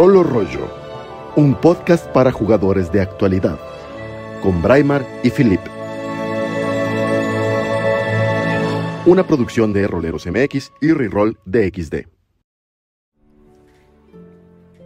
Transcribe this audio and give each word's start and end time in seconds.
Rolo 0.00 0.22
Rollo, 0.22 0.66
un 1.36 1.54
podcast 1.54 2.06
para 2.06 2.32
jugadores 2.32 2.90
de 2.90 3.02
actualidad, 3.02 3.60
con 4.42 4.62
Braimar 4.62 5.06
y 5.22 5.28
Philip. 5.28 5.60
Una 9.04 9.26
producción 9.26 9.74
de 9.74 9.86
Roleros 9.86 10.24
MX 10.26 10.72
y 10.80 10.92
Reroll 10.92 11.38
DXD. 11.44 12.06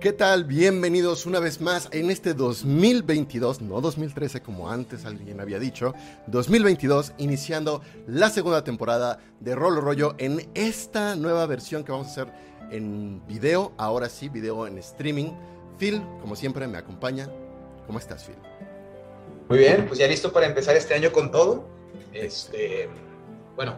¿Qué 0.04 0.12
tal? 0.12 0.45
Bienvenidos 0.45 1.24
una 1.26 1.38
vez 1.38 1.60
más 1.62 1.88
en 1.92 2.10
este 2.10 2.34
2022, 2.34 3.62
no 3.62 3.80
2013 3.80 4.42
como 4.42 4.68
antes 4.68 5.06
alguien 5.06 5.40
había 5.40 5.58
dicho, 5.58 5.94
2022, 6.26 7.14
iniciando 7.18 7.80
la 8.08 8.30
segunda 8.30 8.64
temporada 8.64 9.20
de 9.38 9.54
Rolo 9.54 9.80
Rollo 9.80 10.16
en 10.18 10.46
esta 10.54 11.14
nueva 11.16 11.46
versión 11.46 11.84
que 11.84 11.92
vamos 11.92 12.08
a 12.08 12.11
hacer 12.11 12.32
en 12.71 13.27
video, 13.27 13.73
ahora 13.77 14.09
sí, 14.09 14.29
video 14.29 14.67
en 14.67 14.79
streaming. 14.79 15.32
Phil, 15.79 16.03
como 16.21 16.36
siempre, 16.36 16.67
me 16.67 16.79
acompaña. 16.79 17.29
¿Cómo 17.87 17.99
estás, 17.99 18.25
Phil? 18.25 18.37
Muy 19.49 19.59
bien, 19.59 19.87
pues 19.87 19.99
ya 19.99 20.07
listo 20.07 20.32
para 20.32 20.46
empezar 20.46 20.77
este 20.77 20.95
año 20.95 21.13
con 21.13 21.31
todo. 21.31 21.64
Este, 22.13 22.89
bueno, 23.57 23.77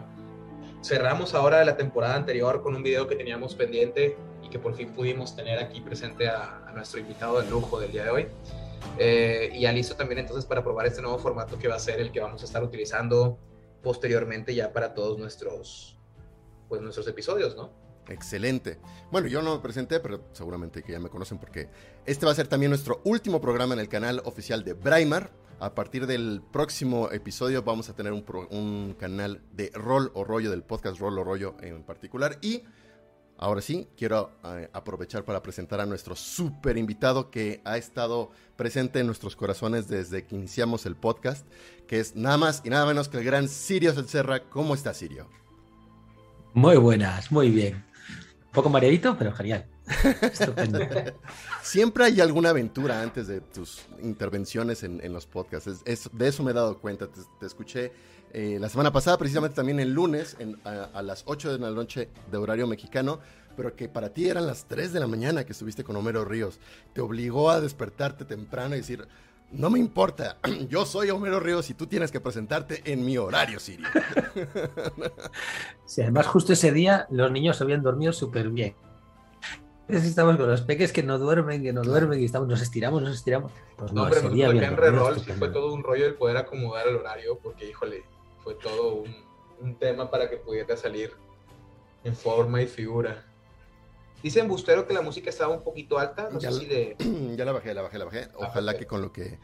cerramos 0.83 1.33
ahora 1.33 1.63
la 1.65 1.75
temporada 1.75 2.15
anterior 2.15 2.61
con 2.61 2.75
un 2.75 2.83
video 2.83 3.07
que 3.07 3.15
teníamos 3.15 3.55
pendiente 3.55 4.17
y 4.43 4.49
que 4.49 4.59
por 4.59 4.75
fin 4.75 4.93
pudimos 4.93 5.35
tener 5.35 5.59
aquí 5.59 5.81
presente 5.81 6.27
a, 6.29 6.63
nuestro 6.73 6.99
invitado 6.99 7.41
de 7.41 7.49
lujo 7.49 7.79
del 7.79 7.91
día 7.91 8.03
de 8.03 8.09
hoy. 8.11 8.27
Eh, 8.99 9.49
y 9.51 9.61
ya 9.61 9.71
listo 9.71 9.95
también 9.95 10.19
entonces 10.19 10.45
para 10.45 10.63
probar 10.63 10.85
este 10.85 11.01
nuevo 11.01 11.17
formato 11.17 11.57
que 11.57 11.67
va 11.67 11.75
a 11.75 11.79
ser 11.79 11.99
el 11.99 12.11
que 12.11 12.19
vamos 12.19 12.43
a 12.43 12.45
estar 12.45 12.63
utilizando 12.63 13.39
posteriormente 13.81 14.53
ya 14.53 14.71
para 14.71 14.93
todos 14.93 15.17
nuestros, 15.17 15.97
pues 16.69 16.81
nuestros 16.81 17.07
episodios, 17.07 17.55
¿no? 17.55 17.71
Excelente. 18.09 18.79
Bueno, 19.11 19.27
yo 19.27 19.41
no 19.41 19.55
me 19.55 19.61
presenté, 19.61 19.99
pero 19.99 20.23
seguramente 20.31 20.83
que 20.83 20.93
ya 20.93 20.99
me 20.99 21.09
conocen 21.09 21.37
porque 21.37 21.69
este 22.05 22.25
va 22.25 22.31
a 22.31 22.35
ser 22.35 22.47
también 22.47 22.69
nuestro 22.69 23.01
último 23.03 23.41
programa 23.41 23.73
en 23.73 23.79
el 23.79 23.89
canal 23.89 24.21
oficial 24.25 24.63
de 24.63 24.73
Braimar. 24.73 25.31
A 25.59 25.73
partir 25.73 26.05
del 26.05 26.43
próximo 26.51 27.09
episodio 27.11 27.63
vamos 27.63 27.89
a 27.89 27.95
tener 27.95 28.13
un, 28.13 28.95
canal 28.99 29.41
de 29.53 29.71
rol 29.73 30.11
o 30.13 30.23
rollo, 30.23 30.51
del 30.51 30.63
podcast 30.63 30.99
rol 30.99 31.17
o 31.17 31.23
rollo 31.23 31.55
en 31.61 31.83
particular. 31.83 32.37
Y 32.41 32.61
ahora 33.39 33.61
sí, 33.61 33.87
quiero 33.97 34.31
eh, 34.43 34.69
aprovechar 34.71 35.25
para 35.25 35.41
presentar 35.41 35.81
a 35.81 35.87
nuestro 35.87 36.15
super 36.15 36.77
invitado 36.77 37.31
que 37.31 37.61
ha 37.65 37.77
estado 37.77 38.29
presente 38.55 38.99
en 38.99 39.07
nuestros 39.07 39.35
corazones 39.35 39.87
desde 39.87 40.25
que 40.25 40.35
iniciamos 40.35 40.85
el 40.85 40.95
podcast, 40.95 41.47
que 41.87 41.99
es 41.99 42.15
nada 42.15 42.37
más 42.37 42.61
y 42.63 42.69
nada 42.69 42.85
menos 42.85 43.09
que 43.09 43.17
el 43.17 43.23
gran 43.23 43.49
Sirio 43.49 43.93
Serra. 44.03 44.43
¿Cómo 44.49 44.75
está 44.75 44.93
Sirio? 44.93 45.27
Muy 46.53 46.77
buenas, 46.77 47.31
muy 47.31 47.49
bien 47.49 47.86
poco 48.57 48.69
mareadito, 48.71 49.15
pero 49.15 49.31
genial. 49.33 49.67
Siempre 51.61 52.05
hay 52.05 52.21
alguna 52.21 52.49
aventura 52.49 53.03
antes 53.03 53.27
de 53.27 53.39
tus 53.39 53.83
intervenciones 54.01 54.81
en, 54.81 55.13
los 55.13 55.27
podcasts. 55.27 55.83
de 55.85 56.27
eso 56.27 56.43
me 56.43 56.51
he 56.51 56.53
dado 56.55 56.79
cuenta. 56.79 57.07
Te, 57.39 57.45
escuché 57.45 57.91
eh, 58.33 58.57
la 58.59 58.67
semana 58.67 58.91
pasada, 58.91 59.15
precisamente 59.19 59.55
también 59.55 59.79
el 59.79 59.93
lunes, 59.93 60.35
a, 60.63 61.03
las 61.03 61.21
8 61.27 61.53
de 61.53 61.59
la 61.59 61.69
noche 61.69 62.09
de 62.31 62.37
horario 62.37 62.65
mexicano, 62.65 63.19
pero 63.55 63.75
que 63.75 63.89
para 63.89 64.09
ti 64.09 64.27
eran 64.27 64.47
las 64.47 64.65
3 64.65 64.91
de 64.91 65.01
la 65.01 65.07
mañana 65.07 65.45
que 65.45 65.51
estuviste 65.51 65.83
con 65.83 65.95
Homero 65.95 66.25
Ríos. 66.25 66.59
Te 66.93 67.01
obligó 67.01 67.51
a 67.51 67.61
despertarte 67.61 68.25
temprano 68.25 68.73
y 68.73 68.79
decir, 68.79 69.07
no 69.51 69.69
me 69.69 69.79
importa, 69.79 70.37
yo 70.69 70.85
soy 70.85 71.09
Homero 71.09 71.39
Ríos 71.39 71.69
y 71.69 71.73
tú 71.73 71.87
tienes 71.87 72.11
que 72.11 72.19
presentarte 72.19 72.81
en 72.85 73.05
mi 73.05 73.17
horario, 73.17 73.59
Sirio. 73.59 73.87
Sí, 75.85 76.01
además 76.01 76.27
justo 76.27 76.51
ese 76.51 76.73
día 76.73 77.07
los 77.09 77.31
niños 77.31 77.61
habían 77.61 77.81
dormido 77.81 78.11
súper 78.11 78.49
bien. 78.49 78.75
Estamos 79.87 80.35
con 80.35 80.49
los 80.49 80.61
peques 80.61 80.91
que 80.91 81.01
no 81.01 81.17
duermen, 81.17 81.63
que 81.63 81.71
no 81.71 81.81
duermen, 81.81 82.19
y 82.19 82.25
estamos, 82.25 82.49
nos 82.49 82.61
estiramos, 82.61 83.01
nos 83.01 83.15
estiramos. 83.15 83.53
Pues 83.77 83.93
no, 83.93 84.03
hombre, 84.03 84.19
día 84.31 84.49
en 84.49 84.75
reroll 84.75 85.17
sí 85.21 85.31
fue 85.31 85.47
todo 85.47 85.73
un 85.73 85.81
rollo 85.81 86.05
el 86.05 86.15
poder 86.15 86.35
acomodar 86.35 86.89
el 86.89 86.97
horario, 86.97 87.39
porque 87.41 87.69
híjole, 87.69 88.03
fue 88.43 88.55
todo 88.55 88.95
un, 88.95 89.15
un 89.61 89.75
tema 89.79 90.11
para 90.11 90.29
que 90.29 90.35
pudiera 90.35 90.75
salir 90.75 91.13
en 92.03 92.13
forma 92.13 92.61
y 92.61 92.67
figura. 92.67 93.25
Dice 94.27 94.41
Bustero 94.41 94.85
que 94.85 94.93
la 94.93 95.01
música 95.01 95.29
estaba 95.29 95.55
un 95.55 95.63
poquito 95.63 95.97
alta, 95.97 96.27
no 96.29 96.37
ya, 96.37 96.51
sé 96.51 96.59
si 96.59 96.65
de... 96.65 96.97
Ya 97.37 97.45
la 97.45 97.53
bajé, 97.53 97.73
la 97.73 97.81
bajé, 97.81 97.97
la 97.97 98.03
bajé. 98.03 98.27
Ah, 98.33 98.49
Ojalá 98.49 98.77
que 98.77 98.85
con 98.85 99.01
lo 99.01 99.13
que 99.13 99.39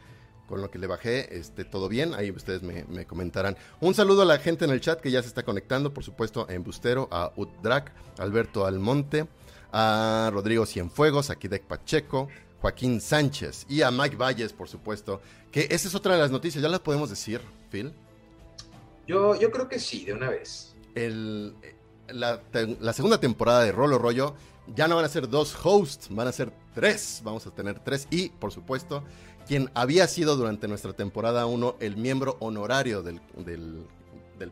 con 0.46 0.60
lo 0.60 0.70
que 0.70 0.78
le 0.78 0.86
bajé 0.86 1.38
esté 1.38 1.64
todo 1.64 1.88
bien. 1.88 2.12
Ahí 2.12 2.30
ustedes 2.30 2.62
me, 2.62 3.06
comentarán. 3.06 3.56
Un 3.80 3.94
saludo 3.94 4.20
a 4.20 4.24
la 4.26 4.36
gente 4.36 4.66
en 4.66 4.72
el 4.72 4.82
chat 4.82 5.00
que 5.00 5.10
ya 5.10 5.22
se 5.22 5.28
está 5.28 5.42
conectando, 5.42 5.94
por 5.94 6.04
supuesto, 6.04 6.44
a 6.46 6.52
Embustero, 6.52 7.08
a 7.10 7.32
Utdrac, 7.34 7.92
Alberto 8.18 8.66
Almonte, 8.66 9.26
a 9.72 10.28
Rodrigo 10.34 10.66
Cienfuegos, 10.66 11.30
a 11.30 11.36
Kidek 11.36 11.62
Pacheco, 11.62 12.28
Joaquín 12.60 13.00
Sánchez 13.00 13.64
y 13.70 13.80
a 13.80 13.90
Mike 13.90 14.16
Valles, 14.16 14.52
por 14.52 14.68
supuesto. 14.68 15.22
Que 15.50 15.66
esa 15.70 15.88
es 15.88 15.94
otra 15.94 16.12
de 16.12 16.20
las 16.20 16.30
noticias, 16.30 16.62
¿ya 16.62 16.68
las 16.68 16.80
podemos 16.80 17.08
decir, 17.08 17.40
Phil? 17.70 17.94
Yo, 19.06 19.34
yo 19.34 19.50
creo 19.50 19.66
que 19.66 19.78
sí, 19.78 20.04
de 20.04 20.12
una 20.12 20.28
vez. 20.28 20.76
El, 20.94 21.54
la, 22.08 22.42
la 22.80 22.92
segunda 22.92 23.18
temporada 23.18 23.62
de 23.62 23.72
Rolo 23.72 23.96
Rollo 23.96 24.34
ya 24.74 24.88
no 24.88 24.96
van 24.96 25.04
a 25.04 25.08
ser 25.08 25.28
dos 25.28 25.54
hosts, 25.62 26.08
van 26.10 26.26
a 26.28 26.32
ser 26.32 26.52
tres. 26.74 27.20
Vamos 27.24 27.46
a 27.46 27.50
tener 27.50 27.78
tres. 27.80 28.08
Y, 28.10 28.30
por 28.30 28.52
supuesto, 28.52 29.04
quien 29.46 29.70
había 29.74 30.06
sido 30.08 30.36
durante 30.36 30.68
nuestra 30.68 30.92
temporada 30.92 31.46
1 31.46 31.76
el 31.80 31.96
miembro 31.96 32.36
honorario 32.40 33.02
del, 33.02 33.20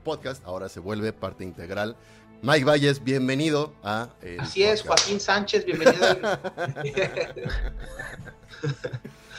podcast, 0.04 0.44
ahora 0.46 0.68
se 0.68 0.80
vuelve 0.80 1.12
parte 1.12 1.44
integral. 1.44 1.96
Mike 2.42 2.64
Valles, 2.64 3.04
bienvenido 3.04 3.72
a. 3.82 4.08
Así 4.38 4.62
es, 4.64 4.82
Joaquín 4.82 5.20
Sánchez, 5.20 5.64
bienvenido. 5.64 6.00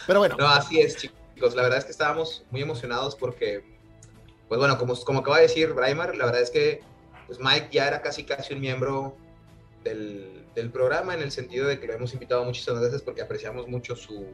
Pero 0.08 0.20
bueno. 0.20 0.36
No, 0.38 0.48
así 0.48 0.80
es, 0.80 0.98
chicos. 0.98 1.56
La 1.56 1.64
verdad 1.64 1.80
es 1.80 1.86
que 1.86 1.92
estábamos 1.92 2.44
muy 2.50 2.62
emocionados 2.62 3.16
porque, 3.16 3.66
pues 4.48 4.60
bueno, 4.60 4.78
como, 4.78 4.96
como 5.04 5.20
acaba 5.20 5.38
de 5.38 5.44
decir 5.44 5.74
Braimar, 5.74 6.16
la 6.16 6.26
verdad 6.26 6.42
es 6.42 6.50
que 6.50 6.82
pues 7.28 7.40
Mike 7.40 7.70
ya 7.72 7.88
era 7.88 8.02
casi 8.02 8.24
casi 8.24 8.54
un 8.54 8.62
miembro 8.62 9.18
del, 9.84 10.46
del 10.56 10.72
programa 10.72 11.14
en 11.14 11.22
el 11.22 11.32
sentido 11.32 11.68
de 11.68 11.80
que 11.80 11.88
lo 11.88 11.94
hemos 11.94 12.14
invitado 12.14 12.44
muchísimas 12.44 12.82
veces 12.82 13.02
porque 13.02 13.22
apreciamos 13.22 13.68
mucho 13.68 13.96
su, 13.96 14.28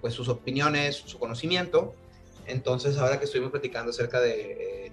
pues, 0.00 0.14
sus 0.14 0.28
opiniones, 0.28 0.96
su 0.96 1.18
conocimiento. 1.18 1.94
Entonces, 2.46 2.98
ahora 2.98 3.18
que 3.18 3.24
estuvimos 3.24 3.52
platicando 3.52 3.90
acerca 3.90 4.20
de 4.20 4.86
eh, 4.86 4.92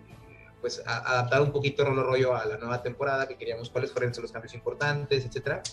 pues, 0.62 0.82
adaptar 0.86 1.42
un 1.42 1.52
poquito 1.52 1.84
Rolo 1.84 2.04
Rollo 2.04 2.36
a 2.36 2.46
la 2.46 2.58
nueva 2.58 2.82
temporada, 2.82 3.28
que 3.28 3.38
queríamos 3.38 3.70
cuáles 3.70 3.92
fueron 3.92 4.14
los 4.22 4.32
cambios 4.32 4.54
importantes, 4.54 5.26
etcétera, 5.26 5.64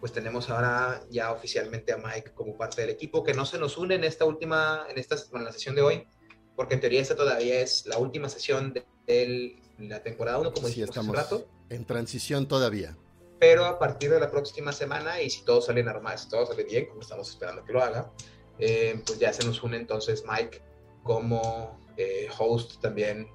pues 0.00 0.12
tenemos 0.12 0.50
ahora 0.50 1.02
ya 1.10 1.32
oficialmente 1.32 1.92
a 1.92 1.96
Mike 1.96 2.32
como 2.34 2.56
parte 2.56 2.82
del 2.82 2.90
equipo, 2.90 3.24
que 3.24 3.32
no 3.32 3.46
se 3.46 3.58
nos 3.58 3.78
une 3.78 3.94
en 3.94 4.04
esta 4.04 4.26
última, 4.26 4.86
en 4.90 4.98
esta 4.98 5.16
en 5.32 5.44
la 5.44 5.52
sesión 5.52 5.74
de 5.74 5.80
hoy, 5.80 6.06
porque 6.54 6.74
en 6.74 6.80
teoría 6.80 7.00
esta 7.00 7.16
todavía 7.16 7.60
es 7.60 7.86
la 7.86 7.96
última 7.96 8.28
sesión 8.28 8.74
de, 8.74 9.56
la 9.78 10.02
temporada 10.02 10.38
1, 10.38 10.52
como 10.52 10.68
sí, 10.68 10.82
estamos 10.82 11.16
rato. 11.16 11.48
En 11.70 11.86
transición 11.86 12.46
todavía 12.46 12.96
pero 13.38 13.64
a 13.64 13.78
partir 13.78 14.10
de 14.10 14.20
la 14.20 14.30
próxima 14.30 14.72
semana, 14.72 15.20
y 15.20 15.30
si 15.30 15.44
todo 15.44 15.60
sale 15.60 15.82
normal, 15.82 16.18
si 16.18 16.28
todo 16.28 16.46
sale 16.46 16.64
bien, 16.64 16.86
como 16.86 17.00
estamos 17.00 17.28
esperando 17.28 17.64
que 17.64 17.72
lo 17.72 17.82
haga, 17.82 18.10
eh, 18.58 19.00
pues 19.06 19.18
ya 19.18 19.32
se 19.32 19.44
nos 19.44 19.62
une 19.62 19.76
entonces 19.76 20.24
Mike 20.26 20.62
como 21.02 21.78
eh, 21.96 22.28
host 22.38 22.80
también, 22.80 23.28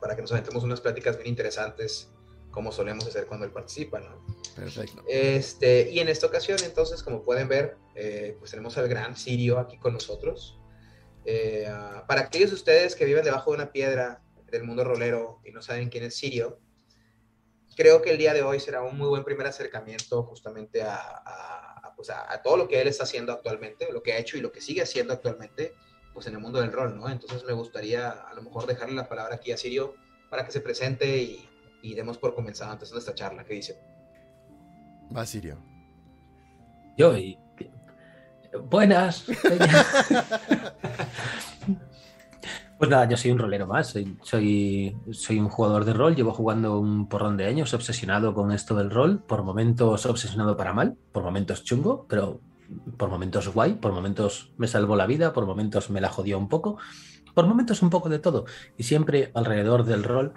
para 0.00 0.14
que 0.14 0.22
nos 0.22 0.32
aventemos 0.32 0.62
unas 0.62 0.80
pláticas 0.80 1.16
bien 1.16 1.28
interesantes, 1.28 2.10
como 2.50 2.72
solemos 2.72 3.06
hacer 3.06 3.26
cuando 3.26 3.46
él 3.46 3.52
participa, 3.52 4.00
¿no? 4.00 4.24
Perfecto. 4.54 5.04
Este, 5.06 5.90
y 5.90 6.00
en 6.00 6.08
esta 6.08 6.26
ocasión, 6.26 6.58
entonces, 6.64 7.02
como 7.02 7.22
pueden 7.22 7.48
ver, 7.48 7.76
eh, 7.94 8.36
pues 8.38 8.52
tenemos 8.52 8.78
al 8.78 8.88
gran 8.88 9.16
Sirio 9.16 9.58
aquí 9.58 9.78
con 9.78 9.92
nosotros. 9.92 10.58
para 12.06 12.22
aquellos 12.22 12.50
de 12.50 12.56
ustedes 12.56 12.96
que 12.96 13.04
viven 13.04 13.22
debajo 13.22 13.50
de 13.50 13.56
una 13.56 13.72
piedra 13.72 14.22
del 14.50 14.64
mundo 14.64 14.82
rolero 14.82 15.40
y 15.44 15.50
no 15.50 15.60
saben 15.60 15.90
quién 15.90 16.04
es 16.04 16.16
Sirio, 16.16 16.58
creo 17.78 18.02
que 18.02 18.10
el 18.10 18.18
día 18.18 18.34
de 18.34 18.42
hoy 18.42 18.58
será 18.58 18.82
un 18.82 18.98
muy 18.98 19.06
buen 19.06 19.22
primer 19.22 19.46
acercamiento 19.46 20.24
justamente 20.24 20.82
a, 20.82 21.92
pues 21.94 22.10
a, 22.10 22.42
todo 22.42 22.56
lo 22.56 22.66
que 22.66 22.80
él 22.80 22.88
está 22.88 23.04
haciendo 23.04 23.32
actualmente, 23.32 23.92
lo 23.92 24.02
que 24.02 24.12
ha 24.12 24.18
hecho 24.18 24.36
y 24.36 24.40
lo 24.40 24.50
que 24.50 24.60
sigue 24.60 24.82
haciendo 24.82 25.12
actualmente, 25.12 25.74
pues 26.12 26.26
en 26.26 26.34
el 26.34 26.40
mundo 26.40 26.60
del 26.60 26.72
rol, 26.72 26.96
¿no? 26.96 27.08
Entonces 27.08 27.44
me 27.44 27.52
gustaría 27.52 28.10
a 28.10 28.34
lo 28.34 28.42
mejor 28.42 28.66
dejarle 28.66 28.96
la 28.96 29.08
palabra 29.08 29.36
aquí 29.36 29.52
a 29.52 29.56
Sirio 29.56 29.94
para 30.28 30.44
que 30.44 30.50
se 30.50 30.60
presente 30.60 31.18
y, 31.18 31.48
y 31.80 31.94
demos 31.94 32.18
por 32.18 32.34
comenzado 32.34 32.72
antes 32.72 32.90
de 32.90 32.98
esta 32.98 33.14
charla. 33.14 33.44
¿Qué 33.44 33.54
dice? 33.54 33.78
Va, 35.16 35.24
Sirio. 35.24 35.56
Yo, 36.96 37.16
y... 37.16 37.38
buenas. 38.60 39.24
Pues 42.78 42.90
nada, 42.90 43.08
yo 43.08 43.16
soy 43.16 43.32
un 43.32 43.38
rolero 43.38 43.66
más, 43.66 43.88
soy, 43.88 44.16
soy, 45.10 45.40
un 45.40 45.48
jugador 45.48 45.84
de 45.84 45.94
rol, 45.94 46.14
llevo 46.14 46.32
jugando 46.32 46.78
un 46.78 47.08
porrón 47.08 47.36
de 47.36 47.46
años, 47.46 47.74
obsesionado 47.74 48.34
con 48.34 48.52
esto 48.52 48.76
del 48.76 48.90
rol, 48.90 49.18
por 49.18 49.42
momentos 49.42 50.06
obsesionado 50.06 50.56
para 50.56 50.72
mal, 50.72 50.96
por 51.10 51.24
momentos 51.24 51.64
chungo, 51.64 52.06
pero 52.08 52.40
por 52.96 53.10
momentos 53.10 53.52
guay, 53.52 53.74
por 53.74 53.92
momentos 53.92 54.52
me 54.58 54.68
salvó 54.68 54.94
la 54.94 55.06
vida, 55.06 55.32
por 55.32 55.44
momentos 55.44 55.90
me 55.90 56.00
la 56.00 56.08
jodió 56.08 56.38
un 56.38 56.48
poco, 56.48 56.78
por 57.34 57.48
momentos 57.48 57.82
un 57.82 57.90
poco 57.90 58.08
de 58.08 58.20
todo, 58.20 58.44
y 58.76 58.84
siempre 58.84 59.32
alrededor 59.34 59.82
del 59.82 60.04
rol 60.04 60.34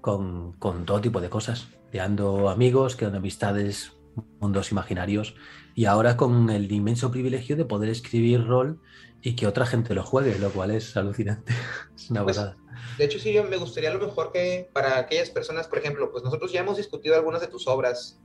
con, 0.00 0.54
todo 0.86 1.02
tipo 1.02 1.20
de 1.20 1.28
cosas, 1.28 1.68
creando 1.90 2.48
amigos, 2.48 2.96
creando 2.96 3.18
amistades 3.18 3.92
mundos 4.40 4.72
imaginarios 4.72 5.34
y 5.74 5.86
ahora 5.86 6.16
con 6.16 6.50
el 6.50 6.70
inmenso 6.72 7.10
privilegio 7.10 7.56
de 7.56 7.64
poder 7.64 7.90
escribir 7.90 8.46
rol 8.46 8.80
y 9.22 9.36
que 9.36 9.46
otra 9.46 9.66
gente 9.66 9.94
lo 9.94 10.04
juegue, 10.04 10.38
lo 10.38 10.50
cual 10.52 10.70
es 10.70 10.96
alucinante. 10.96 11.52
es 11.96 12.10
una 12.10 12.24
Pues, 12.24 12.36
verdad. 12.36 12.56
De 12.98 13.04
hecho, 13.04 13.18
sí, 13.18 13.32
yo 13.32 13.44
me 13.44 13.56
gustaría 13.56 13.90
a 13.90 13.94
lo 13.94 14.06
mejor 14.06 14.32
que 14.32 14.70
para 14.72 14.98
aquellas 14.98 15.30
personas, 15.30 15.66
por 15.68 15.78
ejemplo, 15.78 16.10
pues 16.12 16.22
nosotros 16.22 16.52
ya 16.52 16.60
hemos 16.60 16.76
discutido 16.76 17.16
algunas 17.16 17.40
de 17.40 17.48
tus 17.48 17.66
obras 17.66 18.20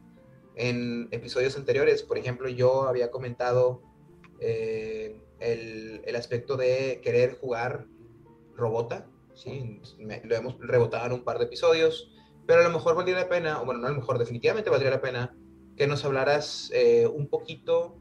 en 0.55 1.07
episodios 1.11 1.55
anteriores. 1.57 2.03
Por 2.03 2.17
ejemplo, 2.17 2.49
yo 2.49 2.83
había 2.87 3.09
comentado 3.11 3.81
eh, 4.39 5.21
el, 5.39 6.01
el 6.05 6.15
aspecto 6.15 6.57
de 6.57 6.99
querer 7.03 7.37
jugar 7.39 7.87
Robota, 8.55 9.07
¿sí? 9.33 9.81
Me- 9.97 10.21
lo 10.25 10.35
hemos 10.35 10.57
rebotado 10.59 11.05
en 11.07 11.13
un 11.13 11.23
par 11.23 11.39
de 11.39 11.45
episodios, 11.45 12.11
pero 12.45 12.61
a 12.61 12.63
lo 12.63 12.71
mejor 12.71 12.95
valdría 12.95 13.17
la 13.17 13.29
pena, 13.29 13.61
o 13.61 13.65
bueno, 13.65 13.79
no 13.81 13.87
a 13.87 13.91
lo 13.91 13.95
mejor, 13.97 14.19
definitivamente 14.19 14.69
valdría 14.69 14.91
la 14.91 15.01
pena 15.01 15.35
que 15.79 15.87
nos 15.87 16.03
hablaras 16.03 16.69
eh, 16.73 17.07
un 17.07 17.27
poquito 17.27 17.95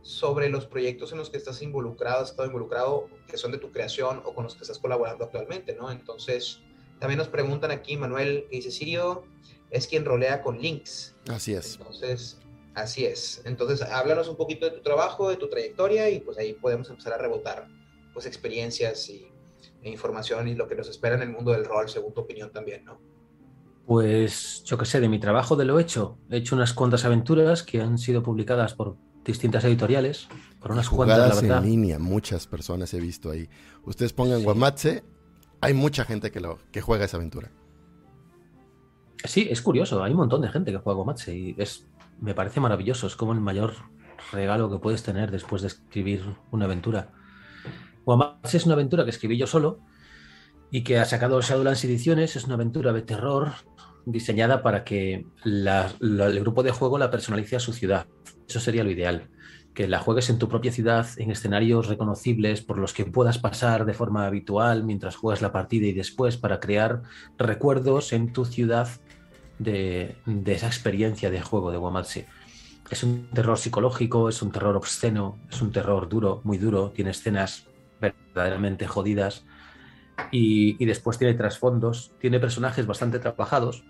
sobre 0.00 0.48
los 0.48 0.64
proyectos 0.64 1.12
en 1.12 1.18
los 1.18 1.28
que 1.28 1.36
estás 1.36 1.60
involucrado, 1.60 2.22
has 2.22 2.30
estado 2.30 2.48
involucrado, 2.48 3.10
que 3.26 3.36
son 3.36 3.52
de 3.52 3.58
tu 3.58 3.70
creación 3.70 4.22
o 4.24 4.34
con 4.34 4.44
los 4.44 4.54
que 4.54 4.62
estás 4.62 4.78
colaborando 4.78 5.26
actualmente, 5.26 5.74
¿no? 5.74 5.90
Entonces, 5.90 6.60
también 6.98 7.18
nos 7.18 7.28
preguntan 7.28 7.70
aquí, 7.70 7.98
Manuel, 7.98 8.46
que 8.48 8.56
dice, 8.56 8.70
Sirio 8.70 9.24
es 9.70 9.86
quien 9.86 10.06
rolea 10.06 10.42
con 10.42 10.58
links. 10.58 11.16
Así 11.28 11.52
es. 11.52 11.76
Entonces, 11.76 12.38
así 12.74 13.04
es. 13.04 13.42
Entonces, 13.44 13.82
háblanos 13.82 14.26
un 14.28 14.36
poquito 14.36 14.64
de 14.64 14.72
tu 14.72 14.80
trabajo, 14.80 15.28
de 15.28 15.36
tu 15.36 15.50
trayectoria 15.50 16.08
y 16.08 16.20
pues 16.20 16.38
ahí 16.38 16.54
podemos 16.54 16.88
empezar 16.88 17.12
a 17.12 17.18
rebotar 17.18 17.68
pues 18.14 18.24
experiencias 18.24 19.06
y, 19.10 19.30
e 19.82 19.90
información 19.90 20.48
y 20.48 20.54
lo 20.54 20.66
que 20.66 20.76
nos 20.76 20.88
espera 20.88 21.16
en 21.16 21.20
el 21.20 21.28
mundo 21.28 21.52
del 21.52 21.66
rol, 21.66 21.90
según 21.90 22.14
tu 22.14 22.22
opinión 22.22 22.50
también, 22.50 22.86
¿no? 22.86 22.98
Pues 23.88 24.62
yo 24.64 24.76
qué 24.76 24.84
sé, 24.84 25.00
de 25.00 25.08
mi 25.08 25.18
trabajo, 25.18 25.56
de 25.56 25.64
lo 25.64 25.80
hecho, 25.80 26.18
he 26.28 26.36
hecho 26.36 26.54
unas 26.54 26.74
cuantas 26.74 27.06
aventuras 27.06 27.62
que 27.62 27.80
han 27.80 27.96
sido 27.96 28.22
publicadas 28.22 28.74
por 28.74 28.98
distintas 29.24 29.64
editoriales, 29.64 30.28
por 30.60 30.72
unas 30.72 30.90
cuantas, 30.90 31.18
la 31.30 31.40
verdad. 31.40 31.64
en 31.64 31.70
línea, 31.70 31.98
muchas 31.98 32.46
personas 32.46 32.92
he 32.92 33.00
visto 33.00 33.30
ahí. 33.30 33.48
Ustedes 33.84 34.12
pongan 34.12 34.40
Sí. 34.40 34.44
Guamatse, 34.44 35.04
hay 35.62 35.72
mucha 35.72 36.04
gente 36.04 36.30
que, 36.30 36.38
lo, 36.38 36.58
que 36.70 36.82
juega 36.82 37.06
esa 37.06 37.16
aventura. 37.16 37.50
Sí, 39.24 39.48
es 39.50 39.62
curioso, 39.62 40.04
hay 40.04 40.12
un 40.12 40.18
montón 40.18 40.42
de 40.42 40.50
gente 40.50 40.70
que 40.70 40.76
juega 40.76 40.98
Gomatse 40.98 41.34
y 41.34 41.54
es, 41.56 41.86
me 42.20 42.34
parece 42.34 42.60
maravilloso, 42.60 43.06
es 43.06 43.16
como 43.16 43.32
el 43.32 43.40
mayor 43.40 43.72
regalo 44.32 44.70
que 44.70 44.80
puedes 44.80 45.02
tener 45.02 45.30
después 45.30 45.62
de 45.62 45.68
escribir 45.68 46.36
una 46.50 46.66
aventura. 46.66 47.12
Guamatse 48.04 48.58
es 48.58 48.66
una 48.66 48.74
aventura 48.74 49.04
que 49.04 49.10
escribí 49.10 49.38
yo 49.38 49.46
solo 49.46 49.80
y 50.70 50.84
que 50.84 50.98
ha 50.98 51.06
sacado 51.06 51.40
Shadowlands 51.40 51.84
Ediciones, 51.84 52.36
es 52.36 52.44
una 52.44 52.56
aventura 52.56 52.92
de 52.92 53.00
terror 53.00 53.52
diseñada 54.06 54.62
para 54.62 54.84
que 54.84 55.26
el 55.44 56.40
grupo 56.40 56.62
de 56.62 56.70
juego 56.70 56.98
la 56.98 57.10
personalice 57.10 57.56
a 57.56 57.60
su 57.60 57.72
ciudad. 57.72 58.06
Eso 58.48 58.60
sería 58.60 58.84
lo 58.84 58.90
ideal, 58.90 59.28
que 59.74 59.86
la 59.86 59.98
juegues 60.00 60.30
en 60.30 60.38
tu 60.38 60.48
propia 60.48 60.72
ciudad, 60.72 61.06
en 61.18 61.30
escenarios 61.30 61.86
reconocibles 61.86 62.62
por 62.62 62.78
los 62.78 62.92
que 62.92 63.04
puedas 63.04 63.38
pasar 63.38 63.84
de 63.84 63.94
forma 63.94 64.26
habitual 64.26 64.84
mientras 64.84 65.16
juegas 65.16 65.42
la 65.42 65.52
partida 65.52 65.86
y 65.86 65.92
después 65.92 66.36
para 66.36 66.60
crear 66.60 67.02
recuerdos 67.36 68.12
en 68.12 68.32
tu 68.32 68.44
ciudad 68.44 68.88
de, 69.58 70.16
esa 70.46 70.66
experiencia 70.66 71.30
de 71.30 71.40
juego 71.40 71.70
de 71.70 71.78
Wamatse. 71.78 72.26
Es 72.90 73.02
un 73.02 73.28
terror 73.30 73.58
psicológico, 73.58 74.28
es 74.28 74.40
un 74.40 74.50
terror 74.50 74.74
obsceno, 74.76 75.38
es 75.50 75.60
un 75.60 75.72
terror 75.72 76.08
duro, 76.08 76.40
muy 76.44 76.58
duro, 76.58 76.90
tiene 76.90 77.10
escenas 77.10 77.66
verdaderamente 78.00 78.86
jodidas 78.86 79.44
y, 80.32 80.82
y 80.82 80.86
después 80.86 81.18
tiene 81.18 81.34
trasfondos, 81.34 82.12
tiene 82.20 82.40
personajes 82.40 82.86
bastante 82.86 83.18
trabajados. 83.18 83.84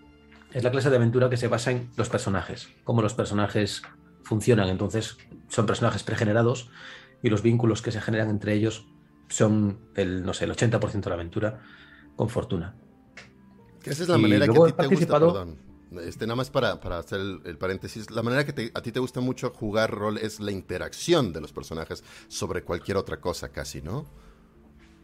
Es 0.53 0.63
la 0.65 0.71
clase 0.71 0.91
de 0.91 0.97
aventura 0.97 1.29
que 1.31 1.37
se 1.37 1.49
basa 1.49 1.73
en 1.73 1.91
los 1.97 2.09
personajes, 2.09 2.69
cómo 2.85 3.03
los 3.03 3.15
personajes 3.15 3.83
funcionan. 4.23 4.69
Entonces 4.69 5.17
son 5.49 5.67
personajes 5.67 6.03
pregenerados 6.05 6.71
y 7.23 7.31
los 7.31 7.43
vínculos 7.43 7.83
que 7.83 7.93
se 7.93 8.01
generan 8.01 8.31
entre 8.31 8.55
ellos 8.55 8.87
son 9.29 9.81
el, 9.95 10.25
no 10.25 10.33
sé, 10.33 10.45
el 10.45 10.53
80% 10.53 11.11
de 11.11 11.17
la 11.17 11.21
aventura 11.21 11.61
con 12.17 12.29
fortuna. 12.29 12.77
Que 13.83 13.91
esa 13.91 14.03
es 14.03 14.09
la 14.09 14.19
Y 14.19 14.23
manera 14.23 14.49
que 14.49 14.59
a 14.59 14.63
ti 14.63 14.73
te 14.73 14.87
gusta, 14.87 15.19
perdón. 15.19 15.59
Este, 16.03 16.27
nada 16.27 16.37
más 16.37 16.51
para, 16.51 16.81
para 16.81 16.99
hacer 16.99 17.21
el, 17.21 17.41
el 17.47 17.57
paréntesis, 17.57 18.11
la 18.11 18.23
manera 18.23 18.45
que 18.45 18.53
te- 18.53 18.71
a 18.75 18.83
ti 18.83 18.93
te 18.93 19.01
gusta 19.01 19.21
mucho 19.21 19.51
jugar 19.51 19.91
rol 19.91 20.19
es 20.19 20.39
la 20.41 20.51
interacción 20.53 21.33
de 21.33 21.41
los 21.41 21.53
personajes 21.53 22.05
sobre 22.29 22.63
cualquier 22.63 22.99
otra 22.99 23.21
cosa 23.21 23.51
casi, 23.53 23.81
¿no? 23.81 24.07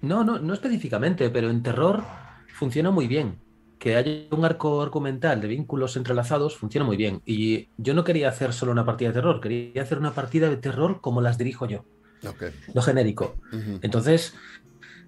No, 0.05 0.25
no, 0.25 0.39
no 0.39 0.55
específicamente, 0.55 1.31
pero 1.31 1.51
en 1.51 1.63
terror 1.63 2.03
funciona 2.55 2.91
muy 2.91 3.07
bien. 3.07 3.39
Que 3.79 3.97
haya 3.97 4.27
un 4.31 4.45
arco 4.45 4.81
argumental 4.83 5.41
de 5.41 5.49
vínculos 5.49 5.97
entrelazados 5.97 6.57
funciona 6.57 6.87
muy 6.87 6.97
bien. 6.97 7.21
Y 7.27 7.69
yo 7.77 7.93
no 7.95 8.05
quería 8.05 8.29
hacer 8.29 8.53
solo 8.53 8.73
una 8.73 8.85
partida 8.85 9.09
de 9.11 9.15
terror, 9.15 9.41
quería 9.41 9.83
hacer 9.83 9.99
una 9.99 10.13
partida 10.13 10.49
de 10.49 10.57
terror 10.57 11.01
como 11.01 11.21
las 11.21 11.37
dirijo 11.37 11.67
yo, 11.67 11.85
Ok. 12.27 12.45
no 12.75 12.81
genérico. 12.83 13.37
Entonces, 13.83 14.35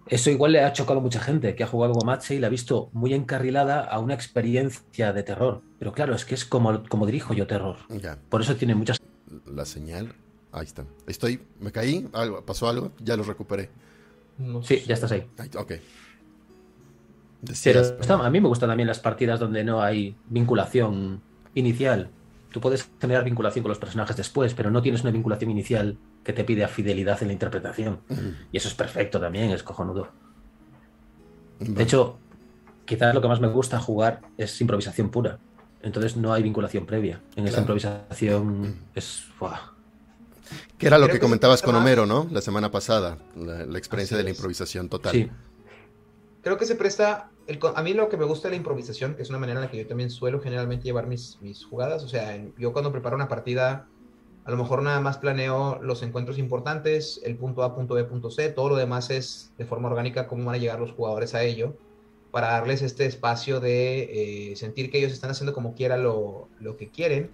eso 0.09 0.31
igual 0.31 0.53
le 0.53 0.61
ha 0.63 0.73
chocado 0.73 1.01
a 1.01 1.03
mucha 1.03 1.21
gente 1.21 1.55
que 1.55 1.65
ha 1.65 1.67
jugado 1.67 1.95
Gomatse 1.95 2.35
y 2.35 2.39
la 2.39 2.49
ha 2.49 2.51
visto 2.51 2.91
muy 2.93 3.15
encarrilada 3.15 3.81
a 3.81 3.99
una 3.99 4.15
experiencia 4.15 5.13
de 5.13 5.23
terror. 5.23 5.63
Pero 5.79 5.93
claro, 5.93 6.15
es 6.15 6.25
que 6.25 6.35
es 6.35 6.45
como, 6.45 6.85
como 6.89 7.07
dirijo 7.07 7.33
yo 7.35 7.47
terror. 7.47 7.77
Por 8.29 8.43
eso 8.43 8.57
tiene 8.57 8.75
muchas... 8.75 9.01
la 9.47 9.65
señal, 9.65 10.15
ahí 10.53 10.65
está. 10.67 10.85
Estoy, 11.07 11.41
me 11.61 11.73
caí, 11.73 12.07
algo, 12.13 12.45
pasó 12.45 12.69
algo, 12.69 12.93
ya 13.03 13.17
lo 13.17 13.23
recuperé. 13.23 13.71
No 14.39 14.63
Sí, 14.63 14.79
sé. 14.79 14.87
ya 14.87 14.95
estás 14.95 15.13
ahí. 15.13 15.27
Ok. 15.57 15.73
Pero 17.65 17.83
a 18.23 18.31
mí 18.31 18.41
me 18.41 18.49
gustan 18.49 18.69
también 18.69 18.87
las 18.89 18.99
partidas 18.99 19.39
donde 19.39 19.63
no 19.63 19.83
hay 19.83 20.17
vinculación 20.29 21.21
inicial. 21.55 22.11
Tú 22.51 22.61
puedes 22.61 22.89
generar 23.01 23.25
vinculación 23.25 23.63
con 23.63 23.71
los 23.71 23.79
personajes 23.79 24.17
después, 24.17 24.55
pero 24.55 24.71
no 24.71 24.83
tienes 24.83 25.03
una 25.03 25.11
vinculación 25.11 25.51
inicial 25.51 25.99
que 26.25 26.33
te 26.33 26.45
pide 26.45 26.65
a 26.65 26.69
fidelidad 26.69 27.21
en 27.23 27.29
la 27.29 27.33
interpretación. 27.35 28.01
Y 28.51 28.57
eso 28.57 28.69
es 28.69 28.75
perfecto 28.75 29.21
también, 29.21 29.51
es 29.51 29.63
cojonudo. 29.63 30.09
Vale. 31.61 31.73
De 31.75 31.83
hecho, 31.83 32.19
quizás 32.85 33.15
lo 33.15 33.21
que 33.21 33.29
más 33.29 33.41
me 33.41 33.49
gusta 33.49 33.79
jugar 33.79 34.23
es 34.39 34.61
improvisación 34.61 35.11
pura. 35.11 35.39
Entonces 35.83 36.17
no 36.17 36.33
hay 36.33 36.43
vinculación 36.43 36.85
previa. 36.87 37.21
En 37.37 37.47
esa 37.47 37.61
improvisación 37.61 38.75
es... 38.95 39.27
¡buah! 39.39 39.76
Que 40.79 40.87
era 40.87 40.99
lo 40.99 41.05
creo 41.07 41.15
que 41.15 41.19
que 41.21 41.25
comentabas 41.25 41.63
con 41.63 41.75
Homero, 41.75 42.07
¿no? 42.07 42.29
La 42.31 42.41
semana 42.41 42.71
pasada, 42.71 43.19
la, 43.37 43.65
la 43.67 43.79
experiencia 43.79 44.17
Así 44.17 44.23
de 44.23 44.25
la 44.25 44.31
improvisación 44.31 44.89
total. 44.89 45.13
Sí, 45.13 45.31
Creo 46.43 46.57
que 46.59 46.67
se 46.67 46.77
presta, 46.77 47.31
el 47.49 47.59
a 47.75 47.83
mí 47.83 47.93
lo 47.93 48.09
que 48.09 48.17
me 48.17 48.25
gusta 48.25 48.47
de 48.49 48.53
la 48.53 48.57
improvisación, 48.57 49.15
que 49.17 49.23
es 49.23 49.31
una 49.31 49.39
manera 49.39 49.59
en 49.59 49.65
la 49.65 49.71
que 49.71 49.79
yo 49.79 49.87
también 49.87 50.11
suelo 50.11 50.41
generalmente 50.41 50.85
llevar 50.85 51.09
mis, 51.09 51.39
mis 51.41 51.65
jugadas, 51.65 52.05
o 52.05 52.09
sea, 52.09 52.37
en- 52.37 52.55
yo 52.57 52.73
cuando 52.73 52.93
preparo 52.93 53.17
una 53.17 53.27
partida, 53.29 53.89
a 54.45 54.51
lo 54.53 54.57
mejor 54.57 54.83
nada 54.83 55.01
más 55.01 55.19
planeo 55.19 55.81
los 55.83 56.05
encuentros 56.05 56.39
importantes, 56.39 57.21
el 57.25 57.37
punto 57.37 57.65
A, 57.65 57.75
punto 57.75 57.95
B, 57.95 58.05
punto 58.05 58.31
C, 58.31 58.49
todo 58.51 58.69
lo 58.69 58.77
demás 58.77 59.11
es 59.11 59.51
de 59.59 59.65
forma 59.65 59.89
orgánica 59.89 60.29
cómo 60.29 60.45
van 60.45 60.55
a 60.55 60.59
llegar 60.59 60.79
los 60.79 60.93
jugadores 60.93 61.35
a 61.35 61.43
ello, 61.43 61.75
para 62.31 62.49
darles 62.53 62.83
este 62.83 63.07
espacio 63.07 63.59
de 63.59 64.51
eh, 64.53 64.57
sentir 64.57 64.91
que 64.93 64.99
ellos 64.99 65.11
están 65.13 65.31
haciendo 65.31 65.53
como 65.53 65.75
quiera 65.75 65.97
lo, 65.97 66.49
lo 66.61 66.77
que 66.77 66.91
quieren 66.91 67.31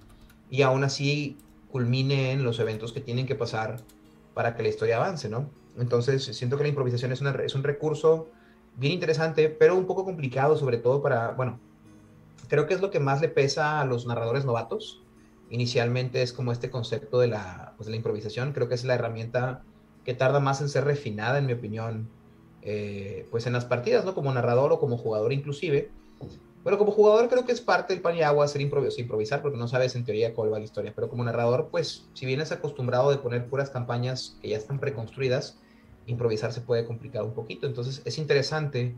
y 0.48 0.62
aún 0.62 0.84
así 0.84 1.36
culminen 1.72 2.44
los 2.44 2.60
eventos 2.60 2.92
que 2.92 3.00
tienen 3.00 3.26
que 3.26 3.34
pasar 3.34 3.78
para 4.34 4.54
que 4.54 4.62
la 4.62 4.68
historia 4.68 4.96
avance, 4.96 5.28
¿no? 5.28 5.50
Entonces, 5.78 6.24
siento 6.24 6.56
que 6.56 6.64
la 6.64 6.68
improvisación 6.68 7.12
es, 7.12 7.54
un 7.54 7.64
recurso 7.64 8.28
bien 8.76 8.92
interesante, 8.92 9.48
pero 9.48 9.74
un 9.74 9.86
poco 9.86 10.04
complicado, 10.04 10.56
sobre 10.56 10.76
todo 10.76 11.02
para, 11.02 11.32
bueno, 11.32 11.58
creo 12.48 12.66
que 12.66 12.74
es 12.74 12.80
lo 12.80 12.90
que 12.90 13.00
más 13.00 13.20
le 13.20 13.28
pesa 13.28 13.80
a 13.80 13.84
los 13.86 14.06
narradores 14.06 14.44
novatos. 14.44 15.02
Inicialmente 15.50 16.22
es 16.22 16.32
como 16.32 16.52
este 16.52 16.70
concepto 16.70 17.18
de 17.18 17.28
la, 17.28 17.72
pues, 17.76 17.88
la 17.88 17.96
improvisación, 17.96 18.52
creo 18.52 18.68
que 18.68 18.74
es 18.74 18.84
la 18.84 18.94
herramienta 18.94 19.62
que 20.04 20.14
tarda 20.14 20.40
más 20.40 20.60
en 20.60 20.68
ser 20.68 20.84
refinada, 20.84 21.38
en 21.38 21.46
mi 21.46 21.54
opinión, 21.54 22.08
eh, 22.62 23.26
pues 23.30 23.46
en 23.46 23.54
las 23.54 23.64
partidas, 23.64 24.04
¿no? 24.04 24.14
Como 24.14 24.32
narrador 24.32 24.72
o 24.72 24.78
como 24.78 24.98
jugador 24.98 25.32
inclusive. 25.32 25.90
Pero 26.64 26.78
como 26.78 26.92
jugador 26.92 27.28
creo 27.28 27.44
que 27.44 27.52
es 27.52 27.60
parte 27.60 27.92
del 27.92 28.02
pan 28.02 28.16
y 28.16 28.22
agua 28.22 28.44
hacer 28.44 28.62
improvis- 28.62 28.98
improvisar, 28.98 29.42
porque 29.42 29.58
no 29.58 29.66
sabes 29.66 29.96
en 29.96 30.04
teoría 30.04 30.34
cuál 30.34 30.52
va 30.52 30.58
la 30.58 30.64
historia. 30.64 30.92
Pero 30.94 31.08
como 31.08 31.24
narrador, 31.24 31.68
pues 31.70 32.10
si 32.14 32.24
vienes 32.24 32.52
acostumbrado 32.52 33.10
de 33.10 33.18
poner 33.18 33.48
puras 33.48 33.70
campañas 33.70 34.38
que 34.40 34.50
ya 34.50 34.56
están 34.56 34.78
preconstruidas, 34.78 35.60
improvisar 36.06 36.52
se 36.52 36.60
puede 36.60 36.86
complicar 36.86 37.24
un 37.24 37.34
poquito. 37.34 37.66
Entonces 37.66 38.02
es 38.04 38.18
interesante 38.18 38.96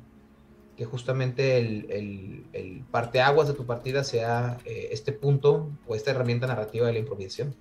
que 0.76 0.85
justamente 0.85 1.59
el, 1.59 1.87
el, 1.90 2.49
el 2.52 2.85
parteaguas 2.90 3.49
de 3.49 3.54
tu 3.54 3.64
partida 3.64 4.04
sea 4.04 4.59
eh, 4.64 4.88
este 4.90 5.12
punto 5.12 5.71
o 5.87 5.94
esta 5.94 6.11
herramienta 6.11 6.47
narrativa 6.47 6.87
de 6.87 6.92
la 6.94 6.99
improvisación. 6.99 7.54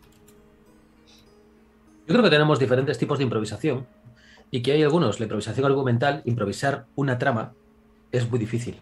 Yo 2.06 2.14
creo 2.14 2.24
que 2.24 2.30
tenemos 2.30 2.60
diferentes 2.60 2.98
tipos 2.98 3.18
de 3.18 3.24
improvisación 3.24 3.88
y 4.52 4.62
que 4.62 4.74
hay 4.74 4.84
algunos, 4.84 5.20
la 5.20 5.26
improvisación 5.26 5.66
argumental, 5.66 6.22
improvisar 6.26 6.88
una 6.96 7.18
trama 7.18 7.56
es 8.12 8.30
muy 8.30 8.40
difícil, 8.40 8.82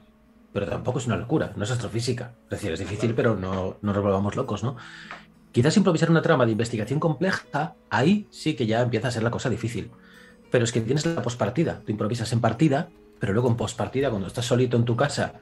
pero 0.53 0.67
tampoco 0.67 0.99
es 0.99 1.07
una 1.07 1.17
locura, 1.17 1.53
no 1.55 1.63
es 1.63 1.71
astrofísica. 1.71 2.33
Es 2.45 2.49
decir, 2.49 2.71
es 2.71 2.79
difícil, 2.79 3.13
pero 3.13 3.35
no, 3.35 3.77
no 3.81 3.93
nos 3.93 4.03
volvamos 4.03 4.35
locos, 4.35 4.63
¿no? 4.63 4.75
Quizás 5.51 5.75
improvisar 5.77 6.09
una 6.09 6.21
trama 6.21 6.45
de 6.45 6.51
investigación 6.51 6.99
compleja, 6.99 7.75
ahí 7.89 8.27
sí 8.31 8.55
que 8.55 8.65
ya 8.65 8.81
empieza 8.81 9.09
a 9.09 9.11
ser 9.11 9.23
la 9.23 9.31
cosa 9.31 9.49
difícil. 9.49 9.91
Pero 10.49 10.63
es 10.63 10.71
que 10.71 10.81
tienes 10.81 11.05
la 11.05 11.21
pospartida, 11.21 11.81
tú 11.85 11.91
improvisas 11.91 12.31
en 12.33 12.41
partida, 12.41 12.89
pero 13.19 13.33
luego 13.33 13.49
en 13.49 13.55
pospartida, 13.55 14.09
cuando 14.09 14.27
estás 14.27 14.45
solito 14.45 14.77
en 14.77 14.85
tu 14.85 14.95
casa 14.95 15.33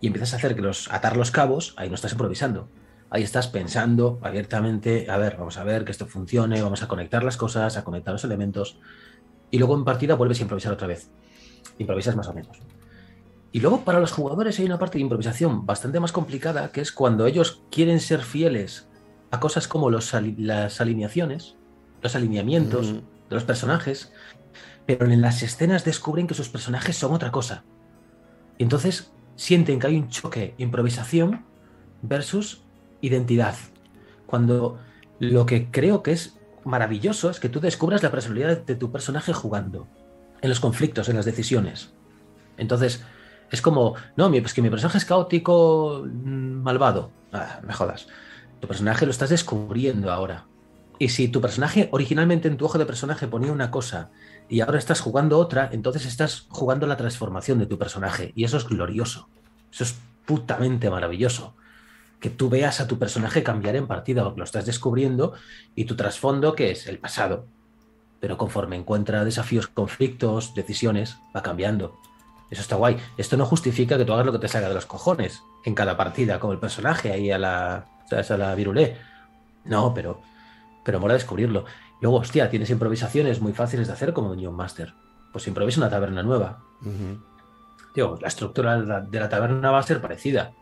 y 0.00 0.08
empiezas 0.08 0.32
a 0.32 0.36
hacer 0.36 0.54
que 0.54 0.62
los, 0.62 0.90
atar 0.90 1.16
los 1.16 1.30
cabos, 1.30 1.74
ahí 1.76 1.88
no 1.88 1.94
estás 1.94 2.12
improvisando. 2.12 2.68
ahí 3.10 3.22
estás 3.22 3.46
pensando 3.48 4.18
abiertamente, 4.22 5.10
a 5.10 5.18
ver, 5.18 5.36
vamos 5.36 5.58
a 5.58 5.64
ver 5.64 5.84
que 5.84 5.92
esto 5.92 6.06
funcione, 6.06 6.62
vamos 6.62 6.82
a 6.82 6.88
conectar 6.88 7.22
las 7.22 7.36
cosas, 7.36 7.76
a 7.76 7.84
conectar 7.84 8.12
los 8.12 8.24
elementos, 8.24 8.78
y 9.50 9.58
luego 9.58 9.76
en 9.76 9.84
partida 9.84 10.14
vuelves 10.14 10.38
a 10.40 10.42
improvisar 10.42 10.72
otra 10.72 10.86
vez. 10.86 11.10
Improvisas 11.78 12.16
más 12.16 12.28
o 12.28 12.32
menos. 12.32 12.58
Y 13.52 13.60
luego 13.60 13.84
para 13.84 14.00
los 14.00 14.12
jugadores 14.12 14.58
hay 14.58 14.64
una 14.64 14.78
parte 14.78 14.98
de 14.98 15.02
improvisación 15.02 15.66
bastante 15.66 16.00
más 16.00 16.10
complicada, 16.10 16.72
que 16.72 16.80
es 16.80 16.90
cuando 16.90 17.26
ellos 17.26 17.62
quieren 17.70 18.00
ser 18.00 18.22
fieles 18.22 18.88
a 19.30 19.40
cosas 19.40 19.68
como 19.68 19.90
los, 19.90 20.14
las 20.38 20.80
alineaciones, 20.80 21.56
los 22.02 22.16
alineamientos 22.16 22.94
de 22.94 23.02
los 23.34 23.44
personajes, 23.44 24.12
pero 24.86 25.04
en 25.06 25.20
las 25.20 25.42
escenas 25.42 25.84
descubren 25.84 26.26
que 26.26 26.34
sus 26.34 26.48
personajes 26.48 26.96
son 26.96 27.12
otra 27.12 27.30
cosa. 27.30 27.64
Y 28.56 28.62
entonces 28.62 29.12
sienten 29.36 29.78
que 29.78 29.86
hay 29.86 29.96
un 29.96 30.08
choque 30.08 30.54
improvisación 30.56 31.44
versus 32.00 32.64
identidad. 33.02 33.54
Cuando 34.26 34.78
lo 35.18 35.44
que 35.44 35.70
creo 35.70 36.02
que 36.02 36.12
es 36.12 36.38
maravilloso 36.64 37.30
es 37.30 37.38
que 37.38 37.48
tú 37.48 37.60
descubras 37.60 38.02
la 38.02 38.10
personalidad 38.10 38.64
de 38.64 38.76
tu 38.76 38.90
personaje 38.90 39.32
jugando, 39.32 39.88
en 40.40 40.48
los 40.48 40.60
conflictos, 40.60 41.08
en 41.08 41.16
las 41.16 41.24
decisiones. 41.24 41.92
Entonces, 42.56 43.04
es 43.52 43.60
como, 43.60 43.94
no, 44.16 44.30
pues 44.30 44.54
que 44.54 44.62
mi 44.62 44.70
personaje 44.70 44.98
es 44.98 45.04
caótico, 45.04 46.04
mm, 46.06 46.62
malvado. 46.62 47.12
Ah, 47.32 47.60
me 47.62 47.74
jodas. 47.74 48.08
Tu 48.60 48.66
personaje 48.66 49.04
lo 49.04 49.12
estás 49.12 49.28
descubriendo 49.28 50.10
ahora. 50.10 50.46
Y 50.98 51.10
si 51.10 51.28
tu 51.28 51.40
personaje 51.40 51.88
originalmente 51.92 52.48
en 52.48 52.56
tu 52.56 52.64
ojo 52.64 52.78
de 52.78 52.86
personaje 52.86 53.28
ponía 53.28 53.52
una 53.52 53.70
cosa 53.70 54.10
y 54.48 54.60
ahora 54.60 54.78
estás 54.78 55.00
jugando 55.00 55.38
otra, 55.38 55.68
entonces 55.70 56.06
estás 56.06 56.46
jugando 56.48 56.86
la 56.86 56.96
transformación 56.96 57.58
de 57.58 57.66
tu 57.66 57.78
personaje. 57.78 58.32
Y 58.34 58.44
eso 58.44 58.56
es 58.56 58.66
glorioso. 58.66 59.28
Eso 59.70 59.84
es 59.84 59.96
putamente 60.24 60.88
maravilloso. 60.88 61.54
Que 62.20 62.30
tú 62.30 62.48
veas 62.48 62.80
a 62.80 62.86
tu 62.86 62.98
personaje 62.98 63.42
cambiar 63.42 63.76
en 63.76 63.86
partida, 63.86 64.22
porque 64.24 64.38
lo 64.38 64.44
estás 64.44 64.64
descubriendo, 64.64 65.34
y 65.74 65.84
tu 65.84 65.94
trasfondo, 65.94 66.54
que 66.54 66.70
es 66.70 66.86
el 66.86 66.98
pasado. 66.98 67.46
Pero 68.20 68.38
conforme 68.38 68.76
encuentra 68.76 69.24
desafíos, 69.24 69.66
conflictos, 69.66 70.54
decisiones, 70.54 71.18
va 71.36 71.42
cambiando. 71.42 71.98
Eso 72.52 72.60
está 72.60 72.76
guay. 72.76 72.98
Esto 73.16 73.38
no 73.38 73.46
justifica 73.46 73.96
que 73.96 74.04
tú 74.04 74.12
hagas 74.12 74.26
lo 74.26 74.32
que 74.32 74.38
te 74.38 74.46
salga 74.46 74.68
de 74.68 74.74
los 74.74 74.84
cojones 74.84 75.42
en 75.64 75.74
cada 75.74 75.96
partida, 75.96 76.38
como 76.38 76.52
el 76.52 76.58
personaje 76.58 77.10
ahí 77.10 77.30
a 77.30 77.38
la, 77.38 77.86
a 78.10 78.36
la 78.36 78.54
virulé. 78.54 78.98
No, 79.64 79.94
pero, 79.94 80.20
pero 80.84 81.00
mola 81.00 81.14
descubrirlo. 81.14 81.64
Luego, 82.02 82.18
hostia, 82.18 82.50
tienes 82.50 82.68
improvisaciones 82.68 83.40
muy 83.40 83.54
fáciles 83.54 83.86
de 83.86 83.94
hacer 83.94 84.12
como 84.12 84.28
Dungeon 84.28 84.54
Master. 84.54 84.92
Pues 85.32 85.46
improvisa 85.48 85.80
una 85.80 85.88
taberna 85.88 86.22
nueva. 86.22 86.62
Digo, 87.94 88.18
la 88.20 88.28
estructura 88.28 88.78
de 89.00 89.18
la, 89.18 89.28
taberna 89.30 89.70
va 89.70 89.78
a 89.78 89.82
ser 89.82 90.02
parecida. 90.02 90.52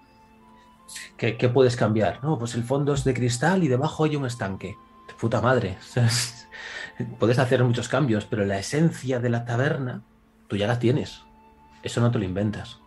¿Qué, 1.17 1.51
puedes 1.53 1.75
cambiar? 1.75 2.23
No, 2.23 2.39
pues 2.39 2.55
el 2.55 2.63
fondo 2.63 2.95
es 2.95 3.03
de 3.03 3.15
cristal 3.15 3.65
y 3.65 3.69
debajo 3.69 4.05
hay 4.05 4.15
un 4.15 4.27
estanque. 4.27 4.77
De 5.09 5.15
puta 5.15 5.41
madre. 5.41 5.77
puedes 7.19 7.41
hacer 7.41 7.65
muchos 7.65 7.89
cambios, 7.89 8.27
pero 8.27 8.45
la 8.45 8.61
esencia 8.61 9.19
de 9.19 9.29
la 9.29 9.45
taberna, 9.45 10.05
tú 10.47 10.55
ya 10.55 10.69
la 10.69 10.79
tienes. 10.79 11.25
Eso 11.83 12.01
no 12.01 12.11
te 12.11 12.19
lo 12.19 12.25
inventas. 12.25 12.79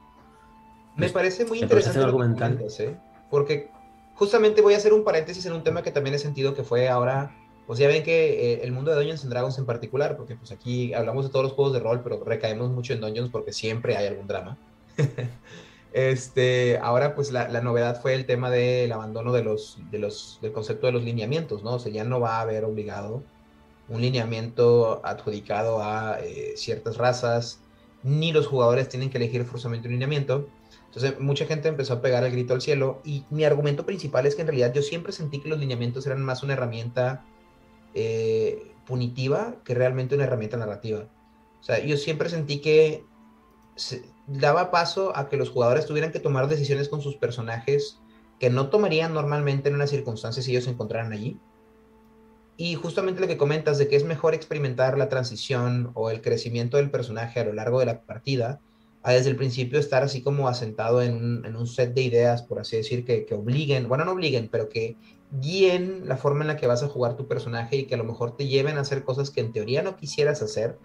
Me 0.96 1.10
parece 1.10 1.46
muy 1.46 1.60
interesante 1.60 2.00
lo 2.00 2.24
¿eh? 2.24 2.98
porque 3.30 3.72
justamente 4.14 4.62
voy 4.62 4.76
a 4.76 4.78
hacer 4.78 4.94
un 4.94 5.04
paréntesis 5.04 5.46
en 5.46 5.54
un 5.54 5.64
tema 5.64 5.82
que 5.82 5.92
también 5.92 6.16
he 6.16 6.20
sentido 6.20 6.54
que 6.54 6.64
fue 6.64 6.88
ahora, 6.88 7.36
pues 7.66 7.80
ya 7.80 7.88
ven 7.88 8.04
que 8.04 8.54
eh, 8.54 8.60
el 8.64 8.72
mundo 8.72 8.92
de 8.92 8.98
Dungeons 8.98 9.24
and 9.24 9.32
Dragons 9.32 9.58
en 9.58 9.66
particular, 9.66 10.16
porque 10.18 10.36
pues 10.36 10.52
aquí 10.52 10.94
hablamos 10.94 11.26
de 11.26 11.32
todos 11.32 11.44
los 11.44 11.54
juegos 11.54 11.74
de 11.74 11.80
rol, 11.80 12.02
pero 12.04 12.24
recaemos 12.24 12.70
mucho 12.70 12.94
en 12.94 13.02
Dungeons 13.02 13.30
porque 13.32 13.54
siempre 13.54 13.98
hay 13.98 14.06
algún 14.06 14.28
drama. 14.28 14.58
este, 15.94 16.78
ahora 16.78 17.16
pues 17.16 17.32
la, 17.32 17.48
novedad 17.62 18.00
fue 18.00 18.14
el 18.14 18.28
tema 18.28 18.52
del 18.52 18.92
abandono 18.92 19.34
de 19.34 19.44
los, 19.44 19.80
de 19.90 19.98
los, 19.98 20.38
del 20.44 20.52
concepto 20.52 20.86
de 20.86 20.94
los 20.94 21.04
lineamientos, 21.04 21.64
¿no? 21.64 21.74
O 21.74 21.80
sea, 21.80 21.92
ya 21.92 22.04
no 22.04 22.20
va 22.20 22.38
a 22.38 22.42
haber 22.42 22.66
obligado 22.66 23.24
un 23.90 24.02
lineamiento 24.02 25.02
adjudicado 25.04 25.82
a 25.82 26.20
eh, 26.22 26.54
ciertas 26.56 26.98
razas, 26.98 27.62
ni 28.04 28.32
los 28.32 28.48
jugadores 28.48 28.90
tienen 28.90 29.10
que 29.10 29.18
elegir 29.18 29.46
forzosamente 29.46 29.88
un 29.88 29.94
lineamiento. 29.94 30.48
Entonces, 30.86 31.20
mucha 31.20 31.46
gente 31.46 31.70
empezó 31.70 31.94
a 31.94 32.02
pegar 32.02 32.24
el 32.24 32.32
grito 32.32 32.54
al 32.54 32.62
cielo 32.62 33.02
y 33.04 33.26
mi 33.30 33.46
argumento 33.46 33.86
principal 33.86 34.26
es 34.26 34.36
que 34.36 34.42
en 34.42 34.48
realidad 34.48 34.74
yo 34.74 34.82
siempre 34.82 35.12
sentí 35.12 35.40
que 35.40 35.50
los 35.50 35.60
lineamientos 35.60 36.06
eran 36.06 36.24
más 36.24 36.44
una 36.44 36.54
herramienta 36.54 37.26
eh, 37.96 38.72
punitiva 38.86 39.56
que 39.64 39.74
realmente 39.74 40.16
una 40.16 40.26
herramienta 40.26 40.58
narrativa. 40.58 41.08
O 41.60 41.64
sea, 41.64 41.80
yo 41.80 41.98
siempre 41.98 42.30
sentí 42.30 42.60
que 42.60 43.06
daba 44.28 44.70
paso 44.70 45.16
a 45.16 45.30
que 45.30 45.38
los 45.38 45.50
jugadores 45.50 45.86
tuvieran 45.86 46.12
que 46.12 46.20
tomar 46.20 46.48
decisiones 46.48 46.90
con 46.90 47.02
sus 47.02 47.16
personajes 47.16 48.00
que 48.40 48.50
no 48.50 48.70
tomarían 48.70 49.14
normalmente 49.14 49.70
en 49.70 49.76
una 49.76 49.88
circunstancia 49.88 50.44
si 50.44 50.52
ellos 50.52 50.66
se 50.66 50.72
encontraran 50.72 51.14
allí. 51.14 51.40
Y 52.56 52.76
justamente 52.76 53.22
lo 53.22 53.28
que 53.28 53.38
comentas 53.38 53.78
de 53.78 53.88
que 53.88 53.96
es 53.96 54.04
mejor 54.04 54.34
experimentar 54.34 54.98
la 54.98 55.10
transición 55.10 55.92
o 55.96 56.10
el 56.10 56.22
crecimiento 56.22 56.78
del 56.78 56.92
personaje 56.92 57.40
a 57.40 57.46
lo 57.46 57.54
largo 57.54 57.80
de 57.80 57.88
la 57.88 58.02
partida, 58.02 58.60
a 59.02 59.12
desde 59.12 59.30
el 59.30 59.36
principio 59.36 59.80
estar 59.80 60.04
así 60.04 60.22
como 60.22 60.48
asentado 60.48 61.02
en 61.02 61.56
un, 61.56 61.68
set 61.68 61.94
de 61.94 62.04
ideas, 62.04 62.44
por 62.44 62.60
así 62.60 62.78
decir, 62.78 63.04
que, 63.04 63.26
que, 63.26 63.36
obliguen, 63.36 63.90
bueno, 63.90 64.06
no 64.06 64.14
obliguen, 64.14 64.48
pero 64.50 64.70
que 64.70 64.96
guíen 65.42 66.08
la 66.08 66.16
forma 66.16 66.42
en 66.42 66.48
la 66.48 66.58
que 66.58 66.68
vas 66.68 66.84
a 66.84 66.88
jugar 66.88 67.18
tu 67.18 67.28
personaje 67.28 67.76
y 67.76 67.86
que 67.86 67.96
a 67.96 67.98
lo 67.98 68.04
mejor 68.04 68.38
te 68.38 68.48
lleven 68.48 68.78
a 68.78 68.82
hacer 68.82 69.04
cosas 69.04 69.30
que 69.30 69.42
en 69.42 69.52
teoría 69.52 69.82
no 69.82 69.98
quisieras 69.98 70.42
hacer, 70.42 70.78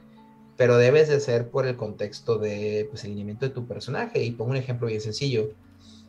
pero 0.57 0.77
debes 0.77 1.09
de 1.09 1.15
hacer 1.15 1.51
por 1.51 1.67
el 1.67 1.77
contexto 1.77 2.39
de 2.39 2.89
pues, 2.91 3.05
el 3.05 3.11
lineamiento 3.11 3.47
de 3.47 3.55
tu 3.55 3.67
personaje. 3.67 4.25
Y 4.25 4.33
pongo 4.33 4.51
un 4.51 4.57
ejemplo 4.57 4.89
bien 4.89 5.01
sencillo. 5.01 5.51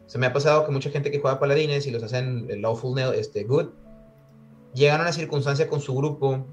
Se 0.08 0.18
me 0.18 0.26
ha 0.26 0.34
pasado 0.34 0.66
que 0.66 0.72
mucha 0.72 0.90
gente 0.90 1.12
que 1.12 1.20
juega 1.20 1.40
paladines 1.40 1.86
y 1.86 1.92
los 1.92 2.02
hacen 2.02 2.48
lawful 2.60 2.98
este, 3.14 3.44
good, 3.44 3.68
llegan 4.74 5.00
a 5.00 5.04
una 5.04 5.14
circunstancia 5.14 5.68
con 5.68 5.82
su 5.82 5.96
grupo 5.96 6.46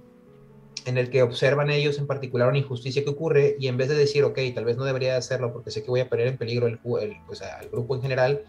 en 0.87 0.99
el 0.99 1.11
que 1.11 1.23
observan 1.23 1.71
ellos 1.71 1.99
en 1.99 2.07
particular 2.07 2.49
una 2.49 2.59
injusticia 2.59 3.03
que 3.03 3.11
ocurre 3.11 3.57
y 3.59 3.67
en 3.67 3.77
vez 3.77 3.89
de 3.89 3.97
decir, 3.97 4.25
ok, 4.25 4.39
tal 4.55 4.65
vez 4.65 4.77
no 4.77 4.85
debería 4.85 5.17
hacerlo 5.17 5.53
porque 5.53 5.71
sé 5.71 5.83
que 5.83 5.91
voy 5.91 6.01
a 6.01 6.09
poner 6.09 6.29
en 6.29 6.39
peligro 6.39 6.69
el, 6.69 6.79
pues, 6.79 7.43
al 7.43 7.69
grupo 7.69 7.97
en 7.97 8.03
general, 8.03 8.45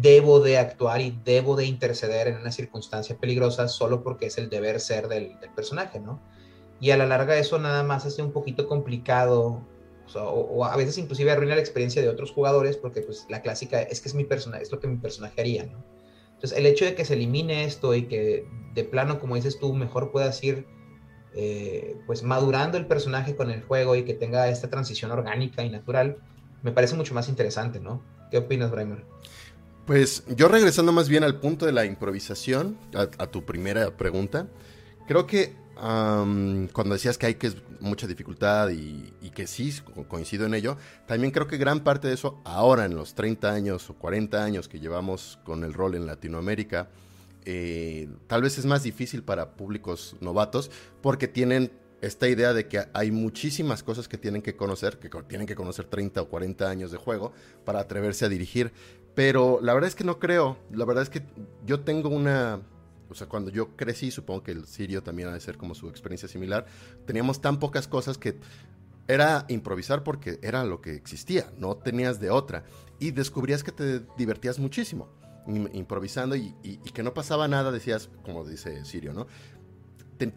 debo 0.00 0.40
de 0.40 0.58
actuar 0.58 1.00
y 1.00 1.18
debo 1.24 1.56
de 1.56 1.64
interceder 1.64 2.28
en 2.28 2.36
una 2.36 2.52
circunstancia 2.52 3.16
peligrosa 3.16 3.66
solo 3.66 4.02
porque 4.02 4.26
es 4.26 4.38
el 4.38 4.48
deber 4.48 4.78
ser 4.78 5.08
del, 5.08 5.36
personaje, 5.56 5.98
¿no? 5.98 6.20
Y 6.80 6.92
a 6.92 6.96
la 6.96 7.06
larga 7.06 7.36
eso 7.36 7.58
nada 7.58 7.82
más 7.82 8.06
hace 8.06 8.22
un 8.22 8.32
poquito 8.32 8.66
complicado 8.66 9.66
o, 10.14 10.64
a 10.64 10.76
veces 10.76 10.98
inclusive 10.98 11.30
arruina 11.30 11.54
la 11.54 11.60
experiencia 11.60 12.02
de 12.02 12.08
otros 12.08 12.32
jugadores 12.32 12.76
porque 12.76 13.00
pues 13.00 13.26
la 13.28 13.42
clásica 13.42 13.80
es 13.80 14.00
que 14.00 14.08
es 14.08 14.14
mi 14.14 14.24
personaje, 14.24 14.62
es 14.62 14.72
lo 14.72 14.80
que 14.80 14.88
mi 14.88 14.96
personaje 14.96 15.40
haría, 15.40 15.66
¿no? 15.66 15.84
Entonces, 16.40 16.56
el 16.56 16.64
hecho 16.64 16.86
de 16.86 16.94
que 16.94 17.04
se 17.04 17.12
elimine 17.12 17.64
esto 17.64 17.94
y 17.94 18.04
que 18.04 18.46
de 18.72 18.84
plano, 18.84 19.20
como 19.20 19.34
dices 19.34 19.58
tú, 19.58 19.74
mejor 19.74 20.10
puedas 20.10 20.42
ir 20.42 20.66
eh, 21.34 21.98
pues 22.06 22.22
madurando 22.22 22.78
el 22.78 22.86
personaje 22.86 23.36
con 23.36 23.50
el 23.50 23.62
juego 23.62 23.94
y 23.94 24.04
que 24.04 24.14
tenga 24.14 24.48
esta 24.48 24.70
transición 24.70 25.10
orgánica 25.10 25.62
y 25.62 25.68
natural, 25.68 26.16
me 26.62 26.72
parece 26.72 26.96
mucho 26.96 27.12
más 27.12 27.28
interesante, 27.28 27.78
¿no? 27.78 28.02
¿Qué 28.30 28.38
opinas, 28.38 28.70
Braimar? 28.70 29.04
Pues 29.84 30.24
yo 30.34 30.48
regresando 30.48 30.92
más 30.92 31.10
bien 31.10 31.24
al 31.24 31.40
punto 31.40 31.66
de 31.66 31.72
la 31.72 31.84
improvisación, 31.84 32.78
a 32.94 33.26
tu 33.26 33.44
primera 33.44 33.94
pregunta, 33.98 34.48
creo 35.10 35.26
que 35.26 35.56
cuando 35.74 36.94
decías 36.94 37.18
que 37.18 37.26
hay 37.26 37.34
que 37.34 37.50
mucha 37.80 38.06
dificultad 38.06 38.68
y, 38.68 39.30
que 39.34 39.48
sí 39.48 39.74
coincido 40.06 40.46
en 40.46 40.54
ello, 40.54 40.76
también 41.06 41.32
creo 41.32 41.48
que 41.48 41.56
gran 41.56 41.80
parte 41.80 42.06
de 42.06 42.14
eso 42.14 42.40
ahora 42.44 42.84
en 42.84 42.94
los 42.94 43.14
30 43.14 43.50
años 43.52 43.90
o 43.90 43.94
40 43.94 44.44
años 44.44 44.68
que 44.68 44.78
llevamos 44.78 45.40
con 45.42 45.64
el 45.64 45.74
rol 45.74 45.96
en 45.96 46.06
Latinoamérica, 46.06 46.90
eh, 47.44 48.08
tal 48.28 48.42
vez 48.42 48.56
es 48.58 48.66
más 48.66 48.84
difícil 48.84 49.24
para 49.24 49.56
públicos 49.56 50.14
novatos 50.20 50.70
porque 51.00 51.26
tienen 51.26 51.72
esta 52.02 52.28
idea 52.28 52.52
de 52.52 52.68
que 52.68 52.84
hay 52.92 53.10
muchísimas 53.10 53.82
cosas 53.82 54.06
que 54.06 54.16
tienen 54.16 54.42
que 54.42 54.54
conocer, 54.54 55.00
que 55.00 55.10
tienen 55.26 55.48
que 55.48 55.56
conocer 55.56 55.86
30 55.86 56.22
o 56.22 56.28
40 56.28 56.70
años 56.70 56.92
de 56.92 56.98
juego 56.98 57.32
para 57.64 57.80
atreverse 57.80 58.26
a 58.26 58.28
dirigir. 58.28 58.72
Pero 59.16 59.58
la 59.60 59.74
verdad 59.74 59.88
es 59.88 59.96
que 59.96 60.04
no 60.04 60.20
creo, 60.20 60.56
la 60.70 60.84
verdad 60.84 61.02
es 61.02 61.10
que 61.10 61.22
yo 61.66 61.80
tengo 61.80 62.10
una 62.10 62.60
o 63.10 63.14
sea, 63.14 63.28
cuando 63.28 63.50
yo 63.50 63.76
crecí, 63.76 64.10
supongo 64.10 64.42
que 64.42 64.52
el 64.52 64.66
Sirio 64.66 65.02
también 65.02 65.28
ha 65.28 65.34
de 65.34 65.40
ser 65.40 65.56
como 65.56 65.74
su 65.74 65.88
experiencia 65.88 66.28
similar, 66.28 66.66
teníamos 67.06 67.40
tan 67.40 67.58
pocas 67.58 67.88
cosas 67.88 68.18
que 68.18 68.38
era 69.08 69.44
improvisar 69.48 70.04
porque 70.04 70.38
era 70.42 70.64
lo 70.64 70.80
que 70.80 70.94
existía, 70.94 71.50
no 71.58 71.76
tenías 71.76 72.20
de 72.20 72.30
otra. 72.30 72.64
Y 72.98 73.10
descubrías 73.10 73.64
que 73.64 73.72
te 73.72 74.00
divertías 74.16 74.58
muchísimo 74.58 75.08
improvisando 75.72 76.36
y, 76.36 76.52
que 76.94 77.02
no 77.02 77.14
pasaba 77.14 77.48
nada, 77.48 77.72
decías, 77.72 78.10
como 78.24 78.44
dice 78.44 78.84
Sirio, 78.84 79.12
¿no? 79.12 79.26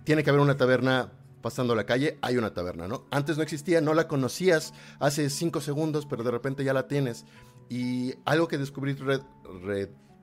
tiene 0.06 0.24
que 0.24 0.30
haber 0.30 0.42
una 0.42 0.56
taberna 0.56 1.12
pasando 1.42 1.76
la 1.76 1.86
calle, 1.86 2.18
hay 2.22 2.38
una 2.38 2.54
taberna, 2.54 2.88
¿no? 2.88 3.06
Antes 3.12 3.36
no 3.36 3.44
existía, 3.44 3.82
no 3.82 3.94
la 3.94 4.08
conocías 4.08 4.74
hace 5.00 5.30
cinco 5.30 5.60
segundos, 5.60 6.06
pero 6.06 6.24
de 6.24 6.32
repente 6.32 6.64
ya 6.64 6.74
la 6.74 6.88
tienes. 6.88 7.26
Y 7.70 8.14
algo 8.24 8.48
que 8.48 8.58
descubrí 8.58 8.96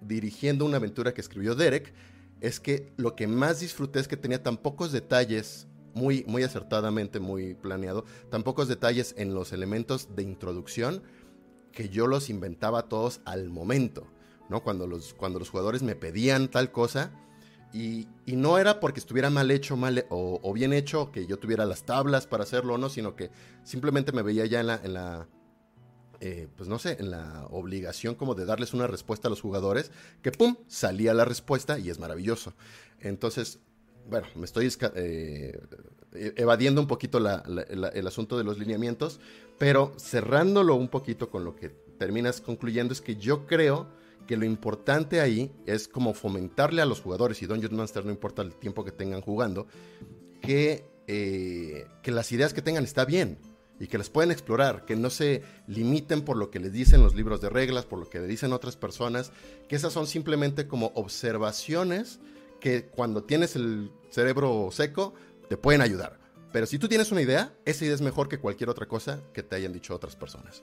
redirigiendo 0.00 0.64
una 0.64 0.78
aventura 0.78 1.12
que 1.12 1.20
escribió 1.20 1.54
Derek 1.54 1.92
es 2.40 2.60
que 2.60 2.92
lo 2.96 3.16
que 3.16 3.26
más 3.26 3.60
disfruté 3.60 4.00
es 4.00 4.08
que 4.08 4.16
tenía 4.16 4.42
tan 4.42 4.56
pocos 4.56 4.92
detalles, 4.92 5.66
muy, 5.94 6.24
muy 6.26 6.42
acertadamente, 6.42 7.20
muy 7.20 7.54
planeado, 7.54 8.04
tan 8.30 8.42
pocos 8.42 8.68
detalles 8.68 9.14
en 9.18 9.34
los 9.34 9.52
elementos 9.52 10.14
de 10.14 10.22
introducción 10.22 11.02
que 11.72 11.88
yo 11.88 12.06
los 12.06 12.30
inventaba 12.30 12.88
todos 12.88 13.20
al 13.24 13.48
momento. 13.48 14.06
¿no? 14.48 14.62
Cuando 14.62 14.86
los, 14.86 15.14
cuando 15.14 15.38
los 15.38 15.50
jugadores 15.50 15.82
me 15.82 15.94
pedían 15.94 16.48
tal 16.48 16.72
cosa. 16.72 17.12
Y, 17.72 18.08
no 18.26 18.58
era 18.58 18.80
porque 18.80 19.00
estuviera 19.00 19.30
mal 19.30 19.50
hecho 19.50 19.76
mal, 19.76 20.06
o, 20.08 20.52
bien 20.52 20.72
hecho, 20.72 21.12
que 21.12 21.26
yo 21.26 21.38
tuviera 21.38 21.66
las 21.66 21.84
tablas 21.84 22.26
para 22.26 22.44
hacerlo 22.44 22.74
o 22.74 22.78
no, 22.78 22.88
sino 22.88 23.14
que 23.14 23.30
simplemente 23.64 24.12
me 24.12 24.22
veía 24.22 24.46
ya 24.46 24.60
en 24.60 24.94
la 24.94 25.28
eh, 26.20 26.48
pues 26.56 26.68
no 26.68 26.78
sé, 26.78 26.98
en 27.00 27.10
la 27.10 27.46
obligación 27.50 28.14
como 28.14 28.34
de 28.34 28.44
darles 28.44 28.74
una 28.74 28.86
respuesta 28.86 29.28
a 29.28 29.30
los 29.30 29.40
jugadores, 29.40 29.90
que 30.22 30.30
pum, 30.30 30.56
salía 30.68 31.14
la 31.14 31.24
respuesta 31.24 31.78
y 31.78 31.88
es 31.88 31.98
maravilloso. 31.98 32.52
Entonces, 33.00 33.58
bueno, 34.08 34.26
me 34.34 34.44
estoy 34.44 34.70
eh, 34.96 35.58
e-, 36.12 36.34
evadiendo 36.36 36.80
un 36.80 36.86
poquito 36.86 37.18
el 37.18 38.06
asunto 38.06 38.36
de 38.36 38.44
los 38.44 38.58
lineamientos, 38.58 39.18
pero 39.58 39.94
cerrándolo 39.98 40.74
un 40.74 40.88
poquito 40.88 41.30
con 41.30 41.44
lo 41.44 41.56
que 41.56 41.70
terminas 41.70 42.40
concluyendo 42.42 42.92
es 42.92 43.00
que 43.00 43.16
yo 43.16 43.46
creo 43.46 43.88
que 44.26 44.36
lo 44.36 44.44
importante 44.44 45.20
ahí 45.20 45.50
es 45.66 45.88
como 45.88 46.12
fomentarle 46.12 46.82
a 46.82 46.86
los 46.86 47.00
jugadores, 47.00 47.40
y 47.42 47.46
Dungeon 47.46 47.76
Master 47.76 48.04
no 48.04 48.10
importa 48.10 48.42
el 48.42 48.54
tiempo 48.54 48.84
que 48.84 48.92
tengan 48.92 49.22
jugando, 49.22 49.66
que, 50.42 50.84
eh, 51.06 51.86
que 52.02 52.10
las 52.10 52.30
ideas 52.30 52.52
que 52.52 52.62
tengan 52.62 52.84
está 52.84 53.04
bien 53.04 53.38
y 53.80 53.88
que 53.88 53.98
las 53.98 54.10
pueden 54.10 54.30
explorar, 54.30 54.84
que 54.84 54.94
no 54.94 55.08
se 55.08 55.42
limiten 55.66 56.22
por 56.22 56.36
lo 56.36 56.50
que 56.50 56.60
les 56.60 56.72
dicen 56.72 57.02
los 57.02 57.14
libros 57.14 57.40
de 57.40 57.48
reglas, 57.48 57.86
por 57.86 57.98
lo 57.98 58.08
que 58.08 58.20
le 58.20 58.26
dicen 58.26 58.52
otras 58.52 58.76
personas, 58.76 59.32
que 59.68 59.74
esas 59.74 59.92
son 59.92 60.06
simplemente 60.06 60.68
como 60.68 60.92
observaciones 60.94 62.20
que 62.60 62.84
cuando 62.84 63.24
tienes 63.24 63.56
el 63.56 63.90
cerebro 64.10 64.68
seco 64.70 65.14
te 65.48 65.56
pueden 65.56 65.80
ayudar. 65.80 66.20
Pero 66.52 66.66
si 66.66 66.78
tú 66.78 66.88
tienes 66.88 67.10
una 67.10 67.22
idea, 67.22 67.54
esa 67.64 67.84
idea 67.84 67.94
es 67.94 68.02
mejor 68.02 68.28
que 68.28 68.38
cualquier 68.38 68.68
otra 68.68 68.86
cosa 68.86 69.20
que 69.32 69.42
te 69.42 69.56
hayan 69.56 69.72
dicho 69.72 69.94
otras 69.94 70.14
personas. 70.14 70.62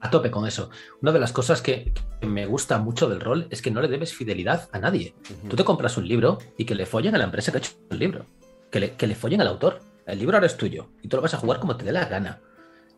A 0.00 0.10
tope 0.10 0.32
con 0.32 0.46
eso. 0.48 0.70
Una 1.00 1.12
de 1.12 1.20
las 1.20 1.32
cosas 1.32 1.62
que, 1.62 1.92
me 2.22 2.46
gusta 2.46 2.78
mucho 2.78 3.08
del 3.08 3.20
rol 3.20 3.46
es 3.50 3.62
que 3.62 3.70
no 3.70 3.80
le 3.80 3.86
debes 3.86 4.12
fidelidad 4.12 4.68
a 4.72 4.80
nadie. 4.80 5.14
Tú 5.48 5.54
te 5.54 5.64
compras 5.64 5.96
un 5.96 6.08
libro 6.08 6.38
y 6.58 6.64
que 6.64 6.74
le 6.74 6.86
follen 6.86 7.14
a 7.14 7.18
la 7.18 7.24
empresa 7.24 7.52
que 7.52 7.58
ha 7.58 7.60
hecho 7.60 7.72
el 7.90 7.98
libro. 8.00 8.26
Que 8.70 8.80
le, 8.80 8.94
que 8.94 9.06
le 9.06 9.14
follen 9.14 9.40
al 9.40 9.46
autor. 9.46 9.91
El 10.06 10.18
libro 10.18 10.36
ahora 10.36 10.46
es 10.46 10.56
tuyo 10.56 10.90
y 11.02 11.08
tú 11.08 11.16
lo 11.16 11.22
vas 11.22 11.34
a 11.34 11.38
jugar 11.38 11.60
como 11.60 11.76
te 11.76 11.84
dé 11.84 11.92
la 11.92 12.06
gana. 12.06 12.40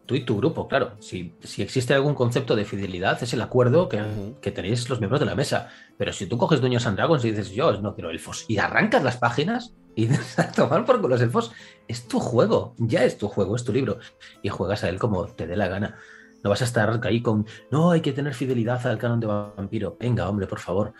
Tú 0.06 0.14
y 0.14 0.24
tu 0.24 0.36
grupo, 0.36 0.68
claro. 0.68 0.92
Si, 1.00 1.34
si 1.42 1.62
existe 1.62 1.94
algún 1.94 2.14
concepto 2.14 2.54
de 2.54 2.66
fidelidad, 2.66 3.22
es 3.22 3.32
el 3.32 3.40
acuerdo 3.40 3.88
que, 3.88 4.02
que, 4.42 4.50
tenéis 4.50 4.88
los 4.90 4.98
miembros 4.98 5.20
de 5.20 5.26
la 5.26 5.34
mesa. 5.34 5.70
Pero 5.96 6.12
si 6.12 6.26
tú 6.26 6.36
coges 6.36 6.60
Dueños 6.60 6.86
and 6.86 6.96
Dragons 6.96 7.24
y 7.24 7.30
dices, 7.30 7.50
yo 7.52 7.80
no 7.80 7.94
quiero 7.94 8.10
elfos, 8.10 8.44
y 8.46 8.58
arrancas 8.58 9.02
las 9.02 9.16
páginas 9.16 9.74
y 9.96 10.08
a 10.36 10.52
tomar 10.52 10.84
por 10.84 11.00
con 11.00 11.10
los 11.10 11.22
elfos, 11.22 11.52
es 11.88 12.06
tu 12.06 12.20
juego, 12.20 12.74
ya 12.78 13.04
es 13.04 13.16
tu 13.16 13.28
juego, 13.28 13.56
es 13.56 13.64
tu 13.64 13.72
libro. 13.72 13.98
Y 14.42 14.50
juegas 14.50 14.84
a 14.84 14.90
él 14.90 14.98
como 14.98 15.26
te 15.26 15.46
dé 15.46 15.56
la 15.56 15.68
gana. 15.68 15.96
No 16.42 16.50
vas 16.50 16.60
a 16.60 16.66
estar 16.66 17.00
ahí 17.04 17.22
con, 17.22 17.46
no, 17.70 17.90
hay 17.90 18.02
que 18.02 18.12
tener 18.12 18.34
fidelidad 18.34 18.86
al 18.86 18.98
canon 18.98 19.20
de 19.20 19.26
vampiro. 19.26 19.96
Venga, 19.98 20.28
hombre, 20.28 20.46
por 20.46 20.60
favor. 20.60 20.92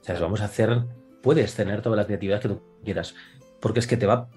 O 0.00 0.04
sea, 0.04 0.18
vamos 0.18 0.40
a 0.40 0.46
hacer, 0.46 0.84
puedes 1.22 1.54
tener 1.54 1.82
toda 1.82 1.96
la 1.96 2.06
creatividad 2.06 2.40
que 2.40 2.48
tú 2.48 2.62
quieras. 2.82 3.14
Porque 3.60 3.80
es 3.80 3.86
que 3.86 3.98
te 3.98 4.06
va, 4.06 4.30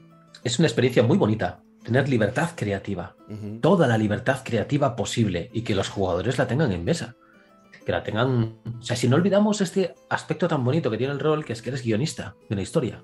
es 0.44 0.60
una 0.60 0.68
experiencia 0.68 1.04
muy 1.04 1.18
bonita 1.18 1.64
tener 1.84 2.10
libertad 2.10 2.52
creativa, 2.56 3.16
toda 3.60 3.88
la 3.88 3.98
libertad 3.98 4.42
creativa 4.44 4.96
posible 4.96 5.50
y 5.54 5.62
que 5.64 5.76
los 5.76 5.90
jugadores 5.90 6.38
la 6.38 6.48
tengan 6.48 6.72
en 6.72 6.84
mesa. 6.84 7.16
Que 7.86 7.92
la 7.92 8.04
tengan. 8.04 8.60
O 8.80 8.82
sea, 8.84 8.96
si 8.96 9.10
no 9.10 9.16
olvidamos 9.16 9.60
este 9.62 9.96
aspecto 10.10 10.48
tan 10.48 10.64
bonito 10.64 10.92
que 10.92 10.98
tiene 10.98 11.14
el 11.14 11.20
rol, 11.20 11.44
que 11.44 11.54
es 11.54 11.64
que 11.64 11.70
eres 11.70 11.84
guionista 11.84 12.36
de 12.48 12.54
una 12.54 12.62
historia. 12.62 13.04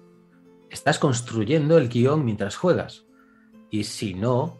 Estás 0.70 1.00
construyendo 1.00 1.79
el 1.79 1.89
guion 1.89 2.24
mientras 2.24 2.56
juegas. 2.56 3.06
Y 3.72 3.86
si 3.86 4.13
no, 4.13 4.60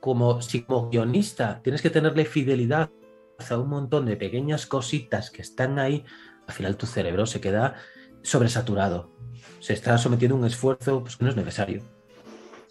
como, 0.00 0.42
si 0.42 0.62
como 0.62 0.90
guionista 0.90 1.62
tienes 1.62 1.80
que 1.80 1.88
tenerle 1.88 2.26
fidelidad 2.26 2.90
a 3.48 3.58
un 3.58 3.70
montón 3.70 4.04
de 4.04 4.16
pequeñas 4.16 4.66
cositas 4.66 5.30
que 5.30 5.40
están 5.40 5.78
ahí, 5.78 6.04
al 6.46 6.52
final 6.52 6.76
tu 6.76 6.84
cerebro 6.84 7.24
se 7.24 7.40
queda 7.40 7.76
sobresaturado. 8.22 9.12
Se 9.60 9.72
está 9.72 9.96
sometiendo 9.96 10.36
a 10.36 10.40
un 10.40 10.44
esfuerzo 10.44 11.00
pues, 11.00 11.16
que 11.16 11.24
no 11.24 11.30
es 11.30 11.36
necesario 11.36 11.82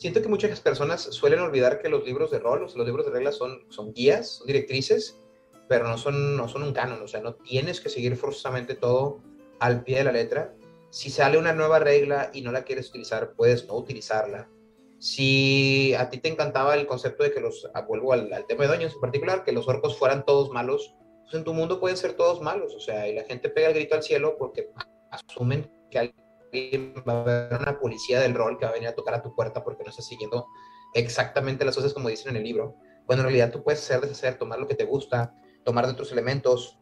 siento 0.04 0.22
que 0.22 0.28
muchas 0.28 0.60
personas 0.60 1.02
suelen 1.02 1.40
olvidar 1.40 1.82
que 1.82 1.88
los 1.88 2.04
libros 2.04 2.30
de 2.30 2.38
rol, 2.38 2.60
los 2.60 2.76
libros 2.76 3.06
de 3.06 3.14
reglas 3.14 3.38
son, 3.38 3.64
son 3.70 3.94
guías, 3.94 4.32
son 4.32 4.48
directrices, 4.48 5.18
pero 5.70 5.88
no 5.88 5.98
son, 5.98 6.36
no 6.36 6.50
son 6.50 6.64
un 6.64 6.74
canon, 6.74 7.02
o 7.02 7.08
sea, 7.08 7.22
no 7.22 7.36
tienes 7.36 7.80
que 7.80 7.88
seguir 7.88 8.18
forzosamente 8.18 8.76
todo 8.76 9.22
al 9.62 9.86
pie 9.86 10.00
de 10.00 10.04
la 10.04 10.12
letra. 10.12 10.54
Si 10.90 11.10
sale 11.10 11.38
una 11.38 11.54
nueva 11.54 11.80
regla 11.80 12.32
y 12.34 12.42
no 12.42 12.52
la 12.52 12.66
quieres 12.66 12.90
utilizar, 12.90 13.32
puedes 13.38 13.66
no 13.66 13.76
utilizarla. 13.76 14.50
Si 15.00 15.94
a 15.94 16.10
ti 16.10 16.18
te 16.18 16.28
encantaba 16.28 16.76
el 16.76 16.86
concepto 16.86 17.24
de 17.24 17.32
que 17.32 17.40
los, 17.40 17.70
ah, 17.74 17.84
vuelvo 17.84 18.12
al, 18.12 18.30
tema 18.46 18.64
de 18.64 18.68
Doños 18.68 18.96
en 18.96 19.00
particular, 19.00 19.46
que 19.46 19.54
los 19.54 19.70
orcos 19.70 19.98
fueran 19.98 20.26
todos 20.26 20.50
malos, 20.50 20.94
pues 21.22 21.34
en 21.36 21.46
tu 21.46 21.54
mundo 21.54 21.80
pueden 21.80 21.96
ser 21.96 22.12
todos 22.12 22.42
malos, 22.42 22.76
o 22.76 22.82
sea, 22.82 23.08
y 23.08 23.16
la 23.16 23.24
gente 23.24 23.48
pega 23.48 23.70
el 23.70 23.76
grito 23.76 23.96
al 23.96 24.04
cielo 24.04 24.36
porque 24.38 24.70
asumen 25.12 25.72
que 25.90 26.00
alguien 26.00 26.23
va 27.08 27.14
a 27.14 27.22
haber 27.22 27.62
una 27.62 27.80
policía 27.80 28.20
del 28.20 28.34
rol 28.34 28.58
que 28.58 28.66
va 28.66 28.72
a 28.72 28.74
venir 28.74 28.90
a 28.90 28.96
tocar 28.96 29.14
a 29.14 29.22
tu 29.22 29.36
puerta 29.36 29.64
porque 29.64 29.84
no 29.84 29.90
estás 29.90 30.06
siguiendo 30.06 30.48
exactamente 30.94 31.66
las 31.66 31.76
cosas 31.76 31.94
como 31.94 32.10
dicen 32.10 32.32
en 32.32 32.38
el 32.38 32.44
libro. 32.44 32.76
Bueno, 33.06 33.22
en 33.22 33.28
realidad 33.28 33.52
tú 33.52 33.64
puedes 33.64 33.82
hacer, 33.82 34.02
deshacer, 34.02 34.38
tomar 34.38 34.60
lo 34.60 34.68
que 34.68 34.76
te 34.76 34.86
gusta, 34.86 35.36
tomar 35.64 35.86
de 35.86 35.94
otros 35.94 36.12
elementos, 36.12 36.80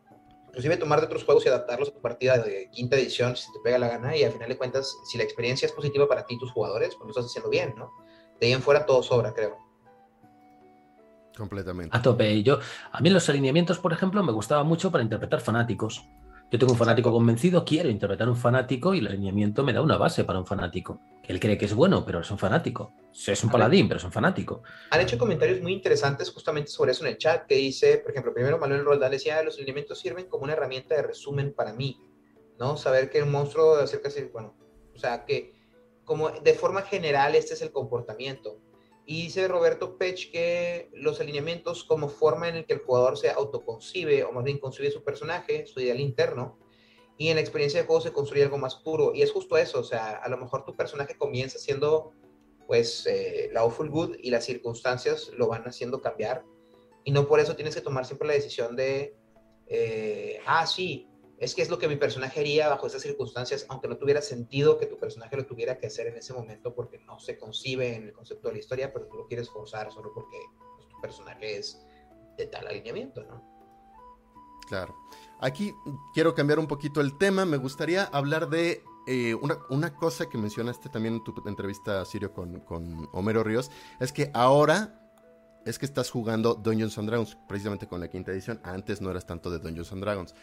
inclusive 0.48 0.78
tomar 0.78 1.00
de 1.00 1.06
otros 1.06 1.24
juegos 1.24 1.46
y 1.46 1.50
adaptarlos 1.50 1.90
a 1.90 1.94
tu 1.94 2.02
partida 2.02 2.38
de 2.38 2.70
quinta 2.72 2.98
edición 2.98 3.36
si 3.36 3.52
te 3.54 3.60
pega 3.64 3.80
la 3.80 3.88
gana 3.88 4.16
y 4.16 4.24
al 4.24 4.34
final 4.34 4.50
de 4.50 4.58
cuentas, 4.58 4.96
si 5.06 5.18
la 5.18 5.24
experiencia 5.24 5.66
es 5.66 5.72
positiva 5.72 6.08
para 6.08 6.26
ti 6.26 6.36
y 6.36 6.40
tus 6.40 6.52
jugadores, 6.52 6.96
pues 6.96 7.06
lo 7.06 7.10
estás 7.10 7.26
haciendo 7.26 7.50
bien, 7.50 7.74
¿no? 7.78 7.92
De 8.40 8.48
ahí 8.48 8.54
en 8.54 8.62
fuera 8.62 8.86
todo 8.86 9.02
sobra, 9.02 9.34
creo. 9.34 9.58
Completamente. 11.38 11.96
A 11.96 12.02
tope. 12.02 12.44
Yo, 12.44 12.60
a 12.92 13.00
mí 13.00 13.10
los 13.10 13.28
alineamientos, 13.30 13.80
por 13.80 13.94
ejemplo, 13.94 14.22
me 14.24 14.32
gustaba 14.32 14.64
mucho 14.64 14.92
para 14.92 15.04
interpretar 15.04 15.40
fanáticos. 15.40 16.04
Yo 16.52 16.60
tengo 16.60 16.74
un 16.74 16.78
fanático 16.78 17.14
convencido, 17.14 17.64
quiero 17.64 17.88
interpretar 17.88 18.28
un 18.28 18.36
fanático 18.36 18.94
y 18.94 19.00
el 19.00 19.08
alineamiento 19.08 19.64
me 19.64 19.72
da 19.72 19.82
una 19.82 19.96
base 19.96 20.26
para 20.26 20.38
un 20.38 20.46
fanático. 20.46 21.00
Él 21.24 21.40
cree 21.40 21.58
que 21.58 21.64
es 21.64 21.74
bueno, 21.74 22.04
pero 22.06 22.20
es 22.20 22.30
un 22.30 22.38
fanático. 22.38 22.94
Es 23.26 23.42
un 23.46 23.50
paladín, 23.50 23.88
pero 23.88 24.00
es 24.00 24.04
un 24.04 24.12
fanático. 24.12 24.62
Han 24.90 25.00
hecho 25.00 25.18
comentarios 25.18 25.62
muy 25.62 25.72
interesantes 25.72 26.30
justamente 26.30 26.70
sobre 26.70 26.92
eso 26.92 27.06
en 27.06 27.12
el 27.12 27.18
chat, 27.18 27.46
que 27.48 27.56
dice, 27.56 28.00
por 28.00 28.12
ejemplo, 28.12 28.34
primero 28.34 28.58
Manuel 28.58 28.84
Roldán 28.84 29.12
decía, 29.12 29.42
los 29.44 29.56
alineamientos 29.56 29.98
sirven 29.98 30.26
como 30.26 30.44
una 30.44 30.52
herramienta 30.52 30.94
de 30.94 31.04
resumen 31.04 31.54
para 31.54 31.72
mí, 31.72 31.98
¿no? 32.60 32.76
Saber 32.76 33.10
que 33.10 33.24
un 33.24 33.32
monstruo 33.32 33.76
acerca 33.76 34.10
de, 34.10 34.26
bueno, 34.26 34.54
o 34.94 35.00
sea, 35.00 35.24
que 35.24 35.54
como 36.04 36.32
de 36.32 36.54
forma 36.54 36.82
general 36.82 37.34
este 37.34 37.54
es 37.54 37.62
el 37.62 37.72
comportamiento. 37.72 38.60
Y 39.12 39.24
dice 39.24 39.50
Roberto 39.50 39.98
Pech 39.98 40.32
que 40.32 40.90
los 40.94 41.20
alineamientos 41.20 41.84
como 41.84 42.08
forma 42.08 42.48
en 42.48 42.56
el 42.56 42.66
que 42.66 42.76
el 42.76 42.80
jugador 42.80 43.18
se 43.18 43.30
autoconcibe, 43.30 44.24
o 44.24 44.32
más 44.32 44.46
bien 44.46 44.58
concibe 44.58 44.90
su 44.90 45.04
personaje, 45.04 45.66
su 45.68 45.82
ideal 45.82 46.00
interno, 46.00 46.58
y 47.18 47.28
en 47.28 47.36
la 47.36 47.42
experiencia 47.42 47.82
de 47.82 47.86
juego 47.86 48.00
se 48.00 48.14
construye 48.14 48.44
algo 48.44 48.58
más 48.58 48.76
puro. 48.76 49.14
Y 49.14 49.22
es 49.22 49.34
justo 49.34 49.58
eso, 49.58 49.82
o 49.82 49.84
sea, 49.84 50.12
a 50.12 50.30
lo 50.30 50.38
mejor 50.38 50.64
tu 50.64 50.78
personaje 50.78 51.18
comienza 51.18 51.60
siendo, 51.60 52.14
pues, 52.68 53.06
eh, 53.06 53.50
la 53.52 53.60
awful 53.60 53.90
good 53.90 54.16
y 54.22 54.32
las 54.32 54.46
circunstancias 54.46 55.30
lo 55.36 55.50
van 55.50 55.64
haciendo 55.64 56.00
cambiar. 56.00 56.46
Y 57.04 57.12
no 57.12 57.28
por 57.28 57.42
eso 57.42 57.54
tienes 57.58 57.76
que 57.76 57.82
tomar 57.82 58.06
siempre 58.06 58.30
la 58.30 58.36
decisión 58.36 58.78
de, 58.78 59.18
eh, 59.68 60.40
ah, 60.46 60.66
sí, 60.66 61.10
es 61.42 61.56
que 61.56 61.64
es 61.64 61.72
lo 61.72 61.80
que 61.80 61.88
mi 61.88 61.96
personaje 61.96 62.40
haría 62.40 62.70
bajo 62.70 62.86
esas 62.86 63.02
circunstancias, 63.02 63.66
aunque 63.68 63.88
no 63.88 63.98
tuviera 63.98 64.22
sentido 64.22 64.78
que 64.78 64.86
tu 64.86 65.00
personaje 65.00 65.36
lo 65.36 65.46
tuviera 65.48 65.80
que 65.80 65.88
hacer 65.88 66.06
en 66.06 66.16
ese 66.16 66.34
momento 66.34 66.76
porque 66.76 67.00
no 67.00 67.20
se 67.20 67.40
concibe 67.40 67.96
en 67.96 68.04
el 68.04 68.14
concepto 68.14 68.48
de 68.48 68.54
la 68.54 68.60
historia, 68.60 68.94
pero 68.94 69.08
tú 69.08 69.18
lo 69.18 69.28
quieres 69.28 69.50
forzar 69.50 69.92
solo 69.92 70.12
porque 70.14 70.38
pues, 70.76 70.88
tu 70.88 71.02
personaje 71.02 71.58
es 71.58 71.84
de 72.38 72.46
tal 72.46 72.68
alineamiento, 72.68 73.24
¿no? 73.24 73.44
Claro. 74.68 74.96
Aquí 75.40 75.74
quiero 76.14 76.36
cambiar 76.36 76.60
un 76.60 76.68
poquito 76.68 77.02
el 77.02 77.18
tema. 77.18 77.44
Me 77.44 77.58
gustaría 77.58 78.04
hablar 78.04 78.48
de 78.48 78.84
eh, 79.08 79.34
una, 79.34 79.96
cosa 79.96 80.30
que 80.30 80.38
mencionaste 80.38 80.90
también 80.90 81.16
en 81.16 81.24
tu 81.24 81.34
entrevista, 81.48 82.06
Sirio, 82.06 82.32
con, 82.34 82.60
con 82.60 83.10
Homero 83.14 83.44
Ríos. 83.44 83.72
Es 84.00 84.14
que 84.14 84.30
ahora 84.36 85.02
es 85.66 85.78
que 85.78 85.86
estás 85.86 86.10
jugando 86.10 86.56
Dungeons 86.56 86.98
and 86.98 87.08
Dragons, 87.08 87.38
precisamente 87.48 87.88
con 87.88 88.00
la 88.00 88.10
quinta 88.10 88.32
edición. 88.32 88.60
Antes 88.64 89.02
no 89.02 89.10
eras 89.10 89.26
tanto 89.26 89.50
de 89.50 89.60
Dungeons 89.60 89.92
and 89.92 90.02
Dragons. 90.02 90.36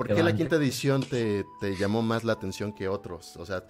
¿Por 0.00 0.14
qué 0.14 0.22
la 0.22 0.34
quinta 0.34 0.56
edición 0.56 1.02
te, 1.02 1.44
llamó 1.78 2.00
más 2.00 2.24
la 2.24 2.32
atención 2.32 2.72
que 2.72 2.88
otros? 2.88 3.36
O 3.36 3.44
sea, 3.44 3.64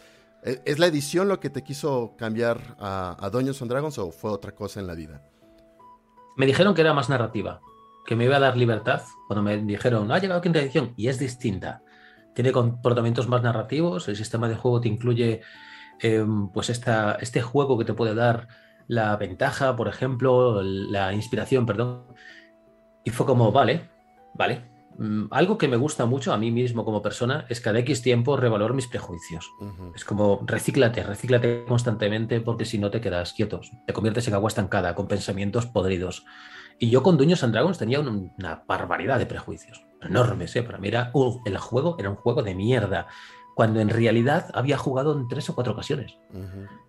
¿e, 0.44 0.62
¿es 0.64 0.78
la 0.78 0.86
edición 0.86 1.26
lo 1.26 1.40
que 1.40 1.50
te 1.50 1.64
quiso 1.64 2.14
cambiar 2.16 2.76
a, 2.78 3.16
a 3.18 3.30
Dungeons 3.30 3.60
and 3.62 3.68
Dragons 3.68 3.98
o 3.98 4.12
fue 4.12 4.30
otra 4.30 4.54
cosa 4.54 4.78
en 4.78 4.86
la 4.86 4.94
vida? 4.94 5.24
Me 6.36 6.46
dijeron 6.46 6.72
que 6.72 6.82
era 6.82 6.94
más 6.94 7.08
narrativa, 7.08 7.60
que 8.06 8.14
me 8.14 8.26
iba 8.26 8.36
a 8.36 8.38
dar 8.38 8.56
libertad. 8.56 9.02
Cuando 9.26 9.42
me 9.42 9.58
dijeron, 9.58 10.06
no 10.06 10.14
ha 10.14 10.20
llegado 10.20 10.40
quinta 10.40 10.60
edición 10.60 10.94
y 10.96 11.08
es 11.08 11.18
distinta. 11.18 11.82
Tiene 12.32 12.52
comportamientos 12.52 13.26
más 13.26 13.42
narrativos, 13.42 14.06
el 14.06 14.14
sistema 14.14 14.48
de 14.48 14.54
juego 14.54 14.80
te 14.80 14.86
incluye 14.88 15.40
em, 15.98 16.48
pues 16.52 16.70
esta, 16.70 17.16
este 17.20 17.42
juego 17.42 17.76
que 17.76 17.84
te 17.84 17.92
puede 17.92 18.14
dar 18.14 18.46
la 18.86 19.16
ventaja, 19.16 19.74
por 19.74 19.88
ejemplo, 19.88 20.62
la 20.62 21.12
inspiración, 21.12 21.66
perdón. 21.66 22.04
Y 23.02 23.10
fue 23.10 23.26
como, 23.26 23.50
vale, 23.50 23.90
vale, 24.34 24.69
algo 25.30 25.56
que 25.56 25.68
me 25.68 25.76
gusta 25.76 26.04
mucho 26.04 26.32
a 26.32 26.38
mí 26.38 26.50
mismo 26.50 26.84
como 26.84 27.00
persona 27.00 27.46
es 27.48 27.60
cada 27.60 27.78
X 27.78 28.02
tiempo 28.02 28.36
revalorar 28.36 28.74
mis 28.74 28.86
prejuicios. 28.86 29.50
Es 29.94 30.04
como 30.04 30.40
recíclate, 30.46 31.02
recíclate 31.02 31.64
constantemente 31.66 32.40
porque 32.40 32.64
si 32.64 32.78
no 32.78 32.90
te 32.90 33.00
quedas 33.00 33.32
quietos, 33.32 33.72
te 33.86 33.92
conviertes 33.92 34.28
en 34.28 34.34
agua 34.34 34.48
estancada 34.48 34.94
con 34.94 35.08
pensamientos 35.08 35.66
podridos. 35.66 36.24
Y 36.78 36.90
yo 36.90 37.02
con 37.02 37.16
Dungeons 37.16 37.44
and 37.44 37.52
Dragons 37.52 37.78
tenía 37.78 38.00
una 38.00 38.64
barbaridad 38.66 39.18
de 39.18 39.26
prejuicios, 39.26 39.84
enormes, 40.00 40.54
¿eh? 40.56 40.62
Para 40.62 40.78
mí 40.78 40.88
era, 40.88 41.12
el 41.44 41.58
juego 41.58 41.96
era 41.98 42.08
un 42.08 42.16
juego 42.16 42.42
de 42.42 42.54
mierda 42.54 43.06
cuando 43.60 43.80
en 43.80 43.90
realidad 43.90 44.46
había 44.54 44.78
jugado 44.78 45.12
en 45.12 45.28
tres 45.28 45.50
o 45.50 45.54
cuatro 45.54 45.74
ocasiones. 45.74 46.16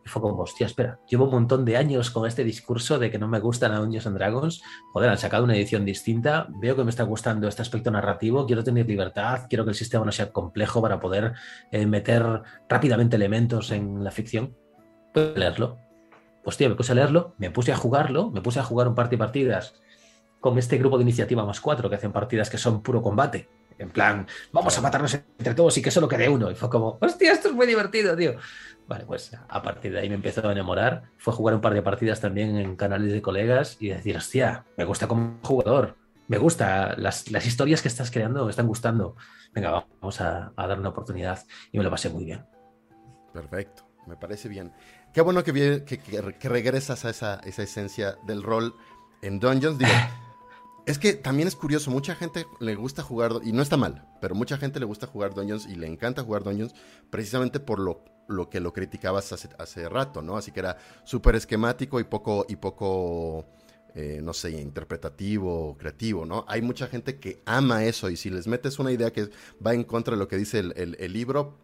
Y 0.06 0.08
fue 0.08 0.22
como, 0.22 0.42
hostia, 0.42 0.68
espera, 0.68 1.02
llevo 1.06 1.26
un 1.26 1.32
montón 1.32 1.66
de 1.66 1.76
años 1.76 2.12
con 2.12 2.26
este 2.26 2.46
discurso 2.46 2.98
de 2.98 3.12
que 3.12 3.20
no 3.20 3.28
me 3.28 3.42
gustan 3.42 3.74
a 3.74 3.80
Dungeons 3.80 4.08
and 4.08 4.16
Dragons. 4.16 4.62
Joder, 4.94 5.10
han 5.10 5.18
sacado 5.18 5.44
una 5.44 5.54
edición 5.54 5.84
distinta, 5.84 6.48
veo 6.62 6.78
que 6.78 6.86
me 6.86 6.90
está 6.90 7.04
gustando 7.04 7.50
este 7.50 7.62
aspecto 7.62 7.92
narrativo, 7.92 8.46
quiero 8.46 8.64
tener 8.64 8.88
libertad, 8.88 9.48
quiero 9.50 9.66
que 9.66 9.72
el 9.72 9.76
sistema 9.76 10.06
no 10.06 10.14
sea 10.14 10.32
complejo 10.32 10.82
para 10.82 11.02
poder 11.02 11.34
eh, 11.74 11.86
meter 11.86 12.42
rápidamente 12.70 13.18
elementos 13.18 13.70
en 13.72 14.02
la 14.02 14.12
ficción. 14.12 14.56
Pues 15.14 15.36
leerlo. 15.36 15.78
Hostia, 16.46 16.70
me 16.70 16.76
puse 16.76 16.94
a 16.94 16.96
leerlo, 16.96 17.36
me 17.38 17.52
puse 17.52 17.74
a 17.74 17.76
jugarlo, 17.76 18.32
me 18.32 18.40
puse 18.40 18.62
a 18.62 18.64
jugar 18.64 18.88
un 18.88 18.96
par 18.96 19.10
de 19.10 19.18
partidas 19.18 19.74
con 20.40 20.58
este 20.58 20.78
grupo 20.78 20.98
de 20.98 21.04
iniciativa 21.04 21.46
más 21.46 21.60
cuatro 21.60 21.90
que 21.90 21.98
hacen 21.98 22.14
partidas 22.14 22.50
que 22.50 22.58
son 22.58 22.82
puro 22.82 23.02
combate 23.02 23.50
en 23.82 23.89
plan, 23.89 24.28
vamos 24.52 24.78
a 24.78 24.82
matarnos 24.82 25.13
entre 25.13 25.56
todos 25.56 25.76
y 25.78 25.82
que 25.82 25.89
solo 25.89 26.08
quede 26.08 26.30
uno. 26.30 26.52
Y 26.52 26.56
fue 26.56 26.70
como, 26.70 26.98
hostia, 27.02 27.34
esto 27.34 27.50
es 27.50 27.54
muy 27.56 27.65
divertido, 27.65 28.15
tío. 28.15 28.36
Vale, 28.88 29.06
pues 29.06 29.32
a 29.48 29.62
partir 29.63 29.91
de 29.94 30.00
ahí 30.00 30.10
me 30.10 30.15
empezó 30.15 30.48
a 30.48 30.52
enamorar. 30.52 31.04
Fue 31.17 31.34
a 31.34 31.36
jugar 31.36 31.56
un 31.56 31.62
par 31.62 31.74
de 31.74 31.82
partidas 31.82 32.20
también 32.20 32.58
en 32.58 32.76
canales 32.76 33.12
de 33.12 33.22
colegas 33.22 33.78
y 33.80 33.89
decir, 33.89 34.15
hostia, 34.17 34.65
me 34.78 34.86
gusta 34.86 35.08
como 35.08 35.39
jugador. 35.41 35.96
Me 36.28 36.38
gusta, 36.38 36.96
las, 36.98 37.28
historias 37.46 37.82
que 37.82 37.88
estás 37.88 38.12
creando 38.12 38.46
me 38.46 38.52
están 38.52 38.67
gustando. 38.67 39.15
Venga, 39.54 39.86
vamos 40.00 40.22
a, 40.22 40.54
dar 40.56 40.80
una 40.80 40.89
oportunidad. 40.89 41.44
Y 41.72 41.78
me 41.78 41.84
lo 41.84 41.89
pasé 41.89 42.10
muy 42.10 42.26
bien. 42.26 42.46
Perfecto, 43.34 43.84
me 44.08 44.15
parece 44.15 44.48
bien. 44.48 44.72
Qué 45.13 45.22
bueno 45.22 45.44
que, 45.44 45.54
que, 45.84 46.50
regresas 46.50 47.04
a 47.04 47.10
esa, 47.10 47.36
esa 47.44 47.63
esencia 47.63 48.15
del 48.28 48.44
rol 48.44 48.76
en 49.22 49.39
Dungeons. 49.39 49.78
Digo, 49.78 49.91
Es 50.86 50.98
que 50.98 51.13
también 51.13 51.48
es 51.48 51.56
curioso, 51.56 51.91
mucha 51.91 52.15
gente 52.15 52.46
le 52.60 52.76
gusta 52.76 53.04
jugar, 53.04 53.34
y 53.44 53.52
no 53.52 53.62
está 53.62 53.78
mal, 53.78 54.08
pero 54.20 54.34
mucha 54.34 54.58
gente 54.58 54.80
le 54.80 54.86
gusta 54.86 55.06
jugar 55.06 55.34
Dungeons 55.34 55.67
y 55.67 55.76
le 55.76 55.86
encanta 55.88 56.24
jugar 56.24 56.44
Dungeons 56.44 56.74
precisamente 57.12 57.60
por 57.60 57.80
lo, 57.80 58.04
lo 58.28 58.50
que 58.50 58.60
lo 58.60 58.74
criticabas 58.74 59.32
hace, 59.32 59.50
hace, 59.60 59.88
rato, 59.89 60.24
¿no? 60.24 60.38
Así 60.38 60.52
que 60.52 60.60
era 60.62 60.78
súper 61.04 61.36
esquemático 61.36 62.00
y 62.00 62.04
poco, 62.04 62.46
y 62.50 62.56
poco 62.56 63.46
eh, 63.94 64.22
no 64.24 64.34
sé, 64.34 64.52
interpretativo, 64.52 65.78
creativo, 65.78 66.26
¿no? 66.26 66.46
Hay 66.48 66.63
mucha 66.63 66.88
gente 66.88 67.20
que 67.20 67.44
ama 67.46 67.86
eso 67.86 68.10
y 68.10 68.17
si 68.17 68.32
les 68.32 68.48
metes 68.48 68.80
una 68.80 68.91
idea 68.91 69.13
que 69.13 69.30
va 69.65 69.76
en 69.76 69.84
contra 69.84 70.15
de 70.15 70.20
lo 70.20 70.28
que 70.28 70.38
dice 70.38 70.60
el, 70.60 70.96
el 70.98 71.13
libro, 71.13 71.60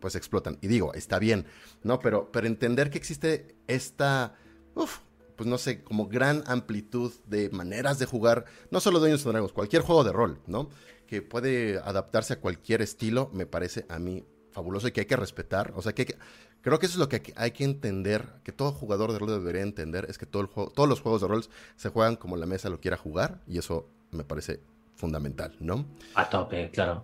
pues 0.00 0.16
explotan. 0.16 0.58
Y 0.60 0.68
digo, 0.68 0.92
está 0.94 1.18
bien, 1.18 1.46
¿no? 1.82 2.00
Pero, 2.00 2.32
pero 2.32 2.46
entender 2.46 2.90
que 2.90 2.98
existe 2.98 3.56
esta... 3.68 4.34
Uf, 4.74 4.98
pues 5.40 5.48
no 5.48 5.56
sé, 5.56 5.82
como 5.82 6.06
gran 6.06 6.44
amplitud 6.46 7.14
de 7.24 7.48
maneras 7.48 7.98
de 7.98 8.04
jugar, 8.04 8.44
no 8.70 8.78
solo 8.78 8.98
Dungeons 8.98 9.24
and 9.24 9.32
Dragons, 9.32 9.54
cualquier 9.54 9.80
juego 9.80 10.04
de 10.04 10.12
rol, 10.12 10.38
¿no? 10.46 10.68
Que 11.06 11.22
puede 11.22 11.78
adaptarse 11.78 12.34
a 12.34 12.40
cualquier 12.40 12.82
estilo, 12.82 13.30
me 13.32 13.46
parece 13.46 13.86
a 13.88 13.98
mí 13.98 14.22
fabuloso 14.50 14.88
y 14.88 14.92
que 14.92 15.00
hay 15.00 15.06
que 15.06 15.16
respetar. 15.16 15.72
O 15.76 15.80
sea, 15.80 15.94
que, 15.94 16.14
creo 16.60 16.78
que 16.78 16.84
eso 16.84 16.96
es 16.96 16.98
lo 16.98 17.08
que 17.08 17.32
hay 17.36 17.52
que 17.52 17.64
entender, 17.64 18.28
que 18.44 18.52
todo 18.52 18.70
jugador 18.72 19.12
de 19.12 19.18
rol 19.18 19.30
debería 19.30 19.62
entender, 19.62 20.08
es 20.10 20.18
que 20.18 20.26
todo 20.26 20.42
el 20.42 20.48
juego, 20.48 20.70
todos 20.72 20.86
los 20.86 21.00
juegos 21.00 21.22
de 21.22 21.28
rol 21.28 21.42
se 21.74 21.88
juegan 21.88 22.16
como 22.16 22.36
la 22.36 22.44
mesa 22.44 22.68
lo 22.68 22.78
quiera 22.78 22.98
jugar 22.98 23.40
y 23.46 23.56
eso 23.56 23.88
me 24.10 24.24
parece 24.24 24.60
fundamental, 24.96 25.56
¿no? 25.58 25.86
A 26.16 26.28
tope, 26.28 26.70
claro. 26.70 27.02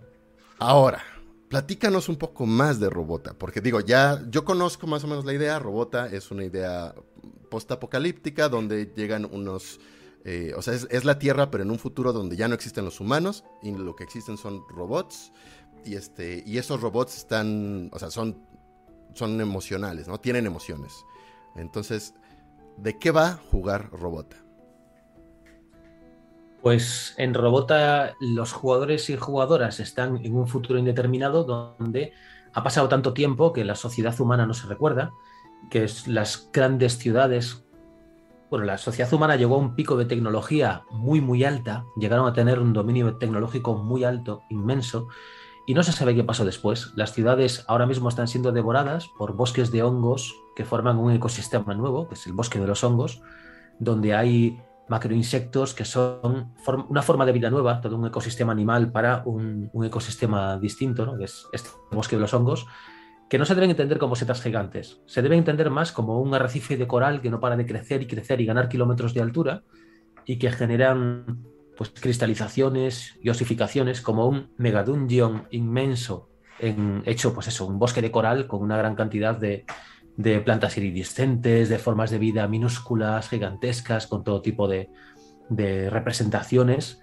Ahora, 0.59 1.01
platícanos 1.49 2.09
un 2.09 2.17
poco 2.17 2.45
más 2.45 2.79
de 2.79 2.89
Robota, 2.89 3.33
porque 3.33 3.61
digo, 3.61 3.79
ya 3.79 4.23
yo 4.29 4.43
conozco 4.43 4.87
más 4.87 5.03
o 5.03 5.07
menos 5.07 5.25
la 5.25 5.33
idea, 5.33 5.59
Robota 5.59 6.07
es 6.07 6.31
una 6.31 6.43
idea 6.43 6.93
postapocalíptica 7.49 8.49
donde 8.49 8.91
llegan 8.95 9.25
unos... 9.25 9.79
Eh, 10.25 10.53
o 10.57 10.61
sea, 10.61 10.73
es, 10.73 11.05
la 11.05 11.19
Tierra, 11.19 11.49
pero 11.49 11.63
en 11.63 11.71
un 11.71 11.79
futuro 11.79 12.11
donde 12.11 12.35
ya 12.35 12.49
no 12.49 12.55
existen 12.55 12.83
los 12.83 12.99
humanos 12.99 13.45
y 13.63 13.71
lo 13.71 13.95
que 13.95 14.03
existen 14.03 14.37
son 14.37 14.61
robots. 14.67 15.31
Y, 15.85 15.95
este, 15.95 16.43
y 16.45 16.57
esos 16.57 16.81
robots 16.81 17.15
están, 17.15 17.89
o 17.93 17.99
sea, 17.99 18.11
son, 18.11 18.37
son 19.13 19.39
emocionales, 19.39 20.09
¿no? 20.09 20.19
Tienen 20.19 20.45
emociones. 20.45 20.91
Entonces, 21.55 22.13
¿de 22.75 22.99
qué 22.99 23.11
va 23.11 23.27
a 23.29 23.37
jugar 23.37 23.89
Robota? 23.91 24.35
Pues 26.61 27.13
en 27.17 27.33
Robota 27.33 28.15
los 28.19 28.51
jugadores 28.51 29.09
y 29.09 29.17
jugadoras 29.17 29.79
están 29.79 30.17
en 30.25 30.35
un 30.35 30.47
futuro 30.47 30.79
indeterminado 30.79 31.43
donde 31.43 32.13
ha 32.53 32.63
pasado 32.63 32.89
tanto 32.89 33.13
tiempo 33.13 33.53
que 33.53 33.63
la 33.63 33.75
sociedad 33.75 34.19
humana 34.19 34.45
no 34.45 34.53
se 34.53 34.67
recuerda 34.67 35.11
que 35.69 35.87
las 36.07 36.49
grandes 36.51 36.97
ciudades. 36.97 37.63
Bueno, 38.49 38.65
la 38.65 38.77
sociedad 38.77 39.13
humana 39.13 39.35
llegó 39.35 39.55
a 39.55 39.59
un 39.59 39.75
pico 39.75 39.97
de 39.97 40.05
tecnología 40.05 40.83
muy, 40.89 41.21
muy 41.21 41.43
alta, 41.43 41.85
llegaron 41.97 42.27
a 42.27 42.33
tener 42.33 42.59
un 42.59 42.73
dominio 42.73 43.17
tecnológico 43.17 43.75
muy 43.75 44.03
alto, 44.03 44.41
inmenso, 44.49 45.07
y 45.67 45.73
no 45.73 45.83
se 45.83 45.91
sabe 45.91 46.15
qué 46.15 46.23
pasó 46.23 46.45
después. 46.45 46.93
Las 46.95 47.13
ciudades 47.13 47.65
ahora 47.67 47.85
mismo 47.85 48.07
están 48.07 48.29
siendo 48.29 48.53
devoradas 48.53 49.09
por 49.17 49.35
bosques 49.35 49.69
de 49.69 49.83
hongos 49.83 50.33
que 50.55 50.63
forman 50.63 50.97
un 50.97 51.11
ecosistema 51.11 51.73
nuevo, 51.73 52.07
que 52.07 52.15
es 52.15 52.25
el 52.25 52.33
bosque 52.33 52.59
de 52.59 52.67
los 52.67 52.83
hongos, 52.85 53.21
donde 53.77 54.15
hay 54.15 54.61
macroinsectos 54.89 55.73
que 55.73 55.85
son 55.85 56.53
una 56.89 57.01
forma 57.01 57.25
de 57.25 57.31
vida 57.31 57.49
nueva, 57.49 57.81
todo 57.81 57.97
un 57.97 58.07
ecosistema 58.07 58.51
animal 58.51 58.91
para 58.91 59.23
un, 59.25 59.69
ecosistema 59.83 60.57
distinto, 60.57 61.05
¿no? 61.05 61.17
que 61.17 61.25
es 61.25 61.45
este 61.51 61.69
bosque 61.91 62.15
de 62.15 62.21
los 62.21 62.33
hongos, 62.33 62.65
que 63.29 63.37
no 63.37 63.45
se 63.45 63.55
deben 63.55 63.69
entender 63.69 63.97
como 63.97 64.15
setas 64.15 64.41
gigantes, 64.41 65.01
se 65.05 65.21
deben 65.21 65.39
entender 65.39 65.69
más 65.69 65.91
como 65.91 66.21
un 66.21 66.33
arrecife 66.33 66.77
de 66.77 66.87
coral 66.87 67.21
que 67.21 67.29
no 67.29 67.39
para 67.39 67.57
de 67.57 67.65
crecer 67.65 68.01
y 68.01 68.07
crecer 68.07 68.39
y 68.39 68.45
ganar 68.45 68.69
kilómetros 68.69 69.13
de 69.13 69.21
altura 69.21 69.63
y 70.25 70.37
que 70.37 70.51
generan 70.51 71.43
pues, 71.75 71.89
cristalizaciones 71.89 73.17
y 73.21 73.29
osificaciones 73.29 74.01
como 74.01 74.27
un 74.27 74.53
megadungeon 74.57 75.47
inmenso 75.51 76.29
en, 76.59 77.03
hecho 77.05 77.33
pues 77.33 77.47
eso, 77.47 77.67
un 77.67 77.79
bosque 77.79 78.01
de 78.01 78.11
coral 78.11 78.47
con 78.47 78.61
una 78.61 78.77
gran 78.77 78.95
cantidad 78.95 79.35
de, 79.35 79.65
de 80.17 80.41
plantas 80.41 80.77
iridiscentes, 80.77 81.69
de 81.69 81.79
formas 81.79 82.11
de 82.11 82.17
vida 82.17 82.47
minúsculas, 82.47 83.29
gigantescas, 83.29 84.07
con 84.07 84.23
todo 84.23 84.41
tipo 84.41 84.67
de, 84.67 84.89
de 85.49 85.89
representaciones 85.89 87.01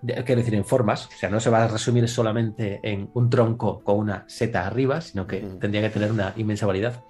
quiero 0.00 0.36
decir, 0.36 0.54
en 0.54 0.64
formas, 0.64 1.06
o 1.06 1.18
sea, 1.18 1.28
no 1.28 1.40
se 1.40 1.50
va 1.50 1.64
a 1.64 1.68
resumir 1.68 2.08
solamente 2.08 2.80
en 2.82 3.10
un 3.14 3.30
tronco 3.30 3.82
con 3.82 3.98
una 3.98 4.24
seta 4.28 4.66
arriba, 4.66 5.00
sino 5.00 5.26
que 5.26 5.40
tendría 5.60 5.82
que 5.82 5.90
tener 5.90 6.12
una 6.12 6.32
inmensa 6.36 6.66
variedad. 6.66 7.02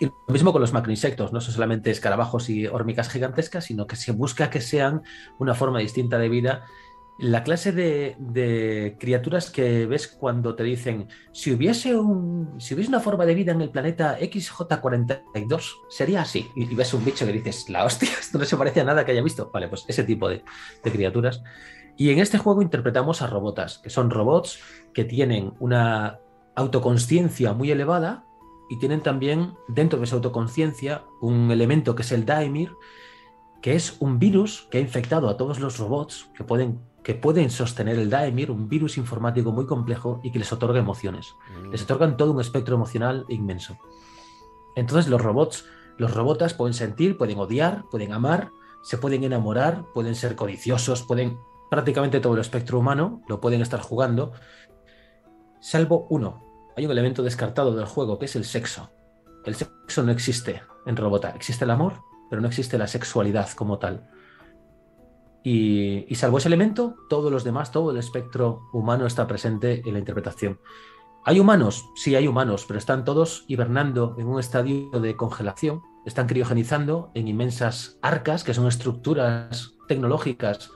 Y 0.00 0.06
lo 0.06 0.32
mismo 0.32 0.52
con 0.52 0.60
los 0.60 0.72
macroinsectos, 0.72 1.32
no 1.32 1.40
son 1.40 1.54
solamente 1.54 1.90
escarabajos 1.90 2.48
y 2.48 2.66
hormigas 2.66 3.08
gigantescas, 3.08 3.64
sino 3.64 3.86
que 3.86 3.96
se 3.96 4.12
busca 4.12 4.50
que 4.50 4.60
sean 4.60 5.02
una 5.38 5.54
forma 5.54 5.78
distinta 5.78 6.18
de 6.18 6.28
vida. 6.28 6.64
La 7.22 7.44
clase 7.44 7.70
de, 7.70 8.96
criaturas 8.98 9.48
que 9.48 9.86
ves 9.86 10.08
cuando 10.08 10.56
te 10.56 10.64
dicen, 10.64 11.06
si 11.30 11.52
hubiese, 11.52 11.94
un, 11.94 12.60
si 12.60 12.74
hubiese 12.74 12.88
una 12.88 12.98
forma 12.98 13.24
de 13.24 13.36
vida 13.36 13.52
en 13.52 13.60
el 13.60 13.70
planeta 13.70 14.18
XJ42, 14.18 15.62
sería 15.88 16.22
así. 16.22 16.48
Y, 16.56 16.74
ves 16.74 16.92
un 16.94 17.04
bicho 17.04 17.24
que 17.24 17.32
dices, 17.32 17.68
la 17.68 17.84
hostia, 17.84 18.08
esto 18.20 18.40
no 18.40 18.44
se 18.44 18.56
parece 18.56 18.80
a 18.80 18.84
nada 18.84 19.04
que 19.04 19.12
haya 19.12 19.22
visto. 19.22 19.52
Vale, 19.54 19.68
pues 19.68 19.84
ese 19.86 20.02
tipo 20.02 20.28
de, 20.28 20.42
criaturas. 20.82 21.44
Y 21.96 22.10
en 22.10 22.18
este 22.18 22.38
juego 22.38 22.60
interpretamos 22.60 23.22
a 23.22 23.28
robotas, 23.28 23.78
que 23.78 23.90
son 23.90 24.10
robots 24.10 24.58
que 24.92 25.04
tienen 25.04 25.52
una 25.60 26.18
autoconsciencia 26.56 27.52
muy 27.52 27.70
elevada 27.70 28.24
y 28.68 28.80
tienen 28.80 29.00
también 29.00 29.54
dentro 29.68 30.00
de 30.00 30.06
esa 30.06 30.16
autoconsciencia 30.16 31.04
un 31.20 31.52
elemento 31.52 31.94
que 31.94 32.02
es 32.02 32.10
el 32.10 32.26
Daemir, 32.26 32.72
que 33.60 33.76
es 33.76 33.96
un 34.00 34.18
virus 34.18 34.66
que 34.72 34.78
ha 34.78 34.80
infectado 34.80 35.28
a 35.28 35.36
todos 35.36 35.60
los 35.60 35.78
robots 35.78 36.28
que 36.34 36.42
pueden, 36.42 36.80
que 37.02 37.14
pueden 37.14 37.50
sostener 37.50 37.98
el 37.98 38.10
Daemir, 38.10 38.50
un 38.50 38.68
virus 38.68 38.96
informático 38.96 39.52
muy 39.52 39.66
complejo 39.66 40.20
y 40.22 40.30
que 40.30 40.38
les 40.38 40.52
otorga 40.52 40.78
emociones. 40.78 41.34
Mm. 41.64 41.70
Les 41.70 41.82
otorgan 41.82 42.16
todo 42.16 42.32
un 42.32 42.40
espectro 42.40 42.76
emocional 42.76 43.24
inmenso. 43.28 43.78
Entonces 44.76 45.10
los 45.10 45.20
robots, 45.20 45.64
los 45.98 46.14
robotas 46.14 46.54
pueden 46.54 46.74
sentir, 46.74 47.18
pueden 47.18 47.38
odiar, 47.38 47.84
pueden 47.90 48.12
amar, 48.12 48.50
se 48.82 48.98
pueden 48.98 49.24
enamorar, 49.24 49.84
pueden 49.94 50.14
ser 50.14 50.36
codiciosos, 50.36 51.02
pueden 51.02 51.38
prácticamente 51.70 52.20
todo 52.20 52.34
el 52.34 52.40
espectro 52.40 52.78
humano 52.78 53.22
lo 53.28 53.40
pueden 53.40 53.62
estar 53.62 53.80
jugando, 53.80 54.32
salvo 55.60 56.06
uno. 56.10 56.44
Hay 56.76 56.84
un 56.84 56.92
elemento 56.92 57.22
descartado 57.22 57.74
del 57.74 57.86
juego 57.86 58.18
que 58.18 58.26
es 58.26 58.36
el 58.36 58.44
sexo. 58.44 58.90
El 59.44 59.54
sexo 59.54 60.02
no 60.02 60.12
existe 60.12 60.62
en 60.86 60.96
Robota. 60.96 61.30
Existe 61.30 61.64
el 61.64 61.70
amor, 61.70 62.02
pero 62.30 62.40
no 62.42 62.48
existe 62.48 62.78
la 62.78 62.86
sexualidad 62.86 63.50
como 63.50 63.78
tal. 63.78 64.08
Y, 65.44 66.14
salvo 66.14 66.38
ese 66.38 66.48
elemento, 66.48 66.94
todos 67.08 67.32
los 67.32 67.44
demás, 67.44 67.72
todo 67.72 67.90
el 67.90 67.96
espectro 67.96 68.68
humano 68.72 69.06
está 69.06 69.26
presente 69.26 69.82
en 69.84 69.94
la 69.94 69.98
interpretación. 69.98 70.60
¿Hay 71.24 71.40
humanos? 71.40 71.90
Sí, 71.94 72.14
hay 72.14 72.28
humanos, 72.28 72.64
pero 72.66 72.78
están 72.78 73.04
todos 73.04 73.44
hibernando 73.48 74.16
en 74.18 74.26
un 74.26 74.38
estadio 74.38 74.90
de 74.90 75.16
congelación, 75.16 75.82
están 76.04 76.26
criogenizando 76.26 77.10
en 77.14 77.28
inmensas 77.28 77.98
arcas, 78.02 78.44
que 78.44 78.54
son 78.54 78.66
estructuras 78.66 79.74
tecnológicas 79.86 80.70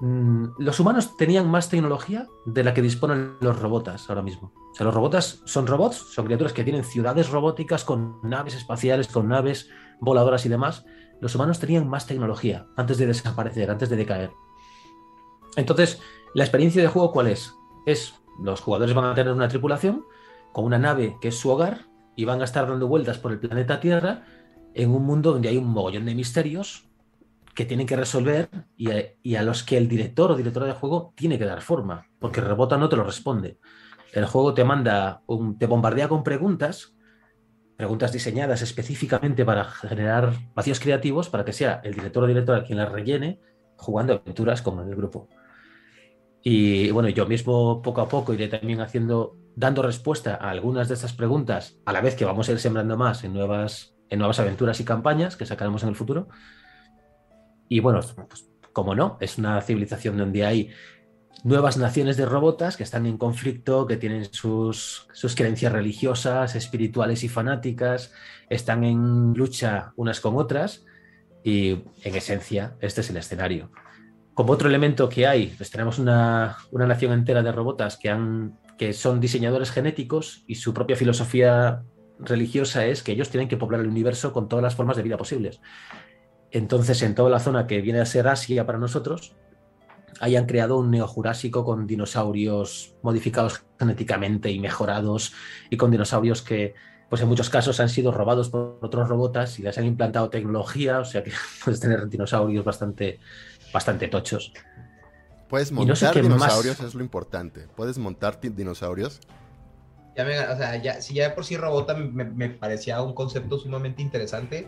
mm, 0.00 0.46
los 0.58 0.78
humanos 0.78 1.16
tenían 1.16 1.48
más 1.50 1.68
tecnología 1.68 2.26
de 2.44 2.64
la 2.64 2.74
que 2.74 2.82
disponen 2.82 3.36
los 3.40 3.58
robots 3.58 4.08
ahora 4.08 4.22
mismo. 4.22 4.52
O 4.72 4.74
sea, 4.74 4.84
los 4.84 4.94
robots 4.94 5.42
son 5.46 5.66
robots, 5.66 5.96
son 5.96 6.26
criaturas 6.26 6.52
que 6.52 6.64
tienen 6.64 6.84
ciudades 6.84 7.30
robóticas 7.30 7.84
con 7.84 8.20
naves 8.22 8.54
espaciales, 8.54 9.08
con 9.08 9.28
naves 9.28 9.70
voladoras 10.00 10.44
y 10.44 10.48
demás. 10.48 10.84
Los 11.20 11.34
humanos 11.34 11.58
tenían 11.58 11.88
más 11.88 12.06
tecnología 12.06 12.66
antes 12.76 12.98
de 12.98 13.06
desaparecer, 13.06 13.70
antes 13.70 13.88
de 13.88 13.96
decaer. 13.96 14.30
Entonces, 15.56 16.00
la 16.34 16.44
experiencia 16.44 16.82
de 16.82 16.88
juego, 16.88 17.12
¿cuál 17.12 17.28
es? 17.28 17.54
Es 17.86 18.14
los 18.38 18.60
jugadores 18.60 18.94
van 18.94 19.06
a 19.06 19.14
tener 19.14 19.32
una 19.32 19.48
tripulación 19.48 20.04
con 20.52 20.64
una 20.64 20.78
nave 20.78 21.16
que 21.20 21.28
es 21.28 21.38
su 21.38 21.50
hogar 21.50 21.86
y 22.14 22.24
van 22.24 22.40
a 22.40 22.44
estar 22.44 22.68
dando 22.68 22.88
vueltas 22.88 23.18
por 23.18 23.32
el 23.32 23.40
planeta 23.40 23.80
Tierra 23.80 24.24
en 24.74 24.90
un 24.90 25.04
mundo 25.04 25.32
donde 25.32 25.48
hay 25.48 25.56
un 25.56 25.68
mogollón 25.68 26.04
de 26.04 26.14
misterios 26.14 26.88
que 27.54 27.64
tienen 27.64 27.86
que 27.86 27.96
resolver 27.96 28.50
y 28.76 29.34
a, 29.34 29.42
los 29.42 29.62
que 29.62 29.78
el 29.78 29.88
director 29.88 30.30
o 30.30 30.36
directora 30.36 30.66
de 30.66 30.74
juego 30.74 31.14
tiene 31.16 31.38
que 31.38 31.46
dar 31.46 31.62
forma, 31.62 32.06
porque 32.18 32.42
Rebota 32.42 32.76
no 32.76 32.90
te 32.90 32.96
lo 32.96 33.04
responde. 33.04 33.58
El 34.12 34.26
juego 34.26 34.52
te 34.52 34.64
manda, 34.64 35.22
un, 35.26 35.58
te 35.58 35.66
bombardea 35.66 36.08
con 36.08 36.22
preguntas, 36.22 36.95
preguntas 37.76 38.12
diseñadas 38.12 38.62
específicamente 38.62 39.44
para 39.44 39.64
generar 39.64 40.32
vacíos 40.54 40.80
creativos 40.80 41.28
para 41.28 41.44
que 41.44 41.52
sea 41.52 41.80
el 41.84 41.94
director 41.94 42.24
o 42.24 42.26
directora 42.26 42.64
quien 42.64 42.78
las 42.78 42.90
rellene 42.90 43.38
jugando 43.76 44.14
aventuras 44.14 44.62
como 44.62 44.82
en 44.82 44.88
el 44.88 44.96
grupo. 44.96 45.28
Y 46.42 46.90
bueno, 46.90 47.08
yo 47.08 47.26
mismo 47.26 47.82
poco 47.82 48.00
a 48.00 48.08
poco 48.08 48.32
iré 48.32 48.48
también 48.48 48.80
haciendo, 48.80 49.36
dando 49.56 49.82
respuesta 49.82 50.36
a 50.36 50.50
algunas 50.50 50.88
de 50.88 50.94
estas 50.94 51.12
preguntas, 51.12 51.78
a 51.84 51.92
la 51.92 52.00
vez 52.00 52.14
que 52.14 52.24
vamos 52.24 52.48
a 52.48 52.52
ir 52.52 52.58
sembrando 52.58 52.96
más 52.96 53.24
en 53.24 53.32
nuevas, 53.32 53.96
en 54.08 54.20
nuevas 54.20 54.38
aventuras 54.38 54.80
y 54.80 54.84
campañas 54.84 55.36
que 55.36 55.44
sacaremos 55.44 55.82
en 55.82 55.88
el 55.90 55.96
futuro. 55.96 56.28
Y 57.68 57.80
bueno, 57.80 58.00
pues, 58.28 58.48
como 58.72 58.94
no, 58.94 59.18
es 59.20 59.38
una 59.38 59.60
civilización 59.60 60.16
donde 60.16 60.46
hay 60.46 60.70
nuevas 61.46 61.76
naciones 61.76 62.16
de 62.16 62.26
robotas 62.26 62.76
que 62.76 62.82
están 62.82 63.06
en 63.06 63.18
conflicto, 63.18 63.86
que 63.86 63.96
tienen 63.96 64.24
sus, 64.32 65.06
sus, 65.12 65.36
creencias 65.36 65.72
religiosas, 65.72 66.56
espirituales 66.56 67.22
y 67.22 67.28
fanáticas, 67.28 68.12
están 68.50 68.82
en 68.82 69.32
lucha 69.32 69.92
unas 69.94 70.18
con 70.18 70.36
otras 70.36 70.84
y 71.44 71.84
en 72.02 72.16
esencia 72.16 72.74
este 72.80 73.00
es 73.00 73.10
el 73.10 73.18
escenario. 73.18 73.70
Como 74.34 74.54
otro 74.54 74.68
elemento 74.68 75.08
que 75.08 75.28
hay, 75.28 75.54
pues 75.56 75.70
tenemos 75.70 76.00
una, 76.00 76.56
una 76.72 76.88
nación 76.88 77.12
entera 77.12 77.44
de 77.44 77.52
robotas 77.52 77.96
que, 77.96 78.10
han, 78.10 78.58
que 78.76 78.92
son 78.92 79.20
diseñadores 79.20 79.70
genéticos 79.70 80.42
y 80.48 80.56
su 80.56 80.74
propia 80.74 80.96
filosofía 80.96 81.84
religiosa 82.18 82.86
es 82.86 83.04
que 83.04 83.12
ellos 83.12 83.30
tienen 83.30 83.48
que 83.48 83.56
poblar 83.56 83.82
el 83.82 83.86
universo 83.86 84.32
con 84.32 84.48
todas 84.48 84.64
las 84.64 84.74
formas 84.74 84.96
de 84.96 85.04
vida 85.04 85.16
posibles. 85.16 85.60
Entonces, 86.50 87.02
en 87.02 87.14
toda 87.14 87.30
la 87.30 87.38
zona 87.38 87.68
que 87.68 87.80
viene 87.82 88.00
a 88.00 88.04
ser 88.04 88.26
Asia 88.26 88.66
para 88.66 88.78
nosotros, 88.78 89.36
hayan 90.20 90.46
creado 90.46 90.78
un 90.78 90.90
neojurásico 90.90 91.64
con 91.64 91.86
dinosaurios 91.86 92.94
modificados 93.02 93.64
genéticamente 93.78 94.50
y 94.50 94.58
mejorados 94.58 95.32
y 95.70 95.76
con 95.76 95.90
dinosaurios 95.90 96.42
que, 96.42 96.74
pues 97.08 97.22
en 97.22 97.28
muchos 97.28 97.50
casos 97.50 97.80
han 97.80 97.88
sido 97.88 98.12
robados 98.12 98.50
por 98.50 98.78
otros 98.82 99.08
robotas 99.08 99.58
y 99.58 99.62
les 99.62 99.78
han 99.78 99.86
implantado 99.86 100.30
tecnología, 100.30 101.00
o 101.00 101.04
sea 101.04 101.22
que 101.22 101.32
puedes 101.64 101.80
tener 101.80 102.08
dinosaurios 102.08 102.64
bastante, 102.64 103.20
bastante 103.72 104.08
tochos. 104.08 104.52
Puedes 105.48 105.70
montar 105.70 106.14
dinosaurios, 106.14 106.80
es 106.80 106.94
lo 106.94 107.02
importante. 107.02 107.68
Puedes 107.76 107.98
montar 107.98 108.40
dinosaurios. 108.40 109.20
Ya 110.16 110.24
me, 110.24 110.40
o 110.40 110.56
sea, 110.56 110.76
ya, 110.82 111.00
si 111.00 111.14
ya 111.14 111.34
por 111.34 111.44
sí 111.44 111.56
robota 111.56 111.94
me, 111.94 112.24
me 112.24 112.50
parecía 112.50 113.00
un 113.02 113.14
concepto 113.14 113.58
sumamente 113.58 114.02
interesante 114.02 114.66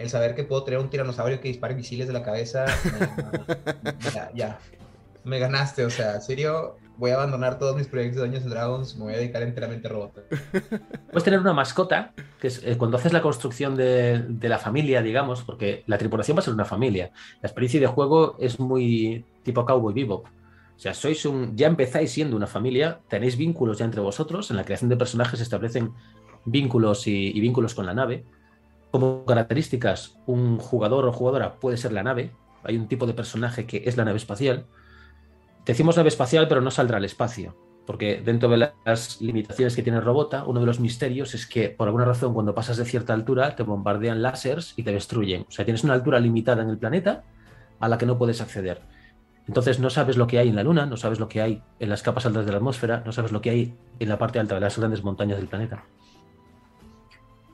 el 0.00 0.08
saber 0.08 0.34
que 0.34 0.44
puedo 0.44 0.64
tener 0.64 0.80
un 0.80 0.88
tiranosaurio 0.88 1.42
que 1.42 1.48
dispare 1.48 1.74
misiles 1.74 2.06
de 2.06 2.14
la 2.14 2.22
cabeza, 2.22 2.64
ya, 4.14 4.30
ya, 4.34 4.58
me 5.24 5.38
ganaste, 5.38 5.84
o 5.84 5.90
sea, 5.90 6.16
en 6.16 6.22
serio, 6.22 6.76
voy 6.96 7.10
a 7.10 7.14
abandonar 7.14 7.58
todos 7.58 7.76
mis 7.76 7.86
proyectos 7.86 8.22
de 8.22 8.28
Dungeons 8.28 8.50
Dragons, 8.50 8.96
me 8.96 9.04
voy 9.04 9.14
a 9.14 9.16
dedicar 9.18 9.42
enteramente 9.42 9.88
a 9.88 9.90
robots. 9.90 10.20
Puedes 11.10 11.24
tener 11.24 11.40
una 11.40 11.52
mascota, 11.52 12.12
que 12.40 12.48
es 12.48 12.62
eh, 12.64 12.76
cuando 12.76 12.96
haces 12.96 13.12
la 13.12 13.22
construcción 13.22 13.76
de, 13.76 14.38
la 14.42 14.58
familia, 14.58 15.02
digamos, 15.02 15.42
porque 15.42 15.84
la 15.86 15.98
tripulación 15.98 16.36
va 16.36 16.40
a 16.40 16.44
ser 16.44 16.54
una 16.54 16.64
familia. 16.64 17.10
La 17.42 17.48
experiencia 17.48 17.80
de 17.80 17.86
juego 17.86 18.36
es 18.38 18.60
muy 18.60 19.24
tipo 19.42 19.64
Cowboy 19.64 19.94
Bebop. 19.94 20.26
O 20.26 20.82
sea, 20.82 20.94
sois 20.94 21.26
un, 21.26 21.56
ya 21.56 21.66
empezáis 21.66 22.10
siendo 22.10 22.36
una 22.36 22.46
familia, 22.46 23.00
tenéis 23.08 23.36
vínculos 23.36 23.78
ya 23.78 23.84
entre 23.84 24.00
vosotros, 24.00 24.50
en 24.50 24.56
la 24.56 24.64
creación 24.64 24.88
de 24.88 24.96
personajes 24.96 25.38
se 25.38 25.42
establecen 25.42 25.92
vínculos 26.46 27.06
y 27.06 27.38
vínculos 27.38 27.74
con 27.74 27.84
la 27.84 27.92
nave 27.92 28.24
como 28.90 29.24
características, 29.24 30.18
un 30.26 30.58
jugador 30.58 31.06
o 31.06 31.12
jugadora 31.12 31.54
puede 31.56 31.76
ser 31.76 31.92
la 31.92 32.02
nave. 32.02 32.32
Hay 32.64 32.76
un 32.76 32.88
tipo 32.88 33.06
de 33.06 33.14
personaje 33.14 33.66
que 33.66 33.82
es 33.86 33.96
la 33.96 34.04
nave 34.04 34.18
espacial. 34.18 34.66
Decimos 35.64 35.96
nave 35.96 36.08
espacial, 36.08 36.48
pero 36.48 36.60
no 36.60 36.70
saldrá 36.70 36.96
al 36.96 37.04
espacio, 37.04 37.56
porque 37.86 38.22
dentro 38.22 38.48
de 38.48 38.70
las 38.84 39.20
limitaciones 39.20 39.76
que 39.76 39.82
tiene 39.82 40.00
Robota, 40.00 40.44
uno 40.44 40.60
de 40.60 40.66
los 40.66 40.80
misterios 40.80 41.34
es 41.34 41.46
que 41.46 41.68
por 41.68 41.88
alguna 41.88 42.04
razón 42.04 42.34
cuando 42.34 42.54
pasas 42.54 42.76
de 42.76 42.84
cierta 42.84 43.12
altura 43.12 43.56
te 43.56 43.62
bombardean 43.62 44.22
láseres 44.22 44.74
y 44.76 44.82
te 44.82 44.92
destruyen. 44.92 45.42
O 45.48 45.50
sea, 45.50 45.64
tienes 45.64 45.84
una 45.84 45.94
altura 45.94 46.18
limitada 46.20 46.62
en 46.62 46.70
el 46.70 46.78
planeta 46.78 47.24
a 47.78 47.88
la 47.88 47.98
que 47.98 48.06
no 48.06 48.18
puedes 48.18 48.40
acceder. 48.40 48.82
Entonces 49.46 49.80
no 49.80 49.90
sabes 49.90 50.16
lo 50.16 50.26
que 50.26 50.38
hay 50.38 50.48
en 50.48 50.56
la 50.56 50.62
Luna, 50.62 50.86
no 50.86 50.96
sabes 50.96 51.18
lo 51.18 51.28
que 51.28 51.40
hay 51.40 51.62
en 51.80 51.88
las 51.88 52.02
capas 52.02 52.26
altas 52.26 52.46
de 52.46 52.52
la 52.52 52.58
atmósfera, 52.58 53.02
no 53.04 53.12
sabes 53.12 53.32
lo 53.32 53.40
que 53.40 53.50
hay 53.50 53.74
en 53.98 54.08
la 54.08 54.18
parte 54.18 54.38
alta 54.38 54.54
de 54.54 54.60
las 54.60 54.78
grandes 54.78 55.02
montañas 55.02 55.38
del 55.38 55.48
planeta. 55.48 55.84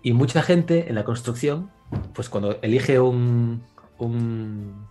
Y 0.02 0.12
mucha 0.12 0.42
gente 0.42 0.88
en 0.88 0.94
la 0.94 1.04
construcción, 1.04 1.70
pues 2.14 2.28
cuando 2.28 2.58
elige 2.62 3.00
un, 3.00 3.62
un 3.98 4.86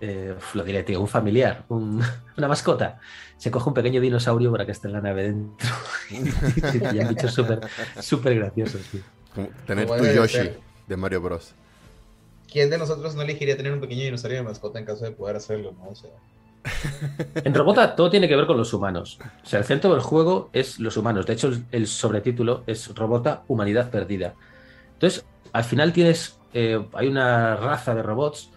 eh, 0.00 0.34
lo 0.54 0.64
diré, 0.64 0.82
tío, 0.82 1.00
un 1.00 1.08
familiar, 1.08 1.64
una 1.68 2.48
mascota, 2.48 3.00
se 3.36 3.50
coge 3.50 3.68
un 3.68 3.74
pequeño 3.74 4.00
dinosaurio 4.00 4.50
para 4.50 4.66
que 4.66 4.72
esté 4.72 4.88
en 4.88 4.94
la 4.94 5.00
nave 5.00 5.24
dentro. 5.24 5.68
y 6.94 6.98
han 6.98 7.08
dicho 7.08 7.28
súper 7.28 7.60
súper 8.00 8.34
graciosos. 8.36 8.80
tener 9.66 9.86
tu 9.86 10.04
Yoshi 10.04 10.50
de 10.86 10.96
Mario 10.96 11.20
Bros. 11.20 11.54
¿Quién 12.50 12.70
de 12.70 12.78
nosotros 12.78 13.14
no 13.14 13.22
elegiría 13.22 13.56
tener 13.56 13.72
un 13.72 13.80
pequeño 13.80 14.04
dinosaurio 14.04 14.38
de 14.38 14.44
mascota 14.44 14.78
en 14.78 14.86
caso 14.86 15.04
de 15.04 15.10
poder 15.10 15.36
hacerlo? 15.36 15.74
¿no? 15.78 15.90
O 15.90 15.94
sea, 15.94 16.10
en 17.44 17.54
Robota 17.54 17.94
todo 17.94 18.10
tiene 18.10 18.28
que 18.28 18.36
ver 18.36 18.46
con 18.46 18.56
los 18.56 18.72
humanos. 18.72 19.18
O 19.42 19.46
sea, 19.46 19.58
el 19.58 19.64
centro 19.64 19.92
del 19.92 20.00
juego 20.00 20.50
es 20.52 20.78
los 20.78 20.96
humanos. 20.96 21.26
De 21.26 21.34
hecho, 21.34 21.52
el 21.70 21.86
sobretítulo 21.86 22.62
es 22.66 22.94
Robota 22.94 23.42
Humanidad 23.48 23.90
Perdida. 23.90 24.34
Entonces, 24.94 25.24
al 25.52 25.64
final 25.64 25.92
tienes. 25.92 26.38
Eh, 26.54 26.82
hay 26.94 27.08
una 27.08 27.56
raza 27.56 27.94
de 27.94 28.02
robots 28.02 28.50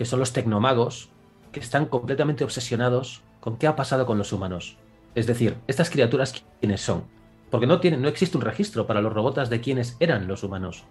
que 0.00 0.06
son 0.06 0.18
los 0.18 0.32
tecnomagos, 0.32 1.10
que 1.52 1.60
están 1.60 1.84
completamente 1.84 2.42
obsesionados 2.42 3.20
con 3.38 3.58
qué 3.58 3.66
ha 3.66 3.76
pasado 3.76 4.06
con 4.06 4.16
los 4.16 4.32
humanos. 4.32 4.78
Es 5.14 5.26
decir, 5.26 5.58
estas 5.66 5.90
criaturas, 5.90 6.42
¿quiénes 6.58 6.80
son? 6.80 7.04
Porque 7.50 7.66
no, 7.66 7.80
tienen, 7.80 8.00
no 8.00 8.08
existe 8.08 8.38
un 8.38 8.42
registro 8.42 8.86
para 8.86 9.02
los 9.02 9.12
robots 9.12 9.50
de 9.50 9.60
quiénes 9.60 9.98
eran 10.00 10.26
los 10.26 10.42
humanos. 10.42 10.84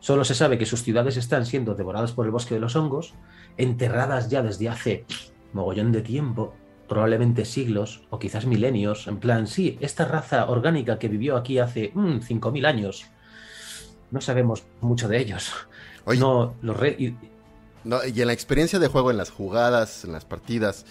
Solo 0.00 0.24
se 0.24 0.34
sabe 0.34 0.58
que 0.58 0.66
sus 0.66 0.82
ciudades 0.82 1.16
están 1.16 1.46
siendo 1.46 1.76
devoradas 1.76 2.10
por 2.10 2.26
el 2.26 2.32
bosque 2.32 2.54
de 2.54 2.60
los 2.60 2.74
hongos, 2.74 3.14
enterradas 3.56 4.28
ya 4.30 4.42
desde 4.42 4.68
hace 4.68 5.04
mogollón 5.52 5.92
de 5.92 6.02
tiempo, 6.02 6.56
probablemente 6.88 7.44
siglos 7.44 8.02
o 8.10 8.18
quizás 8.18 8.46
milenios, 8.46 9.06
en 9.06 9.18
plan, 9.18 9.46
sí, 9.46 9.78
esta 9.80 10.06
raza 10.06 10.50
orgánica 10.50 10.98
que 10.98 11.06
vivió 11.06 11.36
aquí 11.36 11.60
hace 11.60 11.94
5.000 11.94 12.50
mm, 12.50 12.66
años, 12.66 13.06
no 14.10 14.20
sabemos 14.20 14.66
mucho 14.80 15.06
de 15.06 15.20
ellos. 15.20 15.52
no, 16.18 16.56
los 16.62 16.76
y... 17.84 18.10
y 18.10 18.20
en 18.20 18.26
la 18.26 18.32
experiencia 18.32 18.78
de 18.78 18.88
juego, 18.88 19.10
en 19.10 19.16
las 19.16 19.30
jugadas, 19.30 20.04
en 20.04 20.12
las 20.12 20.24
partidas, 20.24 20.84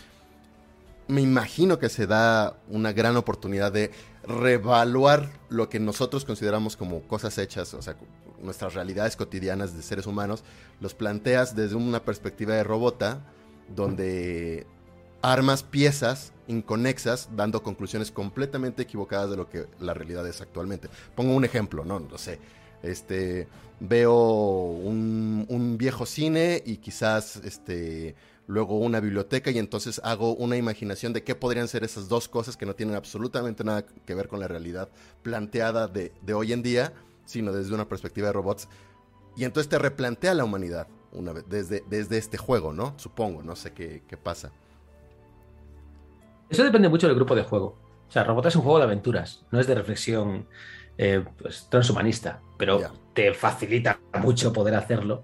me 1.07 1.21
imagino 1.21 1.79
que 1.79 1.89
se 1.89 2.07
da 2.07 2.57
una 2.69 2.93
gran 2.93 3.17
oportunidad 3.17 3.71
de 3.71 3.91
revaluar 4.25 5.29
lo 5.49 5.69
que 5.69 5.79
nosotros 5.79 6.25
consideramos 6.25 6.77
como 6.77 7.01
cosas 7.01 7.37
hechas, 7.37 7.73
o 7.73 7.81
sea, 7.81 7.95
nuestras 8.41 8.73
realidades 8.73 9.15
cotidianas 9.15 9.75
de 9.75 9.81
seres 9.81 10.07
humanos, 10.07 10.43
los 10.79 10.93
planteas 10.93 11.55
desde 11.55 11.75
una 11.75 12.03
perspectiva 12.03 12.55
de 12.55 12.63
robota, 12.63 13.21
donde 13.75 14.65
armas 15.21 15.63
piezas 15.63 16.33
inconexas 16.47 17.29
dando 17.35 17.63
conclusiones 17.63 18.11
completamente 18.11 18.83
equivocadas 18.83 19.29
de 19.29 19.37
lo 19.37 19.49
que 19.49 19.67
la 19.79 19.93
realidad 19.93 20.27
es 20.27 20.41
actualmente. 20.41 20.89
Pongo 21.15 21.33
un 21.33 21.45
ejemplo, 21.45 21.85
¿no? 21.85 21.99
No 21.99 22.17
sé. 22.17 22.39
Este, 22.83 23.47
veo 23.79 24.13
un, 24.13 25.45
un 25.49 25.77
viejo 25.77 26.05
cine 26.05 26.61
y 26.65 26.77
quizás 26.77 27.37
este, 27.37 28.15
luego 28.47 28.77
una 28.77 28.99
biblioteca 28.99 29.51
y 29.51 29.57
entonces 29.57 30.01
hago 30.03 30.35
una 30.35 30.57
imaginación 30.57 31.13
de 31.13 31.23
qué 31.23 31.35
podrían 31.35 31.67
ser 31.67 31.83
esas 31.83 32.09
dos 32.09 32.27
cosas 32.27 32.57
que 32.57 32.65
no 32.65 32.75
tienen 32.75 32.95
absolutamente 32.95 33.63
nada 33.63 33.85
que 33.85 34.15
ver 34.15 34.27
con 34.27 34.39
la 34.39 34.47
realidad 34.47 34.89
planteada 35.21 35.87
de, 35.87 36.11
de 36.21 36.33
hoy 36.33 36.53
en 36.53 36.61
día, 36.61 36.93
sino 37.25 37.51
desde 37.51 37.73
una 37.73 37.87
perspectiva 37.87 38.27
de 38.27 38.33
robots. 38.33 38.67
Y 39.35 39.45
entonces 39.45 39.69
te 39.69 39.79
replantea 39.79 40.33
la 40.33 40.43
humanidad 40.43 40.87
una 41.13 41.33
vez, 41.33 41.45
desde, 41.47 41.83
desde 41.89 42.17
este 42.17 42.37
juego, 42.37 42.73
¿no? 42.73 42.93
Supongo, 42.97 43.43
no 43.43 43.55
sé 43.55 43.71
qué, 43.73 44.01
pasa. 44.21 44.51
Eso 46.49 46.63
depende 46.63 46.89
mucho 46.89 47.07
del 47.07 47.15
grupo 47.15 47.35
de 47.35 47.43
juego. 47.43 47.77
O 48.07 48.11
sea, 48.11 48.23
Robota 48.23 48.49
es 48.49 48.55
un 48.55 48.61
juego 48.61 48.77
de 48.77 48.83
aventuras, 48.83 49.43
no 49.51 49.59
es 49.59 49.65
de 49.65 49.75
reflexión 49.75 50.47
eh, 50.97 51.23
pues, 51.37 51.67
transhumanista, 51.69 52.41
pero 52.57 52.79
te 53.13 53.33
facilita 53.33 53.99
mucho 54.21 54.53
poder 54.53 54.75
hacerlo 54.75 55.23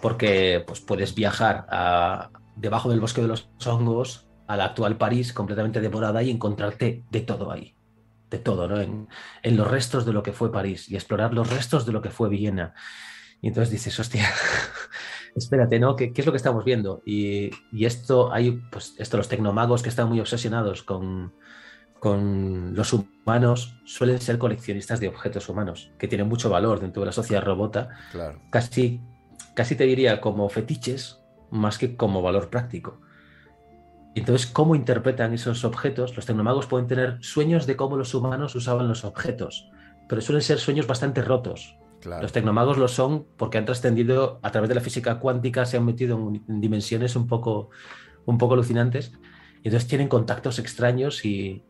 porque 0.00 0.62
pues, 0.66 0.80
puedes 0.80 1.14
viajar 1.14 1.66
a, 1.70 2.30
debajo 2.56 2.90
del 2.90 3.00
bosque 3.00 3.22
de 3.22 3.28
los 3.28 3.48
hongos 3.66 4.28
a 4.46 4.56
la 4.56 4.66
actual 4.66 4.96
París 4.96 5.32
completamente 5.32 5.80
devorada 5.80 6.22
y 6.22 6.30
encontrarte 6.30 7.04
de 7.10 7.20
todo 7.20 7.50
ahí. 7.50 7.74
De 8.30 8.38
todo, 8.38 8.68
¿no? 8.68 8.80
En, 8.80 9.56
los 9.56 9.70
restos 9.70 10.04
de 10.04 10.12
lo 10.12 10.22
que 10.22 10.32
fue 10.32 10.52
París 10.52 10.90
y 10.90 10.96
explorar 10.96 11.32
los 11.32 11.50
restos 11.50 11.86
de 11.86 11.92
lo 11.92 12.02
que 12.02 12.10
fue 12.10 12.28
Viena. 12.28 12.74
Y 13.40 13.48
entonces 13.48 13.70
dices, 13.70 13.98
hostia, 14.00 14.28
espérate, 15.36 15.78
¿no? 15.78 15.94
¿Qué, 15.94 16.12
es 16.14 16.26
lo 16.26 16.32
que 16.32 16.38
estamos 16.38 16.64
viendo? 16.64 17.02
Y, 17.06 17.50
esto, 17.84 18.32
hay, 18.32 18.62
pues, 18.70 18.94
esto, 18.98 19.16
los 19.16 19.28
tecnomagos 19.28 19.82
que 19.82 19.88
están 19.88 20.08
muy 20.08 20.20
obsesionados 20.20 20.82
con, 20.82 21.32
con 22.04 22.74
los 22.74 22.92
humanos 22.92 23.78
suelen 23.86 24.20
ser 24.20 24.36
coleccionistas 24.36 25.00
de 25.00 25.08
objetos 25.08 25.48
humanos, 25.48 25.90
que 25.96 26.06
tienen 26.06 26.28
mucho 26.28 26.50
valor 26.50 26.78
dentro 26.78 27.00
de 27.00 27.06
la 27.06 27.12
sociedad 27.12 27.42
robota. 27.42 27.96
Claro. 28.12 28.42
Casi, 28.50 29.00
casi 29.54 29.74
te 29.74 29.84
diría 29.84 30.20
como 30.20 30.46
fetiches, 30.50 31.22
más 31.50 31.78
que 31.78 31.96
como 31.96 32.20
valor 32.20 32.50
práctico. 32.50 33.00
Entonces, 34.14 34.46
¿cómo 34.46 34.74
interpretan 34.74 35.32
esos 35.32 35.64
objetos? 35.64 36.14
Los 36.14 36.26
tecnomagos 36.26 36.66
pueden 36.66 36.88
tener 36.88 37.16
sueños 37.22 37.66
de 37.66 37.74
cómo 37.74 37.96
los 37.96 38.14
humanos 38.14 38.54
usaban 38.54 38.86
los 38.86 39.06
objetos, 39.06 39.70
pero 40.06 40.20
suelen 40.20 40.42
ser 40.42 40.58
sueños 40.58 40.86
bastante 40.86 41.22
rotos. 41.22 41.78
Los 42.04 42.32
tecnomagos 42.32 42.76
lo 42.76 42.88
son 42.88 43.24
porque 43.38 43.56
han 43.56 43.64
trascendido 43.64 44.40
a 44.42 44.50
través 44.50 44.68
de 44.68 44.74
la 44.74 44.82
física 44.82 45.20
cuántica, 45.20 45.64
se 45.64 45.78
han 45.78 45.86
metido 45.86 46.18
en, 46.18 46.60
dimensiones 46.60 47.16
un 47.16 47.26
poco, 47.26 47.70
un 48.26 48.36
poco 48.36 48.52
alucinantes 48.52 49.14
y 49.64 49.68
entonces 49.68 49.88
tienen 49.88 50.08
contactos 50.08 50.58
extraños 50.58 51.24
y, 51.24 51.62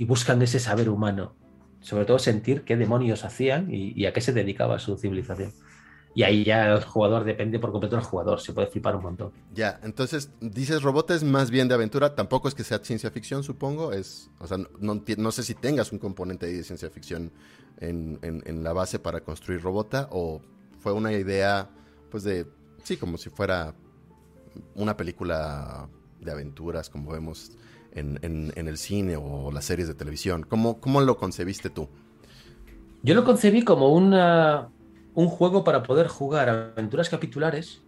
buscan 0.00 0.42
ese 0.42 0.60
saber 0.60 0.90
humano. 0.90 1.34
Sobre 1.80 2.04
todo 2.04 2.18
sentir 2.18 2.64
qué 2.64 2.76
demonios 2.76 3.24
hacían 3.24 3.72
y, 3.72 4.04
a 4.04 4.12
qué 4.12 4.20
se 4.20 4.34
dedicaba 4.34 4.78
su 4.78 4.98
civilización. 4.98 5.54
Y 6.14 6.22
ahí 6.22 6.44
ya 6.44 6.74
el 6.74 6.84
jugador 6.84 7.24
depende 7.24 7.58
por 7.58 7.72
completo 7.72 7.96
del 7.96 8.04
jugador, 8.04 8.40
se 8.40 8.52
puede 8.52 8.66
flipar 8.66 8.94
un 8.96 9.04
montón. 9.04 9.32
Ya, 9.54 9.80
entonces 9.82 10.32
dices 10.42 10.82
robots 10.82 11.24
más 11.24 11.50
bien 11.50 11.66
de 11.66 11.74
aventura, 11.74 12.14
tampoco 12.14 12.46
es 12.46 12.54
que 12.54 12.62
sea 12.62 12.78
ciencia 12.84 13.10
ficción, 13.10 13.42
supongo, 13.42 13.92
es, 13.92 14.30
o 14.38 14.46
sea, 14.46 14.58
no, 14.78 15.30
sé 15.32 15.42
si 15.42 15.54
tengas 15.54 15.92
un 15.92 15.98
componente 15.98 16.46
de 16.46 16.62
ciencia 16.62 16.90
ficción 16.90 17.32
en, 17.80 18.18
en, 18.22 18.62
la 18.62 18.74
base 18.74 18.98
para 18.98 19.22
construir 19.22 19.62
robota 19.62 20.08
o 20.12 20.42
fue 20.78 20.92
una 20.92 21.12
idea, 21.12 21.70
pues 22.10 22.22
de, 22.22 22.46
sí, 22.82 22.98
como 22.98 23.16
si 23.16 23.30
fuera 23.30 23.74
una 24.74 24.96
película 24.96 25.88
de 26.24 26.32
aventuras 26.32 26.90
como 26.90 27.12
vemos 27.12 27.52
en, 27.92 28.18
en, 28.22 28.68
el 28.68 28.78
cine 28.78 29.16
o 29.16 29.52
las 29.52 29.64
series 29.64 29.88
de 29.88 29.94
televisión? 29.94 30.44
¿Cómo, 30.48 30.80
¿Cómo 30.80 31.00
lo 31.00 31.16
concebiste 31.16 31.70
tú? 31.70 31.88
Yo 33.02 33.14
lo 33.14 33.24
concebí 33.24 33.62
como 33.62 33.92
una, 33.92 34.68
un 35.14 35.28
juego 35.28 35.64
para 35.64 35.82
poder 35.82 36.08
jugar 36.08 36.48
aventuras 36.48 37.08
capitulares, 37.08 37.82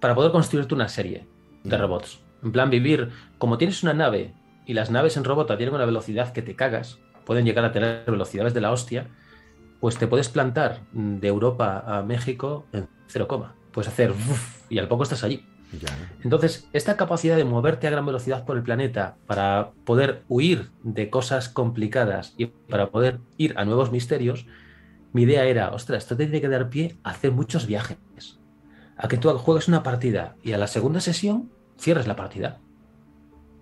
para 0.00 0.14
poder 0.14 0.32
construirte 0.32 0.74
una 0.74 0.88
serie 0.88 1.26
de 1.64 1.76
mm. 1.76 1.80
robots. 1.80 2.20
En 2.42 2.52
plan, 2.52 2.70
vivir 2.70 3.10
como 3.38 3.58
tienes 3.58 3.82
una 3.82 3.94
nave 3.94 4.34
y 4.66 4.74
las 4.74 4.90
naves 4.90 5.16
en 5.16 5.24
robota 5.24 5.56
tienen 5.56 5.74
una 5.74 5.84
velocidad 5.84 6.32
que 6.32 6.42
te 6.42 6.54
cagas, 6.54 6.98
pueden 7.24 7.44
llegar 7.44 7.64
a 7.64 7.72
tener 7.72 8.04
velocidades 8.06 8.54
de 8.54 8.60
la 8.60 8.72
hostia, 8.72 9.08
pues 9.80 9.96
te 9.96 10.06
puedes 10.06 10.28
plantar 10.28 10.80
de 10.92 11.26
Europa 11.28 11.82
a 11.86 12.02
México 12.02 12.66
en 12.72 12.88
cero 13.06 13.26
coma. 13.26 13.54
Puedes 13.72 13.88
hacer 13.90 14.12
y 14.68 14.78
al 14.78 14.88
poco 14.88 15.02
estás 15.02 15.24
allí. 15.24 15.44
Entonces, 16.22 16.68
esta 16.72 16.96
capacidad 16.96 17.36
de 17.36 17.44
moverte 17.44 17.86
a 17.86 17.90
gran 17.90 18.06
velocidad 18.06 18.44
por 18.44 18.56
el 18.56 18.62
planeta 18.62 19.16
para 19.26 19.70
poder 19.84 20.22
huir 20.28 20.70
de 20.82 21.10
cosas 21.10 21.48
complicadas 21.48 22.34
y 22.36 22.46
para 22.46 22.90
poder 22.90 23.20
ir 23.38 23.54
a 23.56 23.64
nuevos 23.64 23.90
misterios, 23.90 24.46
mi 25.12 25.22
idea 25.22 25.44
era, 25.44 25.70
ostras, 25.70 26.04
esto 26.04 26.16
tiene 26.16 26.40
que 26.40 26.48
dar 26.48 26.68
pie 26.68 26.96
a 27.02 27.10
hacer 27.10 27.32
muchos 27.32 27.66
viajes. 27.66 27.98
A 28.96 29.08
que 29.08 29.16
tú 29.16 29.28
juegues 29.30 29.68
una 29.68 29.82
partida 29.82 30.36
y 30.42 30.52
a 30.52 30.58
la 30.58 30.66
segunda 30.66 31.00
sesión 31.00 31.50
cierres 31.78 32.06
la 32.06 32.16
partida 32.16 32.60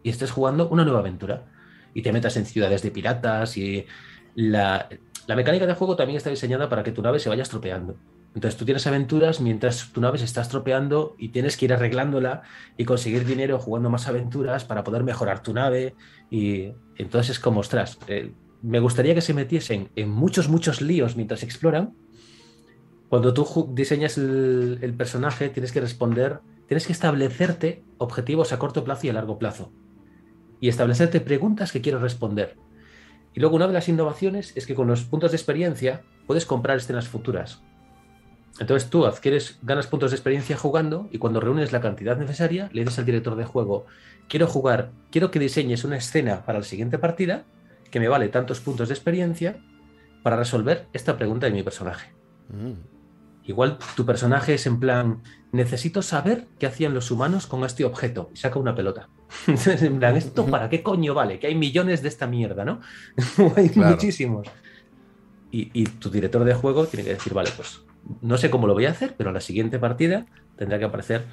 y 0.03 0.11
estés 0.11 0.31
jugando 0.31 0.69
una 0.69 0.85
nueva 0.85 1.01
aventura 1.01 1.45
y 1.95 2.03
te 2.03 2.13
metas 2.13 2.37
en 2.37 2.47
ciudades 2.47 2.83
de 2.83 2.91
piratas 2.91 3.57
y 3.57 3.87
la, 4.35 4.89
la 5.27 5.37
mecánica 5.37 5.67
de 5.67 5.75
juego 5.75 5.97
también 5.97 6.17
está 6.17 6.31
diseñada 6.31 6.69
para 6.69 6.83
que 6.83 6.93
tu 6.93 7.03
nave 7.03 7.19
se 7.19 7.29
vaya 7.29 7.43
estropeando. 7.43 7.97
Entonces 8.35 8.57
tú 8.57 8.65
tienes 8.65 8.87
aventuras 8.87 9.41
mientras 9.41 9.91
tu 9.93 10.01
nave 10.01 10.19
se 10.19 10.25
está 10.25 10.41
estropeando 10.41 11.17
y 11.19 11.31
tienes 11.31 11.57
que 11.57 11.65
ir 11.65 11.73
arreglándola 11.73 12.43
y 12.77 12.85
conseguir 12.85 13.25
dinero 13.25 13.59
jugando 13.59 13.91
más 13.91 14.07
aventuras 14.07 14.65
para 14.65 14.85
poder 14.85 15.03
mejorar 15.03 15.43
tu 15.43 15.53
nave. 15.53 15.95
Y 16.31 16.73
entonces 16.97 17.31
es 17.31 17.41
como, 17.41 17.61
ostras, 17.61 17.99
eh, 18.07 18.33
me 18.63 18.79
gustaría 18.79 19.15
que 19.15 19.21
se 19.21 19.35
metiesen 19.35 19.91
en 19.97 20.11
muchos, 20.11 20.49
muchos 20.49 20.81
líos 20.81 21.17
mientras 21.17 21.43
exploran. 21.43 21.95
Cuando 23.09 23.35
tú 23.35 23.69
diseñas 23.73 24.17
el, 24.17 24.95
personaje, 24.97 25.49
tienes 25.49 25.73
que 25.73 25.81
responder, 25.81 26.39
tienes 26.69 26.87
que 26.87 26.93
establecerte 26.93 27.83
objetivos 27.99 28.53
a 28.53 28.61
corto 28.61 28.85
plazo 28.85 29.09
y 29.09 29.11
a 29.11 29.15
largo 29.15 29.39
plazo. 29.39 29.73
Y 30.61 30.69
establecerte 30.69 31.21
preguntas 31.21 31.73
que 31.73 31.81
quieres 31.81 32.01
responder. 32.01 32.57
Y 33.35 33.41
luego 33.41 33.57
una 33.57 33.67
de 33.67 33.73
las 33.73 33.89
innovaciones 33.89 34.53
es 34.57 34.67
que 34.67 34.77
con 34.77 34.87
los 34.87 35.03
puntos 35.03 35.33
de 35.33 35.37
experiencia 35.37 36.03
puedes 36.29 36.47
comprar 36.47 36.77
escenas 36.77 37.09
futuras. 37.09 37.63
Entonces 38.59 38.91
tú 38.91 39.07
adquieres, 39.07 39.59
ganas 39.63 39.87
puntos 39.87 40.11
de 40.11 40.17
experiencia 40.17 40.57
jugando 40.57 41.09
y 41.11 41.19
cuando 41.19 41.41
reúnes 41.41 41.73
la 41.73 41.81
cantidad 41.81 42.17
necesaria, 42.17 42.69
le 42.73 42.83
dices 42.83 42.99
al 42.99 43.07
director 43.07 43.37
de 43.37 43.45
juego, 43.45 43.87
quiero 44.29 44.47
jugar, 44.47 44.91
quiero 45.11 45.31
que 45.31 45.39
diseñes 45.39 45.85
una 45.85 45.97
escena 45.97 46.45
para 46.45 46.59
la 46.59 46.65
siguiente 46.65 46.99
partida 46.99 47.45
que 47.91 48.01
me 48.01 48.09
vale 48.09 48.29
tantos 48.29 48.61
puntos 48.61 48.89
de 48.89 48.95
experiencia 48.95 49.59
para 50.23 50.37
resolver 50.37 50.87
esta 50.93 51.17
pregunta 51.17 51.47
de 51.47 51.53
mi 51.53 51.63
personaje. 51.63 52.13
Mm. 52.49 52.73
Igual 53.45 53.79
tu 53.97 54.05
personaje 54.05 54.55
es 54.55 54.67
en 54.67 54.79
plan, 54.79 55.23
necesito 55.51 56.03
saber 56.03 56.47
qué 56.59 56.67
hacían 56.67 56.93
los 56.93 57.11
humanos 57.11 57.47
con 57.47 57.65
este 57.65 57.85
objeto 57.85 58.31
y 58.35 58.37
saca 58.37 58.59
una 58.59 58.75
pelota. 58.75 59.09
en 59.47 59.99
plan, 59.99 60.17
¿esto 60.17 60.47
para 60.47 60.69
qué 60.69 60.83
coño 60.83 61.15
vale? 61.15 61.39
Que 61.39 61.47
hay 61.47 61.55
millones 61.55 62.03
de 62.03 62.09
esta 62.09 62.27
mierda, 62.27 62.65
¿no? 62.65 62.81
hay 63.57 63.71
muchísimos. 63.75 64.47
y 65.51 65.85
tu 65.85 66.11
director 66.11 66.45
de 66.45 66.55
juego 66.55 66.87
tiene 66.87 67.05
que 67.05 67.15
decir, 67.15 67.33
vale, 67.33 67.51
pues 67.57 67.81
no 68.21 68.39
sé 68.39 68.51
cómo 68.51 68.67
lo 68.67 68.75
voy 68.75 68.87
a 68.87 68.91
hacer, 68.91 69.15
pero 69.17 69.31
en 69.31 69.35
la 69.35 69.41
siguiente 69.41 69.79
partida 69.79 70.27
tendrá 70.57 70.79
que 70.79 70.85
aparecer 70.85 71.25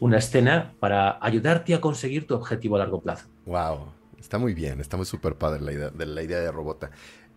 una 0.00 0.18
escena 0.18 0.74
para 0.80 1.18
ayudarte 1.24 1.74
a 1.74 1.80
conseguir 1.80 2.26
tu 2.26 2.34
objetivo 2.34 2.76
a 2.76 2.80
largo 2.80 3.00
plazo. 3.00 3.26
Wow, 3.46 3.86
está 4.18 4.38
muy 4.38 4.54
bien, 4.54 4.80
está 4.80 4.96
muy 4.96 5.06
súper 5.06 5.36
padre 5.36 5.60
la 5.60 5.72
idea 5.72 5.90
de, 5.90 6.06
la 6.06 6.22
idea 6.22 6.40
de 6.40 6.50
Robota. 6.50 6.90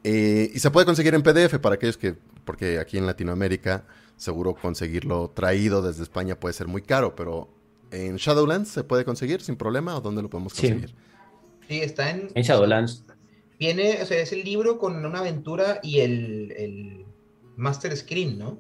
Eh, 0.03 0.51
y 0.53 0.59
se 0.59 0.71
puede 0.71 0.85
conseguir 0.85 1.13
en 1.13 1.21
PDF 1.21 1.59
para 1.59 1.75
aquellos 1.75 1.97
que, 1.97 2.15
porque 2.45 2.79
aquí 2.79 2.97
en 2.97 3.05
Latinoamérica 3.05 3.85
seguro 4.15 4.55
conseguirlo 4.55 5.29
traído 5.29 5.81
desde 5.81 6.03
España 6.03 6.39
puede 6.39 6.53
ser 6.53 6.67
muy 6.67 6.81
caro, 6.81 7.15
pero 7.15 7.49
en 7.91 8.17
Shadowlands 8.17 8.69
se 8.69 8.83
puede 8.83 9.05
conseguir 9.05 9.41
sin 9.41 9.55
problema 9.55 9.95
o 9.95 10.01
dónde 10.01 10.21
lo 10.21 10.29
podemos 10.29 10.53
conseguir. 10.53 10.93
Sí, 11.67 11.81
está 11.81 12.09
en... 12.09 12.29
En 12.33 12.43
Shadowlands. 12.43 13.05
Viene, 13.59 14.01
o 14.01 14.05
sea, 14.05 14.19
es 14.19 14.31
el 14.31 14.43
libro 14.43 14.77
con 14.77 15.03
una 15.05 15.19
aventura 15.19 15.79
y 15.81 15.99
el, 15.99 16.53
el 16.57 17.05
Master 17.55 17.95
Screen, 17.95 18.37
¿no? 18.37 18.59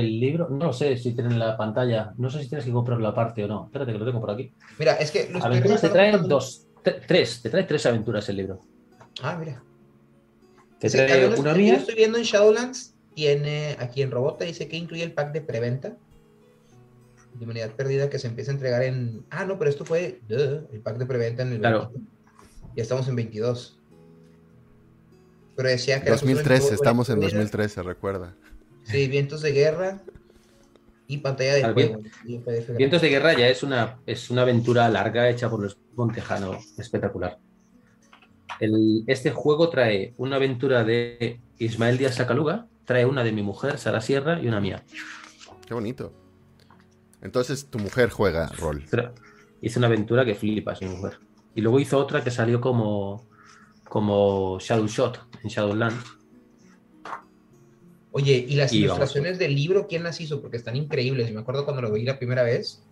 El 0.00 0.20
libro, 0.20 0.48
no 0.48 0.66
lo 0.66 0.72
sé 0.72 0.96
si 0.96 1.12
tiene 1.12 1.30
en 1.30 1.38
la 1.38 1.56
pantalla. 1.56 2.12
No 2.18 2.30
sé 2.30 2.42
si 2.42 2.48
tienes 2.48 2.64
que 2.64 2.72
comprar 2.72 3.00
la 3.00 3.14
parte 3.14 3.44
o 3.44 3.48
no. 3.48 3.66
Espérate 3.66 3.92
que 3.92 3.98
lo 3.98 4.04
tengo 4.04 4.20
por 4.20 4.30
aquí. 4.30 4.52
Mira, 4.78 4.94
es 4.94 5.10
que. 5.10 5.28
Los 5.30 5.44
aventuras 5.44 5.80
te 5.80 5.88
traen 5.88 6.28
dos, 6.28 6.66
tres. 7.06 7.42
Te 7.42 7.50
trae 7.50 7.64
tres 7.64 7.86
aventuras 7.86 8.28
el 8.28 8.36
libro. 8.36 8.60
Ah, 9.22 9.36
mira. 9.38 9.62
Te 10.78 10.90
trae 10.90 11.28
una 11.38 11.54
mía. 11.54 11.74
Yo 11.74 11.80
estoy 11.80 11.94
viendo 11.94 12.18
en 12.18 12.24
Shadowlands. 12.24 12.94
Tiene 13.14 13.76
aquí 13.78 14.02
en 14.02 14.10
Robota, 14.10 14.44
dice 14.44 14.68
que 14.68 14.76
incluye 14.76 15.02
el 15.02 15.12
pack 15.12 15.32
de 15.32 15.40
preventa. 15.40 15.96
De 17.32 17.44
humanidad 17.44 17.70
perdida 17.72 18.10
que 18.10 18.18
se 18.18 18.28
empieza 18.28 18.50
a 18.50 18.54
entregar 18.54 18.82
en. 18.82 19.24
Ah, 19.30 19.44
no, 19.44 19.58
pero 19.58 19.70
esto 19.70 19.84
fue 19.84 20.20
el 20.28 20.80
pack 20.82 20.98
de 20.98 21.06
preventa 21.06 21.42
en 21.42 21.52
el. 21.52 21.58
Claro. 21.60 21.92
Ya 22.74 22.82
estamos 22.82 23.08
en 23.08 23.16
22. 23.16 23.80
Pero 25.56 25.68
decía 25.68 26.02
que. 26.02 26.10
2013, 26.10 26.74
estamos 26.74 27.08
en 27.08 27.20
2013, 27.20 27.82
recuerda. 27.82 28.34
Sí, 28.86 29.08
Vientos 29.08 29.42
de 29.42 29.52
Guerra 29.52 30.00
y 31.08 31.18
pantalla 31.18 31.54
de 31.54 31.72
juego. 31.72 32.02
Vientos 32.76 33.02
de 33.02 33.08
Guerra 33.08 33.32
ya 33.34 33.48
es 33.48 33.62
una, 33.62 33.98
es 34.06 34.30
una 34.30 34.42
aventura 34.42 34.88
larga 34.88 35.28
hecha 35.28 35.50
por 35.50 35.62
los 35.62 35.76
Montejano, 35.96 36.58
espectacular. 36.78 37.38
este 39.06 39.30
juego 39.30 39.70
trae 39.70 40.14
una 40.18 40.36
aventura 40.36 40.84
de 40.84 41.40
Ismael 41.58 41.96
Díaz 41.96 42.16
Sacaluga, 42.16 42.66
trae 42.84 43.06
una 43.06 43.24
de 43.24 43.32
mi 43.32 43.42
mujer, 43.42 43.78
Sara 43.78 44.00
Sierra, 44.00 44.40
y 44.40 44.46
una 44.46 44.60
mía. 44.60 44.84
Qué 45.66 45.74
bonito. 45.74 46.12
Entonces 47.22 47.68
tu 47.70 47.78
mujer 47.78 48.10
juega 48.10 48.46
rol. 48.48 48.84
Hizo 49.62 49.80
una 49.80 49.86
aventura 49.86 50.24
que 50.24 50.34
flipas, 50.34 50.82
mi 50.82 50.88
mujer. 50.88 51.18
Y 51.54 51.62
luego 51.62 51.80
hizo 51.80 51.98
otra 51.98 52.22
que 52.22 52.30
salió 52.30 52.60
como, 52.60 53.26
como 53.88 54.58
Shadow 54.60 54.86
Shot 54.86 55.18
en 55.42 55.48
Shadowlands 55.48 56.15
Oye, 58.16 58.46
¿y 58.48 58.54
las 58.54 58.72
ilustraciones 58.72 59.38
del 59.38 59.54
libro 59.54 59.86
quién 59.86 60.02
las 60.02 60.18
hizo? 60.22 60.40
Porque 60.40 60.56
están 60.56 60.74
increíbles. 60.74 61.30
Me 61.34 61.40
acuerdo 61.40 61.66
cuando 61.66 61.82
lo 61.82 61.92
vi 61.92 62.02
la 62.02 62.16
primera 62.16 62.42
vez 62.42 62.82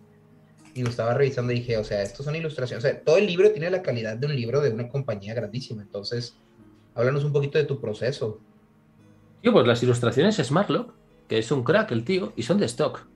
y 0.75 0.83
lo 0.83 0.91
estaba 0.91 1.15
revisando 1.15 1.51
y 1.51 1.61
dije, 1.61 1.79
o 1.79 1.85
sea, 1.85 2.03
estos 2.03 2.27
son 2.27 2.37
ilustraciones. 2.37 2.85
O 2.85 2.87
sea, 2.87 3.01
todo 3.01 3.17
el 3.17 3.27
libro 3.27 3.51
tiene 3.51 3.71
la 3.71 3.81
calidad 3.81 4.19
de 4.19 4.27
un 4.27 4.37
libro 4.37 4.61
de 4.61 4.69
una 4.69 4.87
compañía 4.87 5.33
grandísima. 5.33 5.81
Entonces, 5.81 6.37
háblanos 6.95 7.25
un 7.25 7.33
poquito 7.33 7.57
de 7.57 7.65
tu 7.65 7.81
proceso. 7.81 8.39
Tío, 9.41 9.51
pues 9.51 9.67
las 9.67 9.83
ilustraciones 9.83 10.39
es 10.39 10.51
Marlock, 10.51 10.93
que 11.27 11.39
es 11.39 11.51
un 11.51 11.65
crack 11.65 11.93
el 11.93 12.05
tío, 12.05 12.35
y 12.37 12.43
son 12.43 12.59
de 12.59 12.67
stock. 12.67 13.07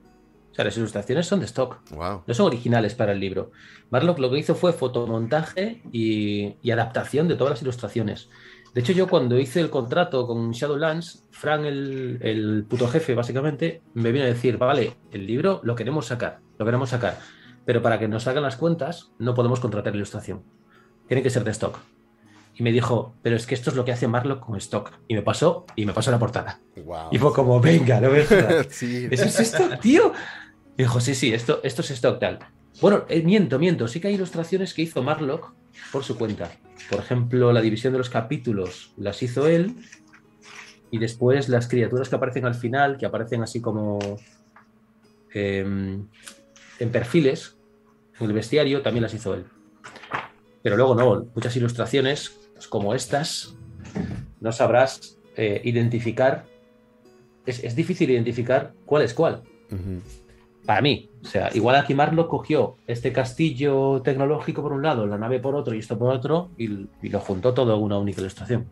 O 0.51 0.55
sea, 0.55 0.65
las 0.65 0.75
ilustraciones 0.77 1.27
son 1.27 1.41
de 1.41 1.45
stock. 1.45 1.77
Wow. 1.91 2.23
No 2.25 2.33
son 2.33 2.47
originales 2.47 2.95
para 2.95 3.11
el 3.11 3.19
libro. 3.19 3.51
Marlock 3.91 4.17
lo 4.17 4.31
que 4.31 4.39
hizo 4.39 4.55
fue 4.55 4.73
fotomontaje 4.73 5.83
y, 5.91 6.55
y 6.63 6.71
adaptación 6.71 7.27
de 7.27 7.35
todas 7.35 7.51
las 7.51 7.61
ilustraciones. 7.61 8.29
De 8.73 8.81
hecho, 8.81 8.93
yo 8.93 9.07
cuando 9.07 9.39
hice 9.39 9.59
el 9.59 9.69
contrato 9.69 10.27
con 10.27 10.51
Shadowlands, 10.51 11.25
Frank, 11.31 11.65
el, 11.65 12.19
el, 12.21 12.65
puto 12.69 12.87
jefe, 12.87 13.15
básicamente, 13.15 13.81
me 13.93 14.11
vino 14.11 14.25
a 14.25 14.27
decir, 14.27 14.57
vale, 14.57 14.95
el 15.11 15.25
libro 15.25 15.59
lo 15.63 15.75
queremos 15.75 16.05
sacar, 16.05 16.39
lo 16.57 16.65
queremos 16.65 16.89
sacar, 16.89 17.17
pero 17.65 17.81
para 17.81 17.97
que 17.97 18.07
nos 18.07 18.27
hagan 18.27 18.43
las 18.43 18.57
cuentas 18.57 19.11
no 19.17 19.33
podemos 19.33 19.59
contratar 19.59 19.95
ilustración. 19.95 20.43
Tiene 21.07 21.23
que 21.23 21.29
ser 21.29 21.43
de 21.43 21.51
stock. 21.51 21.79
Y 22.55 22.63
me 22.63 22.71
dijo, 22.71 23.15
pero 23.21 23.35
es 23.35 23.47
que 23.47 23.55
esto 23.55 23.69
es 23.69 23.75
lo 23.75 23.85
que 23.85 23.93
hace 23.93 24.07
Marlock 24.07 24.45
con 24.45 24.57
stock. 24.57 24.91
Y 25.07 25.15
me 25.15 25.21
pasó, 25.21 25.65
y 25.75 25.85
me 25.85 25.93
pasó 25.93 26.11
la 26.11 26.19
portada. 26.19 26.59
Wow. 26.75 27.07
Y 27.11 27.17
fue 27.17 27.33
como, 27.33 27.59
venga, 27.61 28.01
no 28.01 28.11
me 28.11 28.23
sí. 28.69 29.07
¿Eso 29.09 29.25
es 29.25 29.39
stock, 29.39 29.79
tío? 29.79 30.11
Y 30.77 30.83
dijo, 30.83 30.99
sí, 30.99 31.15
sí, 31.15 31.33
esto, 31.33 31.61
esto 31.63 31.81
es 31.81 31.91
stock 31.91 32.19
tal. 32.19 32.39
Bueno, 32.81 33.05
eh, 33.07 33.21
miento, 33.23 33.59
miento. 33.59 33.87
Sí 33.87 33.99
que 33.99 34.09
hay 34.09 34.15
ilustraciones 34.15 34.73
que 34.73 34.81
hizo 34.81 35.01
Marlock 35.01 35.53
por 35.91 36.03
su 36.03 36.17
cuenta. 36.17 36.51
Por 36.89 36.99
ejemplo, 36.99 37.51
la 37.51 37.61
división 37.61 37.93
de 37.93 37.99
los 37.99 38.09
capítulos 38.09 38.93
las 38.97 39.21
hizo 39.23 39.47
él. 39.47 39.75
Y 40.91 40.97
después 40.97 41.49
las 41.49 41.67
criaturas 41.67 42.09
que 42.09 42.15
aparecen 42.15 42.45
al 42.45 42.55
final, 42.55 42.97
que 42.97 43.05
aparecen 43.05 43.43
así 43.43 43.61
como 43.61 43.99
eh, 45.33 45.59
en 46.79 46.91
perfiles, 46.91 47.57
en 48.19 48.27
el 48.27 48.33
bestiario, 48.33 48.81
también 48.81 49.03
las 49.03 49.13
hizo 49.13 49.35
él. 49.35 49.45
Pero 50.63 50.77
luego 50.77 50.95
no, 50.95 51.27
muchas 51.35 51.55
ilustraciones 51.55 52.39
pues, 52.53 52.67
como 52.67 52.95
estas, 52.95 53.55
no 54.39 54.51
sabrás 54.51 55.17
eh, 55.35 55.61
identificar. 55.63 56.45
Es, 57.45 57.63
es, 57.63 57.75
difícil 57.75 58.09
identificar 58.09 58.73
cuál 58.85 59.03
es 59.03 59.13
cuál. 59.13 59.43
Uh 59.71 59.75
-huh. 59.75 60.01
Para 60.65 60.81
mí, 60.81 61.08
o 61.21 61.27
sea, 61.27 61.49
igual 61.53 61.75
aquí 61.75 61.93
Marlock 61.93 62.29
cogió 62.29 62.77
este 62.87 63.11
castillo 63.11 64.01
tecnológico 64.01 64.61
por 64.61 64.71
un 64.71 64.81
lado, 64.81 65.05
la 65.05 65.17
nave 65.17 65.39
por 65.39 65.55
otro 65.55 65.75
y 65.75 65.79
esto 65.79 65.97
por 65.97 66.13
otro, 66.13 66.49
y, 66.57 66.87
y 67.01 67.09
lo 67.09 67.19
juntó 67.19 67.53
todo 67.53 67.75
en 67.75 67.81
una 67.81 67.97
única 67.97 68.21
ilustración. 68.21 68.69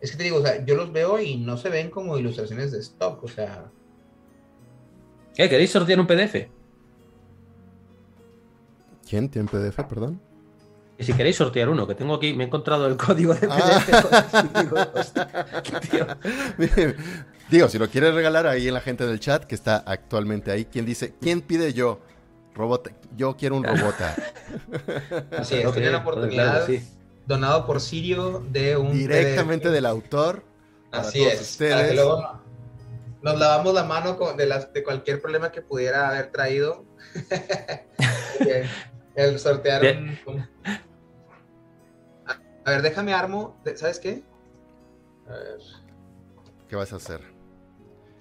Es 0.00 0.10
que 0.10 0.18
te 0.18 0.24
digo, 0.24 0.38
o 0.38 0.42
sea, 0.42 0.64
yo 0.64 0.74
los 0.74 0.92
veo 0.92 1.18
y 1.18 1.36
no 1.36 1.56
se 1.56 1.70
ven 1.70 1.90
como 1.90 2.18
ilustraciones 2.18 2.72
de 2.72 2.80
stock, 2.80 3.24
o 3.24 3.28
sea. 3.28 3.70
¿Qué? 5.34 5.48
¿Queréis 5.48 5.70
sortear 5.70 5.98
un 5.98 6.06
PDF? 6.06 6.48
¿Quién 9.08 9.30
tiene 9.30 9.48
PDF, 9.48 9.82
perdón? 9.84 10.20
Y 10.98 11.04
si 11.04 11.12
queréis 11.12 11.36
sortear 11.36 11.68
uno, 11.68 11.86
que 11.86 11.94
tengo 11.94 12.14
aquí, 12.14 12.34
me 12.34 12.44
he 12.44 12.46
encontrado 12.46 12.86
el 12.86 12.96
código 12.96 13.34
de 13.34 13.48
PDF. 13.48 13.90
Ah. 14.34 14.54
Tío. 15.90 16.06
Digo, 17.54 17.68
si 17.68 17.78
lo 17.78 17.88
quieres 17.88 18.12
regalar 18.12 18.48
ahí 18.48 18.66
en 18.66 18.74
la 18.74 18.80
gente 18.80 19.06
del 19.06 19.20
chat 19.20 19.44
que 19.44 19.54
está 19.54 19.76
actualmente 19.76 20.50
ahí, 20.50 20.64
¿quién 20.64 20.84
dice? 20.84 21.14
¿Quién 21.20 21.40
pide 21.40 21.72
yo? 21.72 22.00
Robot, 22.52 22.90
yo 23.16 23.36
quiero 23.36 23.54
un 23.54 23.62
robota. 23.62 24.16
Así 25.38 25.54
es, 25.54 25.72
tiene 25.72 25.92
la 25.92 25.98
oportunidad. 25.98 26.50
Claro, 26.50 26.66
sí. 26.66 26.82
Donado 27.26 27.64
por 27.64 27.80
Sirio 27.80 28.44
de 28.50 28.76
un. 28.76 28.92
Directamente 28.92 29.68
PDF. 29.68 29.72
del 29.72 29.86
autor. 29.86 30.42
Así 30.90 31.22
es. 31.22 31.42
Ustedes. 31.42 31.74
Para 31.74 31.88
que 31.88 31.94
luego 31.94 32.40
nos 33.22 33.38
lavamos 33.38 33.72
la 33.72 33.84
mano 33.84 34.16
con, 34.16 34.36
de, 34.36 34.46
las, 34.46 34.72
de 34.72 34.82
cualquier 34.82 35.22
problema 35.22 35.52
que 35.52 35.62
pudiera 35.62 36.08
haber 36.08 36.32
traído. 36.32 36.84
el 39.14 39.38
sortear 39.38 39.96
un, 39.96 40.18
un... 40.26 40.48
A 42.64 42.70
ver, 42.70 42.82
déjame 42.82 43.14
armo. 43.14 43.62
¿Sabes 43.76 44.00
qué? 44.00 44.24
A 45.28 45.34
ver. 45.34 45.60
¿Qué 46.68 46.74
vas 46.74 46.92
a 46.92 46.96
hacer? 46.96 47.33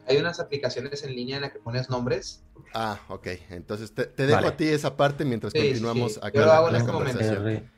Hay 0.08 0.18
unas 0.18 0.40
aplicaciones 0.40 1.04
en 1.04 1.16
línea 1.16 1.38
en 1.38 1.44
las 1.44 1.52
que 1.52 1.60
pones 1.60 1.90
nombres. 1.90 2.44
Ah, 2.74 3.00
ok. 3.08 3.28
Entonces 3.50 3.94
te, 3.94 4.06
te 4.06 4.26
dejo 4.26 4.38
vale. 4.38 4.48
a 4.48 4.58
ti 4.58 4.66
esa 4.66 4.96
parte 4.96 5.26
mientras 5.26 5.54
sí, 5.54 5.60
continuamos 5.60 6.14
sí, 6.14 6.20
sí. 6.22 6.28
acá. 6.28 6.40
Yo 6.40 6.46
lo 6.46 6.52
hago 6.52 6.70
en 6.70 6.76
este 6.76 6.92
momento. 6.92 7.70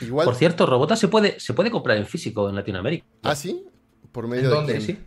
Igual... 0.00 0.24
Por 0.24 0.34
cierto, 0.34 0.66
Robota 0.66 0.96
se 0.96 1.08
puede, 1.08 1.40
se 1.40 1.54
puede 1.54 1.70
comprar 1.70 1.96
en 1.96 2.06
físico 2.06 2.48
en 2.48 2.54
Latinoamérica. 2.54 3.06
¿Ah, 3.22 3.34
sí? 3.34 3.64
¿Por 4.12 4.28
medio 4.28 4.50
dónde? 4.50 4.74
de 4.74 4.80
Sí. 4.80 4.98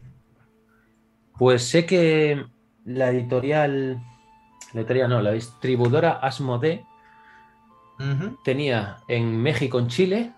Pues 1.38 1.64
sé 1.64 1.86
que 1.86 2.44
la 2.86 3.12
editorial, 3.12 4.02
la 4.74 4.82
editorial 4.82 5.10
no, 5.10 5.22
la 5.22 5.32
distribuidora 5.32 6.12
Asmodee 6.12 6.86
Uh 8.00 8.04
-huh. 8.04 8.38
tenía 8.46 9.00
en 9.10 9.42
México, 9.42 9.78
en 9.78 9.88
Chile 9.88 10.34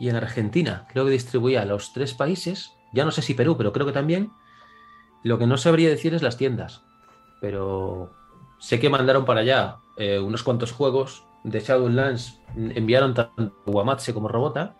y 0.00 0.08
en 0.08 0.16
Argentina. 0.16 0.86
Creo 0.92 1.04
que 1.04 1.12
distribuía 1.12 1.62
a 1.62 1.64
los 1.64 1.92
tres 1.92 2.12
países. 2.12 2.72
Ya 2.92 3.04
no 3.04 3.12
sé 3.12 3.22
si 3.22 3.34
Perú, 3.34 3.56
pero 3.56 3.72
creo 3.72 3.86
que 3.86 3.92
también. 3.92 4.32
Lo 5.22 5.38
que 5.38 5.46
no 5.46 5.56
sabría 5.56 5.88
decir 5.88 6.14
es 6.14 6.22
las 6.22 6.36
tiendas. 6.36 6.82
Pero 7.40 8.12
sé 8.58 8.80
que 8.80 8.90
mandaron 8.90 9.24
para 9.24 9.40
allá 9.40 9.76
eh, 9.96 10.18
unos 10.18 10.42
cuantos 10.42 10.72
juegos 10.72 11.24
de 11.44 11.60
Shadowlands. 11.60 12.40
Enviaron 12.56 13.14
tanto 13.14 13.54
Guamatse 13.66 14.14
como 14.14 14.28
Robota. 14.28 14.76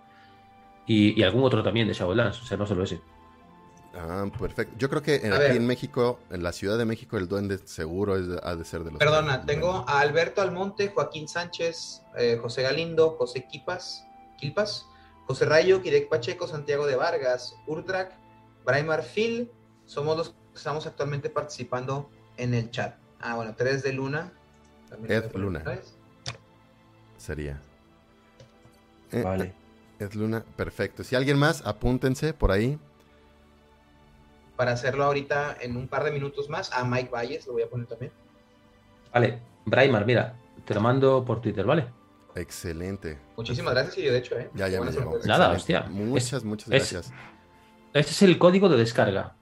Y, 0.87 1.21
y, 1.21 1.23
algún 1.23 1.45
otro 1.45 1.63
también 1.63 1.87
de 1.87 1.95
Shadowlands. 1.95 2.41
O 2.41 2.45
sea, 2.45 2.57
no 2.57 2.67
solo 2.67 2.85
ese. 2.85 3.01
Ah, 3.95 4.27
perfecto. 4.39 4.75
Yo 4.79 4.89
creo 4.89 5.03
que 5.03 5.17
en, 5.17 5.33
aquí 5.33 5.57
en 5.57 5.67
México, 5.67 6.21
en 6.31 6.43
la 6.43 6.53
Ciudad 6.53 6.79
de 6.79 6.85
México, 6.85 7.17
el 7.17 7.27
duende 7.27 7.59
seguro 7.59 8.17
es 8.17 8.29
ha 8.43 8.55
de 8.55 8.65
ser 8.65 8.85
de 8.85 8.93
los. 8.93 8.99
Perdona, 8.99 9.45
tengo 9.45 9.85
a 9.87 10.01
Alberto 10.01 10.41
Almonte, 10.41 10.89
Joaquín 10.95 11.27
Sánchez, 11.27 12.03
eh, 12.17 12.39
José 12.41 12.63
Galindo, 12.63 13.17
José 13.19 13.47
Quipas, 13.51 14.07
Quilpas, 14.39 14.87
José 15.27 15.47
Rayo, 15.47 15.83
Kirek 15.83 16.09
Pacheco, 16.09 16.47
Santiago 16.47 16.87
de 16.87 16.97
Vargas, 16.97 17.57
Urdrak, 17.67 18.17
Braimar 18.65 19.03
Phil. 19.03 19.51
Somos 19.89 20.19
los 20.19 20.29
que 20.29 20.35
estamos 20.55 20.87
actualmente 20.87 21.31
participando 21.31 22.11
en 22.37 22.53
el 22.53 22.71
chat. 22.71 22.97
Ah, 23.21 23.37
bueno, 23.37 23.55
3 23.57 23.83
de 23.83 23.95
Luna. 23.95 24.31
Ed 25.09 25.35
Luna. 25.35 25.65
Sería. 27.17 27.59
Eh, 29.11 29.23
Vale. 29.23 29.55
Ed 29.99 30.13
Luna, 30.13 30.45
perfecto. 30.57 31.03
Si 31.05 31.17
alguien 31.17 31.39
más, 31.39 31.67
apúntense 31.67 32.35
por 32.35 32.53
ahí 32.53 32.79
para 34.57 34.73
hacerlo 34.73 35.05
ahorita 35.05 35.57
en 35.59 35.75
un 35.75 35.89
par 35.89 36.05
de 36.05 36.11
minutos 36.11 36.51
más. 36.51 36.71
A 36.73 36.85
Mike 36.85 37.09
Valles 37.11 37.47
lo 37.47 37.55
voy 37.55 37.63
a 37.63 37.71
poner 37.71 37.87
también. 37.87 38.13
Vale, 39.11 39.41
Braimar, 39.65 40.05
mira, 40.05 40.37
te 40.67 40.75
lo 40.75 40.83
mando 40.83 41.25
por 41.25 41.41
Twitter, 41.41 41.65
¿vale? 41.65 41.87
Excelente. 42.35 43.19
Muchísimas 43.39 43.73
gracias, 43.73 43.97
y 43.97 44.03
yo 44.03 44.13
de 44.13 44.19
hecho, 44.19 44.39
¿eh? 44.39 44.51
Ya, 44.55 44.69
ya 44.69 44.83
me 44.83 44.93
llegó. 44.93 45.19
Nada, 45.25 45.53
hostia. 45.53 45.85
Muchas, 45.85 46.35
es, 46.35 46.45
muchas 46.45 46.69
gracias. 46.69 47.07
Es, 47.07 47.13
este 47.95 48.13
es 48.13 48.23
el 48.23 48.39
código 48.39 48.69
de 48.69 48.77
descarga. 48.77 49.38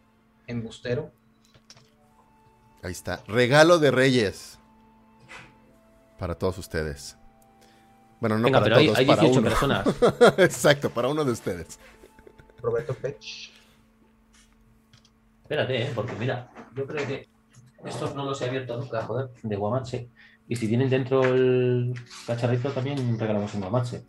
Embustero. 0.47 1.13
Ahí 2.83 2.93
está. 2.93 3.23
Regalo 3.27 3.79
de 3.79 3.91
Reyes. 3.91 4.59
Para 6.19 6.35
todos 6.37 6.59
ustedes. 6.59 7.17
Bueno, 8.21 8.39
no 8.39 8.45
Venga, 8.45 8.61
para 8.61 8.77
pero 8.77 8.87
todos, 8.87 8.99
hay, 8.99 9.05
hay 9.05 9.07
para 9.07 9.21
18 9.23 9.41
uno. 9.41 9.49
personas. 9.51 9.87
Exacto, 10.39 10.91
para 10.91 11.09
uno 11.09 11.25
de 11.25 11.33
ustedes. 11.33 11.79
Roberto 12.63 12.95
Pech. 12.95 13.51
Espérate, 15.43 15.83
¿eh? 15.83 15.93
porque 15.95 16.13
mira, 16.15 16.51
yo 16.75 16.87
creo 16.87 17.07
que 17.07 17.29
estos 17.85 18.15
no 18.15 18.25
los 18.25 18.41
he 18.41 18.47
abierto 18.49 18.77
nunca, 18.79 19.03
joder, 19.03 19.31
de 19.43 19.57
Guamache. 19.57 20.09
Y 20.49 20.57
si 20.57 20.67
tienen 20.69 20.89
dentro 20.89 21.23
el 21.25 21.93
cacharrito, 22.27 22.71
también 22.71 23.19
regalamos 23.19 23.53
un 23.55 23.61
Guamache. 23.61 24.03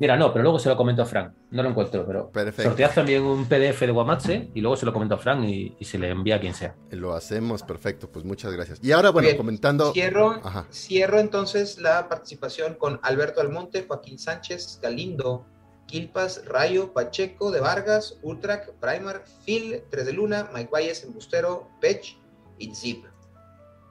Mira, 0.00 0.16
no, 0.16 0.32
pero 0.32 0.42
luego 0.42 0.58
se 0.58 0.68
lo 0.68 0.76
comento 0.76 1.02
a 1.02 1.06
Frank. 1.06 1.32
No 1.52 1.62
lo 1.62 1.70
encuentro, 1.70 2.04
pero 2.04 2.30
Perfecto. 2.30 2.70
sortead 2.70 2.94
también 2.94 3.22
un 3.22 3.46
PDF 3.46 3.80
de 3.80 3.92
Guamache 3.92 4.50
y 4.52 4.60
luego 4.60 4.76
se 4.76 4.84
lo 4.84 4.92
comento 4.92 5.14
a 5.14 5.18
Frank 5.18 5.44
y, 5.44 5.76
y, 5.78 5.84
se 5.84 5.98
le 5.98 6.10
envía 6.10 6.36
a 6.36 6.40
quien 6.40 6.52
sea. 6.52 6.74
Lo 6.90 7.14
hacemos, 7.14 7.62
perfecto, 7.62 8.10
pues 8.10 8.24
muchas 8.24 8.52
gracias. 8.52 8.80
Y 8.82 8.90
ahora, 8.90 9.10
bueno, 9.10 9.26
Bien, 9.26 9.36
comentando. 9.36 9.92
Cierro, 9.92 10.40
cierro 10.72 11.20
entonces 11.20 11.78
la 11.78 12.08
participación 12.08 12.74
con 12.74 12.98
Alberto 13.02 13.40
Almonte, 13.40 13.84
Joaquín 13.86 14.18
Sánchez, 14.18 14.80
Galindo, 14.82 15.46
Quilpas, 15.86 16.44
Rayo, 16.46 16.92
Pacheco, 16.92 17.52
de 17.52 17.60
Vargas, 17.60 18.18
Ultrac, 18.22 18.72
Primar, 18.80 19.24
Phil, 19.44 19.82
Tres 19.90 20.06
de 20.06 20.12
Luna, 20.12 20.50
Mike 20.52 20.70
Valles, 20.72 21.04
Embustero, 21.04 21.68
Pech 21.80 22.18
y 22.58 22.74
Zip. 22.74 23.04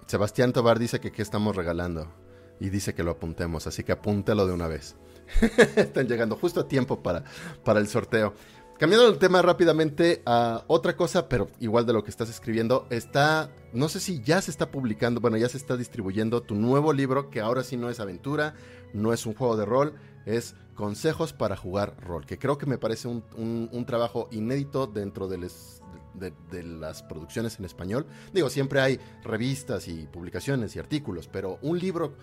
Sebastián 0.07 0.51
Tobar 0.51 0.79
dice 0.79 0.99
que 0.99 1.13
qué 1.13 1.21
estamos 1.21 1.55
regalando 1.55 2.11
y 2.59 2.69
dice 2.69 2.93
que 2.93 3.03
lo 3.03 3.11
apuntemos, 3.11 3.67
así 3.67 3.83
que 3.83 3.93
apúntelo 3.93 4.45
de 4.45 4.53
una 4.53 4.67
vez. 4.67 4.97
Están 5.75 6.07
llegando 6.07 6.35
justo 6.35 6.61
a 6.61 6.67
tiempo 6.67 7.01
para, 7.01 7.23
para 7.63 7.79
el 7.79 7.87
sorteo. 7.87 8.33
Cambiando 8.79 9.07
el 9.07 9.19
tema 9.19 9.41
rápidamente 9.41 10.23
a 10.25 10.63
otra 10.67 10.95
cosa, 10.97 11.29
pero 11.29 11.47
igual 11.59 11.85
de 11.85 11.93
lo 11.93 12.03
que 12.03 12.09
estás 12.09 12.29
escribiendo, 12.29 12.87
está, 12.89 13.49
no 13.71 13.87
sé 13.87 13.99
si 13.99 14.21
ya 14.21 14.41
se 14.41 14.51
está 14.51 14.71
publicando, 14.71 15.21
bueno, 15.21 15.37
ya 15.37 15.47
se 15.47 15.57
está 15.57 15.77
distribuyendo 15.77 16.41
tu 16.41 16.55
nuevo 16.55 16.91
libro, 16.91 17.29
que 17.29 17.39
ahora 17.39 17.63
sí 17.63 17.77
no 17.77 17.89
es 17.89 17.99
aventura, 17.99 18.55
no 18.91 19.13
es 19.13 19.25
un 19.25 19.35
juego 19.35 19.55
de 19.55 19.65
rol, 19.65 19.93
es 20.25 20.55
consejos 20.73 21.33
para 21.33 21.55
jugar 21.55 21.95
rol, 22.01 22.25
que 22.25 22.39
creo 22.39 22.57
que 22.57 22.65
me 22.65 22.77
parece 22.77 23.07
un, 23.07 23.23
un, 23.71 23.85
trabajo 23.85 24.27
inédito 24.31 24.87
dentro 24.87 25.27
de, 25.27 25.37
las 25.37 27.03
producciones 27.03 27.59
en 27.59 27.65
español. 27.65 28.05
Digo, 28.33 28.49
siempre 28.49 28.81
hay 28.81 28.99
revistas 29.23 29.87
y 29.87 30.07
publicaciones 30.07 30.75
y 30.75 30.79
artículos, 30.79 31.27
pero 31.27 31.59
un 31.61 31.79
libro 31.79 32.15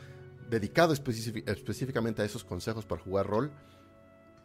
dedicado 0.50 0.92
específicamente 0.92 2.22
a 2.22 2.24
esos 2.24 2.44
consejos 2.44 2.84
para 2.84 3.00
jugar 3.00 3.26
rol, 3.26 3.52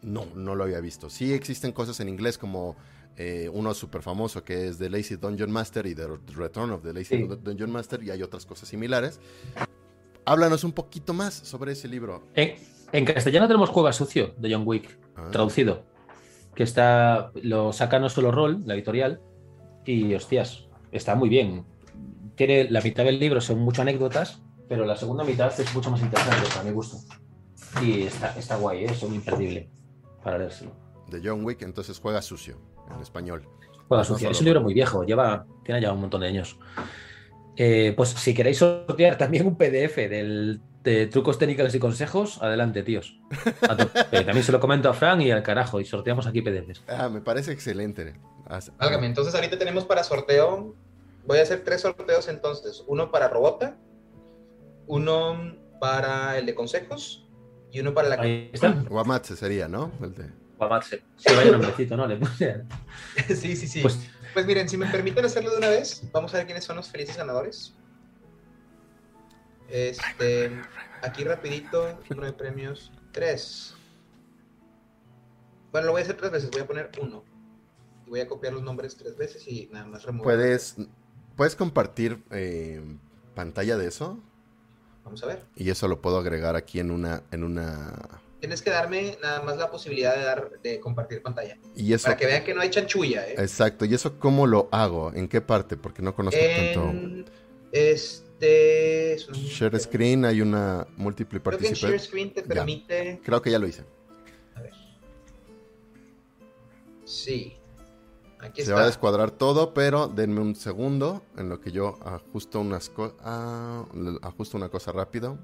no, 0.02 0.26
no 0.34 0.54
lo 0.54 0.64
había 0.64 0.80
visto. 0.80 1.10
Sí 1.10 1.32
existen 1.32 1.72
cosas 1.72 2.00
en 2.00 2.08
inglés 2.08 2.38
como 2.38 2.76
eh, 3.16 3.50
uno 3.52 3.72
súper 3.74 4.02
famoso 4.02 4.44
que 4.44 4.68
es 4.68 4.78
The 4.78 4.90
Lazy 4.90 5.16
Dungeon 5.16 5.50
Master 5.50 5.86
y 5.86 5.94
The 5.94 6.06
Return 6.34 6.70
of 6.70 6.82
the 6.82 6.92
Lazy 6.92 7.26
Dungeon 7.42 7.70
Master 7.70 8.02
y 8.02 8.10
hay 8.10 8.22
otras 8.22 8.46
cosas 8.46 8.68
similares. 8.68 9.20
Háblanos 10.24 10.64
un 10.64 10.72
poquito 10.72 11.14
más 11.14 11.34
sobre 11.34 11.72
ese 11.72 11.88
libro. 11.88 12.22
En, 12.34 13.04
castellano 13.04 13.46
tenemos 13.46 13.70
Juega 13.70 13.92
Sucio 13.92 14.34
de 14.36 14.52
John 14.52 14.64
Wick, 14.66 14.98
ah. 15.16 15.28
traducido, 15.30 15.84
que 16.54 16.62
está, 16.62 17.30
lo 17.42 17.72
saca 17.72 17.98
no 17.98 18.08
solo 18.08 18.32
Roll, 18.32 18.62
la 18.66 18.74
editorial, 18.74 19.20
y 19.84 20.14
hostias, 20.14 20.66
está 20.92 21.14
muy 21.14 21.28
bien. 21.28 21.64
Tiene 22.34 22.68
la 22.70 22.80
mitad 22.80 23.04
del 23.04 23.18
libro, 23.18 23.40
son 23.40 23.60
muchas 23.60 23.80
anécdotas, 23.80 24.42
pero 24.68 24.84
la 24.84 24.96
segunda 24.96 25.24
mitad 25.24 25.52
es 25.58 25.74
mucho 25.74 25.90
más 25.90 26.00
interesante 26.00 26.48
para 26.48 26.62
mi 26.64 26.72
gusto. 26.72 26.98
Y 27.82 28.02
está, 28.02 28.36
está 28.38 28.56
guay, 28.56 28.84
¿eh? 28.84 28.88
es 28.90 29.02
un 29.02 29.14
imperdible 29.14 29.70
para 30.22 30.38
leérselo. 30.38 30.72
De 31.08 31.20
John 31.22 31.44
Wick, 31.44 31.62
entonces 31.62 31.98
juega 31.98 32.22
sucio 32.22 32.58
en 32.94 33.00
español. 33.00 33.48
Juega 33.88 34.04
sucio. 34.04 34.30
es 34.30 34.38
un 34.40 34.44
libro 34.44 34.60
muy 34.60 34.74
viejo, 34.74 35.04
lleva, 35.04 35.46
tiene 35.64 35.80
ya 35.80 35.92
un 35.92 36.00
montón 36.00 36.20
de 36.22 36.28
años. 36.28 36.58
Eh, 37.56 37.94
pues 37.96 38.10
si 38.10 38.34
queréis 38.34 38.58
sortear 38.58 39.16
también 39.16 39.46
un 39.46 39.56
PDF 39.56 39.96
del, 39.96 40.60
de 40.82 41.06
trucos 41.06 41.38
técnicos 41.38 41.74
y 41.74 41.78
consejos, 41.78 42.42
adelante, 42.42 42.82
tíos. 42.82 43.18
Eh, 44.12 44.24
también 44.24 44.44
se 44.44 44.52
lo 44.52 44.60
comento 44.60 44.88
a 44.88 44.94
Fran 44.94 45.20
y 45.20 45.30
al 45.30 45.42
carajo, 45.42 45.80
y 45.80 45.84
sorteamos 45.84 46.26
aquí 46.26 46.42
PDFs. 46.42 46.82
Ah, 46.88 47.08
me 47.08 47.20
parece 47.20 47.52
excelente. 47.52 48.14
Válgame, 48.78 49.06
entonces 49.06 49.34
ahorita 49.34 49.58
tenemos 49.58 49.84
para 49.84 50.04
sorteo, 50.04 50.74
voy 51.26 51.38
a 51.38 51.42
hacer 51.42 51.64
tres 51.64 51.80
sorteos 51.80 52.28
entonces, 52.28 52.84
uno 52.86 53.10
para 53.10 53.28
Robota, 53.28 53.76
uno 54.86 55.56
para 55.80 56.38
el 56.38 56.46
de 56.46 56.54
consejos 56.54 57.26
y 57.70 57.80
uno 57.80 57.92
para 57.94 58.08
la... 58.08 58.22
Ahí 58.22 58.50
está. 58.52 58.70
Guamatse 58.88 59.36
sería, 59.36 59.68
¿no? 59.68 59.92
El 60.00 60.14
de... 60.14 60.30
Guamatse. 60.58 61.02
Sí, 61.16 61.34
vaya 61.34 61.52
nombrecito, 61.52 61.96
¿no? 61.96 62.06
Le 62.06 62.16
puse... 62.16 62.64
sí, 63.28 63.56
sí, 63.56 63.66
sí. 63.68 63.82
Pues, 63.82 63.98
pues 64.32 64.46
miren, 64.46 64.68
si 64.68 64.76
me 64.76 64.86
permiten 64.86 65.24
hacerlo 65.24 65.50
de 65.50 65.58
una 65.58 65.68
vez, 65.68 66.02
vamos 66.12 66.32
a 66.34 66.38
ver 66.38 66.46
quiénes 66.46 66.64
son 66.64 66.76
los 66.76 66.88
felices 66.88 67.16
ganadores. 67.16 67.74
Este, 69.68 70.52
aquí 71.02 71.24
rapidito, 71.24 71.98
número 72.08 72.26
de 72.26 72.32
premios, 72.32 72.92
tres. 73.12 73.74
Bueno, 75.72 75.86
lo 75.86 75.92
voy 75.92 76.00
a 76.00 76.04
hacer 76.04 76.16
tres 76.16 76.30
veces, 76.30 76.50
voy 76.50 76.60
a 76.60 76.66
poner 76.66 76.90
uno. 77.00 77.24
Y 78.06 78.10
voy 78.10 78.20
a 78.20 78.28
copiar 78.28 78.52
los 78.52 78.62
nombres 78.62 78.96
tres 78.96 79.16
veces 79.16 79.46
y 79.48 79.68
nada 79.72 79.86
más 79.86 80.04
remover. 80.04 80.36
¿Puedes, 80.36 80.76
¿puedes 81.36 81.56
compartir 81.56 82.22
eh, 82.30 82.80
pantalla 83.34 83.76
de 83.76 83.88
eso? 83.88 84.22
Vamos 85.06 85.22
a 85.22 85.26
ver. 85.26 85.44
Y 85.54 85.70
eso 85.70 85.86
lo 85.86 86.02
puedo 86.02 86.18
agregar 86.18 86.56
aquí 86.56 86.80
en 86.80 86.90
una, 86.90 87.22
en 87.30 87.44
una. 87.44 88.20
Tienes 88.40 88.60
que 88.60 88.70
darme 88.70 89.16
nada 89.22 89.40
más 89.40 89.56
la 89.56 89.70
posibilidad 89.70 90.16
de 90.16 90.24
dar, 90.24 90.50
de 90.62 90.80
compartir 90.80 91.22
pantalla. 91.22 91.56
Y 91.76 91.92
eso... 91.92 92.06
Para 92.06 92.16
que 92.16 92.26
vean 92.26 92.42
que 92.44 92.52
no 92.54 92.60
hay 92.60 92.70
chanchulla, 92.70 93.26
¿eh? 93.26 93.36
Exacto. 93.38 93.84
¿Y 93.84 93.94
eso 93.94 94.18
cómo 94.18 94.48
lo 94.48 94.68
hago? 94.72 95.12
¿En 95.14 95.28
qué 95.28 95.40
parte? 95.40 95.76
Porque 95.76 96.02
no 96.02 96.14
conozco 96.14 96.40
tanto. 96.40 96.92
Este. 97.70 99.16
Share 99.32 99.78
screen, 99.78 100.24
hay 100.24 100.40
una 100.40 100.86
multiple 100.96 101.38
participation. 101.38 101.88
Creo 101.88 101.92
que 101.92 101.98
share 101.98 102.08
screen 102.08 102.34
te 102.34 102.42
permite. 102.42 103.20
Creo 103.24 103.40
que 103.40 103.50
ya 103.52 103.60
lo 103.60 103.68
hice. 103.68 103.84
A 104.56 104.60
ver. 104.60 104.72
Sí. 107.04 107.56
Se 108.54 108.72
va 108.72 108.82
a 108.82 108.86
descuadrar 108.86 109.30
todo, 109.30 109.74
pero 109.74 110.08
denme 110.08 110.40
un 110.40 110.54
segundo 110.54 111.22
en 111.36 111.48
lo 111.48 111.60
que 111.60 111.72
yo 111.72 111.98
ajusto 112.04 112.60
unas 112.60 112.90
ah, 113.20 113.84
ajusto 114.22 114.56
una 114.56 114.68
cosa 114.68 114.92
rápido. 114.92 115.38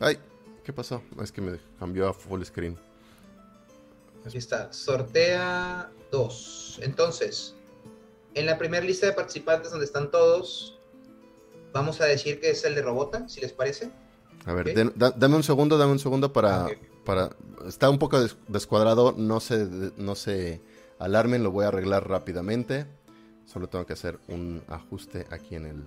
Ay, 0.00 0.18
¿qué 0.64 0.72
pasó? 0.72 1.02
Es 1.22 1.32
que 1.32 1.40
me 1.40 1.58
cambió 1.78 2.08
a 2.08 2.12
full 2.12 2.42
screen. 2.42 2.78
Aquí 4.26 4.38
está, 4.38 4.72
sortea 4.72 5.90
dos. 6.10 6.78
Entonces, 6.82 7.54
en 8.34 8.46
la 8.46 8.58
primera 8.58 8.84
lista 8.84 9.06
de 9.06 9.12
participantes 9.12 9.70
donde 9.70 9.86
están 9.86 10.10
todos, 10.10 10.78
vamos 11.72 12.00
a 12.00 12.04
decir 12.04 12.40
que 12.40 12.50
es 12.50 12.64
el 12.64 12.74
de 12.74 12.82
Robota, 12.82 13.28
si 13.28 13.40
les 13.40 13.52
parece. 13.52 13.90
A 14.44 14.52
ver, 14.52 14.92
dame 14.94 15.36
un 15.36 15.42
segundo, 15.42 15.78
dame 15.78 15.92
un 15.92 15.98
segundo 15.98 16.32
para, 16.32 16.68
para... 17.04 17.30
Está 17.66 17.88
un 17.90 17.98
poco 17.98 18.20
descuadrado, 18.48 19.14
no 19.16 19.40
se... 19.40 19.68
No 19.96 20.14
se 20.14 20.60
Alarmen 20.98 21.42
lo 21.42 21.50
voy 21.50 21.64
a 21.64 21.68
arreglar 21.68 22.08
rápidamente. 22.08 22.86
Solo 23.44 23.68
tengo 23.68 23.86
que 23.86 23.92
hacer 23.92 24.18
un 24.28 24.62
ajuste 24.68 25.26
aquí 25.30 25.54
en 25.56 25.66
el... 25.66 25.84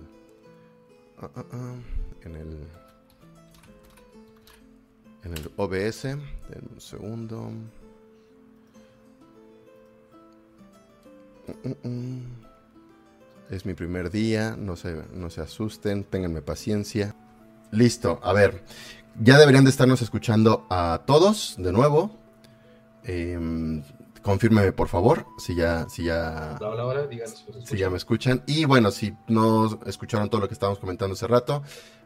Ah, 1.18 1.30
ah, 1.34 1.44
ah, 1.52 1.74
en 2.22 2.36
el... 2.36 2.68
En 5.24 5.34
el 5.34 5.50
OBS. 5.56 6.04
un 6.04 6.80
segundo. 6.80 7.50
Mm, 11.46 11.68
mm, 11.68 11.88
mm. 11.88 12.22
Es 13.50 13.66
mi 13.66 13.74
primer 13.74 14.10
día, 14.10 14.54
no 14.56 14.76
se, 14.76 15.02
no 15.12 15.28
se 15.28 15.40
asusten, 15.40 16.04
ténganme 16.04 16.40
paciencia. 16.40 17.16
Listo, 17.72 18.20
a 18.22 18.32
ver, 18.32 18.62
ya 19.20 19.38
deberían 19.38 19.64
de 19.64 19.70
estarnos 19.70 20.02
escuchando 20.02 20.66
a 20.70 21.02
todos 21.04 21.56
de 21.58 21.72
nuevo. 21.72 22.16
Eh, 23.04 23.82
confírmeme 24.22 24.72
por 24.72 24.88
favor 24.88 25.26
si 25.38 25.54
ya 25.54 25.88
si 25.88 26.04
ya 26.04 26.58
si 27.64 27.76
ya 27.76 27.90
me 27.90 27.96
escuchan. 27.96 28.42
Y 28.46 28.64
bueno 28.64 28.90
si 28.90 29.16
no 29.28 29.80
escucharon 29.86 30.30
todo 30.30 30.40
lo 30.40 30.48
que 30.48 30.54
estábamos 30.54 30.78
comentando 30.78 31.14
hace 31.14 31.26
rato 31.26 31.62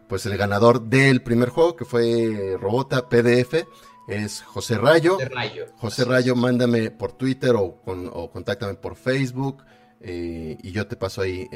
pues 0.08 0.26
el 0.26 0.36
ganador 0.36 0.82
del 0.82 1.22
primer 1.22 1.48
juego 1.48 1.76
que 1.76 1.84
fue 1.84 2.56
Robota 2.60 3.08
PDF 3.08 3.66
es 4.06 4.42
José 4.42 4.76
Rayo. 4.76 5.18
José 5.78 6.04
Rayo, 6.04 6.36
mándame 6.36 6.90
por 6.90 7.12
Twitter 7.12 7.54
o, 7.56 7.80
contáctame 8.32 8.74
por 8.74 8.96
Facebook 8.96 9.64
eh, 10.00 10.58
y 10.62 10.72
yo 10.72 10.86
te 10.86 10.96
paso 10.96 11.22
ahí 11.22 11.48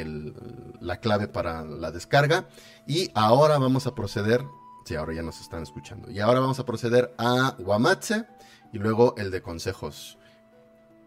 la 0.80 0.98
clave 1.00 1.28
para 1.28 1.64
la 1.64 1.90
descarga. 1.90 2.48
Y 2.86 3.10
ahora 3.14 3.58
vamos 3.58 3.86
a 3.86 3.94
proceder 3.94 4.42
sí 4.88 4.94
ahora 4.94 5.12
ya 5.12 5.22
nos 5.22 5.40
están 5.40 5.62
escuchando. 5.62 6.10
Y 6.10 6.20
ahora 6.20 6.40
vamos 6.40 6.58
a 6.58 6.64
proceder 6.64 7.14
a 7.18 7.54
Guamatse 7.58 8.24
y 8.72 8.78
luego 8.78 9.14
el 9.18 9.30
de 9.30 9.42
consejos 9.42 10.17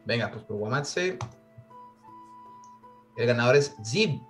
Venga, 0.05 0.31
pues 0.31 0.43
por 0.43 0.57
Guamatse. 0.57 1.17
El 3.17 3.27
ganador 3.27 3.55
es 3.55 3.75
Zip. 3.85 4.21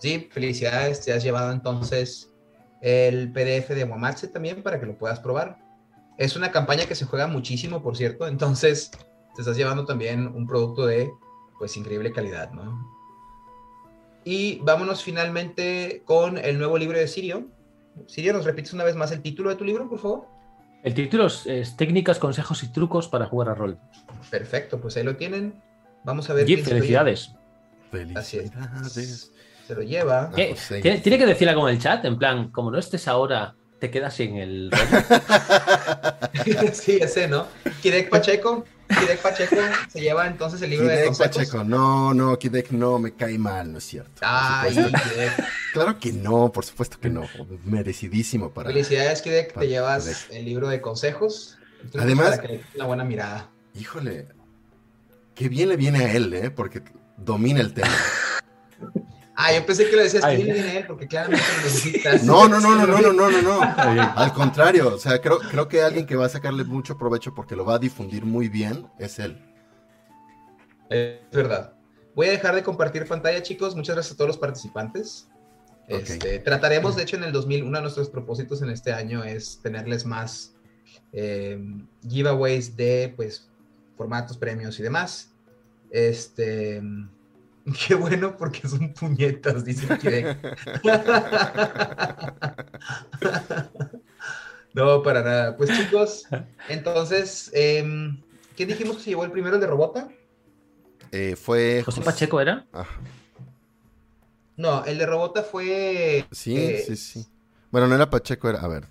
Zip, 0.00 0.32
felicidades. 0.32 1.04
Te 1.04 1.12
has 1.12 1.22
llevado 1.22 1.52
entonces 1.52 2.32
el 2.80 3.32
PDF 3.32 3.68
de 3.70 3.84
Guamatse 3.84 4.28
también 4.28 4.62
para 4.62 4.80
que 4.80 4.86
lo 4.86 4.96
puedas 4.96 5.20
probar. 5.20 5.58
Es 6.18 6.36
una 6.36 6.50
campaña 6.50 6.86
que 6.86 6.94
se 6.94 7.04
juega 7.04 7.26
muchísimo, 7.26 7.82
por 7.82 7.96
cierto. 7.96 8.26
Entonces, 8.26 8.90
te 9.34 9.42
estás 9.42 9.56
llevando 9.56 9.84
también 9.84 10.26
un 10.26 10.46
producto 10.46 10.86
de 10.86 11.10
pues 11.58 11.76
increíble 11.76 12.12
calidad, 12.12 12.50
¿no? 12.52 12.90
Y 14.24 14.58
vámonos 14.60 15.02
finalmente 15.02 16.02
con 16.04 16.38
el 16.38 16.58
nuevo 16.58 16.76
libro 16.78 16.98
de 16.98 17.08
Sirio. 17.08 17.48
Sirio, 18.06 18.32
¿nos 18.32 18.44
repites 18.44 18.72
una 18.72 18.84
vez 18.84 18.96
más 18.96 19.12
el 19.12 19.22
título 19.22 19.50
de 19.50 19.56
tu 19.56 19.64
libro, 19.64 19.88
por 19.88 19.98
favor? 19.98 20.39
El 20.82 20.94
título 20.94 21.26
es, 21.26 21.76
Técnicas, 21.76 22.18
consejos 22.18 22.62
y 22.62 22.72
trucos 22.72 23.08
para 23.08 23.26
jugar 23.26 23.50
a 23.50 23.54
rol. 23.54 23.78
Perfecto, 24.30 24.80
pues 24.80 24.96
ahí 24.96 25.04
lo 25.04 25.16
tienen. 25.16 25.62
Vamos 26.04 26.30
a 26.30 26.34
ver. 26.34 26.46
Gip, 26.46 26.64
felicidades. 26.64 27.34
Felicidades. 27.90 29.32
Se 29.66 29.74
lo 29.74 29.82
lleva. 29.82 30.30
¿Tiene, 30.34 31.02
que 31.02 31.26
decir 31.26 31.48
algo 31.48 31.68
en 31.68 31.76
el 31.76 31.80
chat, 31.80 32.04
en 32.04 32.18
plan, 32.18 32.50
como 32.50 32.70
no 32.70 32.78
estés 32.78 33.06
ahora, 33.08 33.54
te 33.78 33.90
quedas 33.90 34.14
sin 34.14 34.36
el. 34.36 34.70
sí, 36.72 36.98
ese, 37.00 37.28
¿no? 37.28 37.46
Kidek 37.82 38.08
Pacheco. 38.08 38.64
Kidek 38.98 39.22
Pacheco 39.22 39.56
se 39.88 40.00
lleva 40.00 40.26
entonces 40.26 40.60
el 40.62 40.70
libro 40.70 40.88
de 40.88 41.06
consejos. 41.06 41.36
Pacheco, 41.36 41.64
no, 41.64 42.12
no, 42.14 42.38
Kidek 42.38 42.70
no 42.72 42.98
me 42.98 43.12
cae 43.12 43.38
mal, 43.38 43.72
no 43.72 43.78
es 43.78 43.84
cierto. 43.84 44.20
Ay, 44.20 44.76
Claro 45.72 45.98
que 45.98 46.12
no, 46.12 46.50
por 46.50 46.64
supuesto 46.64 46.98
que 46.98 47.08
no. 47.10 47.22
Merecidísimo 47.64 48.50
para. 48.50 48.70
Felicidades, 48.70 49.22
Kidek, 49.22 49.58
te 49.58 49.68
llevas 49.68 50.26
el 50.30 50.44
libro 50.44 50.68
de 50.68 50.80
consejos. 50.80 51.58
Además, 51.98 52.36
para 52.36 52.42
que 52.42 52.60
una 52.74 52.84
buena 52.86 53.04
mirada. 53.04 53.50
Híjole, 53.74 54.26
qué 55.34 55.48
bien 55.48 55.68
le 55.68 55.76
viene 55.76 56.04
a 56.04 56.12
él, 56.12 56.32
¿eh? 56.34 56.50
Porque 56.50 56.82
domina 57.16 57.60
el 57.60 57.72
tema. 57.72 57.88
Ah, 59.42 59.54
yo 59.54 59.64
pensé 59.64 59.88
que 59.88 59.96
lo 59.96 60.02
decías 60.02 60.22
que 60.22 60.36
viene 60.36 60.78
él, 60.78 60.86
porque 60.86 61.08
claramente 61.08 61.42
lo 61.56 61.62
necesitas. 61.62 62.24
No, 62.24 62.46
no, 62.46 62.60
no, 62.60 62.76
no, 62.76 62.86
no, 62.86 63.00
no, 63.00 63.12
no, 63.12 63.30
no, 63.30 63.42
no. 63.42 63.62
Al 64.16 64.34
contrario, 64.34 64.94
o 64.94 64.98
sea, 64.98 65.18
creo, 65.18 65.38
creo 65.38 65.66
que 65.66 65.80
alguien 65.80 66.04
que 66.04 66.14
va 66.14 66.26
a 66.26 66.28
sacarle 66.28 66.64
mucho 66.64 66.98
provecho 66.98 67.34
porque 67.34 67.56
lo 67.56 67.64
va 67.64 67.76
a 67.76 67.78
difundir 67.78 68.26
muy 68.26 68.50
bien 68.50 68.86
es 68.98 69.18
él. 69.18 69.42
Es 70.90 71.20
verdad. 71.32 71.72
Voy 72.14 72.26
a 72.26 72.32
dejar 72.32 72.54
de 72.54 72.62
compartir 72.62 73.06
pantalla, 73.06 73.42
chicos. 73.42 73.74
Muchas 73.74 73.96
gracias 73.96 74.14
a 74.14 74.16
todos 74.18 74.28
los 74.28 74.38
participantes. 74.38 75.28
Este, 75.88 76.38
trataremos, 76.40 76.96
de 76.96 77.04
hecho, 77.04 77.16
en 77.16 77.24
el 77.24 77.32
2000, 77.32 77.64
uno 77.64 77.78
de 77.78 77.82
nuestros 77.82 78.10
propósitos 78.10 78.60
en 78.60 78.68
este 78.68 78.92
año 78.92 79.24
es 79.24 79.58
tenerles 79.62 80.04
más 80.04 80.54
eh, 81.12 81.58
giveaways 82.06 82.76
de, 82.76 83.14
pues, 83.16 83.48
formatos, 83.96 84.36
premios 84.36 84.78
y 84.78 84.82
demás. 84.82 85.32
Este, 85.90 86.82
qué 87.88 87.94
bueno 87.94 88.36
porque 88.36 88.66
son 88.68 88.92
puñetas, 88.94 89.64
dice 89.64 89.86
No, 94.72 95.02
para 95.02 95.22
nada. 95.22 95.56
Pues 95.56 95.70
chicos, 95.76 96.26
entonces, 96.68 97.50
em, 97.54 98.20
¿quién 98.56 98.68
dijimos 98.68 98.96
que 98.98 99.02
se 99.04 99.10
llevó 99.10 99.24
el 99.24 99.32
primero 99.32 99.56
el 99.56 99.60
de 99.60 99.66
Robota? 99.66 100.08
Eh, 101.12 101.34
fue. 101.36 101.82
¿José 101.84 102.02
Pacheco 102.02 102.40
era? 102.40 102.66
Ajá. 102.72 103.00
No, 104.56 104.84
el 104.84 104.98
de 104.98 105.06
Robota 105.06 105.42
fue. 105.42 106.24
Sí, 106.30 106.56
eh, 106.56 106.84
sí, 106.86 106.96
sí. 106.96 107.26
Bueno, 107.70 107.88
no 107.88 107.94
era 107.96 108.08
Pacheco, 108.10 108.48
era. 108.48 108.60
A 108.60 108.68
ver. 108.68 108.86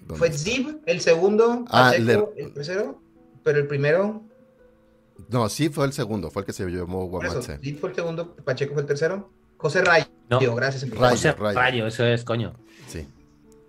¿dónde 0.00 0.16
Fue? 0.18 0.32
Zib, 0.32 0.80
el 0.86 1.00
segundo, 1.00 1.64
Ah, 1.70 1.92
el 1.94 2.06
Pacheco, 2.06 2.32
de- 2.34 2.42
el 2.42 2.52
tercero, 2.54 3.00
pero 3.44 3.58
el 3.58 3.68
primero, 3.68 4.22
No, 5.28 5.48
sí 5.48 5.68
fue 5.68 5.86
el 5.86 5.92
segundo, 5.92 6.30
fue 6.30 6.42
el 6.42 6.46
que 6.46 6.52
se 6.52 6.64
eso, 6.64 7.06
Guamatse. 7.06 7.58
Zib 7.58 7.78
fue 7.78 7.90
el 7.90 7.94
segundo, 7.96 8.34
Pacheco 8.36 8.72
fue 8.74 8.82
el 8.82 8.88
tercero, 8.88 9.30
José 9.56 9.82
Rayo, 9.82 10.06
No. 10.28 10.38
gracias. 10.54 10.88
Rayo, 10.90 11.10
José 11.10 11.32
Rayo. 11.32 11.58
Rayo, 11.58 11.86
eso 11.86 12.04
es, 12.04 12.24
coño. 12.24 12.54
Sí. 12.88 13.06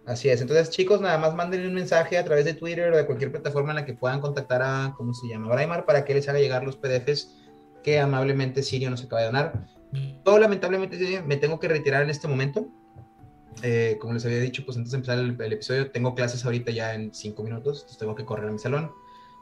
Así 0.06 0.28
es, 0.30 0.42
entonces 0.42 0.70
chicos, 0.70 1.00
nada 1.00 1.18
más 1.18 1.34
manden 1.34 1.66
un 1.66 1.74
mensaje 1.74 2.18
a 2.18 2.26
través 2.26 2.44
de 2.44 2.54
Twitter 2.54 2.92
o 2.92 2.98
de 2.98 3.06
cualquier 3.06 3.32
plataforma 3.32 3.70
en 3.72 3.78
la 3.78 3.86
que 3.86 3.94
puedan 3.94 4.20
contactar 4.20 4.62
a, 4.62 4.94
¿cómo 4.98 5.14
se 5.14 5.28
llama? 5.28 5.48
Braimar 5.54 5.86
para 5.86 6.04
que 6.04 6.14
les 6.14 6.28
haga 6.28 6.40
llegar 6.40 6.64
los 6.64 6.76
PDFs 6.76 7.36
que 7.84 8.00
amablemente 8.00 8.64
Sirio 8.64 8.90
nos 8.90 9.04
acaba 9.04 9.22
de 9.22 9.28
donar. 9.28 9.68
Yo 10.26 10.40
lamentablemente 10.40 11.22
me 11.26 11.38
tengo 11.38 11.60
que 11.60 11.68
retirar 11.68 12.02
en 12.04 12.10
este 12.10 12.28
momento. 12.28 12.68
Eh, 13.62 13.98
como 14.02 14.14
les 14.14 14.26
había 14.26 14.40
dicho, 14.40 14.66
pues 14.66 14.76
antes 14.78 14.92
de 14.92 14.98
empezar 14.98 15.20
el, 15.20 15.40
el 15.40 15.54
episodio, 15.54 15.92
tengo 15.92 16.16
clases 16.16 16.44
ahorita 16.44 16.72
ya 16.72 16.96
en 16.96 17.14
cinco 17.14 17.44
minutos, 17.44 17.78
entonces 17.82 17.98
tengo 18.00 18.16
que 18.16 18.26
correr 18.26 18.50
a 18.50 18.52
mi 18.52 18.60
salón. 18.60 18.92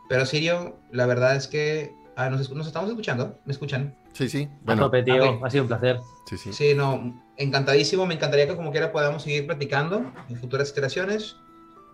Pero 0.10 0.26
Sirio, 0.26 0.78
la 0.92 1.06
verdad 1.06 1.36
es 1.38 1.48
que 1.48 1.94
ah, 2.16 2.30
nos, 2.30 2.50
nos 2.52 2.68
estamos 2.68 2.90
escuchando, 2.90 3.40
¿me 3.46 3.54
escuchan? 3.54 3.96
Sí, 4.14 4.30
sí. 4.30 4.50
Bueno, 4.64 4.84
tope, 4.84 5.04
tío. 5.04 5.32
ok. 5.32 5.46
Ha 5.46 5.50
sido 5.50 5.64
un 5.64 5.68
placer. 5.68 6.00
sí, 6.26 6.38
sí. 6.38 6.54
Sí, 6.54 6.74
no, 6.76 7.22
encantadísimo. 7.38 8.06
Me 8.06 8.16
encantaría 8.16 8.48
que 8.48 8.56
como 8.56 8.72
quiera 8.72 8.92
podamos 8.92 9.24
seguir 9.24 9.48
platicando 9.48 10.12
en 10.30 10.38
futuras 10.38 10.70
iteraciones. 10.70 11.36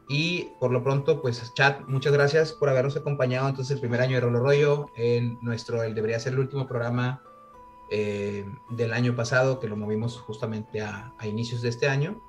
Y 0.09 0.47
por 0.59 0.71
lo 0.71 0.83
pronto, 0.83 1.21
pues 1.21 1.53
chat, 1.53 1.81
muchas 1.87 2.13
gracias 2.13 2.53
por 2.53 2.69
habernos 2.69 2.95
acompañado 2.95 3.49
entonces 3.49 3.75
el 3.75 3.81
primer 3.81 3.99
año 3.99 4.15
de 4.15 4.21
Rolo 4.21 4.39
Rollo, 4.39 4.85
en 4.95 5.37
nuestro, 5.41 5.83
el 5.83 5.95
debería 5.95 6.17
ser 6.19 6.33
el 6.33 6.39
último 6.39 6.65
programa 6.65 7.21
eh, 7.91 8.45
del 8.71 8.93
año 8.93 9.17
pasado, 9.17 9.59
que 9.59 9.67
lo 9.67 9.75
movimos 9.75 10.17
justamente 10.17 10.79
a, 10.81 11.13
a 11.19 11.27
inicios 11.27 11.61
de 11.61 11.69
este 11.69 11.89
año. 11.89 12.21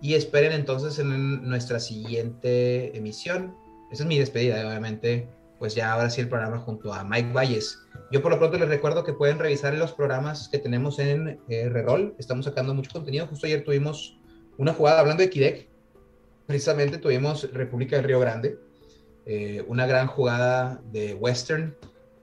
Y 0.00 0.14
esperen 0.14 0.52
entonces 0.52 0.98
en 0.98 1.48
nuestra 1.48 1.80
siguiente 1.80 2.96
emisión. 2.96 3.56
Esa 3.90 4.04
es 4.04 4.08
mi 4.08 4.18
despedida, 4.18 4.66
obviamente. 4.66 5.28
Pues 5.64 5.74
ya 5.74 5.94
ahora 5.94 6.10
sí 6.10 6.20
el 6.20 6.28
programa 6.28 6.58
junto 6.58 6.92
a 6.92 7.04
Mike 7.04 7.32
Valles. 7.32 7.78
Yo 8.12 8.20
por 8.20 8.30
lo 8.30 8.38
pronto 8.38 8.58
les 8.58 8.68
recuerdo 8.68 9.02
que 9.02 9.14
pueden 9.14 9.38
revisar 9.38 9.72
los 9.72 9.94
programas 9.94 10.50
que 10.50 10.58
tenemos 10.58 10.98
en 10.98 11.40
eh, 11.48 11.70
Reroll. 11.70 12.14
Estamos 12.18 12.44
sacando 12.44 12.74
mucho 12.74 12.90
contenido. 12.92 13.26
Justo 13.28 13.46
ayer 13.46 13.64
tuvimos 13.64 14.18
una 14.58 14.74
jugada 14.74 15.00
hablando 15.00 15.22
de 15.22 15.30
Kidek. 15.30 15.70
Precisamente 16.44 16.98
tuvimos 16.98 17.50
República 17.50 17.96
del 17.96 18.04
Río 18.04 18.20
Grande. 18.20 18.58
eh, 19.24 19.64
una 19.66 19.86
gran 19.86 20.06
jugada 20.06 20.82
de 20.92 21.14
Western 21.14 21.74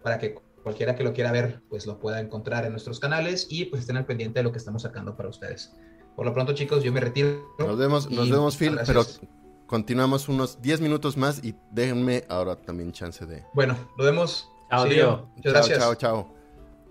para 0.04 0.20
que 0.20 0.36
cualquiera 0.62 0.96
que 0.96 1.04
lo 1.04 1.12
quiera 1.12 1.32
ver 1.32 1.64
pues 1.68 1.88
lo 1.88 1.98
pueda 1.98 2.20
encontrar 2.20 2.66
en 2.66 2.74
nuestros 2.74 3.00
canales 3.00 3.48
y 3.50 3.66
pues 3.66 3.82
estén 3.82 3.98
al 3.98 4.06
pendiente 4.06 4.38
de 4.38 4.44
lo 4.44 4.52
que 4.52 4.60
estamos 4.60 4.84
sacando 4.84 5.18
para 5.18 5.30
ustedes. 5.30 5.74
Por 6.16 6.28
lo 6.28 6.34
pronto 6.36 6.54
chicos, 6.54 6.84
yo 6.84 6.92
me 6.92 7.00
retiro. 7.00 7.44
Nos 7.58 7.80
vemos, 7.80 8.12
nos 8.12 8.30
vemos, 8.30 8.56
Phil, 8.56 8.74
muchas 8.74 8.88
pero 8.88 9.02
gracias. 9.02 9.41
Continuamos 9.72 10.28
unos 10.28 10.62
10 10.62 10.82
minutos 10.82 11.16
más 11.16 11.42
y 11.44 11.56
déjenme 11.72 12.26
ahora 12.28 12.58
también 12.58 12.92
chance 12.92 13.26
de. 13.26 13.46
Bueno, 13.54 13.76
nos 13.98 14.06
vemos. 14.06 14.52
Chao, 14.70 14.84
Sí, 14.84 14.90
tío. 14.90 15.30
Muchas 15.38 15.44
chao, 15.44 15.52
gracias. 15.54 15.80
chao, 15.80 15.96
chao. 15.96 16.34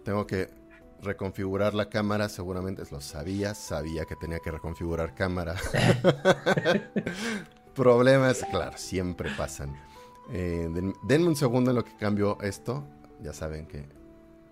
Tengo 0.03 0.27
que 0.27 0.49
reconfigurar 1.03 1.75
la 1.75 1.91
cámara, 1.91 2.29
seguramente 2.31 2.83
lo 2.91 3.01
sabía, 3.03 3.55
sabía 3.55 4.07
que 4.07 4.17
tenía 4.17 4.39
que 4.41 4.51
reconfigurar 4.51 5.15
cámara. 5.15 5.57
Problemas, 7.75 8.45
claro, 8.51 8.77
siempre 8.79 9.31
pasan. 9.37 9.77
Eh, 10.33 10.69
den- 10.73 10.95
denme 11.03 11.29
un 11.29 11.37
segundo 11.37 11.71
en 11.71 11.77
lo 11.77 11.85
que 11.85 11.95
cambio 11.97 12.39
esto. 12.41 12.83
Ya 13.21 13.33
saben 13.35 13.67
que 13.67 13.87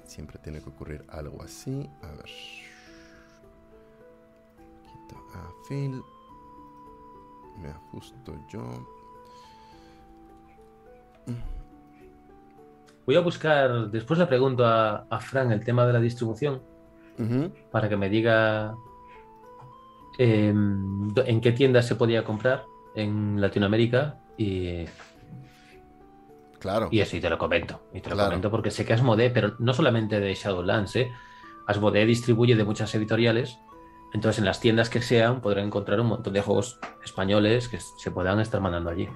siempre 0.05 0.39
tiene 0.39 0.61
que 0.61 0.69
ocurrir 0.69 1.03
algo 1.09 1.43
así. 1.43 1.89
A 2.03 2.09
ver. 2.09 2.27
Quito 4.85 5.17
a 5.35 5.51
Phil. 5.67 6.03
Me 7.61 7.69
ajusto 7.71 8.35
yo. 8.49 8.63
Voy 13.07 13.17
a 13.17 13.21
buscar, 13.21 13.91
después 13.91 14.19
le 14.19 14.27
pregunto 14.27 14.67
a, 14.67 15.07
a 15.09 15.21
Fran 15.21 15.51
el 15.53 15.65
tema 15.65 15.87
de 15.87 15.93
la 15.95 16.01
distribución 16.01 16.61
para 17.73 17.89
que 17.89 17.97
me 17.97 18.09
diga 18.09 18.77
em, 20.19 21.09
en 21.17 21.41
qué 21.41 21.51
tiendas 21.53 21.87
se 21.87 21.97
podía 21.97 22.23
comprar 22.23 22.65
en 22.95 23.41
Latinoamérica 23.41 24.19
y, 24.37 24.85
Claro. 26.61 26.89
y 26.93 27.01
eso, 27.01 27.17
y 27.17 27.21
te 27.21 27.29
lo 27.31 27.37
comento. 27.39 27.81
Y 27.93 28.01
te 28.01 28.11
lo 28.11 28.15
Claro. 28.15 28.31
comento 28.31 28.51
porque 28.51 28.71
sé 28.71 28.85
que 28.85 28.93
Asmodee, 28.93 29.31
pero 29.31 29.55
no 29.59 29.73
solamente 29.75 30.21
de 30.21 30.35
Shadowlands, 30.35 30.95
¿eh? 30.97 31.11
Asmodee 31.67 32.07
distribuye 32.07 32.55
de 32.57 32.65
muchas 32.65 32.95
editoriales. 32.95 33.59
Entonces, 34.13 34.39
en 34.39 34.47
las 34.47 34.61
tiendas 34.61 34.89
que 34.89 35.03
sean, 35.03 35.41
podrán 35.41 35.67
encontrar 35.67 36.01
un 36.01 36.07
montón 36.09 36.33
de 36.33 36.41
juegos 36.41 36.79
españoles 37.05 37.69
que 37.69 37.79
se 37.81 38.11
puedan 38.11 38.41
estar 38.41 38.61
mandando 38.61 38.91
allí. 38.91 39.09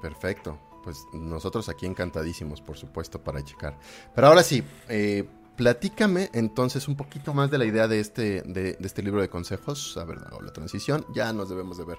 Perfecto. 0.00 0.58
Pues 0.82 1.06
nosotros 1.12 1.68
aquí 1.68 1.86
encantadísimos, 1.86 2.60
por 2.60 2.76
supuesto, 2.76 3.22
para 3.22 3.44
checar. 3.44 3.78
Pero 4.14 4.26
ahora 4.26 4.42
sí, 4.42 4.62
eh, 4.88 5.28
platícame 5.56 6.30
entonces 6.32 6.88
un 6.88 6.96
poquito 6.96 7.34
más 7.34 7.50
de 7.50 7.58
la 7.58 7.64
idea 7.64 7.86
de 7.88 8.00
este, 8.00 8.42
de, 8.42 8.74
de 8.74 8.86
este 8.86 9.02
libro 9.02 9.20
de 9.20 9.28
consejos. 9.28 9.96
A 9.96 10.04
ver, 10.04 10.18
hago 10.26 10.40
la 10.40 10.52
transición. 10.52 11.06
Ya 11.14 11.32
nos 11.32 11.48
debemos 11.48 11.78
de 11.78 11.84
ver 11.84 11.98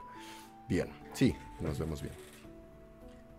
bien. 0.67 0.89
Sí, 1.13 1.35
nos 1.61 1.79
vemos 1.79 2.01
bien. 2.01 2.13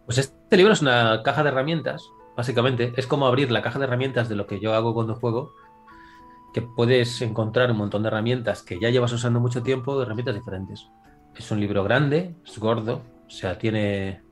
Pues 0.06 0.18
este 0.18 0.56
libro 0.56 0.72
es 0.72 0.82
una 0.82 1.22
caja 1.22 1.42
de 1.42 1.48
herramientas, 1.48 2.10
básicamente. 2.36 2.92
Es 2.96 3.06
como 3.06 3.26
abrir 3.26 3.50
la 3.50 3.62
caja 3.62 3.78
de 3.78 3.86
herramientas 3.86 4.28
de 4.28 4.36
lo 4.36 4.46
que 4.46 4.60
yo 4.60 4.74
hago 4.74 4.94
cuando 4.94 5.14
juego, 5.14 5.54
que 6.54 6.62
puedes 6.62 7.20
encontrar 7.20 7.70
un 7.70 7.76
montón 7.76 8.02
de 8.02 8.08
herramientas 8.08 8.62
que 8.62 8.78
ya 8.80 8.88
llevas 8.88 9.12
usando 9.12 9.40
mucho 9.40 9.62
tiempo, 9.62 9.96
de 9.98 10.04
herramientas 10.04 10.34
diferentes. 10.34 10.86
Es 11.36 11.50
un 11.50 11.60
libro 11.60 11.82
grande, 11.84 12.36
es 12.46 12.58
gordo, 12.58 13.02
o 13.26 13.30
sea, 13.30 13.58
tiene, 13.58 14.22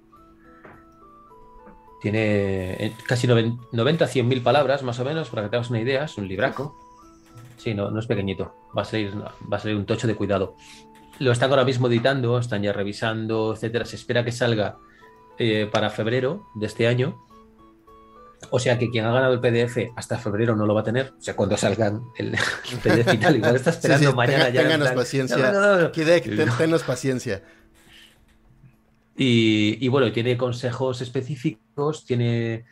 tiene 2.00 2.72
eh, 2.74 2.92
casi 3.06 3.26
noven- 3.26 3.58
90 3.72 4.06
100 4.06 4.26
mil 4.28 4.42
palabras, 4.42 4.82
más 4.82 4.98
o 5.00 5.04
menos, 5.04 5.28
para 5.30 5.42
que 5.42 5.48
te 5.50 5.56
hagas 5.56 5.70
una 5.70 5.80
idea. 5.80 6.04
Es 6.04 6.16
un 6.16 6.26
libraco. 6.28 6.76
Sí, 7.56 7.74
no, 7.74 7.90
no 7.90 7.98
es 8.00 8.06
pequeñito. 8.06 8.54
Va 8.76 8.82
a 8.82 8.84
salir, 8.84 9.12
va 9.20 9.56
a 9.56 9.60
salir 9.60 9.76
un 9.76 9.86
tocho 9.86 10.06
de 10.06 10.14
cuidado. 10.16 10.56
Lo 11.18 11.30
están 11.30 11.50
ahora 11.50 11.64
mismo 11.64 11.86
editando, 11.88 12.38
están 12.38 12.62
ya 12.62 12.72
revisando, 12.72 13.52
etcétera. 13.52 13.84
Se 13.84 13.96
espera 13.96 14.24
que 14.24 14.32
salga 14.32 14.78
eh, 15.38 15.68
para 15.70 15.90
febrero 15.90 16.46
de 16.54 16.66
este 16.66 16.86
año. 16.88 17.24
O 18.54 18.58
sea 18.58 18.78
que 18.78 18.90
quien 18.90 19.06
ha 19.06 19.12
ganado 19.12 19.32
el 19.32 19.40
PDF 19.40 19.92
hasta 19.96 20.18
febrero 20.18 20.54
no 20.54 20.66
lo 20.66 20.74
va 20.74 20.82
a 20.82 20.84
tener. 20.84 21.14
O 21.18 21.22
sea, 21.22 21.34
cuando 21.34 21.56
salgan 21.56 22.02
el, 22.18 22.32
PDF 22.82 23.10
final, 23.12 23.36
igual 23.36 23.56
está 23.56 23.70
esperando 23.70 24.04
Sí, 24.06 24.10
sí, 24.10 24.14
mañana 24.16 24.44
tenga- 24.44 24.50
ya. 24.54 24.60
ténganos 24.62 24.88
plan, 24.88 24.98
paciencia. 24.98 25.36
"No, 25.38 25.52
no, 25.52 25.60
no, 25.60 25.82
no". 25.84 25.92
Kidek, 25.92 26.24
ten- 26.36 26.50
tenos 26.58 26.82
paciencia. 26.82 27.42
Y, 29.16 29.78
y 29.84 29.88
bueno, 29.88 30.10
tiene 30.12 30.36
consejos 30.36 31.00
específicos, 31.00 32.04
tiene 32.04 32.64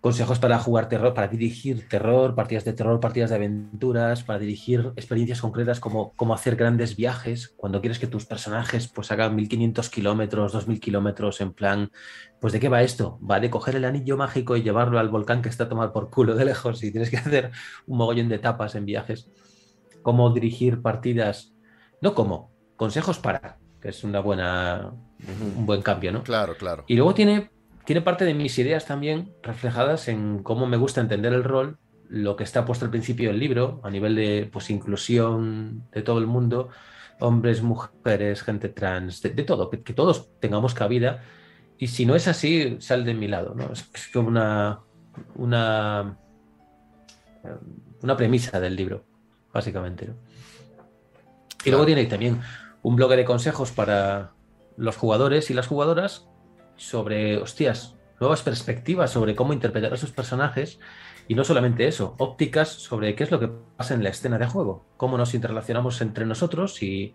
consejos 0.00 0.38
para 0.38 0.58
jugar 0.58 0.88
terror, 0.88 1.14
para 1.14 1.28
dirigir 1.28 1.88
terror, 1.88 2.34
partidas 2.34 2.64
de 2.64 2.72
terror, 2.72 3.00
partidas 3.00 3.30
de 3.30 3.36
aventuras, 3.36 4.22
para 4.22 4.38
dirigir 4.38 4.92
experiencias 4.96 5.40
concretas 5.40 5.80
como 5.80 6.12
cómo 6.14 6.34
hacer 6.34 6.56
grandes 6.56 6.96
viajes, 6.96 7.54
cuando 7.56 7.80
quieres 7.80 7.98
que 7.98 8.06
tus 8.06 8.26
personajes 8.26 8.88
pues 8.88 9.10
hagan 9.10 9.34
1500 9.34 9.90
kilómetros, 9.90 10.52
2000 10.52 10.80
kilómetros, 10.80 11.40
en 11.40 11.52
plan, 11.52 11.90
pues 12.40 12.52
¿de 12.52 12.60
qué 12.60 12.68
va 12.68 12.82
esto? 12.82 13.18
Va 13.28 13.40
de 13.40 13.50
coger 13.50 13.76
el 13.76 13.84
anillo 13.84 14.16
mágico 14.16 14.56
y 14.56 14.62
llevarlo 14.62 14.98
al 14.98 15.08
volcán 15.08 15.42
que 15.42 15.48
está 15.48 15.64
a 15.64 15.68
tomar 15.68 15.92
por 15.92 16.10
culo 16.10 16.34
de 16.34 16.44
lejos 16.44 16.82
y 16.84 16.92
tienes 16.92 17.10
que 17.10 17.16
hacer 17.16 17.50
un 17.86 17.98
mogollón 17.98 18.28
de 18.28 18.36
etapas 18.36 18.74
en 18.74 18.84
viajes. 18.84 19.30
Cómo 20.02 20.30
dirigir 20.30 20.82
partidas, 20.82 21.52
no 22.00 22.14
cómo, 22.14 22.52
consejos 22.76 23.18
para, 23.18 23.58
que 23.80 23.88
es 23.88 24.04
una 24.04 24.20
buena, 24.20 24.92
un 25.56 25.66
buen 25.66 25.82
cambio, 25.82 26.12
¿no? 26.12 26.22
Claro, 26.22 26.56
claro. 26.56 26.84
Y 26.86 26.94
luego 26.94 27.14
tiene, 27.14 27.50
tiene 27.86 28.02
parte 28.02 28.24
de 28.24 28.34
mis 28.34 28.58
ideas 28.58 28.84
también 28.84 29.32
reflejadas 29.42 30.08
en 30.08 30.42
cómo 30.42 30.66
me 30.66 30.76
gusta 30.76 31.00
entender 31.00 31.32
el 31.32 31.44
rol, 31.44 31.78
lo 32.08 32.34
que 32.34 32.42
está 32.42 32.64
puesto 32.64 32.84
al 32.84 32.90
principio 32.90 33.30
del 33.30 33.38
libro, 33.38 33.80
a 33.84 33.90
nivel 33.90 34.16
de 34.16 34.48
pues, 34.52 34.70
inclusión 34.70 35.88
de 35.92 36.02
todo 36.02 36.18
el 36.18 36.26
mundo, 36.26 36.68
hombres, 37.20 37.62
mujeres, 37.62 38.42
gente 38.42 38.68
trans, 38.68 39.22
de, 39.22 39.30
de 39.30 39.44
todo, 39.44 39.70
que, 39.70 39.82
que 39.82 39.92
todos 39.92 40.28
tengamos 40.40 40.74
cabida. 40.74 41.22
Y 41.78 41.86
si 41.86 42.06
no 42.06 42.16
es 42.16 42.26
así, 42.26 42.76
sal 42.80 43.04
de 43.04 43.14
mi 43.14 43.28
lado. 43.28 43.54
¿no? 43.54 43.72
Es, 43.72 43.88
es 43.94 44.08
como 44.08 44.28
una, 44.28 44.80
una, 45.36 46.18
una 48.02 48.16
premisa 48.16 48.58
del 48.58 48.74
libro, 48.74 49.04
básicamente. 49.52 50.06
¿no? 50.06 50.14
Y 51.64 51.70
luego 51.70 51.86
tiene 51.86 52.04
también 52.06 52.40
un 52.82 52.96
bloque 52.96 53.14
de 53.16 53.24
consejos 53.24 53.70
para 53.70 54.32
los 54.76 54.96
jugadores 54.96 55.50
y 55.50 55.54
las 55.54 55.68
jugadoras 55.68 56.28
sobre, 56.76 57.38
hostias, 57.38 57.96
nuevas 58.20 58.42
perspectivas 58.42 59.10
sobre 59.10 59.34
cómo 59.34 59.52
interpretar 59.52 59.92
a 59.92 59.96
sus 59.96 60.12
personajes 60.12 60.78
y 61.28 61.34
no 61.34 61.44
solamente 61.44 61.86
eso, 61.86 62.14
ópticas 62.18 62.68
sobre 62.68 63.14
qué 63.14 63.24
es 63.24 63.30
lo 63.30 63.40
que 63.40 63.48
pasa 63.48 63.94
en 63.94 64.02
la 64.02 64.10
escena 64.10 64.38
de 64.38 64.46
juego, 64.46 64.86
cómo 64.96 65.18
nos 65.18 65.34
interrelacionamos 65.34 66.00
entre 66.00 66.24
nosotros 66.24 66.82
y, 66.82 67.14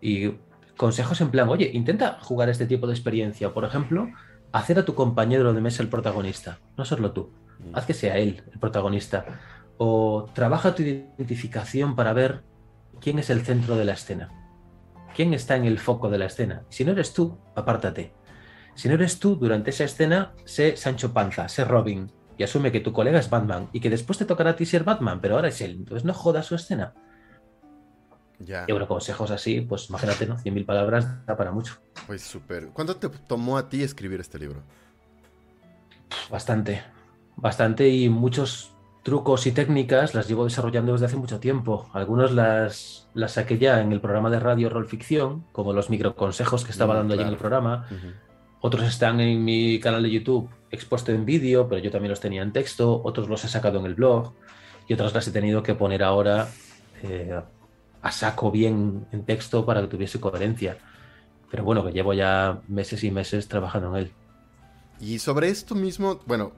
y 0.00 0.32
consejos 0.76 1.20
en 1.20 1.30
plan, 1.30 1.48
oye, 1.48 1.70
intenta 1.72 2.18
jugar 2.20 2.48
este 2.48 2.66
tipo 2.66 2.86
de 2.86 2.92
experiencia. 2.92 3.54
Por 3.54 3.64
ejemplo, 3.64 4.08
hacer 4.52 4.78
a 4.78 4.84
tu 4.84 4.94
compañero 4.94 5.52
de 5.52 5.60
mesa 5.60 5.82
el 5.82 5.88
protagonista, 5.88 6.58
no 6.76 6.84
serlo 6.84 7.12
tú. 7.12 7.30
Mm. 7.60 7.76
Haz 7.76 7.86
que 7.86 7.94
sea 7.94 8.18
él 8.18 8.42
el 8.52 8.58
protagonista. 8.58 9.24
O 9.78 10.28
trabaja 10.32 10.74
tu 10.74 10.82
identificación 10.82 11.96
para 11.96 12.12
ver 12.12 12.42
quién 13.00 13.18
es 13.18 13.30
el 13.30 13.42
centro 13.42 13.76
de 13.76 13.84
la 13.84 13.92
escena. 13.92 14.30
¿Quién 15.14 15.34
está 15.34 15.56
en 15.56 15.66
el 15.66 15.78
foco 15.78 16.08
de 16.08 16.18
la 16.18 16.26
escena? 16.26 16.64
Si 16.68 16.84
no 16.84 16.92
eres 16.92 17.12
tú, 17.12 17.38
apártate. 17.54 18.12
Si 18.74 18.88
no 18.88 18.94
eres 18.94 19.18
tú, 19.18 19.36
durante 19.36 19.70
esa 19.70 19.84
escena, 19.84 20.32
sé 20.44 20.76
Sancho 20.76 21.12
Panza, 21.12 21.48
sé 21.48 21.64
Robin, 21.64 22.10
y 22.38 22.42
asume 22.42 22.72
que 22.72 22.80
tu 22.80 22.92
colega 22.92 23.18
es 23.18 23.28
Batman 23.28 23.68
y 23.72 23.80
que 23.80 23.90
después 23.90 24.18
te 24.18 24.24
tocará 24.24 24.50
a 24.50 24.56
ti 24.56 24.66
ser 24.66 24.84
Batman, 24.84 25.20
pero 25.20 25.36
ahora 25.36 25.48
es 25.48 25.60
él. 25.60 25.72
Entonces 25.72 26.04
no 26.04 26.14
jodas 26.14 26.46
su 26.46 26.54
escena. 26.54 26.94
Ya. 28.38 28.64
Y 28.66 28.72
bueno, 28.72 28.88
consejos 28.88 29.30
así, 29.30 29.60
pues 29.60 29.88
imagínate, 29.88 30.26
¿no? 30.26 30.36
100.000 30.36 30.66
palabras 30.66 31.24
da 31.26 31.36
para 31.36 31.52
mucho. 31.52 31.78
Pues 32.06 32.22
súper. 32.22 32.68
¿Cuánto 32.68 32.96
te 32.96 33.08
tomó 33.08 33.56
a 33.56 33.68
ti 33.68 33.82
escribir 33.82 34.20
este 34.20 34.38
libro? 34.38 34.62
Bastante. 36.30 36.82
Bastante 37.36 37.88
y 37.88 38.08
muchos 38.08 38.74
trucos 39.02 39.46
y 39.46 39.52
técnicas 39.52 40.14
las 40.14 40.28
llevo 40.28 40.44
desarrollando 40.44 40.92
desde 40.92 41.06
hace 41.06 41.16
mucho 41.16 41.40
tiempo. 41.40 41.88
Algunos 41.92 42.32
las, 42.32 43.08
las 43.14 43.32
saqué 43.32 43.58
ya 43.58 43.80
en 43.80 43.92
el 43.92 44.00
programa 44.00 44.30
de 44.30 44.40
radio 44.40 44.68
Roll 44.68 44.86
Ficción, 44.86 45.44
como 45.52 45.72
los 45.72 45.90
microconsejos 45.90 46.64
que 46.64 46.70
estaba 46.70 46.94
mm, 46.94 46.96
dando 46.98 47.14
allí 47.14 47.22
en 47.22 47.28
el 47.28 47.36
programa. 47.36 47.86
Otros 48.62 48.84
están 48.84 49.20
en 49.20 49.44
mi 49.44 49.80
canal 49.80 50.04
de 50.04 50.10
YouTube 50.10 50.48
expuesto 50.70 51.10
en 51.10 51.24
vídeo, 51.24 51.68
pero 51.68 51.82
yo 51.82 51.90
también 51.90 52.10
los 52.10 52.20
tenía 52.20 52.42
en 52.42 52.52
texto. 52.52 53.02
Otros 53.04 53.28
los 53.28 53.44
he 53.44 53.48
sacado 53.48 53.80
en 53.80 53.86
el 53.86 53.96
blog 53.96 54.32
y 54.86 54.94
otras 54.94 55.12
las 55.12 55.26
he 55.26 55.32
tenido 55.32 55.64
que 55.64 55.74
poner 55.74 56.04
ahora 56.04 56.48
eh, 57.02 57.40
a 58.00 58.12
saco 58.12 58.52
bien 58.52 59.04
en 59.10 59.24
texto 59.24 59.66
para 59.66 59.80
que 59.80 59.88
tuviese 59.88 60.20
coherencia. 60.20 60.78
Pero 61.50 61.64
bueno, 61.64 61.84
que 61.84 61.92
llevo 61.92 62.14
ya 62.14 62.60
meses 62.68 63.02
y 63.02 63.10
meses 63.10 63.48
trabajando 63.48 63.96
en 63.96 64.04
él. 64.04 64.12
Y 65.00 65.18
sobre 65.18 65.48
esto 65.48 65.74
mismo, 65.74 66.20
bueno, 66.26 66.52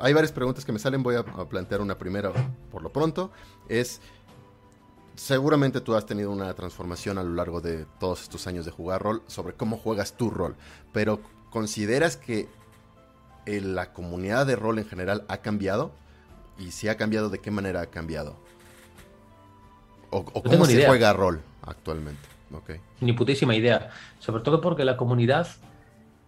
hay 0.00 0.12
varias 0.12 0.32
preguntas 0.32 0.64
que 0.64 0.72
me 0.72 0.80
salen, 0.80 1.04
voy 1.04 1.14
a, 1.14 1.22
plantear 1.22 1.80
una 1.80 1.96
primera 1.96 2.32
por 2.72 2.82
lo 2.82 2.90
pronto. 2.90 3.30
Es, 3.68 4.00
seguramente 5.14 5.80
tú 5.80 5.94
has 5.94 6.06
tenido 6.06 6.30
una 6.30 6.52
transformación 6.54 7.18
a 7.18 7.22
lo 7.22 7.34
largo 7.34 7.60
de 7.60 7.86
todos 7.98 8.22
estos 8.22 8.46
años 8.46 8.64
de 8.64 8.70
jugar 8.70 9.02
rol 9.02 9.22
sobre 9.26 9.54
cómo 9.54 9.76
juegas 9.76 10.14
tu 10.14 10.30
rol, 10.30 10.56
pero 10.92 11.20
¿consideras 11.50 12.16
que 12.16 12.48
la 13.46 13.92
comunidad 13.92 14.46
de 14.46 14.56
rol 14.56 14.78
en 14.78 14.86
general 14.86 15.24
ha 15.28 15.38
cambiado? 15.38 15.92
Y 16.58 16.72
si 16.72 16.88
ha 16.88 16.96
cambiado, 16.96 17.30
¿de 17.30 17.38
qué 17.38 17.50
manera 17.50 17.80
ha 17.80 17.86
cambiado? 17.86 18.36
¿O, 20.10 20.24
cómo 20.24 20.64
se 20.66 20.86
juega 20.86 21.12
rol 21.12 21.40
actualmente? 21.62 22.28
Ni 23.00 23.12
putísima 23.12 23.54
idea. 23.54 23.90
Sobre 24.18 24.42
todo 24.42 24.60
porque 24.60 24.84
la 24.84 24.96
comunidad 24.96 25.48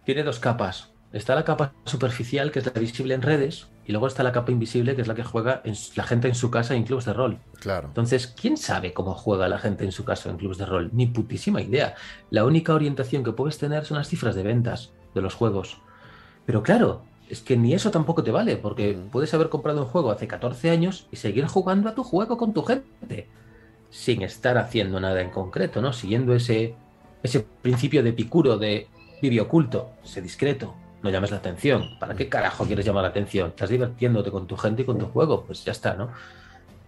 tiene 0.05 0.23
dos 0.23 0.39
capas. 0.39 0.89
Está 1.11 1.35
la 1.35 1.43
capa 1.43 1.73
superficial, 1.85 2.51
que 2.51 2.59
es 2.59 2.65
la 2.65 2.79
visible 2.79 3.13
en 3.13 3.21
redes, 3.21 3.67
y 3.85 3.91
luego 3.91 4.07
está 4.07 4.23
la 4.23 4.31
capa 4.31 4.51
invisible, 4.51 4.95
que 4.95 5.01
es 5.01 5.07
la 5.07 5.15
que 5.15 5.23
juega 5.23 5.61
la 5.95 6.03
gente 6.03 6.27
en 6.27 6.35
su 6.35 6.49
casa 6.49 6.75
en 6.75 6.83
clubes 6.83 7.05
de 7.05 7.13
rol. 7.13 7.39
Claro. 7.59 7.87
Entonces, 7.89 8.27
¿quién 8.27 8.55
sabe 8.55 8.93
cómo 8.93 9.13
juega 9.13 9.49
la 9.49 9.59
gente 9.59 9.83
en 9.83 9.91
su 9.91 10.05
casa 10.05 10.29
en 10.29 10.37
clubes 10.37 10.57
de 10.57 10.65
rol? 10.65 10.89
Ni 10.93 11.07
putísima 11.07 11.61
idea. 11.61 11.95
La 12.29 12.45
única 12.45 12.73
orientación 12.73 13.23
que 13.23 13.33
puedes 13.33 13.57
tener 13.57 13.85
son 13.85 13.97
las 13.97 14.07
cifras 14.07 14.35
de 14.35 14.43
ventas 14.43 14.91
de 15.13 15.21
los 15.21 15.35
juegos. 15.35 15.81
Pero 16.45 16.63
claro, 16.63 17.03
es 17.29 17.41
que 17.41 17.57
ni 17.57 17.73
eso 17.73 17.91
tampoco 17.91 18.23
te 18.23 18.31
vale, 18.31 18.57
porque 18.57 18.97
puedes 19.11 19.33
haber 19.33 19.49
comprado 19.49 19.81
un 19.81 19.87
juego 19.87 20.11
hace 20.11 20.27
14 20.27 20.69
años 20.69 21.07
y 21.11 21.17
seguir 21.17 21.45
jugando 21.47 21.89
a 21.89 21.95
tu 21.95 22.03
juego 22.03 22.37
con 22.37 22.53
tu 22.53 22.63
gente, 22.63 23.27
sin 23.89 24.21
estar 24.21 24.57
haciendo 24.57 24.99
nada 24.99 25.21
en 25.21 25.29
concreto, 25.29 25.81
¿no? 25.81 25.93
Siguiendo 25.93 26.33
ese, 26.35 26.75
ese 27.21 27.41
principio 27.61 28.03
de 28.03 28.13
Picuro 28.13 28.57
de 28.57 28.87
vive 29.21 29.41
oculto, 29.41 29.91
sé 30.03 30.21
discreto, 30.21 30.75
no 31.03 31.09
llames 31.09 31.31
la 31.31 31.37
atención. 31.37 31.99
¿Para 31.99 32.15
qué 32.15 32.29
carajo 32.29 32.65
quieres 32.65 32.85
llamar 32.85 33.03
la 33.03 33.09
atención? 33.09 33.49
Estás 33.49 33.69
divirtiéndote 33.69 34.31
con 34.31 34.47
tu 34.47 34.55
gente 34.55 34.81
y 34.81 34.85
con 34.85 34.97
tu 34.97 35.05
juego, 35.07 35.43
pues 35.43 35.63
ya 35.63 35.73
está, 35.73 35.93
¿no? 35.95 36.11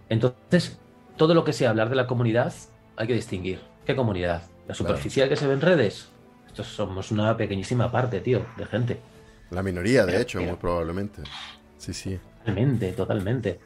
Entonces, 0.08 0.78
todo 1.16 1.34
lo 1.34 1.44
que 1.44 1.52
sea 1.52 1.70
hablar 1.70 1.90
de 1.90 1.96
la 1.96 2.06
comunidad, 2.06 2.52
hay 2.96 3.06
que 3.06 3.14
distinguir. 3.14 3.60
¿Qué 3.84 3.94
comunidad? 3.94 4.42
¿La 4.66 4.74
superficial 4.74 5.28
que 5.28 5.36
se 5.36 5.46
ve 5.46 5.52
en 5.52 5.60
redes? 5.60 6.08
Estos 6.46 6.66
somos 6.66 7.10
una 7.10 7.36
pequeñísima 7.36 7.92
parte, 7.92 8.20
tío, 8.20 8.46
de 8.56 8.64
gente. 8.64 9.00
La 9.50 9.62
minoría, 9.62 10.06
de 10.06 10.20
hecho, 10.20 10.40
muy 10.40 10.56
probablemente. 10.56 11.22
Sí, 11.76 11.92
sí. 11.92 12.18
Totalmente, 12.38 12.92
totalmente. 12.92 13.60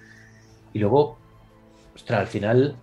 Y 0.72 0.80
luego, 0.80 1.16
ostras, 1.94 2.20
al 2.20 2.26
final, 2.26 2.76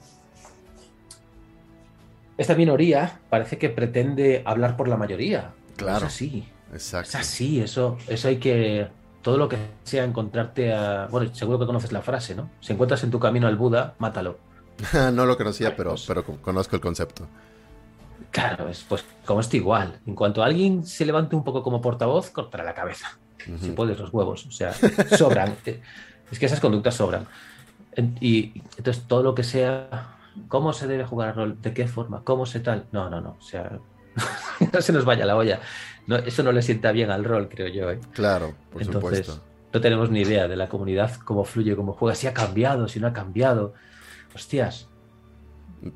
esta 2.37 2.55
minoría 2.55 3.19
parece 3.29 3.57
que 3.57 3.69
pretende 3.69 4.41
hablar 4.45 4.77
por 4.77 4.87
la 4.87 4.95
mayoría. 4.95 5.51
Claro. 5.75 5.97
es 5.97 6.13
así. 6.13 6.47
Exacto. 6.73 7.09
Es 7.09 7.15
así, 7.15 7.59
eso, 7.61 7.97
eso 8.07 8.27
hay 8.27 8.37
que. 8.37 8.87
Todo 9.21 9.37
lo 9.37 9.49
que 9.49 9.57
sea 9.83 10.03
encontrarte 10.03 10.73
a. 10.73 11.07
Bueno, 11.09 11.33
seguro 11.33 11.59
que 11.59 11.65
conoces 11.65 11.91
la 11.91 12.01
frase, 12.01 12.35
¿no? 12.35 12.49
Si 12.61 12.73
encuentras 12.73 13.03
en 13.03 13.11
tu 13.11 13.19
camino 13.19 13.47
al 13.47 13.55
Buda, 13.55 13.95
mátalo. 13.99 14.37
no 15.13 15.25
lo 15.25 15.37
conocía, 15.37 15.75
pero, 15.75 15.91
pues 15.91 16.05
pero 16.07 16.23
conozco 16.23 16.75
el 16.75 16.81
concepto. 16.81 17.27
Claro, 18.31 18.67
es, 18.69 18.83
pues 18.87 19.03
como 19.25 19.39
esto 19.39 19.57
igual. 19.57 19.99
En 20.05 20.15
cuanto 20.15 20.43
alguien 20.43 20.85
se 20.85 21.05
levante 21.05 21.35
un 21.35 21.43
poco 21.43 21.63
como 21.63 21.81
portavoz, 21.81 22.29
cortará 22.29 22.63
la 22.63 22.73
cabeza. 22.73 23.17
Si 23.61 23.71
puedes, 23.71 23.97
los 23.97 24.13
huevos. 24.13 24.45
O 24.45 24.51
sea, 24.51 24.73
sobran. 25.17 25.55
es 26.31 26.39
que 26.39 26.45
esas 26.45 26.59
conductas 26.59 26.95
sobran. 26.95 27.27
Y 28.19 28.61
entonces 28.77 29.03
todo 29.07 29.23
lo 29.23 29.35
que 29.35 29.43
sea. 29.43 30.13
¿Cómo 30.49 30.71
se 30.71 30.85
debe 30.85 31.03
jugar 31.03 31.29
al 31.29 31.35
rol? 31.35 31.61
¿De 31.61 31.73
qué 31.73 31.87
forma? 31.87 32.21
¿Cómo 32.23 32.45
se 32.45 32.59
tal? 32.59 32.85
No, 32.91 33.09
no, 33.09 33.21
no. 33.21 33.37
O 33.39 33.41
sea, 33.41 33.79
no 34.73 34.81
se 34.81 34.93
nos 34.93 35.05
vaya 35.05 35.25
la 35.25 35.35
olla. 35.35 35.59
No, 36.07 36.15
eso 36.15 36.41
no 36.41 36.53
le 36.53 36.61
sienta 36.61 36.91
bien 36.93 37.11
al 37.11 37.25
rol, 37.25 37.49
creo 37.49 37.67
yo. 37.67 37.91
¿eh? 37.91 37.99
Claro, 38.13 38.55
por 38.71 38.81
Entonces, 38.81 39.39
No 39.73 39.81
tenemos 39.81 40.09
ni 40.09 40.21
idea 40.21 40.47
de 40.47 40.55
la 40.55 40.69
comunidad, 40.69 41.13
cómo 41.17 41.43
fluye, 41.43 41.75
cómo 41.75 41.93
juega, 41.93 42.15
si 42.15 42.27
ha 42.27 42.33
cambiado, 42.33 42.87
si 42.87 42.99
no 42.99 43.07
ha 43.07 43.13
cambiado. 43.13 43.73
Hostias. 44.33 44.87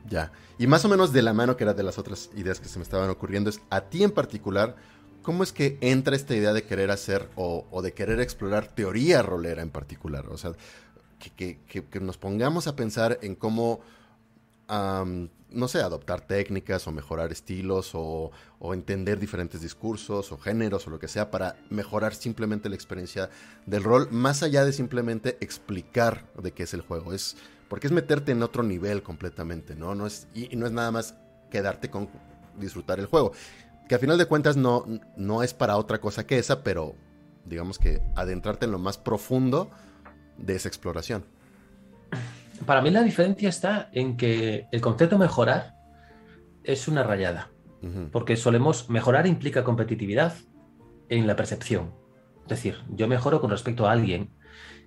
Ya. 0.10 0.32
Y 0.58 0.68
más 0.68 0.84
o 0.84 0.90
menos 0.90 1.14
de 1.14 1.22
la 1.22 1.34
mano 1.34 1.56
que 1.56 1.64
era 1.64 1.74
de 1.74 1.84
las 1.84 1.98
otras 1.98 2.30
ideas 2.36 2.60
que 2.60 2.68
se 2.68 2.78
me 2.78 2.84
estaban 2.84 3.10
ocurriendo, 3.10 3.50
es 3.50 3.62
a 3.70 3.82
ti 3.82 4.04
en 4.04 4.12
particular, 4.12 4.76
¿cómo 5.22 5.44
es 5.44 5.54
que 5.54 5.78
entra 5.80 6.16
esta 6.16 6.36
idea 6.36 6.52
de 6.52 6.64
querer 6.64 6.92
hacer 6.92 7.30
o, 7.36 7.82
de 7.82 7.94
querer 7.94 8.20
explorar 8.20 8.68
teoría 8.68 9.22
rolera 9.22 9.62
en 9.62 9.70
particular? 9.70 10.26
O 10.28 10.38
sea, 10.38 10.52
que, 11.20 11.58
que 11.68 12.00
nos 12.02 12.18
pongamos 12.18 12.68
a 12.68 12.76
pensar 12.76 13.18
en 13.22 13.36
cómo 13.36 13.80
no 14.72 15.68
sé, 15.68 15.82
adoptar 15.82 16.22
técnicas 16.22 16.88
o 16.88 16.92
mejorar 16.92 17.32
estilos 17.32 17.92
o, 17.94 18.32
entender 18.74 19.20
diferentes 19.20 19.62
discursos 19.62 20.32
o 20.32 20.38
géneros 20.38 20.88
o 20.88 20.90
lo 20.90 21.00
que 21.00 21.08
sea 21.08 21.30
para 21.30 21.58
mejorar 21.70 22.16
simplemente 22.16 22.70
la 22.70 22.76
experiencia 22.76 23.30
del 23.66 23.84
rol, 23.84 24.08
más 24.12 24.44
allá 24.44 24.64
de 24.64 24.72
simplemente 24.72 25.38
explicar 25.42 26.26
de 26.42 26.54
qué 26.54 26.64
es 26.64 26.74
el 26.74 26.82
juego. 26.82 27.14
Es 27.14 27.36
porque 27.68 27.88
es 27.88 27.94
meterte 27.94 28.32
en 28.32 28.44
otro 28.44 28.64
nivel 28.64 29.02
completamente, 29.02 29.76
¿no? 29.76 29.96
no 29.96 30.06
es, 30.06 30.28
y, 30.34 30.56
no 30.56 30.66
es 30.66 30.72
nada 30.72 30.92
más 30.92 31.16
quedarte 31.50 31.90
con 31.90 32.10
disfrutar 32.58 33.00
el 33.00 33.06
juego. 33.06 33.34
Que 33.88 33.96
a 33.96 34.00
final 34.00 34.18
de 34.18 34.26
cuentas 34.26 34.56
no, 34.56 34.86
no 35.18 35.44
es 35.44 35.54
para 35.54 35.78
otra 35.78 36.00
cosa 36.00 36.26
que 36.26 36.38
esa, 36.38 36.64
pero 36.64 36.96
digamos 37.46 37.78
que 37.78 38.02
adentrarte 38.16 38.66
en 38.66 38.72
lo 38.72 38.80
más 38.80 38.98
profundo 38.98 39.70
de 40.38 40.56
esa 40.56 40.70
exploración 40.70 41.26
para 42.66 42.82
mí 42.82 42.90
la 42.90 43.04
diferencia 43.04 43.50
está 43.50 43.90
en 43.94 44.18
que 44.18 44.68
el 44.72 44.82
concepto 44.82 45.18
mejorar 45.18 45.76
es 46.64 46.88
una 46.88 47.04
rayada. 47.04 47.50
Porque 48.12 48.38
solemos 48.38 48.92
mejorar 48.92 49.26
implica 49.26 49.64
competitividad 49.64 50.36
en 51.10 51.26
la 51.26 51.36
percepción. 51.36 51.96
Es 52.44 52.50
decir, 52.50 52.78
yo 52.90 53.08
mejoro 53.08 53.42
con 53.42 53.50
respecto 53.50 53.88
a 53.88 53.92
alguien. 53.92 54.30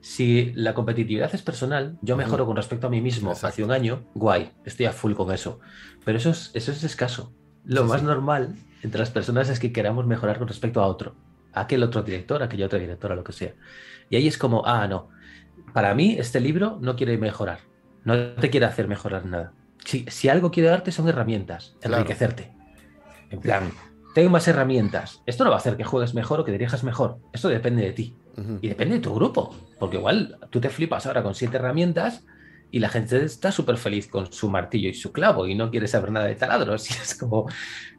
Si 0.01 0.53
la 0.55 0.75
competitividad 0.75 1.35
es 1.35 1.43
personal, 1.43 1.99
yo 2.03 2.17
mejoro 2.17 2.47
con 2.47 2.55
respecto 2.55 2.87
a 2.87 2.91
mí 2.91 3.01
mismo 3.01 3.33
hace 3.33 3.65
un 3.65 3.73
año, 3.73 4.05
guay, 4.15 4.53
estoy 4.65 4.87
a 4.87 4.93
full 4.93 5.15
con 5.15 5.33
eso. 5.33 5.59
Pero 6.05 6.19
eso 6.19 6.31
es, 6.31 6.53
eso 6.55 6.71
es 6.71 6.85
escaso. 6.85 7.33
Lo 7.65 7.83
más 7.83 8.05
normal 8.05 8.55
entre 8.83 9.01
las 9.01 9.11
personas 9.11 9.49
es 9.49 9.59
que 9.59 9.73
queramos 9.73 10.07
mejorar 10.07 10.39
con 10.39 10.47
respecto 10.47 10.81
a 10.81 10.87
otro, 10.87 11.17
a 11.53 11.63
aquel 11.63 11.83
otro 11.83 12.03
director, 12.03 12.43
a 12.43 12.45
aquella 12.45 12.67
otra 12.67 12.79
directora, 12.79 13.17
lo 13.17 13.25
que 13.25 13.33
sea. 13.33 13.55
Y 14.11 14.17
ahí 14.17 14.29
es 14.29 14.39
como, 14.39 14.65
ah, 14.67 14.87
no, 14.87 15.09
para 15.75 15.93
mí, 15.95 16.17
este 16.19 16.41
libro 16.41 16.79
no 16.81 16.95
quiere 16.95 17.19
mejorar, 17.19 17.59
no 18.05 18.35
te 18.35 18.49
quiere 18.49 18.65
hacer 18.65 18.87
mejorar 18.87 19.27
nada. 19.27 19.53
Si, 19.85 20.29
algo 20.29 20.51
quiere 20.51 20.69
darte 20.71 20.93
son 20.93 21.09
herramientas, 21.09 21.77
enriquecerte. 21.83 22.53
En 23.29 23.41
plan, 23.41 23.73
tengo 24.15 24.31
más 24.31 24.47
herramientas. 24.47 25.23
Esto 25.27 25.43
no 25.43 25.51
va 25.51 25.57
a 25.57 25.59
hacer 25.59 25.77
que 25.77 25.83
juegues 25.83 26.15
mejor 26.15 26.41
o 26.41 26.45
que 26.45 26.53
dirijas 26.53 26.85
mejor. 26.85 27.19
Esto 27.33 27.49
depende 27.49 27.83
de 27.83 27.93
ti. 27.93 28.17
Y 28.63 28.69
depende 28.69 28.95
de 28.95 29.01
tu 29.01 29.15
grupo. 29.15 29.55
Porque 29.81 29.97
igual 29.97 30.39
tú 30.51 30.61
te 30.61 30.71
flipas 30.71 31.07
ahora 31.07 31.25
con 31.25 31.35
siete 31.35 31.57
herramientas 31.57 32.25
y 32.71 32.79
la 32.79 32.89
gente 32.89 33.25
está 33.25 33.51
súper 33.51 33.77
feliz 33.77 34.07
con 34.07 34.33
su 34.33 34.49
martillo 34.49 34.89
y 34.89 34.95
su 34.95 35.13
clavo 35.13 35.47
y 35.47 35.55
no 35.57 35.71
quiere 35.71 35.89
saber 35.89 36.13
nada 36.13 36.27
de 36.27 36.37
taladros. 36.37 36.89
Y 36.91 36.95
es 36.95 37.19
como, 37.19 37.47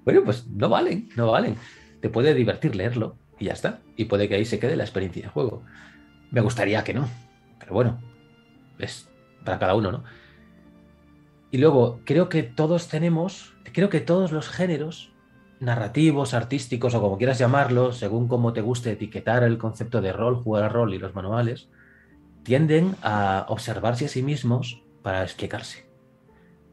bueno, 0.06 0.24
pues 0.24 0.48
no 0.48 0.70
valen, 0.70 1.10
no 1.18 1.32
valen. 1.32 1.58
Te 2.02 2.10
puede 2.10 2.34
divertir 2.34 2.76
leerlo 2.76 3.18
y 3.38 3.46
ya 3.46 3.54
está. 3.54 3.82
Y 3.98 4.06
puede 4.06 4.30
que 4.30 4.36
ahí 4.36 4.46
se 4.46 4.60
quede 4.60 4.78
la 4.78 4.86
experiencia 4.86 5.24
de 5.24 5.30
juego. 5.30 5.64
Me 6.32 6.40
gustaría 6.40 6.84
que 6.84 6.94
no. 6.94 7.08
Pero 7.60 7.74
bueno, 7.74 8.00
es 8.80 9.10
para 9.44 9.60
cada 9.60 9.76
uno, 9.76 9.92
¿no? 9.92 10.04
Y 11.52 11.58
luego, 11.58 12.02
creo 12.04 12.28
que 12.28 12.44
todos 12.44 12.90
tenemos, 12.90 13.54
creo 13.72 13.90
que 13.90 14.02
todos 14.02 14.32
los 14.32 14.50
géneros 14.50 15.14
narrativos, 15.60 16.34
artísticos 16.34 16.94
o 16.96 17.02
como 17.02 17.18
quieras 17.18 17.40
llamarlos, 17.40 17.98
según 17.98 18.28
cómo 18.28 18.54
te 18.54 18.62
guste 18.62 18.92
etiquetar 18.92 19.44
el 19.44 19.58
concepto 19.58 20.02
de 20.02 20.12
rol, 20.12 20.36
jugar 20.36 20.64
a 20.64 20.70
rol 20.70 20.94
y 20.94 21.00
los 21.00 21.16
manuales, 21.16 21.70
tienden 22.44 22.96
a 23.02 23.46
observarse 23.50 24.06
a 24.06 24.10
sí 24.10 24.22
mismos 24.22 24.84
para 25.02 25.24
explicarse. 25.24 25.90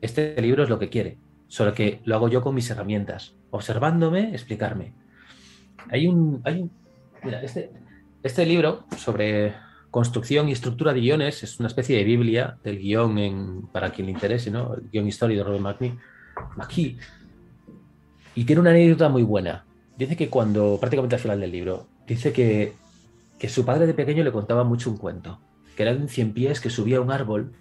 Este 0.01 0.41
libro 0.43 0.65
es 0.65 0.69
lo 0.69 0.79
que 0.79 0.89
quiere, 0.89 1.19
solo 1.47 1.75
que 1.75 2.01
lo 2.05 2.17
hago 2.17 2.29
yo 2.29 2.43
con 2.43 2.55
mis 2.55 2.69
herramientas, 2.71 3.37
observándome, 3.51 4.31
explicarme. 4.33 4.95
Hay 5.91 6.09
un, 6.09 6.43
hay 6.45 6.69
mira, 7.23 7.41
este, 7.43 7.71
este 8.23 8.47
libro 8.47 8.85
sobre 8.97 9.55
construcción 9.93 10.49
y 10.49 10.53
estructura 10.53 10.95
de 10.95 11.01
guiones 11.01 11.43
es 11.43 11.61
una 11.61 11.69
especie 11.69 11.99
de 11.99 12.03
Biblia 12.03 12.57
del 12.65 12.79
guion 12.79 13.19
en, 13.19 13.63
para 13.71 13.91
quien 13.91 14.07
le 14.07 14.13
interese, 14.13 14.51
¿no? 14.51 14.75
El 14.75 14.89
guion 14.91 15.07
histórico 15.07 15.41
de 15.41 15.45
Robert 15.45 15.63
McKee. 15.63 15.99
McKee 16.57 16.97
y 18.35 18.45
tiene 18.45 18.61
una 18.61 18.71
anécdota 18.71 19.11
muy 19.11 19.23
buena. 19.23 19.67
Dice 19.99 20.17
que 20.17 20.31
cuando, 20.31 20.79
prácticamente 20.81 21.17
al 21.17 21.21
final 21.21 21.39
del 21.39 21.53
libro, 21.53 21.87
dice 22.07 22.33
que, 22.33 22.73
que 23.39 23.51
su 23.51 23.67
padre 23.67 23.87
de 23.87 23.93
pequeño 23.93 24.25
le 24.25 24.33
contaba 24.33 24.65
mucho 24.65 24.91
un 24.91 24.97
cuento, 24.97 25.41
que 25.77 25.83
era 25.83 25.93
de 25.93 26.01
un 26.01 26.09
cien 26.09 26.33
pies 26.33 26.63
que 26.63 26.71
subía 26.71 26.97
a 26.97 27.03
un 27.03 27.11
árbol 27.11 27.53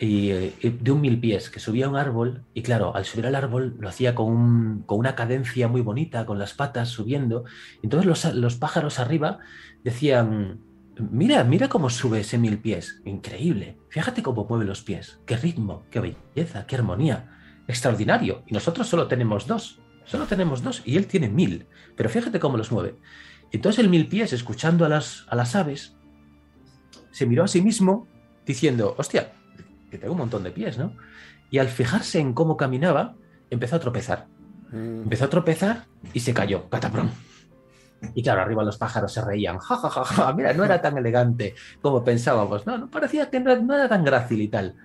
y, 0.00 0.30
de 0.30 0.90
un 0.90 1.00
mil 1.00 1.20
pies 1.20 1.48
que 1.48 1.60
subía 1.60 1.86
a 1.86 1.88
un 1.88 1.94
árbol 1.94 2.42
y 2.54 2.62
claro, 2.62 2.96
al 2.96 3.04
subir 3.04 3.24
al 3.24 3.36
árbol 3.36 3.76
lo 3.78 3.88
hacía 3.88 4.16
con, 4.16 4.26
un, 4.26 4.82
con 4.82 4.98
una 4.98 5.14
cadencia 5.14 5.68
muy 5.68 5.80
bonita, 5.80 6.26
con 6.26 6.40
las 6.40 6.54
patas 6.54 6.88
subiendo. 6.88 7.44
Entonces 7.84 8.06
los, 8.06 8.34
los, 8.34 8.56
pájaros 8.56 8.98
arriba 8.98 9.38
decían, 9.84 10.58
mira, 10.98 11.44
mira 11.44 11.68
cómo 11.68 11.90
sube 11.90 12.20
ese 12.20 12.38
mil 12.38 12.58
pies, 12.58 13.00
increíble. 13.04 13.78
Fíjate 13.88 14.22
cómo 14.22 14.44
mueve 14.44 14.64
los 14.64 14.82
pies, 14.82 15.20
qué 15.26 15.36
ritmo, 15.36 15.84
qué 15.90 16.00
belleza, 16.00 16.66
qué 16.66 16.76
armonía, 16.76 17.38
extraordinario. 17.68 18.42
Y 18.46 18.54
nosotros 18.54 18.88
solo 18.88 19.08
tenemos 19.08 19.46
dos. 19.46 19.78
Solo 20.04 20.26
tenemos 20.26 20.62
dos 20.62 20.82
y 20.84 20.96
él 20.96 21.06
tiene 21.06 21.28
mil. 21.28 21.66
Pero 21.96 22.08
fíjate 22.08 22.40
cómo 22.40 22.56
los 22.56 22.72
mueve. 22.72 22.96
Entonces 23.52 23.78
el 23.84 23.90
mil 23.90 24.08
pies, 24.08 24.32
escuchando 24.32 24.84
a 24.84 24.88
las, 24.88 25.26
a 25.28 25.36
las 25.36 25.54
aves, 25.54 25.94
se 27.12 27.26
miró 27.26 27.44
a 27.44 27.48
sí 27.48 27.62
mismo 27.62 28.08
diciendo, 28.46 28.94
hostia, 28.98 29.32
que 29.90 29.98
tengo 29.98 30.14
un 30.14 30.20
montón 30.20 30.42
de 30.42 30.50
pies, 30.50 30.78
¿no? 30.78 30.96
Y 31.50 31.58
al 31.58 31.68
fijarse 31.68 32.18
en 32.18 32.32
cómo 32.32 32.56
caminaba, 32.56 33.14
empezó 33.50 33.76
a 33.76 33.80
tropezar. 33.80 34.26
Mm. 34.72 35.02
Empezó 35.02 35.26
a 35.26 35.30
tropezar 35.30 35.84
y 36.14 36.20
se 36.20 36.32
cayó, 36.32 36.68
cataprón. 36.70 37.10
Y 38.14 38.22
claro, 38.22 38.42
arriba 38.42 38.64
los 38.64 38.78
pájaros 38.78 39.12
se 39.12 39.22
reían. 39.24 39.58
Ja, 39.58 39.76
ja, 39.76 39.90
ja, 39.90 40.04
ja, 40.04 40.32
mira, 40.32 40.52
no 40.52 40.64
era 40.64 40.80
tan 40.80 40.96
elegante 40.98 41.54
como 41.80 42.04
pensábamos. 42.04 42.66
No, 42.66 42.78
no 42.78 42.90
parecía 42.90 43.30
que 43.30 43.40
no, 43.40 43.52
era 43.52 43.88
tan 43.88 44.04
grácil 44.04 44.40
y 44.40 44.48
tal. 44.48 44.76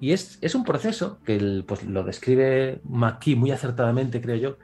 Y 0.00 0.12
es, 0.12 0.54
un 0.54 0.64
proceso 0.64 1.18
que 1.24 1.64
pues, 1.66 1.84
lo 1.84 2.04
describe 2.04 2.80
McKee 2.84 3.36
muy 3.36 3.50
acertadamente, 3.50 4.20
creo 4.20 4.36
yo, 4.36 4.58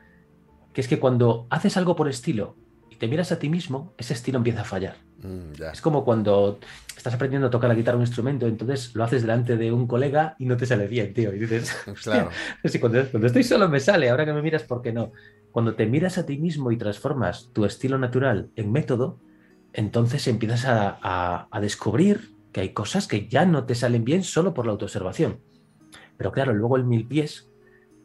que 0.73 0.81
es 0.81 0.89
que 0.89 1.01
cuando 1.01 1.47
haces 1.51 1.77
algo 1.77 1.97
por 1.97 2.09
estilo 2.09 2.57
y 2.91 2.97
te 2.97 3.09
miras 3.09 3.33
a 3.33 3.39
ti 3.39 3.49
mismo, 3.49 3.95
ese 3.97 4.15
estilo 4.15 4.39
empieza 4.39 4.61
a 4.61 4.65
fallar. 4.65 4.97
Mm, 5.23 5.63
es 5.73 5.81
como 5.81 6.05
cuando 6.05 6.59
estás 6.97 7.15
aprendiendo 7.15 7.47
a 7.47 7.51
tocar 7.51 7.69
la 7.69 7.75
guitarra 7.75 7.97
un 7.97 8.03
instrumento, 8.03 8.47
entonces 8.47 8.95
lo 8.95 9.05
haces 9.05 9.23
delante 9.23 9.57
de 9.57 9.73
un 9.73 9.87
colega 9.87 10.35
y 10.39 10.47
no 10.47 10.57
te 10.57 10.67
sale 10.67 10.87
bien, 10.87 11.15
tío. 11.15 11.35
Y 11.35 11.39
dices, 11.39 11.75
claro. 12.03 12.31
cuando, 12.81 13.05
cuando, 13.11 13.27
estoy 13.27 13.45
solo 13.45 13.69
me 13.69 13.81
sale, 13.81 14.11
ahora 14.11 14.25
que 14.25 14.33
me 14.33 14.43
miras, 14.43 14.65
¿por 14.65 14.83
qué 14.83 14.93
no? 14.93 15.13
Cuando 15.53 15.75
te 15.75 15.87
miras 15.87 16.19
a 16.19 16.27
ti 16.27 16.39
mismo 16.39 16.73
y 16.73 16.77
transformas 16.77 17.51
tu 17.53 17.65
estilo 17.65 17.99
natural 17.99 18.51
en 18.57 18.73
método, 18.73 19.21
entonces 19.73 20.27
empiezas 20.27 20.65
a, 20.65 21.49
a 21.51 21.61
descubrir 21.61 22.35
que 22.53 22.61
hay 22.61 22.71
cosas 22.71 23.07
que 23.07 23.29
ya 23.29 23.47
no 23.47 23.65
te 23.65 23.75
salen 23.75 24.05
bien 24.05 24.25
solo 24.25 24.55
por 24.55 24.67
la 24.67 24.73
autoobservación. 24.73 25.41
Pero 26.17 26.33
claro, 26.33 26.53
luego 26.53 26.77
el 26.77 26.85
mil 26.85 27.07
pies, 27.07 27.49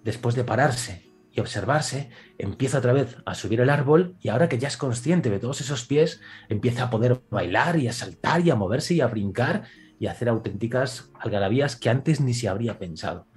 después 0.03 0.35
de 0.35 0.43
pararse 0.43 1.06
observarse, 1.41 2.09
empieza 2.37 2.79
otra 2.79 2.93
vez 2.93 3.17
a 3.25 3.35
subir 3.35 3.61
el 3.61 3.69
árbol 3.69 4.15
y 4.19 4.29
ahora 4.29 4.49
que 4.49 4.57
ya 4.57 4.67
es 4.67 4.77
consciente 4.77 5.29
de 5.29 5.39
todos 5.39 5.61
esos 5.61 5.85
pies, 5.85 6.21
empieza 6.49 6.83
a 6.83 6.89
poder 6.89 7.21
bailar 7.29 7.77
y 7.77 7.87
a 7.87 7.93
saltar 7.93 8.41
y 8.41 8.49
a 8.49 8.55
moverse 8.55 8.93
y 8.93 9.01
a 9.01 9.07
brincar 9.07 9.63
y 9.99 10.07
a 10.07 10.11
hacer 10.11 10.29
auténticas 10.29 11.11
algarabías 11.19 11.75
que 11.75 11.89
antes 11.89 12.21
ni 12.21 12.33
se 12.33 12.47
habría 12.47 12.79
pensado. 12.79 13.27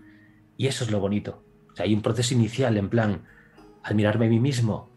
Y 0.56 0.66
eso 0.66 0.84
es 0.84 0.90
lo 0.90 1.00
bonito. 1.00 1.44
Hay 1.78 1.94
un 1.94 2.02
proceso 2.02 2.34
inicial 2.34 2.76
en 2.76 2.90
plan, 2.90 3.24
al 3.82 3.94
mirarme 3.94 4.26
a 4.26 4.28
mí 4.30 4.40
mismo, 4.40 4.90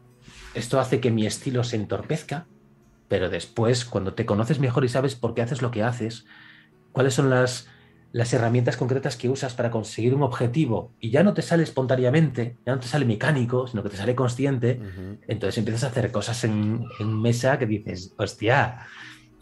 esto 0.53 0.79
hace 0.79 0.99
que 0.99 1.11
mi 1.11 1.25
estilo 1.25 1.63
se 1.63 1.77
entorpezca, 1.77 2.47
pero 3.07 3.29
después, 3.29 3.85
cuando 3.85 4.13
te 4.13 4.25
conoces 4.25 4.59
mejor 4.59 4.85
y 4.85 4.89
sabes 4.89 5.15
por 5.15 5.33
qué 5.33 5.41
haces 5.41 5.61
lo 5.61 5.71
que 5.71 5.83
haces, 5.83 6.25
cuáles 6.91 7.13
son 7.13 7.29
las, 7.29 7.67
las 8.13 8.31
herramientas 8.31 8.77
concretas 8.77 9.17
que 9.17 9.27
usas 9.27 9.53
para 9.53 9.69
conseguir 9.69 10.13
un 10.13 10.23
objetivo 10.23 10.93
y 10.99 11.09
ya 11.09 11.23
no 11.23 11.33
te 11.33 11.41
sale 11.41 11.63
espontáneamente, 11.63 12.55
ya 12.65 12.73
no 12.73 12.79
te 12.79 12.87
sale 12.87 13.03
mecánico, 13.03 13.67
sino 13.67 13.83
que 13.83 13.89
te 13.89 13.97
sale 13.97 14.15
consciente, 14.15 14.79
entonces 15.27 15.57
empiezas 15.57 15.83
a 15.83 15.87
hacer 15.87 16.11
cosas 16.11 16.43
en, 16.45 16.85
mesa 17.01 17.59
que 17.59 17.65
dices, 17.65 18.13
hostia, 18.17 18.87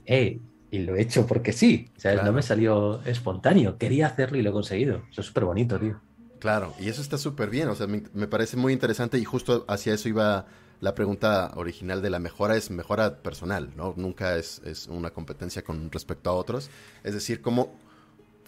eh, 0.05 0.39
y 0.72 0.80
lo 0.80 0.95
he 0.95 1.01
hecho 1.01 1.28
porque 1.28 1.51
sí, 1.51 1.91
o 1.95 1.99
sea, 1.99 2.24
no 2.24 2.32
me 2.32 2.41
salió 2.41 3.03
espontáneo, 3.03 3.78
quería 3.78 4.07
hacerlo 4.07 4.38
y 4.38 4.41
lo 4.41 4.49
he 4.49 4.53
conseguido. 4.53 5.03
Eso 5.11 5.22
es 5.22 5.28
súper 5.28 5.45
bonito, 5.45 5.78
tío. 5.78 5.99
Claro, 6.39 6.74
y 6.80 6.88
eso 6.88 7.01
está 7.01 7.17
súper 7.17 7.49
bien, 7.49 7.67
o 7.67 7.76
sea, 7.76 7.88
me, 7.88 8.03
me, 8.13 8.28
parece 8.28 8.57
muy 8.57 8.74
interesante 8.74 9.19
y 9.19 9.26
justo 9.26 9.65
hacia 9.67 9.93
eso 9.93 10.09
iba 10.09 10.47
la 10.82 10.95
pregunta 10.95 11.51
original 11.55 12.01
de 12.01 12.09
la 12.09 12.19
mejora 12.19 12.57
es 12.57 12.72
mejora 12.72 13.17
personal, 13.22 13.72
¿no? 13.78 13.93
Nunca 13.95 14.36
es, 14.36 14.61
una 14.89 15.11
competencia 15.11 15.61
con 15.61 15.91
respecto 15.91 16.32
a 16.32 16.34
otros. 16.34 16.69
Es 17.03 17.13
decir, 17.13 17.41
cómo, 17.41 17.72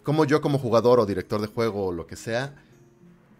cómo 0.04 0.26
yo 0.26 0.42
como 0.42 0.60
jugador 0.60 1.00
o 1.00 1.06
director 1.06 1.42
de 1.42 1.48
juego 1.48 1.88
o 1.88 1.92
lo 1.92 2.06
que 2.06 2.16
sea, 2.16 2.56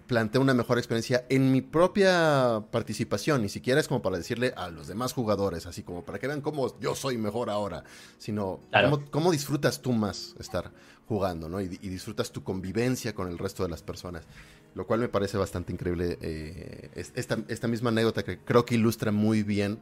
planteo 0.08 0.42
una 0.42 0.54
mejor 0.54 0.78
experiencia 0.78 1.26
en 1.30 1.52
mi 1.52 1.62
propia 1.62 2.64
participación. 2.72 3.42
Ni 3.42 3.50
siquiera 3.50 3.80
es 3.80 3.88
como 3.88 4.02
para 4.02 4.18
decirle 4.18 4.54
a 4.56 4.70
los 4.70 4.88
demás 4.88 5.14
jugadores, 5.14 5.66
así 5.66 5.84
como 5.84 6.04
para 6.04 6.20
que 6.20 6.28
vean 6.28 6.42
cómo 6.42 6.80
yo 6.80 6.96
soy 6.96 7.18
mejor 7.18 7.50
ahora, 7.50 7.84
sino 8.18 8.60
cómo, 9.12 9.32
disfrutas 9.32 9.82
tú 9.82 9.92
más 9.92 10.36
estar 10.40 10.72
jugando, 11.08 11.50
¿no? 11.50 11.62
y, 11.62 11.68
disfrutas 11.68 12.32
tu 12.32 12.44
convivencia 12.44 13.14
con 13.14 13.28
el 13.28 13.38
resto 13.38 13.64
de 13.64 13.70
las 13.70 13.84
personas 13.84 14.24
lo 14.76 14.88
cual 14.88 15.00
me 15.00 15.10
parece 15.10 15.38
bastante 15.38 15.72
increíble. 15.72 16.18
Eh, 16.22 16.90
esta, 17.16 17.68
misma 17.68 17.90
anécdota 17.90 18.24
que 18.24 18.40
creo 18.40 18.66
que 18.66 18.76
ilustra 18.76 19.12
muy 19.12 19.44
bien, 19.44 19.80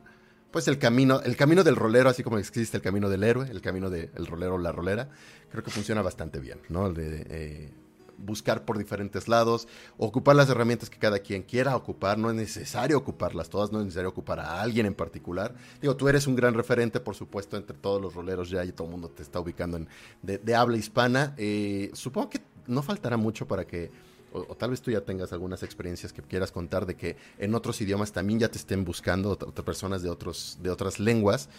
pues 0.51 0.67
el 0.67 0.77
camino, 0.77 1.21
el 1.21 1.37
camino 1.37 1.63
del 1.63 1.77
rolero, 1.77 2.09
así 2.09 2.23
como 2.23 2.37
existe 2.37 2.75
el 2.75 2.83
camino 2.83 3.09
del 3.09 3.23
héroe, 3.23 3.49
el 3.49 3.61
camino 3.61 3.89
del 3.89 4.27
rolero 4.27 4.55
o 4.55 4.57
la 4.57 4.71
rolera, 4.71 5.09
creo 5.51 5.63
que 5.63 5.71
funciona 5.71 6.01
bastante 6.01 6.39
bien, 6.39 6.59
¿no? 6.69 6.91
De 6.91 7.25
eh, 7.29 7.73
buscar 8.17 8.65
por 8.65 8.77
diferentes 8.77 9.27
lados, 9.27 9.67
ocupar 9.97 10.35
las 10.35 10.49
herramientas 10.49 10.89
que 10.89 10.97
cada 10.97 11.19
quien 11.19 11.43
quiera 11.43 11.75
ocupar, 11.75 12.17
no 12.17 12.29
es 12.29 12.35
necesario 12.35 12.97
ocuparlas 12.97 13.49
todas, 13.49 13.71
no 13.71 13.79
es 13.79 13.85
necesario 13.85 14.09
ocupar 14.09 14.39
a 14.39 14.61
alguien 14.61 14.85
en 14.85 14.93
particular. 14.93 15.55
Digo, 15.81 15.95
tú 15.95 16.07
eres 16.07 16.27
un 16.27 16.35
gran 16.35 16.53
referente, 16.53 16.99
por 16.99 17.15
supuesto, 17.15 17.57
entre 17.57 17.77
todos 17.77 18.01
los 18.01 18.13
roleros 18.13 18.49
ya 18.49 18.63
y 18.63 18.71
todo 18.71 18.87
el 18.87 18.91
mundo 18.91 19.09
te 19.09 19.23
está 19.23 19.39
ubicando 19.39 19.77
en, 19.77 19.87
de, 20.21 20.55
habla 20.55 20.77
hispana. 20.77 21.33
Eh, 21.37 21.89
supongo 21.93 22.29
que 22.29 22.41
no 22.67 22.81
faltará 22.83 23.17
mucho 23.17 23.47
para 23.47 23.65
que 23.65 23.91
o, 24.33 24.55
tal 24.55 24.69
vez 24.69 24.81
tú 24.81 24.91
ya 24.91 25.01
tengas 25.01 25.33
algunas 25.33 25.61
experiencias 25.61 26.13
que 26.13 26.21
quieras 26.21 26.53
contar 26.53 26.85
de 26.85 26.95
que 26.95 27.17
en 27.37 27.53
otros 27.53 27.81
idiomas 27.81 28.13
también 28.13 28.39
ya 28.39 28.49
te 28.49 28.57
estén 28.57 28.85
buscando, 28.85 29.31
otras 29.31 29.65
personas 29.65 30.03
de, 30.03 30.09
otros, 30.09 30.57
de 30.61 30.69
otras 30.69 30.99
lenguas 30.99 31.49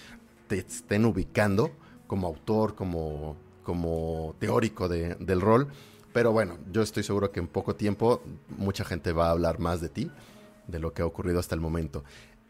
te 0.48 0.58
estén 0.58 1.04
ubicando 1.04 1.70
como 2.06 2.26
autor, 2.26 2.74
como, 2.74 3.36
como 3.62 4.34
teórico 4.38 4.88
del 4.88 5.40
rol. 5.40 5.68
Pero 6.12 6.32
bueno, 6.32 6.58
yo 6.70 6.82
estoy 6.82 7.02
seguro 7.02 7.32
que 7.32 7.40
en 7.40 7.46
poco 7.46 7.74
tiempo 7.74 8.22
mucha 8.58 8.84
gente 8.84 9.12
va 9.12 9.28
a 9.28 9.30
hablar 9.30 9.58
más 9.58 9.80
de 9.80 9.88
ti, 9.88 10.10
de 10.66 10.78
lo 10.78 10.92
que 10.92 11.02
ha 11.02 11.06
ocurrido 11.06 11.40
hasta 11.40 11.54
el 11.54 11.60
momento. 11.60 12.04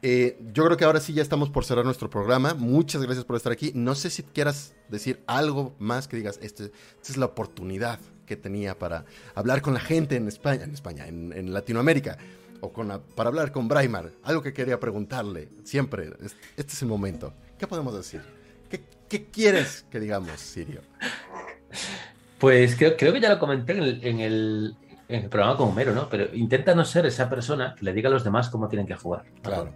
Eh, 0.04 0.36
yo 0.52 0.64
creo 0.64 0.76
que 0.76 0.84
ahora 0.84 0.98
sí 0.98 1.12
ya 1.12 1.22
estamos 1.22 1.48
por 1.48 1.64
cerrar 1.64 1.84
nuestro 1.84 2.10
programa. 2.10 2.54
Muchas 2.54 3.02
gracias 3.02 3.24
por 3.24 3.36
estar 3.36 3.52
aquí. 3.52 3.70
No 3.74 3.94
sé 3.94 4.10
si 4.10 4.24
quieras 4.24 4.74
decir 4.88 5.22
algo 5.28 5.76
más 5.78 6.08
que 6.08 6.16
digas, 6.16 6.40
este, 6.42 6.64
esta 6.64 7.12
es 7.12 7.16
la 7.16 7.26
oportunidad 7.26 8.00
que 8.26 8.36
tenía 8.36 8.76
para 8.76 9.04
hablar 9.36 9.62
con 9.62 9.74
la 9.74 9.80
gente 9.80 10.16
en 10.16 10.26
España, 10.26 10.64
en 10.64 10.72
España, 10.72 11.06
en, 11.06 11.52
Latinoamérica, 11.52 12.18
o 12.60 12.72
con 12.72 13.00
para 13.14 13.28
hablar 13.28 13.52
con 13.52 13.68
Braimar. 13.68 14.10
Algo 14.24 14.42
que 14.42 14.52
quería 14.52 14.80
preguntarle 14.80 15.48
siempre. 15.62 16.10
Este 16.56 16.72
es 16.72 16.82
el 16.82 16.88
momento. 16.88 17.32
¿Qué 17.56 17.68
podemos 17.68 17.94
decir? 17.94 18.41
¿Qué, 19.12 19.26
quieres 19.30 19.86
que 19.90 20.00
digamos, 20.00 20.40
Sirio? 20.40 20.80
Pues 22.38 22.76
creo, 22.76 22.96
que 22.96 23.20
ya 23.20 23.28
lo 23.28 23.38
comenté 23.38 23.72
en 23.72 24.20
el, 24.20 24.74
programa 25.30 25.56
con 25.56 25.68
Homero, 25.68 25.94
¿no? 25.94 26.08
Pero 26.08 26.34
intenta 26.34 26.74
no 26.74 26.84
ser 26.84 27.06
esa 27.06 27.28
persona 27.30 27.74
que 27.78 27.84
le 27.84 27.92
diga 27.92 28.08
a 28.08 28.12
los 28.12 28.24
demás 28.24 28.48
cómo 28.48 28.68
tienen 28.68 28.86
que 28.86 28.96
jugar. 28.96 29.24
Claro. 29.42 29.72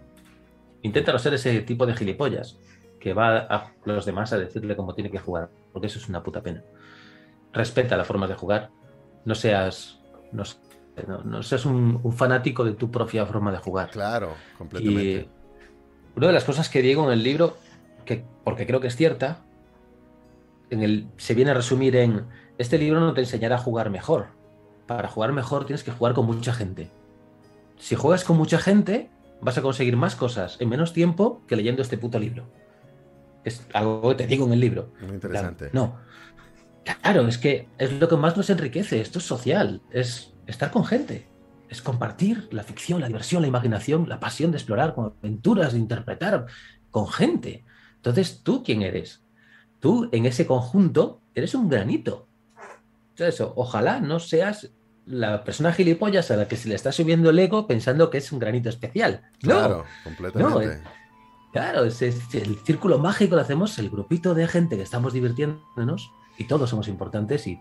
Intenta 0.83 1.13
no 1.13 1.19
ser 1.19 1.35
ese 1.35 1.61
tipo 1.61 1.87
de 1.87 1.95
gilipollas 1.95 2.59
que 2.99 3.13
va 3.13 3.39
a 3.39 3.73
los 3.85 4.07
demás 4.07 4.33
a 4.33 4.39
decirle 4.39 4.75
cómo 4.75 4.95
tiene 4.95 5.11
que 5.11 5.19
jugar, 5.19 5.51
porque 5.73 5.87
eso 5.87 5.99
es 5.99 6.09
una 6.09 6.23
puta 6.23 6.43
pena 6.43 6.65
respeta 7.57 7.97
las 7.97 8.07
formas 8.07 8.29
de 8.29 8.37
jugar. 8.37 8.71
No 9.25 9.35
seas, 9.35 9.99
no, 10.33 10.45
seas 11.43 11.65
un, 11.67 12.13
fanático 12.13 12.65
de 12.65 12.75
tu 12.75 12.91
propia 12.91 13.27
forma 13.27 13.51
de 13.51 13.59
jugar. 13.59 13.91
Claro, 13.91 14.35
completamente. 14.57 15.03
Y 15.03 15.29
una 16.15 16.29
de 16.29 16.33
las 16.33 16.45
cosas 16.45 16.69
que 16.69 16.83
digo 16.83 17.05
en 17.07 17.13
el 17.13 17.23
libro, 17.23 17.57
que, 18.07 18.25
porque 18.45 18.67
creo 18.67 18.81
que 18.81 18.87
es 18.87 18.97
cierta, 18.97 19.45
en 20.71 20.83
el, 20.83 21.09
se 21.19 21.35
viene 21.35 21.51
a 21.51 21.55
resumir 21.55 21.97
en, 21.97 22.27
este 22.59 22.79
libro 22.79 23.01
no 23.01 23.13
te 23.13 23.21
enseñará 23.21 23.57
a 23.57 23.59
jugar 23.59 23.91
mejor. 23.91 24.29
Para 24.87 25.09
jugar 25.09 25.33
mejor 25.33 25.67
tienes 25.67 25.85
que 25.85 25.91
jugar 25.91 26.15
con 26.15 26.27
mucha 26.27 26.55
gente. 26.55 26.91
Si 27.77 27.95
juegas 27.95 28.25
con 28.25 28.39
mucha 28.39 28.59
gente, 28.59 29.11
vas 29.41 29.59
a 29.59 29.63
conseguir 29.63 29.97
más 29.97 30.17
cosas 30.17 30.57
en 30.61 30.69
menos 30.69 30.93
tiempo 30.93 31.43
que 31.47 31.57
leyendo 31.57 31.83
este 31.83 31.99
puto 31.99 32.19
libro. 32.19 32.47
Es 33.45 33.67
algo 33.75 34.09
que 34.09 34.15
te 34.15 34.27
digo 34.27 34.47
en 34.47 34.55
el 34.55 34.61
libro. 34.61 34.93
Muy 35.01 35.15
interesante. 35.15 35.71
no. 35.73 35.99
Claro, 37.03 37.27
es 37.27 37.37
que 37.37 37.69
es 37.79 37.93
lo 37.93 38.09
que 38.09 38.17
más 38.17 38.37
nos 38.37 38.49
enriquece. 38.49 39.01
Esto 39.01 39.19
es 39.19 39.25
social. 39.25 39.83
Es 39.91 40.35
estar 40.47 40.71
con 40.71 40.85
gente. 40.85 41.29
Es 41.69 41.83
compartir 41.83 42.49
la 42.53 42.63
ficción, 42.63 43.01
la 43.01 43.09
diversión, 43.09 43.43
la 43.43 43.49
imaginación, 43.49 44.09
la 44.09 44.21
pasión 44.21 44.53
de 44.53 44.59
explorar 44.59 44.95
con 44.95 45.15
aventuras, 45.19 45.73
de 45.73 45.81
interpretar 45.81 46.47
con 46.91 47.09
gente. 47.09 47.65
Entonces, 48.07 48.43
¿tú 48.45 48.63
quién 48.63 48.83
eres? 48.83 49.21
Tú 49.81 50.09
en 50.13 50.27
ese 50.27 50.47
conjunto 50.47 51.21
eres 51.35 51.57
un 51.57 51.69
granito. 51.69 52.29
Eso, 53.17 53.53
ojalá 53.57 53.99
no 53.99 54.21
seas 54.21 54.71
la 55.07 55.43
persona 55.43 55.73
gilipollas 55.73 56.31
a 56.31 56.37
la 56.37 56.47
que 56.47 56.57
se 56.57 56.69
le 56.69 56.77
está 56.77 56.93
subiendo 56.93 57.31
el 57.31 57.39
ego 57.41 57.67
pensando 57.67 58.09
que 58.09 58.19
es 58.19 58.31
un 58.31 58.39
granito 58.39 58.69
especial. 58.69 59.23
Claro, 59.41 59.85
completamente. 60.05 60.83
claro, 61.53 61.85
es, 61.85 62.01
el 62.01 62.59
círculo 62.65 63.01
mágico 63.01 63.35
lo 63.35 63.43
hacemos 63.43 63.77
el 63.81 63.91
grupito 63.91 64.35
de 64.35 64.47
gente 64.47 64.77
que 64.77 64.83
estamos 64.83 65.13
divirtiéndonos 65.13 66.09
y 66.39 66.45
todos 66.45 66.71
somos 66.71 66.87
importantes 66.87 67.49
y, 67.49 67.61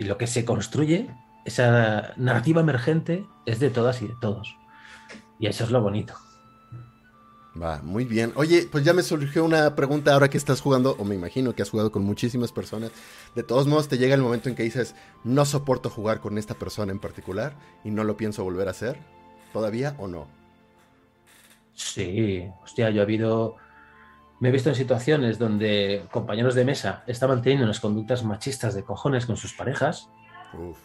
lo 0.00 0.18
que 0.18 0.26
se 0.26 0.44
construye, 0.44 1.14
esa 1.44 2.12
narrativa 2.16 2.60
emergente, 2.60 3.24
es 3.46 3.60
de 3.60 3.70
todas 3.70 4.02
y 4.02 4.08
de 4.08 4.14
todos. 4.20 4.56
Y 5.38 5.46
eso 5.46 5.62
es 5.62 5.70
lo 5.70 5.80
bonito. 5.80 6.14
Va, 7.60 7.80
muy 7.82 8.04
bien. 8.04 8.32
Oye, 8.36 8.68
pues 8.70 8.84
ya 8.84 8.92
me 8.92 9.02
surgió 9.02 9.44
una 9.44 9.74
pregunta 9.74 10.12
ahora 10.12 10.30
que 10.30 10.38
estás 10.38 10.60
jugando, 10.60 10.94
o 10.98 11.04
me 11.04 11.16
imagino 11.16 11.52
que 11.54 11.62
has 11.62 11.70
jugado 11.70 11.90
con 11.90 12.04
muchísimas 12.04 12.52
personas. 12.52 12.92
De 13.34 13.42
todos 13.42 13.66
modos, 13.66 13.88
te 13.88 13.98
llega 13.98 14.14
el 14.14 14.20
momento 14.20 14.48
en 14.48 14.54
que 14.54 14.62
dices, 14.62 14.94
no 15.24 15.44
soporto 15.44 15.90
jugar 15.90 16.20
con 16.20 16.38
esta 16.38 16.54
persona 16.54 16.92
en 16.92 17.00
particular 17.00 17.54
y 17.82 17.90
no 17.90 18.04
lo 18.04 18.16
pienso 18.16 18.44
volver 18.44 18.68
a 18.68 18.70
hacer. 18.70 18.98
¿Todavía 19.52 19.96
o 19.98 20.06
no? 20.06 20.28
Sí, 21.74 22.46
hostia, 22.62 22.90
yo 22.90 23.00
he 23.00 23.04
habido. 23.04 23.56
Me 24.38 24.48
he 24.48 24.52
visto 24.52 24.68
en 24.68 24.74
situaciones 24.74 25.38
donde 25.38 26.06
compañeros 26.10 26.54
de 26.54 26.64
mesa 26.64 27.02
estaban 27.06 27.42
teniendo 27.42 27.64
unas 27.64 27.80
conductas 27.80 28.24
machistas 28.24 28.74
de 28.74 28.84
cojones 28.84 29.26
con 29.26 29.36
sus 29.36 29.54
parejas. 29.54 30.08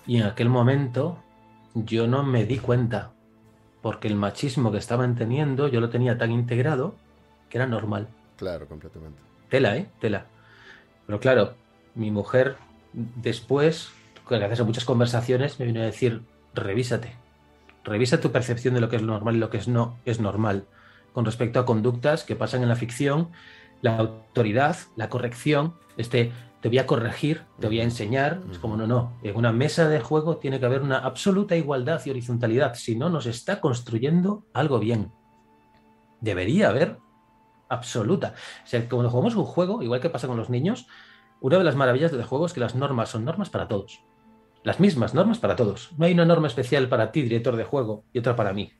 Y 0.05 0.17
en 0.17 0.23
aquel 0.23 0.49
momento 0.49 1.23
yo 1.73 2.07
no 2.07 2.23
me 2.23 2.45
di 2.45 2.59
cuenta 2.59 3.14
porque 3.85 4.07
el 4.07 4.15
machismo 4.15 4.71
que 4.71 4.79
estaban 4.79 5.13
teniendo 5.13 5.67
yo 5.67 5.79
lo 5.79 5.91
tenía 5.91 6.17
tan 6.17 6.31
integrado 6.31 6.95
que 7.51 7.59
era 7.59 7.67
normal. 7.67 8.07
Claro, 8.35 8.67
completamente. 8.67 9.21
Tela, 9.47 9.77
¿eh? 9.77 9.85
Tela. 10.01 10.25
Pero 11.05 11.19
claro, 11.19 11.53
mi 11.93 12.09
mujer 12.09 12.55
después, 12.93 13.91
gracias 14.27 14.59
a 14.59 14.63
muchas 14.63 14.85
conversaciones, 14.85 15.59
me 15.59 15.67
vino 15.67 15.81
a 15.81 15.85
decir, 15.85 16.23
revísate, 16.55 17.13
revisa 17.83 18.19
tu 18.19 18.31
percepción 18.31 18.73
de 18.73 18.81
lo 18.81 18.89
que 18.89 18.95
es 18.95 19.03
normal 19.03 19.35
y 19.35 19.37
lo 19.37 19.51
que 19.51 19.57
es 19.57 19.67
no 19.67 19.99
es 20.03 20.19
normal 20.19 20.65
con 21.13 21.23
respecto 21.23 21.59
a 21.59 21.67
conductas 21.67 22.23
que 22.23 22.35
pasan 22.35 22.63
en 22.63 22.69
la 22.69 22.75
ficción, 22.75 23.29
la 23.83 23.97
autoridad, 23.97 24.77
la 24.95 25.09
corrección, 25.09 25.75
este 25.97 26.31
te 26.65 26.69
voy 26.69 26.79
a 26.79 26.87
corregir, 26.87 27.43
te 27.59 27.67
voy 27.67 27.79
a 27.79 27.83
enseñar. 27.83 28.41
Es 28.49 28.57
como, 28.57 28.75
no, 28.75 28.87
no. 28.87 29.19
En 29.21 29.35
una 29.35 29.51
mesa 29.51 29.87
de 29.87 29.99
juego 29.99 30.37
tiene 30.37 30.59
que 30.59 30.65
haber 30.65 30.81
una 30.81 30.97
absoluta 30.97 31.55
igualdad 31.55 32.01
y 32.03 32.09
horizontalidad. 32.09 32.73
Si 32.73 32.95
no, 32.95 33.07
nos 33.07 33.27
está 33.27 33.61
construyendo 33.61 34.47
algo 34.51 34.79
bien. 34.79 35.11
Debería 36.21 36.69
haber 36.69 36.97
absoluta. 37.69 38.33
O 38.63 38.67
sea, 38.67 38.89
cuando 38.89 39.11
jugamos 39.11 39.35
un 39.35 39.45
juego, 39.45 39.83
igual 39.83 40.01
que 40.01 40.09
pasa 40.09 40.25
con 40.25 40.37
los 40.37 40.49
niños, 40.49 40.87
una 41.39 41.59
de 41.59 41.63
las 41.63 41.75
maravillas 41.75 42.11
del 42.11 42.23
juego 42.23 42.47
es 42.47 42.53
que 42.53 42.61
las 42.61 42.73
normas 42.73 43.09
son 43.09 43.25
normas 43.25 43.51
para 43.51 43.67
todos. 43.67 44.01
Las 44.63 44.79
mismas 44.79 45.13
normas 45.13 45.37
para 45.37 45.55
todos. 45.55 45.91
No 45.99 46.07
hay 46.07 46.13
una 46.13 46.25
norma 46.25 46.47
especial 46.47 46.89
para 46.89 47.11
ti, 47.11 47.21
director 47.21 47.57
de 47.57 47.63
juego, 47.63 48.05
y 48.11 48.17
otra 48.17 48.35
para 48.35 48.53
mí. 48.53 48.73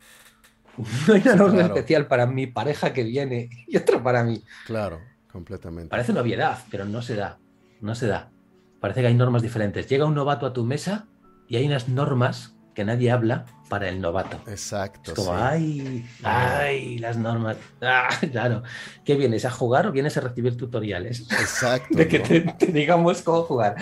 No 1.08 1.14
hay 1.14 1.22
una 1.22 1.36
norma 1.36 1.62
especial 1.62 2.08
para 2.08 2.26
mi 2.26 2.48
pareja 2.48 2.94
que 2.94 3.04
viene 3.04 3.48
y 3.68 3.78
otra 3.78 4.02
para 4.02 4.24
mí. 4.24 4.42
Claro, 4.66 5.02
completamente. 5.32 5.90
Parece 5.90 6.14
una 6.14 6.22
obviedad, 6.22 6.58
pero 6.72 6.84
no 6.84 7.04
se 7.04 7.16
da 7.16 7.38
no 7.82 7.96
se 7.96 8.08
da. 8.08 8.32
Parece 8.80 9.02
que 9.02 9.08
hay 9.08 9.16
normas 9.16 9.42
diferentes. 9.42 9.88
Llega 9.88 10.06
un 10.06 10.16
novato 10.16 10.46
a 10.46 10.54
tu 10.54 10.64
mesa 10.64 11.08
y 11.48 11.58
hay 11.58 11.66
unas 11.66 11.90
normas 11.90 12.56
que 12.74 12.86
nadie 12.86 13.10
habla 13.10 13.46
para 13.70 13.90
el 13.90 14.02
novato. 14.02 14.40
Exacto. 14.48 15.12
Es 15.12 15.16
como, 15.16 15.36
ay, 15.36 16.06
ay, 16.24 17.00
las 17.00 17.18
normas. 17.18 17.58
Ah, 17.82 18.10
claro. 18.32 18.64
¿Qué 19.04 19.16
vienes 19.16 19.46
a 19.46 19.52
jugar 19.52 19.88
o 19.88 19.92
vienes 19.92 20.18
a 20.18 20.22
recibir 20.22 20.58
tutoriales? 20.58 21.22
Exacto. 21.32 21.88
de 21.98 22.08
que 22.08 22.20
te, 22.20 22.66
digamos 22.68 23.22
cómo 23.22 23.44
jugar. 23.44 23.76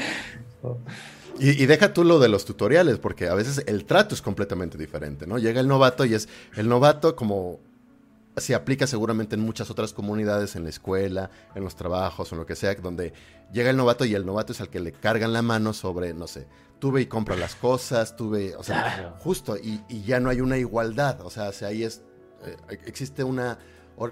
Y, 1.39 1.63
y, 1.63 1.65
deja 1.65 1.93
tú 1.93 2.03
lo 2.03 2.19
de 2.19 2.29
los 2.29 2.45
tutoriales, 2.45 2.99
porque 2.99 3.27
a 3.27 3.33
veces 3.33 3.63
el 3.65 3.85
trato 3.85 4.13
es 4.13 4.21
completamente 4.21 4.77
diferente, 4.77 5.25
¿no? 5.25 5.37
Llega 5.37 5.59
el 5.59 5.67
novato 5.67 6.05
y 6.05 6.13
es 6.13 6.29
el 6.55 6.69
novato 6.69 7.15
como 7.15 7.59
se 8.37 8.55
aplica 8.55 8.87
seguramente 8.87 9.35
en 9.35 9.41
muchas 9.41 9.69
otras 9.69 9.93
comunidades, 9.93 10.55
en 10.55 10.63
la 10.63 10.69
escuela, 10.69 11.29
en 11.55 11.63
los 11.63 11.75
trabajos 11.75 12.31
en 12.31 12.39
lo 12.39 12.45
que 12.45 12.55
sea, 12.55 12.73
donde 12.75 13.13
llega 13.51 13.69
el 13.69 13.77
novato 13.77 14.05
y 14.05 14.15
el 14.15 14.25
novato 14.25 14.53
es 14.53 14.61
al 14.61 14.69
que 14.69 14.79
le 14.79 14.91
cargan 14.91 15.33
la 15.33 15.41
mano 15.41 15.73
sobre, 15.73 16.13
no 16.13 16.27
sé, 16.27 16.47
tuve 16.79 17.01
y 17.01 17.05
compra 17.05 17.35
las 17.35 17.55
cosas, 17.55 18.15
tuve, 18.15 18.55
o 18.55 18.63
sea, 18.63 19.15
justo, 19.19 19.57
y, 19.57 19.81
y, 19.87 20.03
ya 20.03 20.19
no 20.19 20.29
hay 20.29 20.41
una 20.41 20.57
igualdad, 20.57 21.21
o 21.21 21.29
sea, 21.29 21.51
si 21.51 21.65
ahí 21.65 21.83
es, 21.83 22.01
eh, 22.43 22.57
existe 22.85 23.23
una 23.23 23.59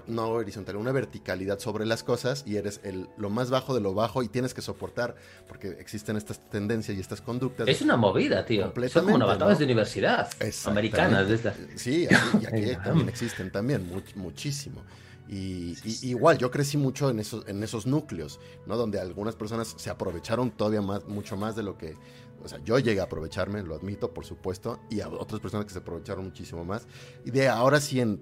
no 0.06 0.28
horizontal, 0.28 0.76
una 0.76 0.92
verticalidad 0.92 1.58
sobre 1.58 1.86
las 1.86 2.02
cosas 2.02 2.44
y 2.46 2.56
eres 2.56 2.80
el, 2.84 3.08
lo 3.16 3.30
más 3.30 3.50
bajo 3.50 3.74
de 3.74 3.80
lo 3.80 3.94
bajo 3.94 4.22
y 4.22 4.28
tienes 4.28 4.54
que 4.54 4.62
soportar, 4.62 5.16
porque 5.48 5.68
existen 5.68 6.16
estas 6.16 6.48
tendencias 6.50 6.96
y 6.96 7.00
estas 7.00 7.20
conductas. 7.20 7.68
Es 7.68 7.82
una 7.82 7.96
movida, 7.96 8.44
tío. 8.44 8.72
Son 8.88 9.04
como 9.04 9.18
novatadas 9.18 9.58
de 9.58 9.64
universidad 9.64 10.28
americanas. 10.66 11.28
De 11.28 11.34
estas. 11.34 11.56
Sí, 11.76 12.08
y 12.40 12.46
aquí 12.46 12.76
también 12.84 13.08
existen 13.08 13.50
también, 13.50 13.90
muchísimo. 14.16 14.82
Y, 15.28 15.76
igual, 16.02 16.36
yo 16.36 16.50
crecí 16.50 16.76
mucho 16.76 17.08
en 17.08 17.18
esos, 17.18 17.46
en 17.48 17.62
esos 17.62 17.86
núcleos, 17.86 18.38
¿no? 18.66 18.76
Donde 18.76 19.00
algunas 19.00 19.34
personas 19.34 19.74
se 19.78 19.88
aprovecharon 19.88 20.50
todavía 20.50 20.82
más, 20.82 21.06
mucho 21.06 21.36
más 21.36 21.56
de 21.56 21.62
lo 21.62 21.78
que, 21.78 21.96
o 22.44 22.48
sea, 22.48 22.58
yo 22.64 22.78
llegué 22.78 23.00
a 23.00 23.04
aprovecharme, 23.04 23.62
lo 23.62 23.74
admito, 23.74 24.12
por 24.12 24.26
supuesto, 24.26 24.80
y 24.90 25.00
a 25.00 25.08
otras 25.08 25.40
personas 25.40 25.64
que 25.64 25.72
se 25.72 25.78
aprovecharon 25.78 26.26
muchísimo 26.26 26.64
más. 26.64 26.86
Y 27.24 27.30
de 27.30 27.48
ahora 27.48 27.80
sí, 27.80 28.00
en 28.00 28.20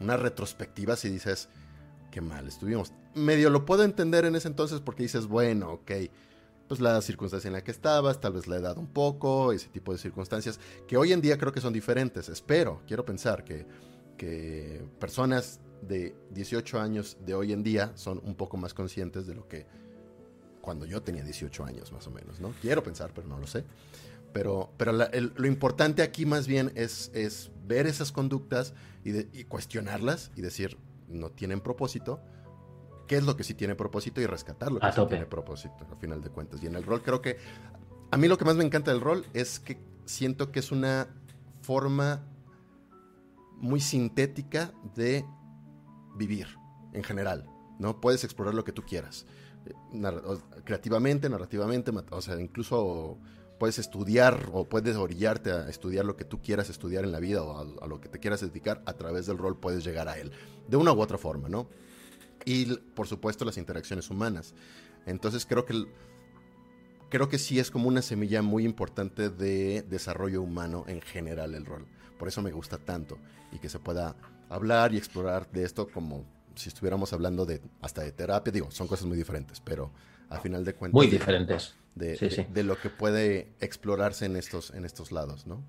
una 0.00 0.16
retrospectiva 0.16 0.96
si 0.96 1.08
dices, 1.08 1.48
qué 2.10 2.20
mal 2.20 2.46
estuvimos. 2.46 2.92
Medio 3.14 3.50
lo 3.50 3.64
puedo 3.64 3.84
entender 3.84 4.24
en 4.24 4.36
ese 4.36 4.48
entonces 4.48 4.80
porque 4.80 5.02
dices, 5.04 5.26
bueno, 5.26 5.72
ok, 5.72 5.90
pues 6.68 6.80
la 6.80 7.00
circunstancia 7.02 7.48
en 7.48 7.54
la 7.54 7.62
que 7.62 7.70
estabas, 7.70 8.20
tal 8.20 8.32
vez 8.32 8.46
la 8.46 8.56
edad 8.56 8.78
un 8.78 8.88
poco, 8.88 9.52
ese 9.52 9.68
tipo 9.68 9.92
de 9.92 9.98
circunstancias, 9.98 10.58
que 10.88 10.96
hoy 10.96 11.12
en 11.12 11.20
día 11.20 11.38
creo 11.38 11.52
que 11.52 11.60
son 11.60 11.72
diferentes. 11.72 12.28
Espero, 12.28 12.80
quiero 12.86 13.04
pensar 13.04 13.44
que, 13.44 13.66
que 14.16 14.84
personas 14.98 15.60
de 15.82 16.16
18 16.30 16.80
años 16.80 17.16
de 17.24 17.34
hoy 17.34 17.52
en 17.52 17.62
día 17.62 17.92
son 17.94 18.20
un 18.24 18.34
poco 18.34 18.56
más 18.56 18.74
conscientes 18.74 19.26
de 19.26 19.34
lo 19.34 19.46
que 19.46 19.66
cuando 20.60 20.86
yo 20.86 21.02
tenía 21.02 21.22
18 21.22 21.64
años 21.64 21.92
más 21.92 22.06
o 22.06 22.10
menos, 22.10 22.40
¿no? 22.40 22.54
Quiero 22.62 22.82
pensar, 22.82 23.12
pero 23.14 23.28
no 23.28 23.38
lo 23.38 23.46
sé. 23.46 23.64
Pero, 24.34 24.74
pero 24.76 24.92
lo 24.92 25.46
importante 25.46 26.02
aquí 26.02 26.26
más 26.26 26.48
bien 26.48 26.72
es, 26.74 27.12
es 27.14 27.52
ver 27.66 27.86
esas 27.86 28.10
conductas 28.10 28.74
y, 29.04 29.44
cuestionarlas 29.44 30.32
y 30.34 30.42
decir, 30.42 30.76
no 31.06 31.30
tienen 31.30 31.60
propósito, 31.60 32.20
qué 33.06 33.16
es 33.16 33.22
lo 33.22 33.36
que 33.36 33.44
sí 33.44 33.54
tiene 33.54 33.76
propósito 33.76 34.20
y 34.20 34.26
rescatar 34.26 34.72
lo 34.72 34.80
que 34.80 34.90
sí 34.90 35.06
tiene 35.08 35.26
propósito, 35.26 35.86
al 35.88 35.98
final 35.98 36.20
de 36.20 36.30
cuentas. 36.30 36.60
Y 36.64 36.66
en 36.66 36.74
el 36.74 36.82
rol 36.82 37.00
creo 37.02 37.22
que, 37.22 37.38
a 38.10 38.16
mí 38.16 38.26
lo 38.26 38.36
que 38.36 38.44
más 38.44 38.56
me 38.56 38.64
encanta 38.64 38.90
del 38.90 39.00
rol 39.00 39.24
es 39.34 39.60
que 39.60 39.78
siento 40.04 40.50
que 40.50 40.58
es 40.58 40.72
una 40.72 41.06
forma 41.62 42.26
muy 43.58 43.80
sintética 43.80 44.72
de 44.96 45.24
vivir 46.16 46.48
en 46.92 47.04
general, 47.04 47.46
¿no? 47.78 48.00
Puedes 48.00 48.24
explorar 48.24 48.54
lo 48.54 48.64
que 48.64 48.72
tú 48.72 48.82
quieras, 48.82 49.26
eh, 49.64 49.72
creativamente, 50.64 51.30
narrativamente, 51.30 51.92
o 52.10 52.20
sea, 52.20 52.40
incluso 52.40 53.20
puedes 53.58 53.78
estudiar 53.78 54.50
o 54.52 54.64
puedes 54.64 54.96
orillarte 54.96 55.52
a 55.52 55.68
estudiar 55.68 56.04
lo 56.04 56.16
que 56.16 56.24
tú 56.24 56.40
quieras 56.40 56.70
estudiar 56.70 57.04
en 57.04 57.12
la 57.12 57.20
vida 57.20 57.42
o 57.42 57.82
a, 57.82 57.86
lo 57.86 58.00
que 58.00 58.08
te 58.08 58.18
quieras 58.18 58.40
dedicar, 58.40 58.82
a 58.86 58.94
través 58.94 59.26
del 59.26 59.38
rol 59.38 59.58
puedes 59.58 59.84
llegar 59.84 60.08
a 60.08 60.18
él, 60.18 60.32
de 60.68 60.76
una 60.76 60.92
u 60.92 61.00
otra 61.00 61.18
forma, 61.18 61.48
¿no? 61.48 61.68
Y 62.44 62.76
por 62.76 63.06
supuesto 63.06 63.44
las 63.44 63.56
interacciones 63.56 64.10
humanas. 64.10 64.54
Entonces 65.06 65.46
creo 65.46 65.64
que, 65.64 65.86
creo 67.08 67.28
que 67.28 67.38
sí 67.38 67.58
es 67.58 67.70
como 67.70 67.88
una 67.88 68.02
semilla 68.02 68.42
muy 68.42 68.64
importante 68.64 69.30
de 69.30 69.82
desarrollo 69.82 70.42
humano 70.42 70.84
en 70.86 71.00
general 71.00 71.54
el 71.54 71.64
rol. 71.64 71.86
Por 72.18 72.28
eso 72.28 72.42
me 72.42 72.52
gusta 72.52 72.78
tanto 72.78 73.18
y 73.52 73.58
que 73.58 73.68
se 73.68 73.78
pueda 73.78 74.16
hablar 74.48 74.92
y 74.92 74.98
explorar 74.98 75.50
de 75.50 75.64
esto 75.64 75.88
como 75.88 76.24
si 76.54 76.68
estuviéramos 76.68 77.12
hablando 77.12 77.46
de 77.46 77.60
hasta 77.80 78.02
de 78.02 78.12
terapia, 78.12 78.52
digo, 78.52 78.70
son 78.70 78.86
cosas 78.86 79.06
muy 79.06 79.16
diferentes, 79.16 79.60
pero 79.60 79.90
a 80.28 80.38
final 80.38 80.64
de 80.64 80.74
cuentas... 80.74 80.94
Muy 80.94 81.06
diferentes 81.08 81.74
de, 81.94 82.62
lo 82.62 82.76
que 82.78 82.90
puede 82.90 83.52
explorarse 83.60 84.26
en 84.26 84.36
estos, 84.36 84.72
en 84.74 84.84
estos 84.84 85.12
lados, 85.12 85.46
¿no? 85.46 85.64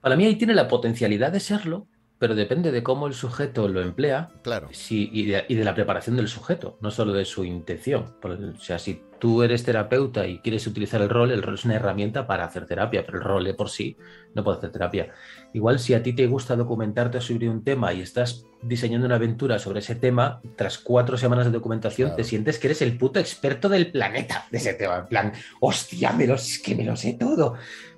Para 0.00 0.16
mí 0.16 0.24
ahí 0.24 0.36
tiene 0.36 0.54
la 0.54 0.68
potencialidad 0.68 1.32
de 1.32 1.40
serlo, 1.40 1.86
pero 2.20 2.34
depende 2.34 2.70
de 2.70 2.82
cómo 2.82 3.06
el 3.08 3.14
sujeto 3.14 3.66
lo 3.66 3.80
emplea 3.80 4.28
Claro. 4.42 4.68
sí, 4.72 5.08
y, 5.12 5.24
de, 5.26 5.46
y 5.48 5.54
de 5.56 5.64
la 5.64 5.74
preparación 5.74 6.16
del 6.16 6.28
sujeto, 6.28 6.76
no 6.82 6.90
solo 6.90 7.12
de 7.14 7.24
su 7.24 7.44
intención. 7.44 8.14
O 8.22 8.60
sea, 8.60 8.78
si 8.78 9.02
tú 9.18 9.42
eres 9.42 9.64
terapeuta 9.64 10.26
y 10.26 10.38
quieres 10.38 10.66
utilizar 10.66 11.00
el 11.00 11.08
rol, 11.08 11.30
el 11.32 11.42
rol 11.42 11.54
es 11.54 11.64
una 11.64 11.76
herramienta 11.76 12.26
para 12.26 12.44
hacer 12.44 12.66
terapia, 12.66 13.04
pero 13.06 13.18
el 13.18 13.24
rol 13.24 13.44
de 13.44 13.54
por 13.54 13.70
sí 13.70 13.96
no 14.34 14.44
puede 14.44 14.58
hacer 14.58 14.70
terapia. 14.70 15.12
Igual 15.54 15.78
si 15.78 15.94
a 15.94 16.02
ti 16.02 16.12
te 16.12 16.26
gusta 16.26 16.56
documentarte 16.56 17.20
sobre 17.22 17.48
un 17.48 17.64
tema 17.64 17.92
y 17.94 18.02
estás 18.02 18.44
diseñando 18.62 19.06
una 19.06 19.16
aventura 19.16 19.58
sobre 19.58 19.78
ese 19.80 19.94
tema, 19.94 20.42
tras 20.56 20.76
cuatro 20.78 21.16
semanas 21.16 21.46
de 21.46 21.52
documentación 21.52 22.08
Claro. 22.10 22.16
te 22.16 22.24
sientes 22.24 22.58
que 22.58 22.66
eres 22.68 22.82
el 22.82 22.98
puto 22.98 23.18
experto 23.18 23.70
del 23.70 23.90
planeta 23.90 24.46
de 24.50 24.58
ese 24.58 24.74
tema. 24.74 24.98
En 24.98 25.06
plan, 25.06 25.32
hostia, 25.60 26.12
me 26.12 26.26
lo, 26.26 26.34
es 26.34 26.58
que 26.62 26.74
me 26.74 26.84
lo 26.84 26.96
sé 26.96 27.16
todo. 27.18 27.54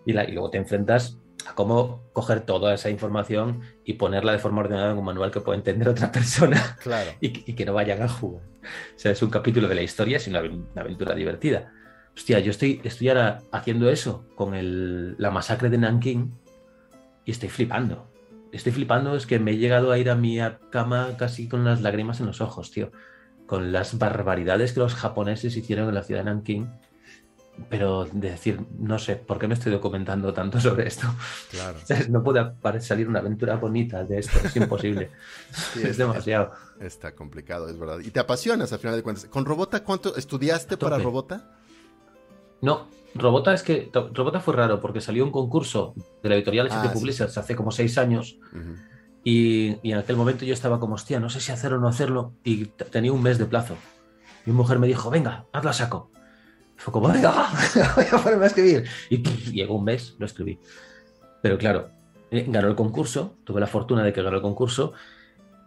Y, 0.06 0.12
la- 0.12 0.24
y 0.28 0.32
luego 0.32 0.50
te 0.50 0.58
enfrentas 0.58 1.18
a 1.46 1.54
cómo 1.54 2.04
coger 2.12 2.40
toda 2.42 2.72
esa 2.74 2.88
información 2.90 3.62
y 3.84 3.94
ponerla 3.94 4.32
de 4.32 4.38
forma 4.38 4.60
ordenada 4.60 4.92
en 4.92 4.98
un 4.98 5.04
manual 5.04 5.30
que 5.30 5.40
pueda 5.40 5.58
entender 5.58 5.88
otra 5.88 6.12
persona 6.12 6.76
Claro. 6.82 7.10
y, 7.20 7.32
que- 7.32 7.50
y 7.50 7.54
que 7.54 7.64
no 7.64 7.72
vayan 7.74 8.00
a 8.02 8.08
jugar. 8.08 8.44
O 8.62 8.98
sea, 8.98 9.10
es 9.12 9.22
un 9.22 9.30
capítulo 9.30 9.66
de 9.68 9.74
la 9.74 9.82
historia, 9.82 10.18
es 10.18 10.28
una, 10.28 10.40
aven- 10.40 10.66
una 10.72 10.82
aventura 10.82 11.14
divertida. 11.14 11.72
Hostia, 12.14 12.38
yo 12.40 12.50
estoy, 12.50 12.80
estoy 12.84 13.08
ahora 13.08 13.40
haciendo 13.50 13.90
eso 13.90 14.24
con 14.36 14.54
el- 14.54 15.16
la 15.18 15.30
masacre 15.30 15.68
de 15.68 15.78
Nanking 15.78 16.32
y 17.24 17.30
estoy 17.30 17.48
flipando. 17.48 18.08
Estoy 18.52 18.70
flipando, 18.72 19.16
es 19.16 19.26
que 19.26 19.38
me 19.38 19.52
he 19.52 19.56
llegado 19.56 19.90
a 19.92 19.98
ir 19.98 20.10
a 20.10 20.14
mi 20.14 20.38
cama 20.70 21.16
casi 21.18 21.48
con 21.48 21.64
las 21.64 21.80
lágrimas 21.80 22.20
en 22.20 22.26
los 22.26 22.40
ojos, 22.42 22.70
tío. 22.70 22.92
Con 23.46 23.72
las 23.72 23.98
barbaridades 23.98 24.72
que 24.74 24.80
los 24.80 24.94
japoneses 24.94 25.56
hicieron 25.56 25.88
en 25.88 25.94
la 25.94 26.02
ciudad 26.02 26.20
de 26.20 26.26
Nanking. 26.30 26.70
Pero 27.68 28.06
de 28.10 28.30
decir, 28.30 28.60
no 28.78 28.98
sé, 28.98 29.16
¿por 29.16 29.38
qué 29.38 29.46
me 29.46 29.54
estoy 29.54 29.72
documentando 29.72 30.32
tanto 30.32 30.58
sobre 30.58 30.88
esto? 30.88 31.06
Claro. 31.50 31.78
¿Sabes? 31.84 32.08
No 32.08 32.22
puede 32.22 32.80
salir 32.80 33.08
una 33.08 33.18
aventura 33.18 33.56
bonita 33.56 34.04
de 34.04 34.18
esto, 34.20 34.38
es 34.44 34.56
imposible. 34.56 35.10
Sí, 35.74 35.82
es 35.84 35.98
demasiado. 35.98 36.52
Está 36.80 37.14
complicado, 37.14 37.68
es 37.68 37.78
verdad. 37.78 37.98
Y 38.00 38.10
te 38.10 38.20
apasionas 38.20 38.72
al 38.72 38.78
final 38.78 38.96
de 38.96 39.02
cuentas. 39.02 39.26
¿Con 39.26 39.44
Robota 39.44 39.84
cuánto 39.84 40.16
estudiaste 40.16 40.78
para 40.78 40.98
Robota? 40.98 41.50
No, 42.62 42.88
Robota 43.14 43.52
es 43.52 43.62
que 43.62 43.90
Robota 43.92 44.40
fue 44.40 44.54
raro 44.54 44.80
porque 44.80 45.00
salió 45.00 45.24
un 45.24 45.30
concurso 45.30 45.94
de 46.22 46.28
la 46.30 46.36
editorial 46.36 46.68
Ah, 46.70 46.88
sí. 46.90 46.98
Publishers 46.98 47.36
hace 47.36 47.54
como 47.54 47.70
seis 47.70 47.98
años 47.98 48.38
y, 49.24 49.76
y 49.82 49.92
en 49.92 49.98
aquel 49.98 50.16
momento 50.16 50.44
yo 50.44 50.54
estaba 50.54 50.80
como, 50.80 50.94
hostia, 50.94 51.20
no 51.20 51.28
sé 51.28 51.40
si 51.40 51.52
hacerlo 51.52 51.76
o 51.76 51.80
no 51.80 51.88
hacerlo 51.88 52.32
y 52.44 52.66
tenía 52.66 53.12
un 53.12 53.22
mes 53.22 53.36
de 53.38 53.44
plazo. 53.44 53.76
Mi 54.46 54.52
mujer 54.52 54.78
me 54.78 54.86
dijo, 54.86 55.10
venga, 55.10 55.44
hazla 55.52 55.72
saco. 55.72 56.10
Fue 56.82 56.92
como, 56.92 57.08
venga, 57.08 57.48
voy 57.96 58.04
a 58.10 58.18
ponerme 58.18 58.44
a 58.44 58.48
escribir. 58.48 58.84
Y 59.08 59.18
pff, 59.18 59.52
llegó 59.52 59.76
un 59.76 59.84
mes, 59.84 60.16
lo 60.18 60.26
escribí. 60.26 60.58
Pero 61.40 61.56
claro, 61.56 61.90
eh, 62.32 62.44
ganó 62.48 62.66
el 62.66 62.74
concurso, 62.74 63.36
tuve 63.44 63.60
la 63.60 63.68
fortuna 63.68 64.02
de 64.02 64.12
que 64.12 64.20
ganó 64.20 64.36
el 64.36 64.42
concurso 64.42 64.92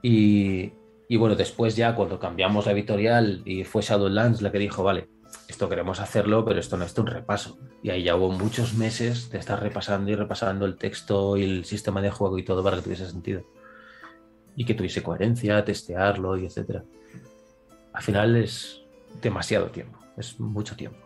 y, 0.02 0.74
y 1.08 1.16
bueno, 1.16 1.36
después 1.36 1.78
ya 1.78 1.96
cuando 1.96 2.20
cambiamos 2.20 2.66
la 2.66 2.74
editorial 2.74 3.44
y 3.46 3.64
fue 3.64 3.82
Shadowlands 3.82 4.42
la 4.42 4.52
que 4.52 4.60
dijo, 4.60 4.84
vale, 4.84 5.08
esto 5.48 5.70
queremos 5.70 6.02
hacerlo, 6.02 6.44
pero 6.44 6.60
esto 6.60 6.76
no 6.76 6.84
es 6.84 6.98
un 6.98 7.08
repaso. 7.08 7.58
Y 7.82 7.92
ahí 7.92 8.04
ya 8.04 8.18
hubo 8.18 8.30
muchos 8.30 8.74
meses 8.74 9.30
de 9.30 9.38
estar 9.38 9.64
repasando 9.64 10.12
y 10.12 10.16
repasando 10.16 10.66
el 10.66 10.76
texto 10.76 11.38
y 11.38 11.44
el 11.44 11.64
sistema 11.64 12.02
de 12.02 12.12
juego 12.12 12.38
y 12.38 12.44
todo 12.44 12.62
para 12.62 12.76
que 12.76 12.84
tuviese 12.84 13.10
sentido. 13.10 13.44
Y 14.58 14.66
que 14.66 14.74
tuviese 14.74 15.02
coherencia, 15.02 15.64
testearlo 15.64 16.38
y 16.38 16.46
etcétera. 16.46 16.84
Al 17.94 18.04
final 18.04 18.36
es 18.36 18.82
demasiado 19.22 19.68
tiempo, 19.68 19.98
es 20.18 20.38
mucho 20.42 20.76
tiempo. 20.76 21.05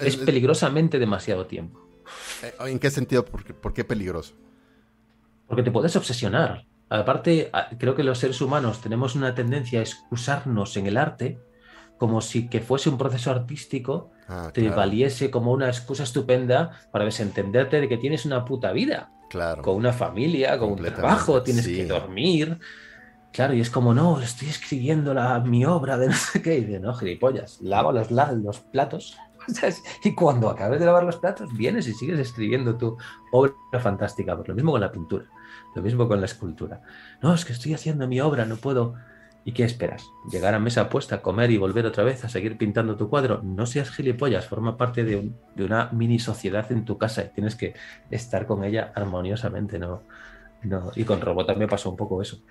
Es 0.00 0.14
Es- 0.14 0.16
peligrosamente 0.18 0.98
demasiado 0.98 1.46
tiempo. 1.46 1.80
eh, 2.42 2.54
¿En 2.66 2.78
qué 2.78 2.90
sentido? 2.90 3.24
¿Por 3.24 3.44
qué, 3.44 3.54
por 3.54 3.72
qué 3.74 3.84
peligroso? 3.84 4.34
Porque 5.46 5.62
te 5.62 5.70
puedes 5.70 5.94
obsesionar. 5.96 6.64
Aparte, 6.90 7.50
a- 7.52 7.68
creo 7.78 7.94
que 7.94 8.02
los 8.02 8.18
seres 8.18 8.40
humanos 8.40 8.80
tenemos 8.80 9.14
una 9.14 9.34
tendencia 9.34 9.80
a 9.80 9.82
excusarnos 9.82 10.76
en 10.76 10.86
el 10.86 10.96
arte 10.96 11.38
como 11.98 12.20
si 12.20 12.48
que 12.48 12.60
fuese 12.60 12.88
un 12.88 12.96
proceso 12.98 13.30
artístico 13.30 14.10
Ah, 14.30 14.50
te 14.52 14.60
claro, 14.60 14.76
valiese 14.76 15.30
como 15.30 15.52
una 15.52 15.68
excusa 15.68 16.02
estupenda 16.02 16.70
para 16.92 17.04
desentenderte 17.06 17.80
de 17.80 17.88
que 17.88 17.96
tienes 17.96 18.26
una 18.26 18.44
puta 18.44 18.72
vida, 18.72 19.10
claro. 19.30 19.62
con 19.62 19.74
una 19.76 19.92
familia, 19.92 20.58
con 20.58 20.72
un 20.72 20.82
trabajo, 20.82 21.42
tienes 21.42 21.64
sí. 21.64 21.76
que 21.76 21.86
dormir. 21.86 22.58
Claro, 23.32 23.54
y 23.54 23.60
es 23.62 23.70
como, 23.70 23.94
no, 23.94 24.20
estoy 24.20 24.48
escribiendo 24.48 25.14
la, 25.14 25.38
mi 25.40 25.64
obra 25.64 25.96
de 25.96 26.06
no 26.08 26.12
sé 26.14 26.42
qué. 26.42 26.58
Y 26.58 26.64
de 26.64 26.78
no, 26.78 26.94
gilipollas, 26.94 27.58
lavo 27.62 27.90
los, 27.92 28.10
la- 28.10 28.32
los 28.32 28.60
platos. 28.60 29.16
Y 30.02 30.14
cuando 30.14 30.48
acabes 30.48 30.80
de 30.80 30.86
lavar 30.86 31.04
los 31.04 31.16
platos, 31.16 31.52
vienes 31.56 31.86
y 31.88 31.94
sigues 31.94 32.18
escribiendo 32.18 32.76
tu 32.76 32.96
obra 33.32 33.54
fantástica. 33.80 34.36
Pues 34.36 34.48
lo 34.48 34.54
mismo 34.54 34.72
con 34.72 34.80
la 34.80 34.92
pintura, 34.92 35.26
lo 35.74 35.82
mismo 35.82 36.08
con 36.08 36.20
la 36.20 36.26
escultura. 36.26 36.82
No, 37.22 37.34
es 37.34 37.44
que 37.44 37.52
estoy 37.52 37.74
haciendo 37.74 38.06
mi 38.08 38.20
obra, 38.20 38.44
no 38.44 38.56
puedo. 38.56 38.94
¿Y 39.44 39.52
qué 39.52 39.64
esperas? 39.64 40.04
¿Llegar 40.30 40.52
a 40.52 40.58
mesa 40.58 40.90
puesta, 40.90 41.22
comer 41.22 41.50
y 41.50 41.56
volver 41.56 41.86
otra 41.86 42.04
vez 42.04 42.22
a 42.24 42.28
seguir 42.28 42.58
pintando 42.58 42.96
tu 42.96 43.08
cuadro? 43.08 43.40
No 43.42 43.64
seas 43.64 43.90
gilipollas, 43.90 44.46
forma 44.46 44.76
parte 44.76 45.04
de, 45.04 45.32
de 45.54 45.64
una 45.64 45.88
mini 45.90 46.18
sociedad 46.18 46.70
en 46.70 46.84
tu 46.84 46.98
casa 46.98 47.24
y 47.24 47.28
tienes 47.30 47.54
que 47.54 47.74
estar 48.10 48.46
con 48.46 48.62
ella 48.64 48.92
armoniosamente, 48.94 49.78
¿no? 49.78 50.02
no. 50.62 50.90
Y 50.96 51.04
con 51.04 51.22
Robota 51.22 51.54
me 51.54 51.66
pasó 51.66 51.88
un 51.88 51.96
poco 51.96 52.20
eso. 52.20 52.42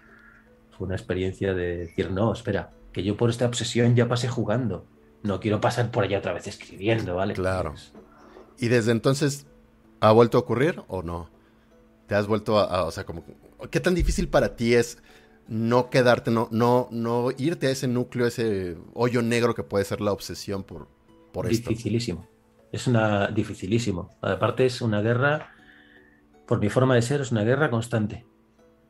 Fue 0.72 0.88
una 0.88 0.96
experiencia 0.96 1.54
de 1.54 1.78
decir, 1.78 2.10
no, 2.10 2.34
espera, 2.34 2.72
que 2.92 3.04
yo 3.04 3.16
por 3.16 3.30
esta 3.30 3.46
obsesión 3.46 3.96
ya 3.96 4.08
pasé 4.08 4.28
jugando. 4.28 4.88
No 5.24 5.40
quiero 5.40 5.60
pasar 5.60 5.92
por 5.92 6.04
allá 6.04 6.20
otra 6.20 6.34
vez 6.34 6.48
escribiendo, 6.48 7.16
¿vale? 7.16 7.34
Claro. 7.34 7.72
Pues, 7.72 7.94
¿Y 8.60 8.68
desde 8.70 8.92
entonces 8.92 9.46
ha 10.00 10.12
vuelto 10.12 10.38
a 10.38 10.42
ocurrir 10.42 10.82
o 10.88 11.02
no? 11.04 11.30
¿Te 12.08 12.16
has 12.16 12.28
vuelto 12.28 12.60
a, 12.60 12.64
a- 12.66 12.84
o 12.86 12.92
sea, 12.92 13.06
como, 13.06 13.24
qué 13.70 13.80
tan 13.80 13.96
difícil 13.96 14.30
para 14.30 14.56
ti 14.56 14.74
es 14.76 14.98
no 15.48 15.90
quedarte, 15.90 16.32
no, 16.32 16.48
no, 16.52 16.88
no 16.92 17.30
irte 17.38 17.68
a 17.68 17.72
ese 17.72 17.88
núcleo, 17.88 18.28
ese 18.28 18.78
hoyo 18.94 19.22
negro 19.22 19.56
que 19.56 19.64
puede 19.64 19.86
ser 19.86 20.02
la 20.02 20.12
obsesión 20.12 20.64
por, 20.64 20.88
por 21.32 21.48
esto? 21.48 21.70
Dificilísimo. 21.70 22.28
Es 22.72 22.88
una 22.88 23.28
dificilísimo. 23.28 24.10
Aparte 24.22 24.66
es 24.66 24.82
una 24.82 25.02
guerra, 25.02 25.52
por 26.48 26.60
mi 26.60 26.70
forma 26.70 26.96
de 26.96 27.02
ser, 27.02 27.22
es 27.22 27.32
una 27.32 27.44
guerra 27.44 27.70
constante. 27.70 28.26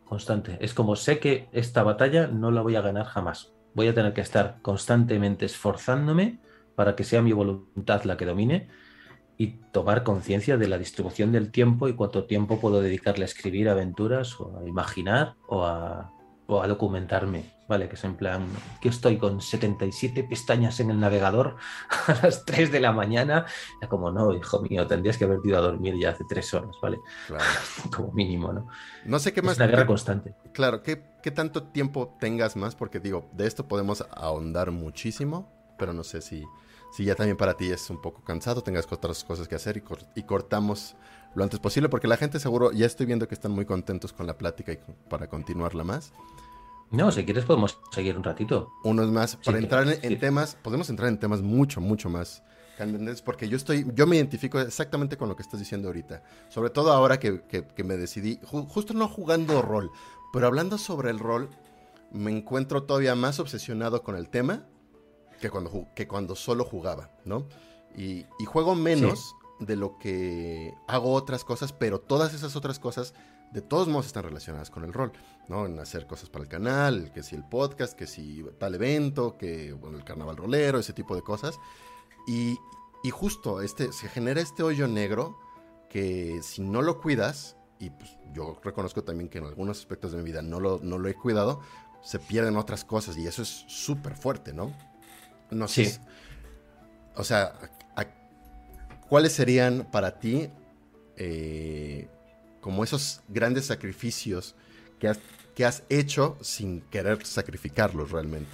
Constante. 0.06 0.58
Es 0.62 0.74
como 0.74 0.96
sé 0.96 1.20
que 1.20 1.48
esta 1.52 1.84
batalla 1.84 2.28
no 2.28 2.50
la 2.52 2.62
voy 2.62 2.76
a 2.76 2.82
ganar 2.82 3.06
jamás. 3.06 3.54
Voy 3.78 3.88
a 3.90 3.94
tener 3.94 4.12
que 4.14 4.22
estar 4.22 4.58
constantemente 4.64 5.46
esforzándome 5.46 6.40
para 6.74 6.96
que 6.96 7.04
sea 7.04 7.22
mi 7.22 7.32
voluntad 7.32 8.06
la 8.06 8.18
que 8.18 8.26
domine 8.26 8.70
y 9.38 9.60
tomar 9.72 10.04
conciencia 10.04 10.58
de 10.58 10.68
la 10.68 10.80
distribución 10.80 11.32
del 11.32 11.52
tiempo 11.52 11.88
y 11.88 11.94
cuánto 11.94 12.26
tiempo 12.26 12.60
puedo 12.60 12.82
dedicarle 12.82 13.24
a 13.24 13.28
escribir 13.28 13.70
aventuras 13.70 14.42
o 14.42 14.58
a 14.58 14.68
imaginar 14.68 15.36
o 15.48 15.64
a, 15.64 16.12
o 16.48 16.62
a 16.64 16.68
documentarme. 16.68 17.56
Vale, 17.68 17.90
que 17.90 17.96
es 17.96 18.04
en 18.06 18.16
plan, 18.16 18.48
que 18.80 18.88
estoy 18.88 19.18
con 19.18 19.42
77 19.42 20.24
pestañas 20.24 20.80
en 20.80 20.90
el 20.90 21.02
navegador 21.02 21.58
a 22.08 22.14
las 22.24 22.46
3 22.46 22.72
de 22.72 22.80
la 22.80 22.94
mañana. 22.94 23.46
Ya 23.82 23.90
como 23.90 24.10
no, 24.10 24.34
hijo 24.34 24.62
mío, 24.62 24.88
tendrías 24.88 25.18
que 25.18 25.26
haber 25.26 25.40
ido 25.44 25.58
a 25.58 25.62
dormir 25.62 25.96
ya 26.00 26.12
hace 26.12 26.24
3 26.30 26.54
horas, 26.54 26.72
¿vale? 26.82 26.98
Claro. 27.28 27.44
Como 27.96 28.14
mínimo, 28.14 28.54
¿no? 28.54 28.68
No 29.04 29.20
sé 29.20 29.34
qué 29.34 29.42
más. 29.42 29.54
Es 29.54 29.58
una 29.58 29.68
guerra 29.68 29.82
qué- 29.84 29.88
constante. 29.88 30.36
claro, 30.54 30.82
¿qué, 30.82 31.04
¿qué 31.22 31.30
tanto 31.32 31.64
tiempo 31.64 32.16
tengas 32.22 32.56
más? 32.56 32.74
Porque 32.76 33.02
digo, 33.02 33.30
de 33.34 33.46
esto 33.48 33.68
podemos 33.68 34.06
ahondar 34.12 34.72
muchísimo, 34.72 35.52
pero 35.78 35.92
no 35.92 36.06
sé 36.06 36.22
si, 36.22 36.46
si 36.94 37.04
ya 37.04 37.16
también 37.16 37.36
para 37.36 37.56
ti 37.58 37.70
es 37.70 37.90
un 37.90 38.02
poco 38.02 38.24
cansado, 38.24 38.62
tengas 38.64 38.88
otras 38.90 39.26
cosas 39.26 39.50
que 39.50 39.56
hacer 39.56 39.76
y, 39.76 39.82
cor- 39.82 40.06
y 40.16 40.24
cortamos 40.24 40.96
lo 41.36 41.44
antes 41.44 41.60
posible, 41.60 41.90
porque 41.90 42.08
la 42.08 42.16
gente 42.16 42.40
seguro, 42.40 42.72
ya 42.72 42.86
estoy 42.86 43.06
viendo 43.06 43.28
que 43.28 43.36
están 43.36 43.52
muy 43.52 43.66
contentos 43.66 44.14
con 44.14 44.26
la 44.26 44.38
plática 44.38 44.72
y 44.72 44.78
con- 44.78 44.96
para 45.10 45.28
continuarla 45.28 45.84
más. 45.84 46.14
No, 46.92 47.12
si 47.12 47.26
quieres 47.26 47.46
podemos 47.46 47.80
seguir 47.92 48.16
un 48.18 48.24
ratito. 48.24 48.72
Unos 48.84 49.12
más, 49.12 49.36
para 49.38 49.58
entrar 49.58 49.88
en, 49.88 50.20
temas, 50.20 50.56
podemos 50.56 50.90
entrar 50.90 51.10
en 51.10 51.20
temas 51.20 51.42
mucho, 51.42 51.82
mucho 51.82 52.10
más 52.10 52.44
candentes, 52.78 53.22
porque 53.22 53.50
yo 53.50 53.58
estoy, 53.58 53.86
yo 53.94 54.06
me 54.08 54.16
identifico 54.18 54.60
exactamente 54.60 55.18
con 55.18 55.28
lo 55.30 55.36
que 55.36 55.42
estás 55.42 55.60
diciendo 55.60 55.88
ahorita, 55.90 56.24
sobre 56.50 56.70
todo 56.70 56.94
ahora 56.94 57.20
que, 57.20 57.42
que- 57.48 57.66
que 57.68 57.84
me 57.84 57.98
decidí, 57.98 58.38
ju- 58.40 58.68
justo 58.68 58.94
no 58.94 59.08
jugando 59.10 59.62
rol, 59.62 59.92
pero 60.32 60.48
hablando 60.48 60.78
sobre 60.78 61.10
el 61.10 61.20
rol, 61.20 61.50
me 62.12 62.32
encuentro 62.32 62.84
todavía 62.84 63.16
más 63.16 63.40
obsesionado 63.40 64.04
con 64.04 64.16
el 64.16 64.30
tema 64.30 64.66
que 65.42 65.50
cuando, 65.50 65.88
que 65.96 66.08
cuando 66.08 66.36
solo 66.36 66.64
jugaba, 66.64 67.10
¿no? 67.26 67.48
Y, 67.98 68.26
y 68.40 68.46
juego 68.46 68.76
menos 68.76 69.36
de 69.60 69.76
lo 69.76 69.98
que 69.98 70.74
hago 70.88 71.12
otras 71.14 71.44
cosas, 71.44 71.74
pero 71.74 72.00
todas 72.00 72.34
esas 72.34 72.56
otras 72.56 72.78
cosas 72.80 73.14
de 73.52 73.62
todos 73.62 73.88
modos 73.88 74.08
están 74.08 74.24
relacionadas 74.24 74.70
con 74.70 74.84
el 74.84 74.94
rol, 74.94 75.12
¿no? 75.48 75.66
En 75.66 75.80
hacer 75.80 76.06
cosas 76.08 76.30
para 76.30 76.44
el 76.44 76.50
canal, 76.50 77.12
que 77.14 77.24
si 77.24 77.36
el 77.36 77.44
podcast, 77.44 77.94
que 77.98 78.06
si 78.08 78.46
tal 78.60 78.76
evento, 78.76 79.38
que 79.38 79.74
bueno, 79.74 79.98
el 79.98 80.04
carnaval 80.04 80.38
rolero, 80.38 80.80
ese 80.80 80.94
tipo 80.94 81.16
de 81.16 81.22
cosas. 81.22 81.60
Y, 82.28 82.58
y 83.04 83.10
justo 83.10 83.62
este, 83.62 83.92
se 83.94 84.10
genera 84.10 84.42
este 84.42 84.64
hoyo 84.64 84.88
negro 84.88 85.38
que 85.90 86.42
si 86.44 86.62
no 86.62 86.82
lo 86.82 87.00
cuidas, 87.00 87.56
y 87.80 87.90
pues 87.92 88.18
yo 88.34 88.60
reconozco 88.64 89.04
también 89.04 89.30
que 89.30 89.38
en 89.38 89.46
algunos 89.46 89.80
aspectos 89.80 90.12
de 90.12 90.18
mi 90.18 90.24
vida 90.26 90.42
no 90.42 90.60
lo, 90.60 90.80
no 90.84 90.98
lo 90.98 91.08
he 91.08 91.14
cuidado, 91.14 91.62
se 92.02 92.20
pierden 92.20 92.58
otras 92.58 92.84
cosas 92.84 93.18
y 93.18 93.26
eso 93.28 93.42
es 93.42 93.64
súper 93.68 94.16
fuerte, 94.16 94.52
¿no? 94.54 94.74
No 95.52 95.68
sé. 95.70 95.86
Sí. 95.86 96.00
o 97.16 97.24
sea, 97.24 97.54
a- 97.96 98.02
a- 98.02 99.00
¿cuáles 99.08 99.32
serían 99.32 99.88
para 99.92 100.20
ti 100.20 100.50
eh, 101.16 102.10
como 102.68 102.84
esos 102.84 103.22
grandes 103.30 103.64
sacrificios 103.68 104.54
que 105.00 105.08
has, 105.08 105.22
que 105.56 105.64
has 105.64 105.84
hecho 105.88 106.38
sin 106.42 106.82
querer 106.82 107.26
sacrificarlos 107.26 108.12
realmente 108.12 108.52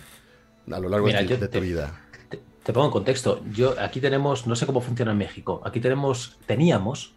a 0.72 0.80
lo 0.80 0.88
largo 0.88 1.08
de, 1.08 1.48
tu 1.48 1.60
vida. 1.60 2.00
Te, 2.30 2.74
pongo 2.74 2.86
en 2.86 2.92
contexto. 2.92 3.42
Yo 3.52 3.74
aquí 3.80 4.00
tenemos, 4.00 4.46
no 4.46 4.56
sé 4.56 4.68
cómo 4.68 4.82
funciona 4.82 5.14
en 5.14 5.18
México. 5.18 5.64
Aquí 5.66 5.80
tenemos, 5.80 6.38
teníamos 6.46 7.16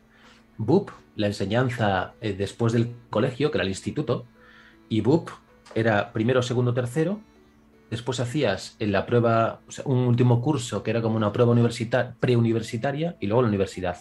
BUP, 0.57 0.89
la 1.17 1.27
enseñanza 1.27 2.15
eh, 2.23 2.33
después 2.33 2.73
del 2.73 2.95
colegio, 3.11 3.51
que 3.51 3.59
era 3.59 3.65
el 3.65 3.69
instituto, 3.69 4.25
y 4.89 5.03
BUP 5.03 5.29
era 5.75 6.15
primero, 6.15 6.41
segundo, 6.41 6.73
tercero. 6.73 7.21
Después 7.91 8.21
hacías 8.21 8.75
en 8.79 8.91
la 8.91 9.05
prueba, 9.05 9.61
un 9.85 9.99
último 9.99 10.41
curso 10.41 10.83
que 10.83 10.93
era 10.93 11.03
como 11.03 11.17
una 11.17 11.31
prueba 11.31 11.53
universitaria, 11.53 12.17
preuniversitaria 12.19 13.19
y 13.21 13.27
luego 13.27 13.43
la 13.43 13.49
universidad. 13.49 13.99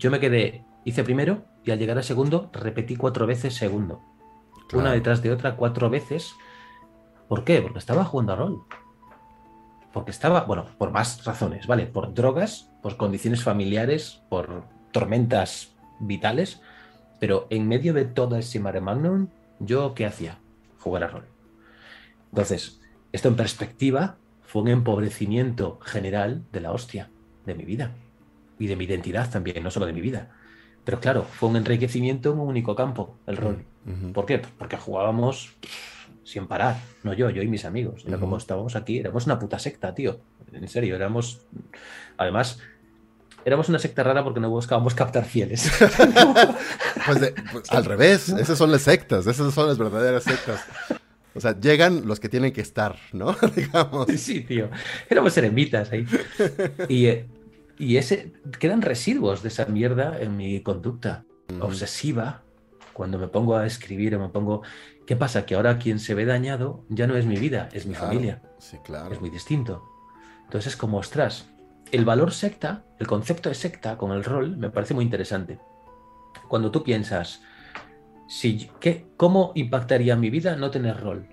Yo 0.00 0.10
me 0.10 0.18
quedé, 0.18 0.64
hice 0.84 1.04
primero 1.04 1.44
y 1.68 1.70
al 1.70 1.78
llegar 1.78 1.98
a 1.98 2.02
segundo 2.02 2.48
repetí 2.54 2.96
cuatro 2.96 3.26
veces 3.26 3.54
segundo. 3.54 4.00
Una 4.72 4.92
detrás 4.92 5.20
de 5.20 5.30
otra, 5.30 5.54
cuatro 5.54 5.90
veces. 5.90 6.32
¿Por 7.28 7.44
qué? 7.44 7.60
Porque 7.60 7.78
estaba 7.78 8.06
jugando 8.06 8.32
a 8.32 8.36
rol. 8.36 8.62
Porque 9.92 10.10
estaba, 10.10 10.44
bueno, 10.44 10.64
por 10.78 10.92
más 10.92 11.22
razones, 11.26 11.66
¿vale? 11.66 11.84
Por 11.84 12.14
drogas, 12.14 12.70
por 12.82 12.96
condiciones 12.96 13.42
familiares, 13.42 14.22
por 14.30 14.64
tormentas 14.92 15.74
vitales. 16.00 16.62
Pero 17.20 17.46
en 17.50 17.68
medio 17.68 17.92
de 17.92 18.06
todo 18.06 18.36
ese 18.36 18.60
mare 18.60 18.80
magnum, 18.80 19.28
¿yo 19.58 19.92
qué 19.92 20.06
hacía? 20.06 20.38
Jugar 20.78 21.04
a 21.04 21.08
rol. 21.08 21.26
Entonces, 22.30 22.80
esto 23.12 23.28
en 23.28 23.36
perspectiva 23.36 24.16
fue 24.40 24.62
un 24.62 24.68
empobrecimiento 24.68 25.80
general 25.82 26.46
de 26.50 26.62
la 26.62 26.72
hostia 26.72 27.10
de 27.44 27.54
mi 27.54 27.66
vida 27.66 27.92
y 28.58 28.68
de 28.68 28.76
mi 28.76 28.86
identidad 28.86 29.30
también, 29.30 29.62
no 29.62 29.70
solo 29.70 29.84
de 29.84 29.92
mi 29.92 30.00
vida. 30.00 30.30
Pero 30.88 31.00
claro, 31.00 31.22
fue 31.22 31.50
un 31.50 31.56
enriquecimiento 31.56 32.32
en 32.32 32.38
un 32.38 32.48
único 32.48 32.74
campo, 32.74 33.18
el 33.26 33.36
rol. 33.36 33.62
¿Por 34.14 34.24
qué? 34.24 34.38
Pues 34.38 34.50
porque 34.56 34.78
jugábamos 34.78 35.54
sin 36.24 36.46
parar, 36.46 36.78
no 37.02 37.12
yo, 37.12 37.28
yo 37.28 37.42
y 37.42 37.46
mis 37.46 37.66
amigos. 37.66 38.04
Era 38.06 38.16
como 38.16 38.38
estábamos 38.38 38.74
aquí, 38.74 38.98
éramos 38.98 39.26
una 39.26 39.38
puta 39.38 39.58
secta, 39.58 39.94
tío. 39.94 40.18
En 40.50 40.66
serio, 40.66 40.96
éramos. 40.96 41.42
Además, 42.16 42.60
éramos 43.44 43.68
una 43.68 43.78
secta 43.78 44.02
rara 44.02 44.24
porque 44.24 44.40
no 44.40 44.48
buscábamos 44.48 44.94
captar 44.94 45.26
fieles. 45.26 45.70
pues, 47.06 47.34
pues 47.52 47.70
al 47.70 47.84
revés, 47.84 48.30
esas 48.30 48.56
son 48.56 48.72
las 48.72 48.80
sectas, 48.80 49.26
esas 49.26 49.52
son 49.52 49.68
las 49.68 49.76
verdaderas 49.76 50.24
sectas. 50.24 50.64
O 51.34 51.40
sea, 51.40 51.54
llegan 51.60 52.06
los 52.06 52.18
que 52.18 52.30
tienen 52.30 52.54
que 52.54 52.62
estar, 52.62 52.96
¿no? 53.12 53.36
Digamos. 53.54 54.06
Sí, 54.16 54.40
tío. 54.40 54.70
Éramos 55.10 55.36
eremitas 55.36 55.92
ahí. 55.92 56.06
Y, 56.88 57.06
eh, 57.08 57.26
y 57.78 57.96
ese, 57.96 58.32
quedan 58.58 58.82
residuos 58.82 59.42
de 59.42 59.48
esa 59.48 59.66
mierda 59.66 60.20
en 60.20 60.36
mi 60.36 60.60
conducta 60.60 61.24
obsesiva. 61.60 62.42
Cuando 62.92 63.18
me 63.18 63.28
pongo 63.28 63.56
a 63.56 63.66
escribir 63.66 64.16
o 64.16 64.20
me 64.20 64.28
pongo. 64.28 64.62
¿Qué 65.06 65.14
pasa? 65.14 65.46
Que 65.46 65.54
ahora 65.54 65.78
quien 65.78 66.00
se 66.00 66.14
ve 66.14 66.24
dañado 66.24 66.84
ya 66.88 67.06
no 67.06 67.16
es 67.16 67.24
mi 67.24 67.36
vida, 67.36 67.68
es 67.72 67.86
mi 67.86 67.94
familia. 67.94 68.42
Sí, 68.58 68.76
claro. 68.84 69.14
Es 69.14 69.20
muy 69.20 69.30
distinto. 69.30 69.84
Entonces 70.44 70.72
es 70.72 70.76
como, 70.76 70.98
ostras, 70.98 71.48
el 71.92 72.04
valor 72.04 72.32
secta, 72.32 72.84
el 72.98 73.06
concepto 73.06 73.48
de 73.48 73.54
secta 73.54 73.96
con 73.96 74.10
el 74.12 74.24
rol, 74.24 74.56
me 74.56 74.70
parece 74.70 74.94
muy 74.94 75.04
interesante. 75.04 75.58
Cuando 76.48 76.70
tú 76.70 76.82
piensas, 76.82 77.42
si, 78.26 78.70
¿qué, 78.80 79.06
¿cómo 79.16 79.52
impactaría 79.54 80.16
mi 80.16 80.30
vida 80.30 80.56
no 80.56 80.70
tener 80.70 81.00
rol? 81.00 81.28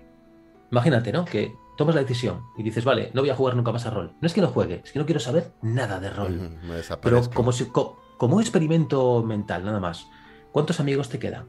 Imagínate, 0.70 1.12
¿no? 1.12 1.24
Que 1.24 1.52
tomas 1.76 1.94
la 1.94 2.00
decisión 2.02 2.46
y 2.56 2.62
dices, 2.62 2.84
vale, 2.84 3.10
no 3.14 3.20
voy 3.20 3.30
a 3.30 3.34
jugar 3.36 3.54
nunca 3.54 3.72
más 3.72 3.86
a 3.86 3.90
rol. 3.90 4.14
No 4.20 4.26
es 4.26 4.34
que 4.34 4.40
no 4.40 4.48
juegue, 4.48 4.82
es 4.84 4.92
que 4.92 4.98
no 4.98 5.06
quiero 5.06 5.20
saber 5.20 5.52
nada 5.62 6.00
de 6.00 6.10
rol. 6.10 6.58
Pero 7.02 7.30
como, 7.30 7.52
si, 7.52 7.66
como 7.66 8.40
experimento 8.40 9.22
mental, 9.22 9.64
nada 9.64 9.80
más, 9.80 10.08
¿cuántos 10.52 10.80
amigos 10.80 11.08
te 11.08 11.18
quedan 11.18 11.48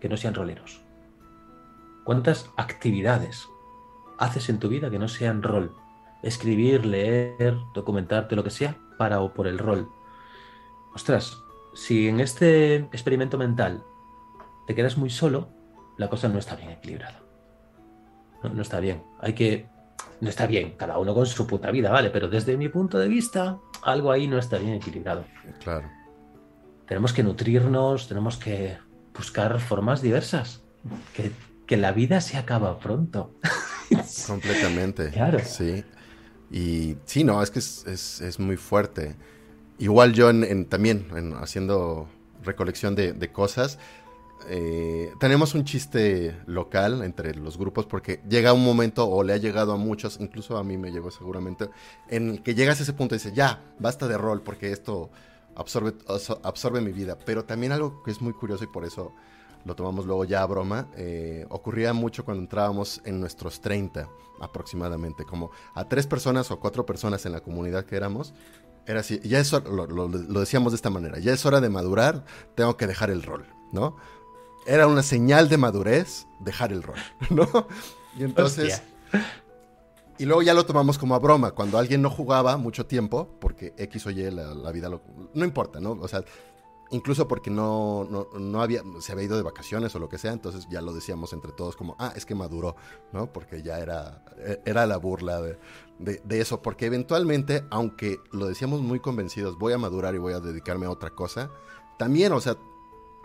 que 0.00 0.08
no 0.08 0.16
sean 0.16 0.34
roleros? 0.34 0.82
¿Cuántas 2.04 2.50
actividades 2.56 3.48
haces 4.18 4.48
en 4.48 4.58
tu 4.58 4.68
vida 4.68 4.90
que 4.90 4.98
no 4.98 5.08
sean 5.08 5.42
rol? 5.42 5.74
Escribir, 6.22 6.86
leer, 6.86 7.56
documentarte, 7.74 8.36
lo 8.36 8.44
que 8.44 8.50
sea, 8.50 8.76
para 8.98 9.20
o 9.20 9.32
por 9.32 9.46
el 9.46 9.58
rol. 9.58 9.88
Ostras, 10.94 11.38
si 11.74 12.08
en 12.08 12.20
este 12.20 12.76
experimento 12.76 13.38
mental 13.38 13.82
te 14.66 14.74
quedas 14.74 14.96
muy 14.96 15.10
solo, 15.10 15.48
la 15.96 16.08
cosa 16.08 16.28
no 16.28 16.38
está 16.38 16.56
bien 16.56 16.70
equilibrada. 16.70 17.25
No, 18.54 18.62
está 18.62 18.80
bien. 18.80 19.02
Hay 19.20 19.34
que. 19.34 19.66
No 20.20 20.30
está 20.30 20.46
bien, 20.46 20.74
cada 20.78 20.98
uno 20.98 21.14
con 21.14 21.26
su 21.26 21.46
puta 21.46 21.70
vida, 21.70 21.90
¿vale? 21.90 22.10
Pero 22.10 22.28
desde 22.28 22.56
mi 22.56 22.68
punto 22.70 22.98
de 22.98 23.06
vista, 23.06 23.58
algo 23.82 24.10
ahí 24.10 24.26
no 24.26 24.38
está 24.38 24.56
bien 24.56 24.74
equilibrado. 24.74 25.24
Claro. 25.62 25.90
Tenemos 26.86 27.12
que 27.12 27.22
nutrirnos, 27.22 28.08
tenemos 28.08 28.36
que 28.38 28.78
buscar 29.14 29.60
formas 29.60 30.00
diversas. 30.00 30.62
Que, 31.14 31.32
que 31.66 31.76
la 31.76 31.92
vida 31.92 32.20
se 32.22 32.38
acaba 32.38 32.78
pronto. 32.78 33.34
Completamente. 34.26 35.10
Claro. 35.10 35.38
Sí. 35.44 35.84
Y 36.50 36.96
sí, 37.04 37.24
no, 37.24 37.42
es 37.42 37.50
que 37.50 37.58
es, 37.58 38.20
es, 38.20 38.38
muy 38.38 38.56
fuerte. 38.56 39.16
Igual 39.78 40.12
yo 40.12 40.30
en, 40.30 40.66
también 40.66 41.08
en, 41.14 41.34
haciendo 41.34 42.08
recolección 42.44 42.94
de, 42.94 43.12
de, 43.12 43.32
cosas, 43.32 43.78
eh, 44.48 45.12
tenemos 45.18 45.54
un 45.54 45.64
chiste 45.64 46.36
local 46.46 47.02
entre 47.02 47.34
los 47.34 47.58
grupos 47.58 47.86
porque 47.86 48.20
llega 48.28 48.52
un 48.52 48.64
momento, 48.64 49.08
o 49.08 49.22
le 49.22 49.32
ha 49.32 49.38
llegado 49.38 49.72
a 49.72 49.76
muchos, 49.76 50.18
incluso 50.20 50.56
a 50.56 50.64
mí 50.64 50.76
me 50.76 50.90
llegó 50.90 51.10
seguramente, 51.10 51.70
en 52.08 52.30
el 52.30 52.42
que 52.42 52.54
llegas 52.54 52.80
a 52.80 52.82
ese 52.82 52.92
punto 52.92 53.14
y 53.14 53.18
dices, 53.18 53.34
ya, 53.34 53.62
basta 53.78 54.06
de 54.08 54.18
rol 54.18 54.42
porque 54.42 54.72
esto 54.72 55.10
absorbe, 55.54 55.94
absorbe 56.42 56.80
mi 56.80 56.92
vida. 56.92 57.18
Pero 57.24 57.44
también 57.44 57.72
algo 57.72 58.02
que 58.02 58.10
es 58.10 58.20
muy 58.20 58.32
curioso 58.32 58.64
y 58.64 58.68
por 58.68 58.84
eso 58.84 59.12
lo 59.64 59.74
tomamos 59.74 60.06
luego 60.06 60.24
ya 60.24 60.42
a 60.42 60.46
broma, 60.46 60.88
eh, 60.96 61.44
ocurría 61.48 61.92
mucho 61.92 62.24
cuando 62.24 62.40
entrábamos 62.40 63.00
en 63.04 63.18
nuestros 63.18 63.60
30 63.60 64.08
aproximadamente, 64.40 65.24
como 65.24 65.50
a 65.74 65.88
tres 65.88 66.06
personas 66.06 66.52
o 66.52 66.60
cuatro 66.60 66.86
personas 66.86 67.26
en 67.26 67.32
la 67.32 67.40
comunidad 67.40 67.84
que 67.84 67.96
éramos, 67.96 68.32
era 68.86 69.00
así, 69.00 69.18
ya 69.24 69.40
es 69.40 69.52
lo, 69.52 69.86
lo, 69.86 70.08
decíamos 70.08 70.72
de 70.72 70.76
esta 70.76 70.90
manera, 70.90 71.18
ya 71.18 71.32
es 71.32 71.44
hora 71.44 71.60
de 71.60 71.68
madurar, 71.68 72.24
tengo 72.54 72.76
que 72.76 72.86
dejar 72.86 73.10
el 73.10 73.24
rol, 73.24 73.46
¿no? 73.72 73.96
Era 74.66 74.86
una 74.86 75.02
señal 75.02 75.48
de 75.48 75.56
madurez 75.56 76.26
dejar 76.40 76.72
el 76.72 76.82
rol, 76.82 76.96
¿no? 77.30 77.48
Y 78.18 78.24
entonces... 78.24 78.82
Y 80.18 80.24
luego 80.24 80.42
ya 80.42 80.54
lo 80.54 80.64
tomamos 80.64 80.96
como 80.96 81.14
a 81.14 81.18
broma, 81.18 81.50
cuando 81.50 81.76
alguien 81.76 82.00
no 82.00 82.08
jugaba 82.08 82.56
mucho 82.56 82.86
tiempo, 82.86 83.28
porque 83.38 83.74
X 83.76 84.06
o 84.06 84.10
Y 84.10 84.30
la, 84.30 84.72
vida 84.72 84.88
lo, 84.88 85.02
no 85.34 85.44
importa, 85.44 85.78
¿no? 85.78 85.92
O 85.92 86.08
sea, 86.08 86.24
incluso 86.90 87.28
porque 87.28 87.50
no, 87.50 88.08
no, 88.38 88.62
había, 88.62 88.82
se 89.00 89.12
había 89.12 89.24
ido 89.24 89.36
de 89.36 89.42
vacaciones 89.42 89.94
o 89.94 89.98
lo 89.98 90.08
que 90.08 90.16
sea, 90.16 90.32
entonces 90.32 90.66
ya 90.70 90.80
lo 90.80 90.94
decíamos 90.94 91.34
entre 91.34 91.52
todos 91.52 91.76
como, 91.76 91.96
ah, 91.98 92.14
es 92.16 92.24
que 92.24 92.34
maduró, 92.34 92.76
¿no? 93.12 93.30
Porque 93.30 93.62
ya 93.62 93.78
era, 93.78 94.24
era 94.64 94.86
la 94.86 94.96
burla 94.96 95.42
de, 95.42 95.58
de, 95.98 96.40
eso, 96.40 96.62
porque 96.62 96.86
eventualmente, 96.86 97.64
aunque 97.70 98.18
lo 98.32 98.46
decíamos 98.46 98.80
muy 98.80 99.00
convencidos, 99.00 99.58
voy 99.58 99.74
a 99.74 99.78
madurar 99.78 100.14
y 100.14 100.18
voy 100.18 100.32
a 100.32 100.40
dedicarme 100.40 100.86
a 100.86 100.90
otra 100.90 101.10
cosa, 101.10 101.50
también, 101.98 102.32
o 102.32 102.40
sea, 102.40 102.56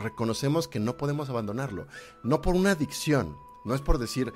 reconocemos 0.01 0.67
que 0.67 0.79
no 0.79 0.97
podemos 0.97 1.29
abandonarlo. 1.29 1.87
No 2.23 2.41
por 2.41 2.55
una 2.55 2.71
adicción, 2.71 3.37
no 3.63 3.75
es 3.75 3.81
por 3.81 3.97
decir, 3.97 4.33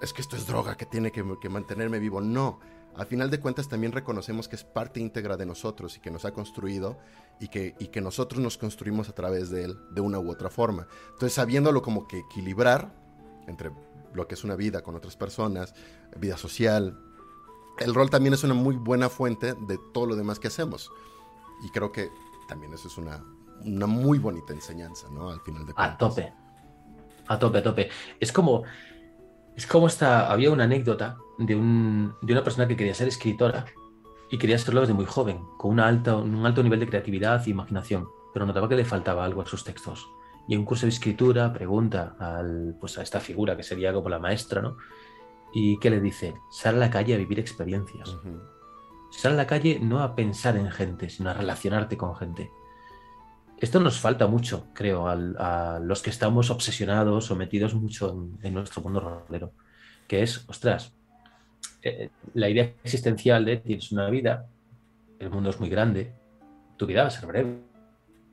es 0.00 0.12
que 0.12 0.22
esto 0.22 0.36
es 0.36 0.46
droga 0.46 0.76
que 0.76 0.86
tiene 0.86 1.12
que, 1.12 1.22
mantenerme 1.48 1.98
vivo, 1.98 2.20
no. 2.20 2.60
Al 2.94 3.06
final 3.06 3.30
de 3.30 3.40
cuentas 3.40 3.68
también 3.68 3.92
reconocemos 3.92 4.48
que 4.48 4.56
es 4.56 4.64
parte 4.64 5.00
íntegra 5.00 5.36
de 5.36 5.44
nosotros 5.44 5.96
y 5.96 6.00
que 6.00 6.10
nos 6.10 6.24
ha 6.24 6.32
construido 6.32 6.98
y 7.40 7.48
que, 7.48 7.74
y 7.78 7.88
que 7.88 8.00
nosotros 8.00 8.40
nos 8.40 8.56
construimos 8.56 9.08
a 9.08 9.14
través 9.14 9.50
de 9.50 9.64
él 9.64 9.78
de 9.90 10.00
una 10.00 10.18
u 10.18 10.30
otra 10.30 10.48
forma. 10.48 10.86
Entonces 11.12 11.34
sabiéndolo 11.34 11.82
como 11.82 12.08
que 12.08 12.20
equilibrar 12.20 12.94
entre 13.46 13.70
lo 14.14 14.26
que 14.26 14.34
es 14.34 14.44
una 14.44 14.56
vida 14.56 14.82
con 14.82 14.94
otras 14.94 15.14
personas, 15.14 15.74
vida 16.18 16.38
social, 16.38 16.98
el 17.78 17.94
rol 17.94 18.08
también 18.08 18.32
es 18.32 18.44
una 18.44 18.54
muy 18.54 18.76
buena 18.76 19.10
fuente 19.10 19.52
de 19.52 19.78
todo 19.92 20.06
lo 20.06 20.16
demás 20.16 20.38
que 20.38 20.48
hacemos. 20.48 20.90
Y 21.62 21.70
creo 21.70 21.92
que 21.92 22.10
también 22.48 22.72
eso 22.72 22.88
es 22.88 22.96
una, 22.96 23.22
una 23.64 23.86
muy 23.86 24.18
bonita 24.18 24.52
enseñanza, 24.52 25.08
¿no? 25.10 25.30
Al 25.30 25.40
final 25.40 25.66
de 25.66 25.72
cuentas. 25.72 25.94
A 25.94 25.98
tope. 25.98 26.32
A 27.28 27.38
tope, 27.38 27.58
a 27.58 27.62
tope. 27.62 27.88
Es 28.20 28.32
como. 28.32 28.64
Es 29.56 29.66
como 29.66 29.86
esta. 29.86 30.30
Había 30.30 30.50
una 30.50 30.64
anécdota 30.64 31.16
de, 31.38 31.54
un, 31.54 32.14
de 32.22 32.32
una 32.32 32.44
persona 32.44 32.68
que 32.68 32.76
quería 32.76 32.94
ser 32.94 33.08
escritora 33.08 33.66
y 34.30 34.38
quería 34.38 34.58
serlo 34.58 34.80
desde 34.80 34.94
muy 34.94 35.06
joven, 35.06 35.40
con 35.56 35.70
una 35.72 35.86
alta, 35.86 36.16
un 36.16 36.44
alto 36.44 36.62
nivel 36.62 36.80
de 36.80 36.88
creatividad 36.88 37.46
e 37.46 37.50
imaginación, 37.50 38.08
pero 38.32 38.46
notaba 38.46 38.68
que 38.68 38.74
le 38.74 38.84
faltaba 38.84 39.24
algo 39.24 39.42
a 39.42 39.46
sus 39.46 39.64
textos. 39.64 40.08
Y 40.48 40.54
en 40.54 40.60
un 40.60 40.66
curso 40.66 40.86
de 40.86 40.90
escritura 40.90 41.52
pregunta 41.52 42.16
al, 42.18 42.76
pues 42.80 42.98
a 42.98 43.02
esta 43.02 43.20
figura 43.20 43.56
que 43.56 43.62
sería 43.62 43.92
como 43.92 44.08
la 44.08 44.18
maestra, 44.18 44.62
¿no? 44.62 44.76
Y 45.52 45.78
que 45.78 45.90
le 45.90 46.00
dice, 46.00 46.34
sal 46.50 46.76
a 46.76 46.78
la 46.78 46.90
calle 46.90 47.14
a 47.14 47.18
vivir 47.18 47.38
experiencias. 47.38 48.16
Sal 49.10 49.32
a 49.32 49.36
la 49.36 49.46
calle 49.46 49.78
no 49.80 50.00
a 50.00 50.14
pensar 50.14 50.56
en 50.56 50.70
gente, 50.70 51.08
sino 51.08 51.30
a 51.30 51.34
relacionarte 51.34 51.96
con 51.96 52.14
gente. 52.14 52.50
Esto 53.58 53.80
nos 53.80 53.98
falta 53.98 54.26
mucho, 54.26 54.68
creo, 54.74 55.08
a 55.08 55.80
los 55.82 56.02
que 56.02 56.10
estamos 56.10 56.50
obsesionados 56.50 57.30
o 57.30 57.36
metidos 57.36 57.74
mucho 57.74 58.30
en, 58.42 58.52
nuestro 58.52 58.82
mundo 58.82 59.00
rolero, 59.00 59.52
que 60.06 60.22
es, 60.22 60.44
ostras, 60.46 60.92
eh, 61.82 62.10
la 62.34 62.50
idea 62.50 62.74
existencial 62.84 63.46
de 63.46 63.56
tienes 63.56 63.92
una 63.92 64.10
vida, 64.10 64.46
el 65.18 65.30
mundo 65.30 65.48
es 65.48 65.58
muy 65.58 65.70
grande, 65.70 66.12
tu 66.76 66.84
vida 66.84 67.02
va 67.02 67.08
a 67.08 67.10
ser 67.10 67.26
breve. 67.26 67.58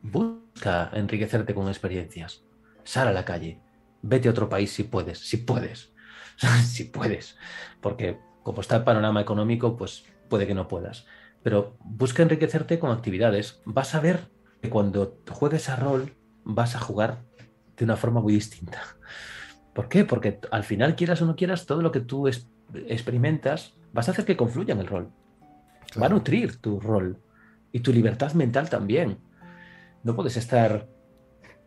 busca 0.02 0.90
enriquecerte 0.94 1.54
con 1.54 1.70
experiencias. 1.70 2.44
Sal 2.84 3.08
a 3.08 3.14
la 3.14 3.24
calle, 3.24 3.62
vete 4.02 4.28
a 4.28 4.32
otro 4.32 4.50
país 4.50 4.74
si 4.74 4.84
puedes, 4.84 5.20
si 5.20 5.38
puedes, 5.38 5.94
si 6.66 6.84
puedes, 6.84 7.38
porque 7.80 8.20
como 8.44 8.60
está 8.60 8.76
el 8.76 8.84
panorama 8.84 9.22
económico, 9.22 9.78
pues 9.78 10.06
puede 10.30 10.45
que 10.45 10.54
no 10.54 10.68
puedas. 10.68 11.06
Pero 11.44 11.78
busca 11.80 12.24
enriquecerte 12.24 12.78
con 12.78 12.91
actividades. 12.91 13.62
Vas 13.66 13.95
a 13.95 14.02
ver 14.02 14.30
que 14.64 14.69
cuando 14.69 15.19
juegues 15.30 15.68
a 15.68 15.76
rol, 15.76 16.14
vas 16.45 16.76
a 16.76 16.80
jugar 16.80 17.22
de 17.76 17.84
una 17.84 17.98
forma 17.98 18.22
muy 18.22 18.34
distinta. 18.34 18.81
¿Por 19.73 19.90
qué? 19.90 20.06
Porque 20.06 20.40
al 20.52 20.64
final, 20.64 20.95
quieras 20.95 21.22
o 21.22 21.26
no 21.26 21.35
quieras, 21.35 21.65
todo 21.65 21.81
lo 21.81 21.91
que 21.91 21.99
tú 21.99 22.30
experimentas, 22.88 23.73
vas 23.91 24.07
a 24.07 24.11
hacer 24.11 24.23
que 24.23 24.38
confluya 24.38 24.73
en 24.73 24.80
el 24.80 24.88
rol. 24.88 25.11
Va 26.02 26.06
a 26.06 26.10
nutrir 26.10 26.61
tu 26.61 26.80
rol 26.80 27.19
y 27.73 27.81
tu 27.81 27.91
libertad 27.91 28.31
mental 28.35 28.69
también. 28.69 29.18
No 30.02 30.15
puedes 30.15 30.38
estar, 30.38 30.88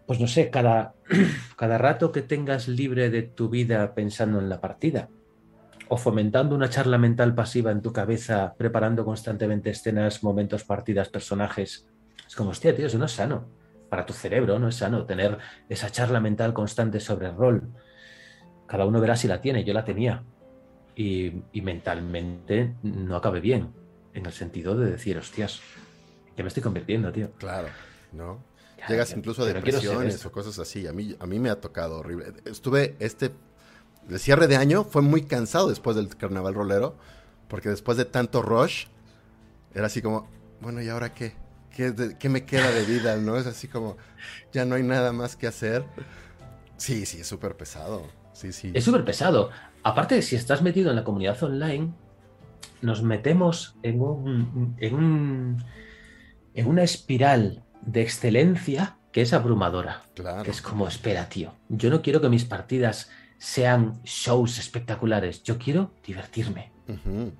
pues 0.07 0.19
no 0.19 0.27
sé, 0.27 0.49
cada, 0.49 0.95
cada 1.57 1.77
rato 1.77 2.13
que 2.13 2.23
tengas 2.23 2.67
libre 2.67 3.11
de 3.11 3.23
tu 3.23 3.51
vida 3.51 3.95
pensando 3.95 4.41
en 4.41 4.49
la 4.49 4.63
partida 4.63 5.11
o 5.89 5.99
fomentando 5.99 6.55
una 6.55 6.71
charla 6.71 6.97
mental 6.97 7.35
pasiva 7.35 7.73
en 7.73 7.83
tu 7.83 7.93
cabeza, 7.93 8.55
preparando 8.57 9.05
constantemente 9.05 9.69
escenas, 9.69 10.25
momentos, 10.25 10.65
partidas, 10.65 11.11
personajes. 11.11 11.87
Es 12.27 12.35
como, 12.35 12.51
hostia, 12.51 12.75
tío, 12.75 12.87
eso 12.87 12.99
no 12.99 13.07
es 13.07 13.13
sano. 13.13 13.49
Para 13.89 14.05
tu 14.05 14.13
cerebro 14.13 14.59
no 14.59 14.69
es 14.69 14.77
sano 14.77 15.05
tener 15.07 15.39
esa 15.69 15.91
charla 15.91 16.21
mental 16.21 16.53
constante 16.53 17.01
sobre 17.01 17.29
el 17.29 17.37
rol. 17.37 17.69
Cada 18.67 18.85
uno 18.85 19.01
verá 19.01 19.17
si 19.17 19.29
la 19.29 19.41
tiene, 19.41 19.65
yo 19.65 19.73
la 19.73 19.85
tenía. 19.85 20.25
Y, 20.97 21.43
mentalmente 21.55 22.75
no 22.83 23.17
acabe 23.17 23.41
bien, 23.41 23.73
en 24.15 24.27
el 24.27 24.33
sentido 24.33 24.77
de 24.77 24.91
decir, 24.93 25.19
hostias, 25.19 25.61
que 26.35 26.43
me 26.43 26.49
estoy 26.49 26.63
convirtiendo, 26.63 27.13
tío. 27.13 27.31
Claro, 27.39 27.69
¿no? 28.13 28.43
Llegas 28.89 29.15
incluso 29.17 29.43
a 29.43 29.47
depresiones 29.47 30.25
o 30.25 30.33
cosas 30.33 30.59
así. 30.59 30.87
A 30.87 30.93
mí, 30.93 31.15
a 31.19 31.27
mí 31.27 31.39
me 31.39 31.51
ha 31.51 31.61
tocado 31.61 31.99
horrible. 31.99 32.33
Estuve 32.45 32.97
este 32.99 33.33
el 34.09 34.21
cierre 34.21 34.47
de 34.47 34.57
año 34.57 34.85
fue 34.85 35.03
muy 35.03 35.23
cansado 35.23 35.69
después 35.69 35.97
del 35.97 36.17
carnaval 36.17 36.55
rolero, 36.55 36.95
porque 37.49 37.69
después 37.69 37.99
de 37.99 38.05
tanto 38.05 38.41
rush, 38.41 38.87
era 39.75 39.87
así 39.87 40.01
como, 40.01 40.29
bueno, 40.61 40.81
¿y 40.81 40.89
ahora 40.89 41.13
qué? 41.13 41.35
¿Qué, 41.77 42.29
me 42.29 42.45
queda 42.45 42.71
de 42.71 42.85
vida? 42.85 43.17
¿No? 43.17 43.37
Es 43.37 43.47
así 43.47 43.69
como, 43.69 43.99
ya 44.53 44.65
no 44.65 44.77
hay 44.77 44.83
nada 44.83 45.13
más 45.13 45.37
que 45.37 45.47
hacer. 45.47 45.85
Sí, 46.79 47.05
sí, 47.05 47.21
es 47.21 47.27
súper 47.27 47.57
pesado. 47.57 48.07
Sí, 48.33 48.53
sí. 48.53 48.73
Es 48.75 48.85
súper 48.85 49.05
pesado. 49.05 49.51
Aparte, 49.83 50.23
si 50.23 50.37
estás 50.37 50.63
metido 50.63 50.91
en 50.91 50.97
la 50.97 51.05
comunidad 51.05 51.43
online, 51.43 51.93
nos 52.81 53.03
metemos 53.03 53.77
en 53.83 54.01
un, 54.01 54.75
en 54.79 54.95
un 54.95 55.65
en 56.55 56.67
una 56.67 56.83
espiral 56.83 57.63
de 57.83 58.01
excelencia 58.01 58.97
que 59.13 59.23
es 59.23 59.33
abrumadora. 59.33 60.03
Claro. 60.15 60.43
Que 60.43 60.51
es 60.51 60.63
como, 60.63 60.89
espera, 60.89 61.29
tío, 61.29 61.53
yo 61.69 61.91
no 61.91 62.03
quiero 62.03 62.21
que 62.21 62.31
mis 62.31 62.47
partidas 62.47 63.11
sean 63.39 64.01
shows 64.05 64.59
espectaculares. 64.59 65.43
Yo 65.43 65.59
quiero 65.59 65.93
divertirme. 66.05 66.73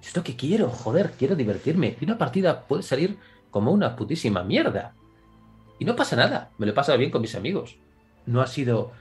Es 0.03 0.15
lo 0.15 0.25
que 0.25 0.37
quiero, 0.37 0.69
joder, 0.69 1.13
quiero 1.13 1.37
divertirme. 1.37 1.97
Y 2.01 2.05
una 2.05 2.19
partida 2.19 2.67
puede 2.67 2.83
salir 2.83 3.17
como 3.57 3.73
una 3.73 3.97
putísima 3.97 4.45
mierda. 4.45 4.93
Y 5.79 5.87
no 5.87 5.97
pasa 5.97 6.15
nada, 6.15 6.51
me 6.59 6.67
lo 6.67 6.73
he 6.73 6.75
pasado 6.75 6.99
bien 6.99 7.11
con 7.11 7.23
mis 7.23 7.35
amigos. 7.35 7.79
No 8.27 8.43
ha 8.43 8.47
sido, 8.47 8.93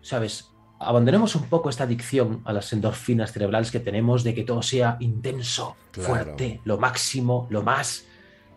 sabes, 0.00 0.52
abandonemos 0.78 1.34
un 1.34 1.48
poco 1.48 1.70
esta 1.70 1.82
adicción 1.82 2.40
a 2.44 2.52
las 2.52 2.72
endorfinas 2.72 3.32
cerebrales 3.32 3.72
que 3.72 3.80
tenemos 3.80 4.22
de 4.22 4.32
que 4.32 4.44
todo 4.44 4.62
sea 4.62 4.96
intenso, 5.00 5.74
fuerte, 5.90 6.60
lo 6.62 6.78
máximo, 6.78 7.48
lo 7.50 7.64
más. 7.64 8.06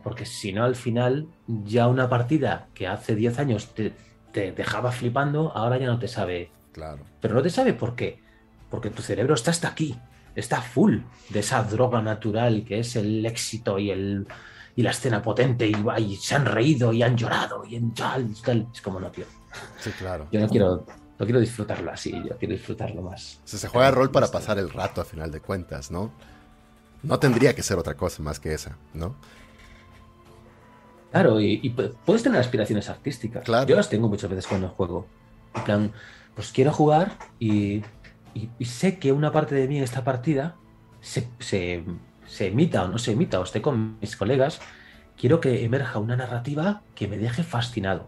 Porque 0.04 0.28
si 0.28 0.54
no, 0.54 0.66
al 0.66 0.76
final, 0.76 1.26
ya 1.48 1.88
una 1.88 2.08
partida 2.10 2.68
que 2.76 2.86
hace 2.86 3.16
10 3.16 3.40
años 3.40 3.74
te, 3.74 3.96
te 4.32 4.52
dejaba 4.52 4.92
flipando, 4.92 5.52
ahora 5.56 5.80
ya 5.80 5.88
no 5.88 5.98
te 5.98 6.08
sabe 6.08 6.52
Claro. 6.74 7.00
Pero 7.20 7.34
no 7.34 7.42
te 7.42 7.50
sabe 7.50 7.74
por 7.74 7.96
qué. 7.96 8.20
Porque 8.70 8.92
tu 8.92 9.02
cerebro 9.02 9.34
está 9.34 9.50
hasta 9.50 9.68
aquí. 9.68 9.98
Está 10.36 10.62
full 10.62 11.00
de 11.30 11.40
esa 11.40 11.64
droga 11.64 12.04
natural 12.04 12.64
que 12.68 12.82
es 12.82 12.96
el 12.96 13.26
éxito 13.26 13.80
y 13.80 13.90
el 13.90 14.28
y 14.80 14.82
la 14.82 14.92
escena 14.92 15.22
potente 15.22 15.68
y, 15.68 16.16
se 16.16 16.36
han 16.36 16.46
reído 16.46 16.94
y 16.94 17.04
han 17.04 17.18
llorado 17.18 17.66
y 17.66 17.76
en 17.76 17.94
tal, 17.94 18.34
Es 18.74 18.82
como 18.82 18.98
no, 18.98 19.12
tío. 19.12 19.26
Sí, 19.78 19.92
claro. 19.92 20.26
Yo 20.32 20.40
no 20.40 20.48
quiero, 20.48 20.86
no 21.18 21.26
quiero 21.26 21.42
disfrutarlo 21.42 21.92
así, 21.92 22.12
yo 22.12 22.38
quiero 22.38 22.54
disfrutarlo 22.54 23.02
más. 23.02 23.42
se 23.44 23.68
juega 23.68 23.92
rol 23.92 24.10
para 24.10 24.28
pasar 24.28 24.58
el 24.58 24.70
rato 24.70 25.02
a 25.02 25.04
final 25.04 25.32
de 25.32 25.42
cuentas, 25.42 25.92
¿no? 25.92 26.14
No 27.04 27.20
tendría 27.20 27.54
que 27.54 27.62
ser 27.62 27.78
otra 27.78 27.96
cosa 27.96 28.24
más 28.24 28.40
que 28.40 28.54
esa, 28.54 28.78
¿no? 28.94 29.18
Claro, 31.12 31.42
y, 31.42 31.76
puedes 32.06 32.24
tener 32.24 32.40
aspiraciones 32.40 32.88
artísticas. 32.88 33.44
Claro. 33.44 33.68
Yo 33.68 33.76
las 33.76 33.90
tengo 33.90 34.08
muchas 34.08 34.30
veces 34.30 34.48
cuando 34.48 34.70
juego. 34.70 35.08
En 35.56 35.64
plan, 35.66 35.92
pues 36.36 36.54
quiero 36.54 36.72
jugar 36.72 37.18
y, 37.38 37.84
sé 38.62 38.98
que 38.98 39.12
una 39.12 39.34
parte 39.34 39.56
de 39.56 39.68
mí 39.68 39.78
en 39.78 39.84
esta 39.84 40.06
partida 40.06 40.56
se, 41.02 41.28
se, 41.40 41.84
emita 42.40 42.84
o 42.84 42.88
no 42.88 42.98
se 42.98 43.12
emita 43.12 43.40
o 43.40 43.44
esté 43.44 43.62
con 43.62 44.00
mis 44.00 44.16
colegas, 44.16 44.60
quiero 45.18 45.40
que 45.40 45.64
emerja 45.64 46.00
una 46.00 46.16
narrativa 46.16 46.82
que 46.96 47.08
me 47.08 47.18
deje 47.18 47.44
fascinado, 47.44 48.08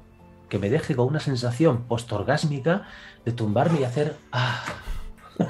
que 0.50 0.60
me 0.60 0.70
deje 0.70 0.96
con 0.96 1.08
una 1.08 1.20
sensación 1.20 1.84
postorgásmica 1.84 2.88
de 3.26 3.32
tumbarme 3.32 3.82
y 3.82 3.84
hacer 3.84 4.18
ah. 4.32 4.64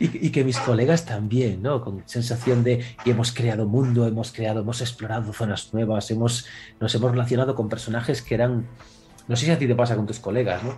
y, 0.00 0.30
que 0.30 0.44
mis 0.44 0.58
colegas 0.58 1.04
también, 1.04 1.62
¿no? 1.62 1.80
Con 1.80 2.02
sensación 2.06 2.64
de 2.64 2.84
que 3.02 3.10
hemos 3.10 3.32
creado 3.32 3.66
mundo, 3.66 4.06
hemos 4.06 4.32
creado, 4.32 4.60
hemos 4.60 4.80
explorado 4.80 5.32
zonas 5.32 5.72
nuevas, 5.72 6.10
hemos, 6.10 6.46
nos 6.80 6.94
hemos 6.94 7.10
relacionado 7.10 7.54
con 7.54 7.68
personajes 7.68 8.22
que 8.22 8.34
eran 8.34 8.66
no 9.28 9.36
sé 9.36 9.46
si 9.46 9.50
a 9.50 9.58
ti 9.58 9.66
te 9.66 9.74
pasa 9.74 9.96
con 9.96 10.06
tus 10.06 10.20
colegas, 10.20 10.62
¿no? 10.62 10.76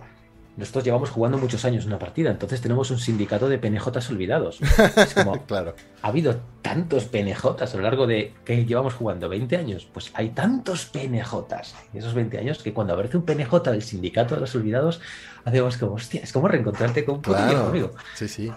Nosotros 0.59 0.83
llevamos 0.83 1.09
jugando 1.09 1.37
muchos 1.37 1.63
años 1.63 1.85
una 1.85 1.97
partida, 1.97 2.31
entonces 2.31 2.59
tenemos 2.59 2.91
un 2.91 2.99
sindicato 2.99 3.47
de 3.47 3.57
penejotas 3.57 4.09
olvidados. 4.09 4.59
Es 4.97 5.13
como, 5.13 5.41
claro. 5.45 5.73
ha 6.01 6.07
habido 6.09 6.41
tantos 6.61 7.05
penejotas 7.05 7.73
a 7.73 7.77
lo 7.77 7.83
largo 7.83 8.05
de 8.07 8.33
que 8.43 8.65
llevamos 8.65 8.93
jugando 8.93 9.29
20 9.29 9.55
años, 9.55 9.87
pues 9.93 10.11
hay 10.15 10.31
tantos 10.31 10.85
penejotas 10.85 11.75
en 11.93 11.99
esos 11.99 12.13
20 12.13 12.39
años 12.39 12.61
que 12.61 12.73
cuando 12.73 12.91
aparece 12.91 13.15
un 13.15 13.23
penejota 13.23 13.71
del 13.71 13.83
sindicato 13.83 14.35
de 14.35 14.41
los 14.41 14.53
olvidados, 14.53 14.99
hacemos 15.45 15.77
como, 15.77 15.93
hostia, 15.93 16.19
es 16.21 16.33
como 16.33 16.49
reencontrarte 16.49 17.05
con 17.05 17.15
un 17.15 17.21
claro. 17.21 17.67
amigo. 17.67 17.91
Sí, 18.15 18.27
sí. 18.27 18.51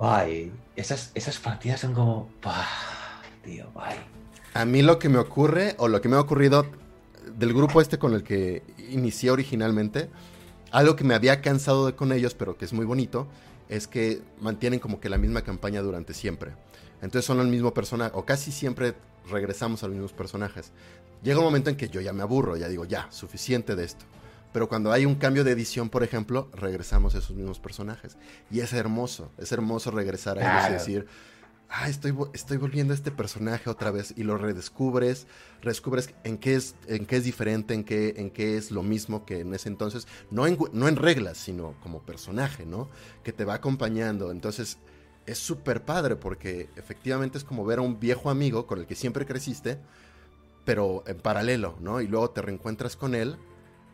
Ay, 0.00 0.52
esas, 0.74 1.12
esas 1.14 1.38
partidas 1.38 1.78
son 1.78 1.94
como, 1.94 2.28
tío, 3.44 3.68
ay. 3.76 3.94
A 4.54 4.64
mí 4.64 4.82
lo 4.82 4.98
que 4.98 5.08
me 5.08 5.18
ocurre, 5.18 5.76
o 5.78 5.86
lo 5.86 6.00
que 6.00 6.08
me 6.08 6.16
ha 6.16 6.20
ocurrido 6.20 6.66
del 7.38 7.54
grupo 7.54 7.80
este 7.80 7.96
con 7.96 8.12
el 8.12 8.24
que 8.24 8.64
inicié 8.90 9.30
originalmente, 9.30 10.10
algo 10.76 10.94
que 10.94 11.04
me 11.04 11.14
había 11.14 11.40
cansado 11.40 11.86
de 11.86 11.94
con 11.94 12.12
ellos, 12.12 12.34
pero 12.34 12.58
que 12.58 12.66
es 12.66 12.74
muy 12.74 12.84
bonito, 12.84 13.26
es 13.70 13.88
que 13.88 14.20
mantienen 14.42 14.78
como 14.78 15.00
que 15.00 15.08
la 15.08 15.16
misma 15.16 15.40
campaña 15.40 15.80
durante 15.80 16.12
siempre. 16.12 16.52
Entonces 17.00 17.24
son 17.24 17.40
el 17.40 17.46
mismo 17.46 17.72
personaje, 17.72 18.10
o 18.14 18.26
casi 18.26 18.52
siempre 18.52 18.94
regresamos 19.30 19.82
a 19.82 19.86
los 19.86 19.94
mismos 19.94 20.12
personajes. 20.12 20.72
Llega 21.22 21.38
un 21.38 21.46
momento 21.46 21.70
en 21.70 21.76
que 21.76 21.88
yo 21.88 22.02
ya 22.02 22.12
me 22.12 22.20
aburro, 22.20 22.58
ya 22.58 22.68
digo, 22.68 22.84
ya, 22.84 23.10
suficiente 23.10 23.74
de 23.74 23.84
esto. 23.84 24.04
Pero 24.52 24.68
cuando 24.68 24.92
hay 24.92 25.06
un 25.06 25.14
cambio 25.14 25.44
de 25.44 25.52
edición, 25.52 25.88
por 25.88 26.02
ejemplo, 26.02 26.50
regresamos 26.52 27.14
a 27.14 27.18
esos 27.18 27.34
mismos 27.34 27.58
personajes. 27.58 28.18
Y 28.50 28.60
es 28.60 28.74
hermoso, 28.74 29.30
es 29.38 29.52
hermoso 29.52 29.90
regresar 29.90 30.38
a 30.38 30.42
ellos 30.42 30.68
y 30.68 30.72
decir, 30.74 31.06
ah, 31.70 31.88
estoy, 31.88 32.14
estoy 32.34 32.58
volviendo 32.58 32.92
a 32.92 32.96
este 32.96 33.10
personaje 33.10 33.70
otra 33.70 33.90
vez 33.90 34.12
y 34.14 34.24
lo 34.24 34.36
redescubres, 34.36 35.26
redescubres 35.62 36.14
en 36.24 36.38
qué 36.38 36.54
es, 36.54 36.74
en 36.86 37.06
qué 37.06 37.16
es 37.16 37.24
diferente, 37.24 37.74
en 37.74 37.84
qué, 37.84 38.14
en 38.16 38.30
qué 38.30 38.56
es 38.56 38.70
lo 38.70 38.82
mismo 38.82 39.24
que 39.24 39.40
en 39.40 39.54
ese 39.54 39.68
entonces, 39.68 40.06
no 40.30 40.46
en, 40.46 40.58
no 40.72 40.88
en 40.88 40.96
reglas, 40.96 41.38
sino 41.38 41.74
como 41.82 42.02
personaje, 42.02 42.66
¿no? 42.66 42.88
Que 43.22 43.32
te 43.32 43.44
va 43.44 43.54
acompañando. 43.54 44.30
Entonces, 44.30 44.78
es 45.26 45.38
súper 45.38 45.84
padre 45.84 46.16
porque 46.16 46.68
efectivamente 46.76 47.38
es 47.38 47.44
como 47.44 47.64
ver 47.64 47.78
a 47.78 47.82
un 47.82 47.98
viejo 47.98 48.30
amigo 48.30 48.66
con 48.66 48.78
el 48.78 48.86
que 48.86 48.94
siempre 48.94 49.26
creciste, 49.26 49.78
pero 50.64 51.04
en 51.06 51.18
paralelo, 51.18 51.76
¿no? 51.80 52.00
Y 52.00 52.06
luego 52.06 52.30
te 52.30 52.42
reencuentras 52.42 52.96
con 52.96 53.14
él 53.14 53.36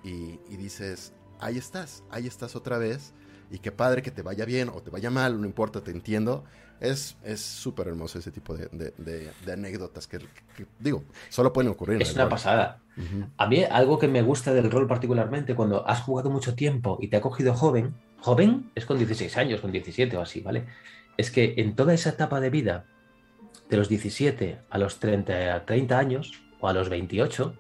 y, 0.05 0.41
y 0.51 0.57
dices, 0.57 1.13
ahí 1.41 1.59
estás, 1.59 2.03
ahí 2.11 2.27
estás 2.27 2.57
otra 2.57 2.79
vez. 2.79 3.13
Y 3.51 3.59
qué 3.59 3.71
padre 3.71 4.01
que 4.01 4.11
te 4.11 4.23
vaya 4.23 4.47
bien 4.47 4.71
o 4.71 4.81
te 4.81 4.91
vaya 4.91 5.11
mal, 5.11 5.39
no 5.39 5.47
importa, 5.47 5.83
te 5.83 5.91
entiendo 5.91 6.45
es 6.83 7.41
súper 7.41 7.89
hermoso 7.89 8.19
ese 8.19 8.33
tipo 8.33 8.55
de, 8.55 9.31
anécdotas 9.51 10.09
que, 10.09 10.19
digo, 10.81 11.05
solo 11.29 11.53
pueden 11.53 11.71
ocurrir. 11.71 12.03
Es 12.03 12.15
una 12.15 12.29
pasada. 12.29 12.81
A 13.37 13.47
mí 13.47 13.65
algo 13.65 13.99
que 13.99 14.09
me 14.09 14.23
gusta 14.23 14.53
del 14.53 14.71
rol 14.71 14.87
particularmente, 14.87 15.55
cuando 15.55 15.87
has 15.87 16.01
jugado 16.01 16.31
mucho 16.31 16.55
tiempo 16.55 16.99
y 17.01 17.09
te 17.09 17.17
ha 17.17 17.21
cogido 17.21 17.55
joven, 17.55 17.95
joven 18.19 18.71
es 18.75 18.85
con 18.85 18.99
16 18.99 19.37
años, 19.37 19.61
con 19.61 19.71
17 19.71 20.17
o 20.17 20.21
así, 20.21 20.41
¿vale? 20.41 20.67
Es 21.17 21.31
que 21.31 21.55
en 21.59 21.77
toda 21.77 21.95
esa 21.95 22.11
etapa 22.11 22.41
de 22.41 22.51
vida, 22.51 22.87
de 23.71 23.77
los 23.77 23.89
17 23.89 24.59
a 24.69 24.79
los 24.79 24.99
30, 24.99 25.65
30 25.65 25.99
años 25.99 26.43
o 26.61 26.69
a 26.69 26.73
los 26.73 26.89
28, 26.89 27.55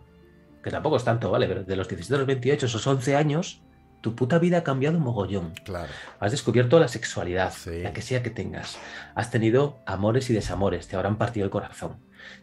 que 0.62 0.70
tampoco 0.70 0.96
es 0.96 1.04
tanto, 1.04 1.30
¿vale? 1.30 1.46
Pero 1.46 1.62
de 1.62 1.76
los 1.76 1.88
17 1.88 2.14
a 2.14 2.18
los 2.18 2.26
28, 2.26 2.66
esos 2.66 2.86
11 2.86 3.16
años, 3.16 3.62
tu 4.02 4.14
puta 4.14 4.38
vida 4.38 4.58
ha 4.58 4.64
cambiado 4.64 4.98
un 4.98 5.04
mogollón. 5.04 5.52
Claro. 5.64 5.90
Has 6.20 6.32
descubierto 6.32 6.78
la 6.78 6.88
sexualidad, 6.88 7.52
Sí. 7.52 7.80
la 7.82 7.92
que 7.94 8.02
sea 8.02 8.22
que 8.22 8.30
tengas. 8.30 8.76
Has 9.14 9.30
tenido 9.30 9.78
amores 9.86 10.28
y 10.28 10.34
desamores, 10.34 10.88
te 10.88 10.96
habrán 10.96 11.16
partido 11.16 11.44
el 11.44 11.50
corazón. 11.50 11.96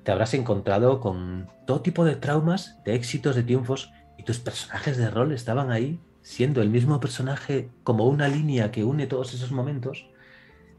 Te 0.03 0.11
habrás 0.11 0.33
encontrado 0.33 0.99
con 0.99 1.47
todo 1.67 1.81
tipo 1.81 2.03
de 2.05 2.15
traumas, 2.15 2.81
de 2.85 2.95
éxitos, 2.95 3.35
de 3.35 3.43
triunfos, 3.43 3.91
y 4.17 4.23
tus 4.23 4.39
personajes 4.39 4.97
de 4.97 5.09
rol 5.09 5.31
estaban 5.31 5.69
ahí, 5.71 5.99
siendo 6.21 6.61
el 6.61 6.69
mismo 6.69 6.99
personaje 6.99 7.69
como 7.83 8.05
una 8.05 8.27
línea 8.27 8.71
que 8.71 8.83
une 8.83 9.07
todos 9.07 9.33
esos 9.33 9.51
momentos, 9.51 10.09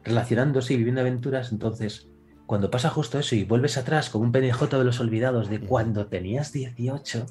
relacionándose 0.05 0.75
y 0.75 0.77
viviendo 0.77 1.01
aventuras. 1.01 1.53
Entonces, 1.53 2.09
cuando 2.47 2.71
pasa 2.71 2.91
justo 2.91 3.19
eso 3.19 3.35
y 3.37 3.45
vuelves 3.45 3.77
atrás 3.79 4.11
como 4.11 4.25
un 4.25 4.33
PNJ 4.33 4.79
de 4.79 4.85
los 4.85 5.01
olvidados 5.01 5.49
de 5.49 5.61
cuando 5.61 6.07
tenías 6.07 6.53
18, 6.53 7.27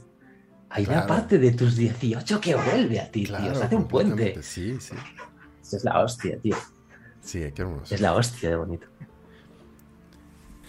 hay 0.70 0.84
una 0.84 0.94
Claro. 0.94 1.08
parte 1.08 1.38
de 1.40 1.52
tus 1.52 1.76
18 1.76 2.40
que 2.40 2.56
vuelve 2.56 3.00
a 3.00 3.10
ti, 3.12 3.24
tío. 3.26 3.56
Se 3.56 3.64
hace 3.64 3.76
un 3.76 3.88
puente. 3.88 4.42
Sí, 4.44 4.78
sí. 4.80 4.96
Es 5.72 5.84
la 5.84 6.02
hostia, 6.02 6.38
tío. 6.40 6.56
Sí, 7.22 7.40
qué 7.54 7.62
hermoso. 7.62 7.94
Es 7.94 8.02
la 8.02 8.14
hostia 8.14 8.50
de 8.50 8.56
bonito. 8.56 8.88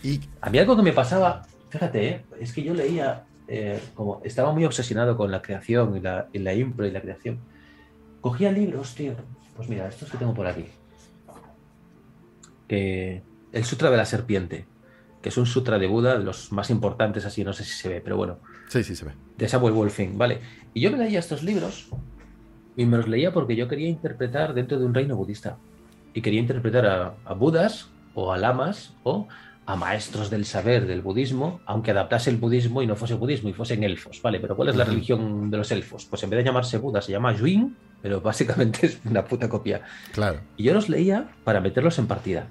Y 0.03 0.21
A 0.41 0.51
mí 0.51 0.59
algo 0.59 0.77
que 0.77 0.83
me 0.83 0.93
pasaba, 0.93 1.43
fíjate, 1.69 2.09
¿eh? 2.09 2.25
es 2.41 2.53
que 2.53 2.63
yo 2.63 2.73
leía, 2.75 3.25
eh, 3.49 3.81
como 3.95 4.21
estaba 4.25 4.53
muy 4.53 4.65
obsesionado 4.65 5.17
con 5.17 5.31
la 5.31 5.43
creación 5.43 5.97
y 5.97 6.01
la, 6.01 6.29
y 6.33 6.39
la 6.39 6.55
impro 6.55 6.87
y 6.87 6.91
la 6.91 7.01
creación. 7.03 7.39
Cogía 8.21 8.51
libros, 8.53 8.95
tío. 8.95 9.15
Pues 9.57 9.69
mira, 9.69 9.89
estos 9.89 10.11
que 10.11 10.17
tengo 10.19 10.33
por 10.35 10.47
aquí. 10.47 10.67
Que 12.69 13.23
el 13.53 13.65
Sutra 13.65 13.91
de 13.91 13.97
la 13.97 14.05
Serpiente, 14.07 14.67
que 15.23 15.29
es 15.31 15.37
un 15.37 15.47
sutra 15.47 15.79
de 15.79 15.87
Buda, 15.87 16.19
de 16.19 16.25
los 16.25 16.53
más 16.53 16.71
importantes, 16.71 17.25
así 17.25 17.45
no 17.45 17.53
sé 17.53 17.65
si 17.65 17.73
se 17.73 17.89
ve, 17.89 18.01
pero 18.01 18.17
bueno, 18.17 18.39
sí, 18.71 18.85
sí 18.85 18.97
se 18.97 19.05
ve. 19.05 19.13
de 19.37 19.49
Samuel 19.49 19.75
Wolfing, 19.75 20.17
¿vale? 20.17 20.41
Y 20.73 20.81
yo 20.81 20.91
me 20.91 20.99
leía 20.99 21.19
estos 21.19 21.43
libros 21.43 21.89
y 22.77 22.87
me 22.87 22.97
los 22.97 23.09
leía 23.09 23.33
porque 23.33 23.57
yo 23.57 23.69
quería 23.69 23.89
interpretar 23.89 24.55
dentro 24.55 24.79
de 24.79 24.87
un 24.87 24.95
reino 24.95 25.17
budista. 25.17 25.59
Y 26.15 26.23
quería 26.23 26.41
interpretar 26.41 26.87
a, 26.87 27.15
a 27.25 27.35
budas 27.35 27.89
o 28.15 28.33
a 28.33 28.39
lamas 28.39 28.95
o 29.03 29.29
a 29.67 29.77
maestros 29.77 30.31
del 30.31 30.45
saber 30.45 30.87
del 30.87 31.01
budismo, 31.01 31.61
aunque 31.67 31.93
adaptase 31.93 32.31
el 32.31 32.39
budismo 32.39 32.83
y 32.83 32.87
no 32.87 32.97
fuese 32.97 33.15
budismo 33.15 33.49
y 33.49 33.53
fuesen 33.53 33.85
elfos, 33.85 34.21
¿vale? 34.23 34.41
Pero 34.41 34.57
¿cuál 34.57 34.69
es 34.69 34.77
la 34.77 34.85
religión 34.85 35.51
de 35.51 35.59
los 35.59 35.71
elfos? 35.71 36.07
Pues 36.07 36.23
en 36.23 36.31
vez 36.31 36.39
de 36.39 36.45
llamarse 36.45 36.79
Buda 36.79 37.01
se 37.01 37.13
llama 37.13 37.35
Yuin, 37.35 37.77
pero 38.03 38.21
básicamente 38.21 38.87
es 38.87 39.01
una 39.05 39.25
puta 39.25 39.49
copia. 39.49 39.83
Claro. 40.13 40.41
Y 40.57 40.65
yo 40.65 40.75
los 40.75 40.89
leía 40.89 41.31
para 41.45 41.61
meterlos 41.61 41.99
en 41.99 42.07
partida. 42.07 42.49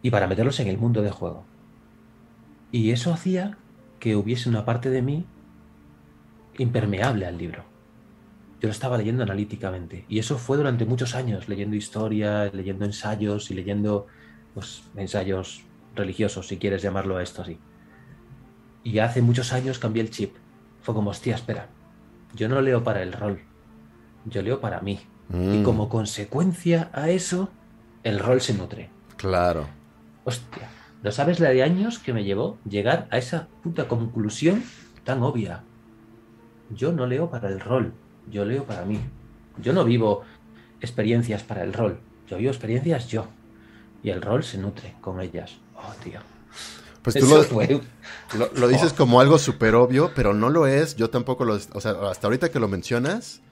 Y 0.00 0.10
para 0.10 0.26
meterlos 0.26 0.58
en 0.60 0.68
el 0.68 0.78
mundo 0.78 1.02
de 1.02 1.10
juego. 1.10 1.44
Y 2.70 2.90
eso 2.90 3.12
hacía 3.12 3.58
que 4.02 4.16
hubiese 4.16 4.48
una 4.48 4.64
parte 4.64 4.90
de 4.90 5.00
mí 5.00 5.24
impermeable 6.58 7.24
al 7.24 7.38
libro. 7.38 7.62
Yo 8.60 8.66
lo 8.66 8.72
estaba 8.72 8.98
leyendo 8.98 9.22
analíticamente. 9.22 10.06
Y 10.08 10.18
eso 10.18 10.38
fue 10.38 10.56
durante 10.56 10.84
muchos 10.84 11.14
años, 11.14 11.48
leyendo 11.48 11.76
historia, 11.76 12.50
leyendo 12.52 12.84
ensayos 12.84 13.48
y 13.52 13.54
leyendo 13.54 14.08
pues, 14.54 14.82
ensayos 14.96 15.62
religiosos, 15.94 16.48
si 16.48 16.56
quieres 16.56 16.82
llamarlo 16.82 17.16
a 17.16 17.22
esto 17.22 17.42
así. 17.42 17.60
Y 18.82 18.98
hace 18.98 19.22
muchos 19.22 19.52
años 19.52 19.78
cambié 19.78 20.02
el 20.02 20.10
chip. 20.10 20.34
Fue 20.80 20.96
como, 20.96 21.10
hostia, 21.10 21.36
espera. 21.36 21.68
Yo 22.34 22.48
no 22.48 22.60
leo 22.60 22.82
para 22.82 23.04
el 23.04 23.12
rol. 23.12 23.42
Yo 24.24 24.42
leo 24.42 24.60
para 24.60 24.80
mí. 24.80 24.98
Y 25.32 25.58
Mm, 25.58 25.62
como 25.62 25.88
consecuencia 25.88 26.90
a 26.92 27.08
eso, 27.10 27.50
el 28.02 28.18
rol 28.18 28.40
se 28.40 28.54
nutre. 28.54 28.90
Claro. 29.16 29.68
Hostia, 30.24 30.68
¿no 31.02 31.12
sabes 31.12 31.40
la 31.40 31.50
de 31.50 31.62
años 31.62 31.98
que 31.98 32.12
me 32.12 32.24
llevó 32.24 32.58
llegar 32.68 33.08
a 33.10 33.18
esa 33.18 33.48
puta 33.62 33.88
conclusión 33.88 34.62
tan 35.04 35.22
obvia? 35.22 35.64
Yo 36.70 36.92
no 36.92 37.06
leo 37.06 37.30
para 37.30 37.48
el 37.48 37.60
rol, 37.60 37.92
yo 38.30 38.44
leo 38.44 38.64
para 38.64 38.84
mí. 38.84 38.98
Yo 39.60 39.72
no 39.72 39.84
vivo 39.84 40.22
experiencias 40.80 41.42
para 41.42 41.62
el 41.62 41.72
rol, 41.72 41.98
yo 42.28 42.38
vivo 42.38 42.50
experiencias 42.50 43.08
yo. 43.08 43.26
Y 44.02 44.10
el 44.10 44.22
rol 44.22 44.42
se 44.42 44.58
nutre 44.58 44.94
con 45.00 45.20
ellas. 45.20 45.58
Oh, 45.76 45.92
tío. 46.02 46.20
Pues 47.02 47.16
tú 47.16 47.26
lo, 47.26 47.42
fue- 47.44 47.80
lo- 48.38 48.50
lo 48.54 48.68
dices 48.68 48.92
como 48.92 49.20
algo 49.20 49.38
súper 49.38 49.74
obvio, 49.74 50.12
pero 50.14 50.32
no 50.34 50.48
lo 50.50 50.66
es. 50.66 50.96
Yo 50.96 51.10
tampoco 51.10 51.44
lo... 51.44 51.54
O 51.54 51.80
sea, 51.80 51.92
hasta 52.10 52.26
ahorita 52.26 52.50
que 52.50 52.58
lo 52.60 52.68
mencionas, 52.68 53.42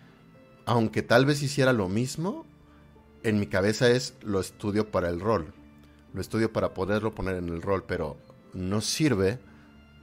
aunque 0.67 1.03
tal 1.03 1.27
vez 1.27 1.43
hiciera 1.43 1.73
lo 1.73 1.89
mismo, 1.89 2.47
en 3.23 3.39
mi 3.39 3.47
cabeza 3.47 3.89
es 3.91 4.15
lo 4.23 4.41
estudio 4.41 4.91
para 4.91 5.09
el 5.09 5.21
rol. 5.21 5.53
Lo 6.13 6.21
estudio 6.21 6.53
para 6.53 6.75
poderlo 6.75 7.15
poner 7.15 7.37
en 7.37 7.49
el 7.49 7.63
rol, 7.63 7.85
pero 7.87 8.17
no 8.53 8.81
sirve 8.81 9.39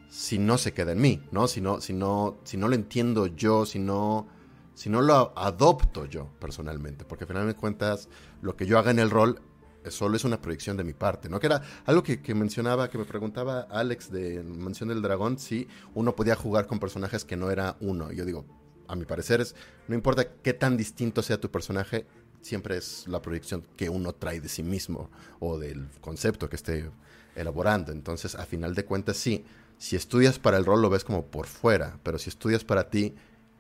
si 0.09 0.39
no 0.39 0.57
se 0.57 0.73
queda 0.73 0.93
en 0.93 1.01
mí, 1.01 1.21
¿no? 1.31 1.47
Si 1.47 1.61
no, 1.61 1.81
si 1.81 1.93
no, 1.93 2.37
si 2.43 2.57
no 2.57 2.67
lo 2.67 2.75
entiendo 2.75 3.27
yo, 3.27 3.65
si 3.65 3.79
no, 3.79 4.27
si 4.73 4.89
no 4.89 5.01
lo 5.01 5.33
adopto 5.37 6.05
yo 6.05 6.29
personalmente, 6.39 7.03
porque 7.03 7.25
al 7.25 7.27
final 7.29 7.47
de 7.47 7.55
cuentas 7.55 8.09
lo 8.41 8.55
que 8.55 8.65
yo 8.65 8.79
haga 8.79 8.91
en 8.91 8.99
el 8.99 9.09
rol 9.09 9.41
eh, 9.83 9.91
solo 9.91 10.15
es 10.15 10.23
una 10.23 10.41
proyección 10.41 10.77
de 10.77 10.83
mi 10.83 10.93
parte, 10.93 11.29
¿no? 11.29 11.39
Que 11.39 11.47
era 11.47 11.61
algo 11.85 12.03
que, 12.03 12.35
mencionaba, 12.35 12.89
que 12.89 12.97
me 12.97 13.05
preguntaba 13.05 13.61
Alex 13.69 14.11
de 14.11 14.43
Mansión 14.43 14.89
del 14.89 15.01
Dragón, 15.01 15.39
si 15.39 15.67
uno 15.93 16.15
podía 16.15 16.35
jugar 16.35 16.67
con 16.67 16.79
personajes 16.79 17.25
que 17.25 17.35
no 17.35 17.51
era 17.51 17.77
uno. 17.79 18.11
Y 18.11 18.15
yo 18.15 18.25
digo, 18.25 18.45
a 18.87 18.95
mi 18.95 19.05
parecer 19.05 19.41
es, 19.41 19.55
no 19.87 19.95
importa 19.95 20.31
qué 20.41 20.53
tan 20.53 20.77
distinto 20.77 21.21
sea 21.21 21.39
tu 21.39 21.51
personaje, 21.51 22.05
siempre 22.41 22.77
es 22.77 23.07
la 23.07 23.21
proyección 23.21 23.63
que 23.75 23.89
uno 23.89 24.13
trae 24.13 24.39
de 24.41 24.49
sí 24.49 24.63
mismo 24.63 25.09
o 25.39 25.57
del 25.59 25.87
concepto 26.01 26.49
que 26.49 26.55
esté 26.55 26.89
elaborando. 27.35 27.91
Entonces, 27.91 28.35
a 28.35 28.45
final 28.45 28.73
de 28.75 28.85
cuentas, 28.85 29.17
sí, 29.17 29.45
si 29.77 29.95
estudias 29.95 30.39
para 30.39 30.57
el 30.57 30.65
rol 30.65 30.81
lo 30.81 30.89
ves 30.89 31.03
como 31.03 31.25
por 31.25 31.47
fuera, 31.47 31.97
pero 32.03 32.17
si 32.19 32.29
estudias 32.29 32.63
para 32.63 32.89
ti 32.89 33.13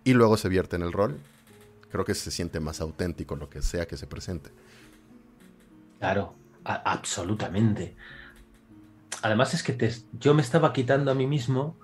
y 0.03 0.13
luego 0.13 0.37
se 0.37 0.49
vierte 0.49 0.75
en 0.75 0.81
el 0.83 0.93
rol, 0.93 1.19
creo 1.91 2.05
que 2.05 2.15
se 2.15 2.31
siente 2.31 2.59
más 2.59 2.81
auténtico 2.81 3.35
lo 3.35 3.49
que 3.49 3.61
sea 3.61 3.87
que 3.87 3.97
se 3.97 4.07
presente. 4.07 4.49
Claro, 5.99 6.35
absolutamente. 6.63 7.95
Además 9.23 9.53
es 9.53 9.63
que 9.63 9.73
te- 9.73 9.93
yo 10.19 10.33
me 10.33 10.41
estaba 10.41 10.73
quitando 10.73 11.11
a 11.11 11.15
mí 11.15 11.27
mismo 11.27 11.77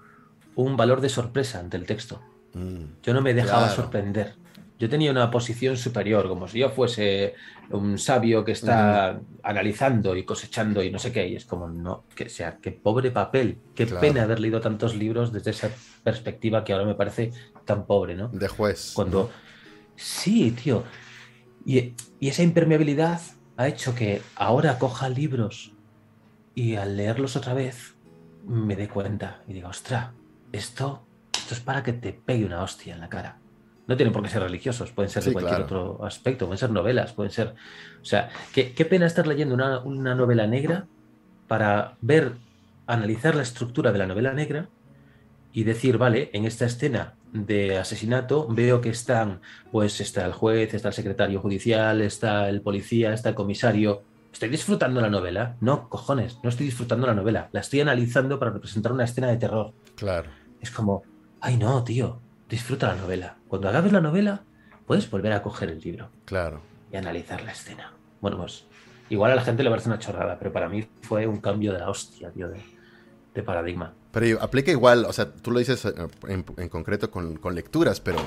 un 0.56 0.78
valor 0.78 1.02
de 1.02 1.10
sorpresa 1.10 1.60
ante 1.60 1.78
el 1.78 1.86
texto. 1.86 2.22
Mm, 2.54 2.84
Yo 3.04 3.14
no 3.14 3.22
me 3.22 3.34
dejaba 3.34 3.66
Claro. 3.68 3.76
sorprender. 3.84 4.36
Yo 4.84 4.90
tenía 4.90 5.12
una 5.12 5.32
posición 5.32 5.78
superior, 5.78 6.28
como 6.28 6.46
si 6.46 6.60
yo 6.60 6.70
fuese 6.70 7.36
un 7.70 7.98
sabio 7.98 8.44
que 8.44 8.52
está 8.52 9.22
analizando 9.42 10.14
y 10.18 10.26
cosechando 10.26 10.84
y 10.84 10.92
no 10.92 11.00
sé 11.00 11.14
qué. 11.14 11.26
Y 11.26 11.38
es 11.38 11.46
como, 11.46 11.70
no, 11.70 12.04
que 12.14 12.28
sea, 12.28 12.58
qué 12.62 12.72
pobre 12.74 13.10
papel. 13.10 13.60
Qué 13.76 13.86
Claro. 13.86 14.02
pena 14.02 14.24
haber 14.24 14.42
leído 14.42 14.60
tantos 14.60 14.94
libros 14.94 15.32
desde 15.32 15.52
esa 15.52 15.70
perspectiva 16.04 16.66
que 16.66 16.74
ahora 16.74 16.84
me 16.84 16.96
parece 16.96 17.32
tan 17.64 17.86
pobre, 17.86 18.16
¿no? 18.16 18.28
de 18.28 18.46
juez. 18.50 18.92
Cuando. 18.94 19.32
Sí, 19.96 20.52
tío. 20.52 20.84
Y, 21.66 21.94
y 22.20 22.28
esa 22.28 22.44
impermeabilidad 22.44 23.22
ha 23.56 23.70
hecho 23.70 23.96
que 23.96 24.22
ahora 24.36 24.80
coja 24.80 25.08
libros 25.08 25.72
y 26.56 26.76
al 26.76 26.98
leerlos 26.98 27.38
otra 27.38 27.54
vez 27.54 27.96
me 28.46 28.76
dé 28.76 28.90
cuenta 28.90 29.44
y 29.48 29.54
diga, 29.54 29.70
ostra, 29.70 30.14
esto, 30.52 31.08
esto 31.32 31.54
es 31.54 31.62
para 31.62 31.84
que 31.84 31.94
te 31.94 32.12
pegue 32.12 32.44
una 32.44 32.62
hostia 32.64 32.94
en 32.96 33.00
la 33.00 33.08
cara. 33.08 33.40
No 33.86 33.98
tienen 33.98 34.14
por 34.14 34.24
qué 34.24 34.30
ser 34.30 34.42
religiosos, 34.42 34.92
pueden 34.92 35.10
ser 35.10 35.24
de 35.24 35.34
cualquier 35.34 35.66
claro. 35.66 35.92
otro 35.94 36.06
aspecto, 36.06 36.46
pueden 36.46 36.58
ser 36.58 36.72
novelas, 36.72 37.12
pueden 37.14 37.32
ser. 37.32 37.54
O 38.02 38.06
sea, 38.06 38.30
qué, 38.54 38.74
qué 38.74 38.86
pena 38.86 39.06
estar 39.06 39.28
leyendo 39.28 39.54
una, 39.56 39.80
una 39.80 40.16
novela 40.16 40.48
negra 40.48 40.88
para 41.48 41.98
ver, 42.02 42.34
analizar 42.88 43.36
la 43.36 43.44
estructura 43.44 43.92
de 43.92 44.00
la 44.00 44.08
novela 44.08 44.34
negra 44.34 44.70
y 45.52 45.64
decir, 45.64 45.98
vale, 45.98 46.30
en 46.34 46.46
esta 46.46 46.66
escena 46.66 47.14
de 47.32 47.78
asesinato 47.78 48.48
veo 48.50 48.82
que 48.82 48.90
están, 48.90 49.42
pues 49.72 50.02
está 50.02 50.26
el 50.26 50.34
juez, 50.34 50.74
está 50.74 50.90
el 50.90 50.94
secretario 50.94 51.42
judicial, 51.42 52.02
está 52.02 52.50
el 52.50 52.62
policía, 52.62 53.14
está 53.14 53.30
el 53.30 53.36
comisario. 53.36 54.04
¿Estoy 54.32 54.50
disfrutando 54.50 55.00
la 55.00 55.10
novela? 55.10 55.56
No, 55.62 55.90
cojones, 55.90 56.40
no 56.42 56.50
estoy 56.50 56.68
disfrutando 56.68 57.06
la 57.06 57.14
novela. 57.14 57.50
La 57.52 57.60
estoy 57.60 57.82
analizando 57.82 58.40
para 58.40 58.52
representar 58.52 58.92
una 58.92 59.04
escena 59.04 59.28
de 59.28 59.38
terror. 59.38 59.74
Claro. 59.96 60.30
Es 60.60 60.72
como, 60.72 61.04
ay 61.40 61.58
no, 61.58 61.84
tío, 61.84 62.20
disfruta 62.54 62.88
la 62.88 62.96
novela. 62.96 63.38
Cuando 63.48 63.68
acabes 63.68 63.92
la 63.92 64.00
novela, 64.00 64.44
puedes 64.86 65.10
volver 65.10 65.34
a 65.34 65.42
coger 65.42 65.70
el 65.72 65.80
libro 65.80 66.10
Claro. 66.26 66.62
y 66.92 66.96
analizar 66.98 67.42
la 67.44 67.52
escena. 67.52 67.94
Bueno, 68.22 68.38
pues 68.38 68.66
igual 69.10 69.32
a 69.32 69.36
la 69.36 69.42
gente 69.42 69.64
le 69.64 69.70
parece 69.72 69.90
una 69.90 69.98
chorrada, 69.98 70.38
pero 70.38 70.54
para 70.54 70.70
mí 70.70 70.88
fue 71.02 71.26
un 71.26 71.38
cambio 71.38 71.74
de 71.74 71.80
la 71.80 71.90
hostia, 71.90 72.30
tío, 72.32 72.48
de, 72.50 72.62
de 73.34 73.44
paradigma. 73.44 73.94
Pero 74.12 74.40
aplica 74.40 74.70
igual, 74.72 75.06
o 75.06 75.14
sea, 75.14 75.32
tú 75.34 75.50
lo 75.50 75.58
dices 75.58 75.84
eh, 75.86 75.94
en, 76.28 76.46
en 76.58 76.70
concreto 76.70 77.10
con, 77.10 77.38
con 77.38 77.56
lecturas, 77.56 78.00
pero 78.00 78.20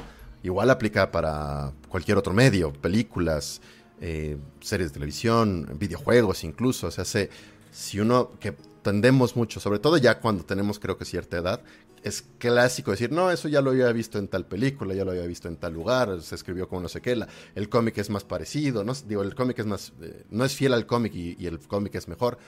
igual 0.43 0.71
aplica 0.71 1.13
para 1.13 1.73
cualquier 1.89 2.19
otro 2.19 2.33
medio, 2.33 2.73
películas, 2.73 3.61
eh, 4.01 4.37
series 4.61 4.91
de 4.91 4.95
televisión, 4.95 5.69
videojuegos 5.79 6.43
incluso. 6.43 6.89
O 6.89 6.91
sea, 6.91 7.05
se, 7.05 7.31
si 7.71 8.01
uno 8.01 8.33
que 8.41 8.57
tendemos 8.83 9.37
mucho, 9.37 9.61
sobre 9.61 9.79
todo 9.79 9.97
ya 9.99 10.19
cuando 10.21 10.45
tenemos 10.45 10.79
creo 10.81 10.97
que 10.99 11.05
cierta 11.05 11.37
edad, 11.39 11.61
es 12.07 12.23
clásico 12.39 12.93
decir, 12.93 13.11
no, 13.11 13.33
eso 13.33 13.49
ya 13.49 13.61
lo 13.61 13.71
había 13.71 13.91
visto 13.91 14.21
en 14.21 14.29
tal 14.29 14.47
película, 14.47 14.95
ya 14.95 15.05
lo 15.05 15.11
había 15.11 15.27
visto 15.27 15.49
en 15.49 15.57
tal 15.57 15.75
lugar, 15.75 16.23
se 16.23 16.37
escribió 16.37 16.69
como 16.69 16.83
no 16.83 16.89
sé 16.89 17.01
qué, 17.01 17.17
la- 17.17 17.27
el 17.57 17.69
cómic 17.69 17.99
es 17.99 18.11
más 18.11 18.23
parecido, 18.23 18.85
¿no? 18.85 18.93
Digo, 18.95 19.23
el 19.23 19.35
cómic 19.35 19.59
es 19.59 19.67
más, 19.67 19.93
eh, 20.01 20.25
no 20.31 20.45
es 20.45 20.55
fiel 20.55 20.73
al 20.73 20.87
cómic 20.87 21.13
y, 21.17 21.45
el 21.45 21.59
cómic 21.59 21.97
es 21.97 22.07
mejor, 22.07 22.39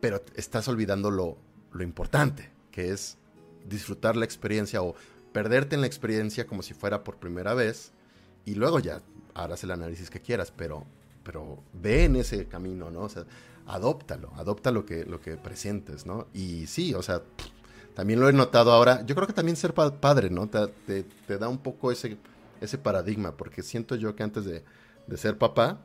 pero 0.00 0.22
estás 0.36 0.68
olvidando 0.68 1.10
lo, 1.10 1.38
lo 1.72 1.82
importante, 1.82 2.50
que 2.70 2.90
es 2.90 3.16
disfrutar 3.66 4.16
la 4.16 4.26
experiencia 4.26 4.82
o 4.82 4.94
perderte 5.32 5.76
en 5.76 5.80
la 5.80 5.86
experiencia 5.86 6.46
como 6.46 6.60
si 6.62 6.74
fuera 6.74 7.04
por 7.04 7.16
primera 7.16 7.54
vez 7.54 7.92
y 8.44 8.54
luego 8.54 8.80
ya 8.80 9.00
harás 9.32 9.64
el 9.64 9.70
análisis 9.70 10.10
que 10.10 10.20
quieras, 10.20 10.52
pero, 10.54 10.84
pero 11.22 11.62
ve 11.72 12.04
en 12.04 12.16
ese 12.16 12.44
camino, 12.48 12.90
¿no? 12.90 13.00
O 13.00 13.08
sea, 13.08 13.24
adopta 13.66 14.70
lo 14.70 14.84
que, 14.84 15.06
lo 15.06 15.22
que 15.22 15.38
presentes, 15.38 16.04
¿no? 16.04 16.26
Y 16.34 16.66
sí, 16.66 16.92
o 16.92 17.02
sea, 17.02 17.22
también 17.94 18.20
lo 18.20 18.28
he 18.28 18.32
notado 18.32 18.72
ahora, 18.72 19.04
yo 19.06 19.14
creo 19.14 19.26
que 19.26 19.32
también 19.32 19.56
ser 19.56 19.72
padre, 19.72 20.28
¿no? 20.30 20.48
Te, 20.48 21.04
da 21.38 21.48
un 21.48 21.58
poco 21.58 21.92
ese, 21.92 22.18
ese 22.60 22.76
paradigma, 22.76 23.36
porque 23.36 23.62
siento 23.62 23.94
yo 23.94 24.16
que 24.16 24.22
antes 24.24 24.44
de, 24.44 24.64
ser 25.16 25.38
papá, 25.38 25.80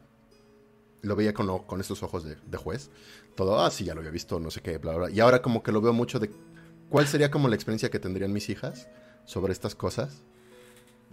lo 1.01 1.15
veía 1.15 1.33
con, 1.33 1.59
con 1.59 1.79
estos 1.79 2.01
ojos 2.01 2.23
de, 2.23 2.57
juez, 2.57 2.89
todo, 3.35 3.59
ah, 3.59 3.69
sí, 3.69 3.85
ya 3.85 3.93
lo 3.93 3.99
había 3.99 4.11
visto, 4.11 4.39
no 4.39 4.49
sé 4.49 4.61
qué, 4.61 4.79
bla, 4.79 4.97
bla, 4.97 5.11
y 5.11 5.19
ahora 5.19 5.41
como 5.41 5.61
que 5.61 5.71
lo 5.71 5.81
veo 5.81 5.93
mucho 5.93 6.19
de 6.19 6.31
cuál 6.89 7.07
sería 7.07 7.29
como 7.29 7.47
la 7.47 7.55
experiencia 7.55 7.89
que 7.89 7.99
tendrían 7.99 8.33
mis 8.33 8.49
hijas 8.49 8.87
sobre 9.25 9.53
estas 9.53 9.75
cosas, 9.75 10.23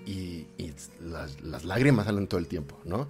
y, 0.06 0.46
las, 1.00 1.40
las, 1.40 1.64
lágrimas 1.64 2.06
salen 2.06 2.28
todo 2.28 2.38
el 2.38 2.48
tiempo, 2.48 2.78
¿no? 2.84 3.08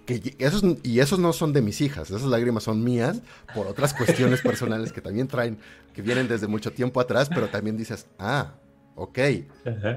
Que, 0.00 0.36
esos, 0.38 0.62
y 0.82 1.00
esos 1.00 1.18
no 1.18 1.32
son 1.32 1.52
de 1.52 1.62
mis 1.62 1.80
hijas, 1.80 2.10
esas 2.10 2.22
lágrimas 2.22 2.64
son 2.64 2.82
mías 2.82 3.22
por 3.54 3.66
otras 3.66 3.94
cuestiones 3.98 4.40
personales 4.40 4.92
que 4.92 5.00
también 5.00 5.28
traen, 5.28 5.58
que 5.94 6.02
vienen 6.02 6.28
desde 6.28 6.46
mucho 6.46 6.72
tiempo 6.72 7.00
atrás, 7.00 7.28
pero 7.28 7.48
también 7.48 7.76
dices, 7.76 8.06
ah, 8.18 8.54
ok, 8.94 9.18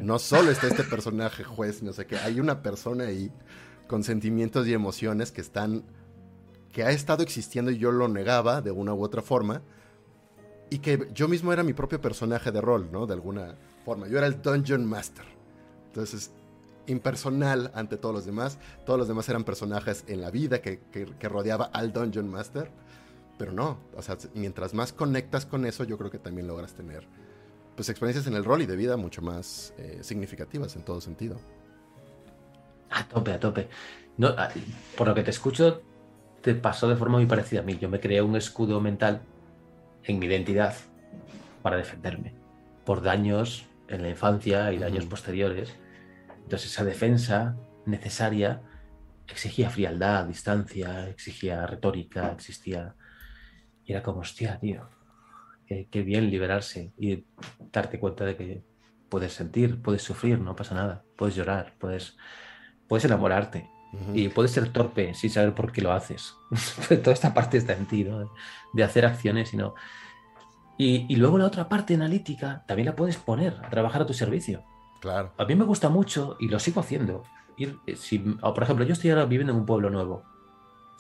no 0.01 0.19
solo 0.19 0.51
está 0.51 0.67
este 0.67 0.83
personaje 0.83 1.43
juez, 1.43 1.83
no 1.83 1.93
sé 1.93 2.05
qué, 2.05 2.17
hay 2.17 2.39
una 2.39 2.61
persona 2.61 3.05
ahí 3.05 3.31
con 3.87 4.03
sentimientos 4.03 4.67
y 4.67 4.73
emociones 4.73 5.31
que 5.31 5.41
están, 5.41 5.83
que 6.71 6.83
ha 6.83 6.91
estado 6.91 7.23
existiendo 7.23 7.71
y 7.71 7.77
yo 7.77 7.91
lo 7.91 8.07
negaba 8.07 8.61
de 8.61 8.71
una 8.71 8.93
u 8.93 9.03
otra 9.03 9.21
forma, 9.21 9.61
y 10.69 10.79
que 10.79 11.07
yo 11.13 11.27
mismo 11.27 11.53
era 11.53 11.63
mi 11.63 11.73
propio 11.73 12.01
personaje 12.01 12.51
de 12.51 12.61
rol, 12.61 12.89
¿no? 12.91 13.05
De 13.05 13.13
alguna 13.13 13.55
forma, 13.83 14.07
yo 14.07 14.17
era 14.17 14.27
el 14.27 14.41
Dungeon 14.41 14.83
Master. 14.85 15.25
Entonces, 15.87 16.31
impersonal 16.87 17.71
ante 17.73 17.97
todos 17.97 18.13
los 18.13 18.25
demás. 18.25 18.57
Todos 18.85 18.99
los 18.99 19.07
demás 19.07 19.27
eran 19.29 19.43
personajes 19.43 20.03
en 20.07 20.21
la 20.21 20.31
vida 20.31 20.61
que, 20.61 20.79
rodeaba 21.21 21.65
al 21.65 21.93
Dungeon 21.93 22.29
Master. 22.29 22.69
Pero 23.37 23.51
no, 23.51 23.79
o 23.95 24.01
sea, 24.01 24.17
mientras 24.33 24.73
más 24.73 24.93
conectas 24.93 25.45
con 25.45 25.65
eso, 25.65 25.83
yo 25.83 25.97
creo 25.97 26.09
que 26.09 26.19
también 26.19 26.47
logras 26.47 26.73
tener 26.73 27.05
pues 27.75 27.89
experiencias 27.89 28.25
en 28.27 28.35
el 28.35 28.45
rol 28.45 28.61
y 28.61 28.65
de 28.65 28.77
vida 28.77 28.95
mucho 28.95 29.21
más 29.21 29.73
eh, 29.77 29.99
significativas 30.01 30.77
en 30.77 30.83
todo 30.83 31.01
sentido. 31.01 31.37
A 32.89 33.05
tope, 33.05 33.33
a 33.33 33.39
tope. 33.39 33.67
No, 34.17 34.33
por 34.95 35.09
lo 35.09 35.13
que 35.13 35.23
te 35.23 35.31
escucho, 35.31 35.81
te 36.41 36.55
pasó 36.55 36.87
de 36.87 36.95
forma 36.95 37.17
muy 37.17 37.25
parecida 37.25 37.59
a 37.59 37.63
mí. 37.63 37.77
Yo 37.77 37.89
me 37.89 37.99
creé 37.99 38.21
un 38.21 38.37
escudo 38.37 38.79
mental 38.79 39.21
en 40.05 40.19
mi 40.19 40.27
identidad 40.27 40.75
para 41.61 41.75
defenderme 41.75 42.33
por 42.85 43.01
daños 43.01 43.65
en 43.89 44.03
la 44.03 44.09
infancia 44.09 44.71
y 44.71 44.77
daños 44.77 45.05
posteriores 45.05 45.75
entonces 46.45 46.71
esa 46.71 46.83
defensa 46.83 47.57
necesaria 47.87 48.61
exigía 49.27 49.71
frialdad, 49.71 50.25
distancia, 50.25 51.09
exigía 51.09 51.65
retórica, 51.65 52.31
existía... 52.31 52.95
Y 53.83 53.93
era 53.93 54.03
como, 54.03 54.19
hostia, 54.19 54.59
tío, 54.59 54.87
qué, 55.67 56.01
bien 56.01 56.29
liberarse 56.29 56.93
y 56.97 57.25
darte 57.71 57.99
cuenta 57.99 58.25
de 58.25 58.35
que 58.35 58.63
puedes 59.09 59.33
sentir, 59.33 59.81
puedes 59.81 60.03
sufrir, 60.03 60.39
no 60.39 60.55
pasa 60.55 60.75
nada, 60.75 61.03
puedes 61.15 61.35
llorar, 61.35 61.73
puedes, 61.79 62.17
puedes 62.87 63.05
enamorarte 63.05 63.69
y 64.13 64.29
puedes 64.29 64.51
ser 64.51 64.73
torpe 64.73 65.13
sin 65.13 65.29
saber 65.29 65.53
por 65.53 65.71
qué 65.71 65.81
lo 65.81 65.93
haces. 65.93 66.35
Toda 66.89 67.13
esta 67.13 67.33
parte 67.33 67.57
está 67.57 67.73
en 67.73 67.85
ti, 67.87 68.03
¿no? 68.03 68.31
De 68.73 68.83
hacer 68.83 69.05
acciones 69.05 69.53
y 69.53 69.57
no... 69.57 69.73
Y, 70.77 71.05
y 71.07 71.15
luego 71.15 71.37
la 71.37 71.45
otra 71.45 71.69
parte 71.69 71.95
analítica 71.95 72.63
también 72.67 72.87
la 72.87 72.95
puedes 72.95 73.17
poner 73.17 73.55
a 73.63 73.69
trabajar 73.69 74.01
a 74.01 74.05
tu 74.05 74.13
servicio. 74.13 74.63
A 75.37 75.45
mí 75.45 75.55
me 75.55 75.65
gusta 75.65 75.89
mucho 75.89 76.35
y 76.39 76.47
lo 76.47 76.59
sigo 76.59 76.81
haciendo. 76.81 77.23
Ir, 77.57 77.79
eh, 77.85 77.95
si, 77.95 78.19
por 78.19 78.63
ejemplo, 78.63 78.85
yo 78.85 78.93
estoy 78.93 79.11
ahora 79.11 79.25
viviendo 79.25 79.53
en 79.53 79.59
un 79.59 79.65
pueblo 79.65 79.89
nuevo, 79.89 80.23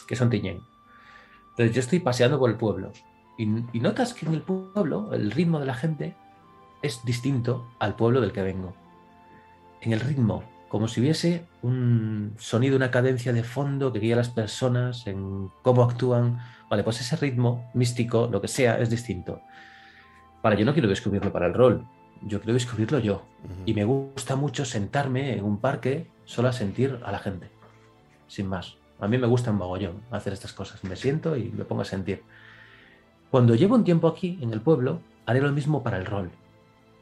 que 0.07 0.13
es 0.13 0.21
Ontiñén. 0.21 0.61
Entonces 1.51 1.73
yo 1.73 1.79
estoy 1.79 1.99
paseando 1.99 2.37
por 2.37 2.49
el 2.49 2.57
pueblo 2.57 2.91
y, 3.37 3.45
notas 3.79 4.13
que 4.13 4.25
en 4.25 4.33
el 4.33 4.41
pueblo 4.41 5.13
el 5.13 5.31
ritmo 5.31 5.59
de 5.59 5.65
la 5.65 5.73
gente 5.73 6.15
es 6.81 7.03
distinto 7.03 7.65
al 7.79 7.95
pueblo 7.95 8.21
del 8.21 8.31
que 8.31 8.41
vengo. 8.41 8.75
En 9.81 9.93
el 9.93 9.99
ritmo, 9.99 10.43
como 10.69 10.87
si 10.87 11.01
hubiese 11.01 11.45
un 11.61 12.35
sonido, 12.37 12.75
una 12.75 12.91
cadencia 12.91 13.33
de 13.33 13.43
fondo 13.43 13.91
que 13.91 13.99
guía 13.99 14.15
a 14.15 14.17
las 14.17 14.29
personas 14.29 15.07
en 15.07 15.49
cómo 15.61 15.83
actúan. 15.83 16.39
Vale, 16.69 16.83
pues 16.83 17.01
ese 17.01 17.15
ritmo 17.17 17.69
místico, 17.73 18.27
lo 18.31 18.41
que 18.41 18.47
sea, 18.47 18.79
es 18.79 18.89
distinto. 18.89 19.41
Vale, 20.41 20.57
yo 20.57 20.65
no 20.65 20.73
quiero 20.73 20.87
descubrirlo 20.87 21.31
para 21.31 21.47
el 21.47 21.53
rol, 21.53 21.87
yo 22.21 22.39
quiero 22.39 22.53
descubrirlo 22.53 22.99
yo. 22.99 23.23
Y 23.65 23.73
me 23.73 23.83
gusta 23.83 24.35
mucho 24.35 24.65
sentarme 24.65 25.33
en 25.33 25.43
un 25.43 25.59
parque 25.59 26.07
solo 26.25 26.49
a 26.49 26.53
sentir 26.53 26.99
a 27.05 27.11
la 27.11 27.19
gente, 27.19 27.49
sin 28.27 28.47
más. 28.47 28.77
A 28.99 29.07
mí 29.07 29.17
me 29.17 29.27
gusta 29.27 29.51
un 29.51 29.57
mogollón 29.57 30.01
hacer 30.11 30.33
estas 30.33 30.53
cosas. 30.53 30.83
Me 30.83 30.95
siento 30.95 31.35
y 31.37 31.51
me 31.51 31.65
pongo 31.65 31.81
a 31.81 31.85
sentir. 31.85 32.23
Cuando 33.29 33.55
llevo 33.55 33.75
un 33.75 33.83
tiempo 33.83 34.07
aquí, 34.07 34.39
en 34.41 34.53
el 34.53 34.61
pueblo, 34.61 35.01
haré 35.25 35.41
lo 35.41 35.51
mismo 35.51 35.83
para 35.83 35.97
el 35.97 36.05
rol. 36.05 36.31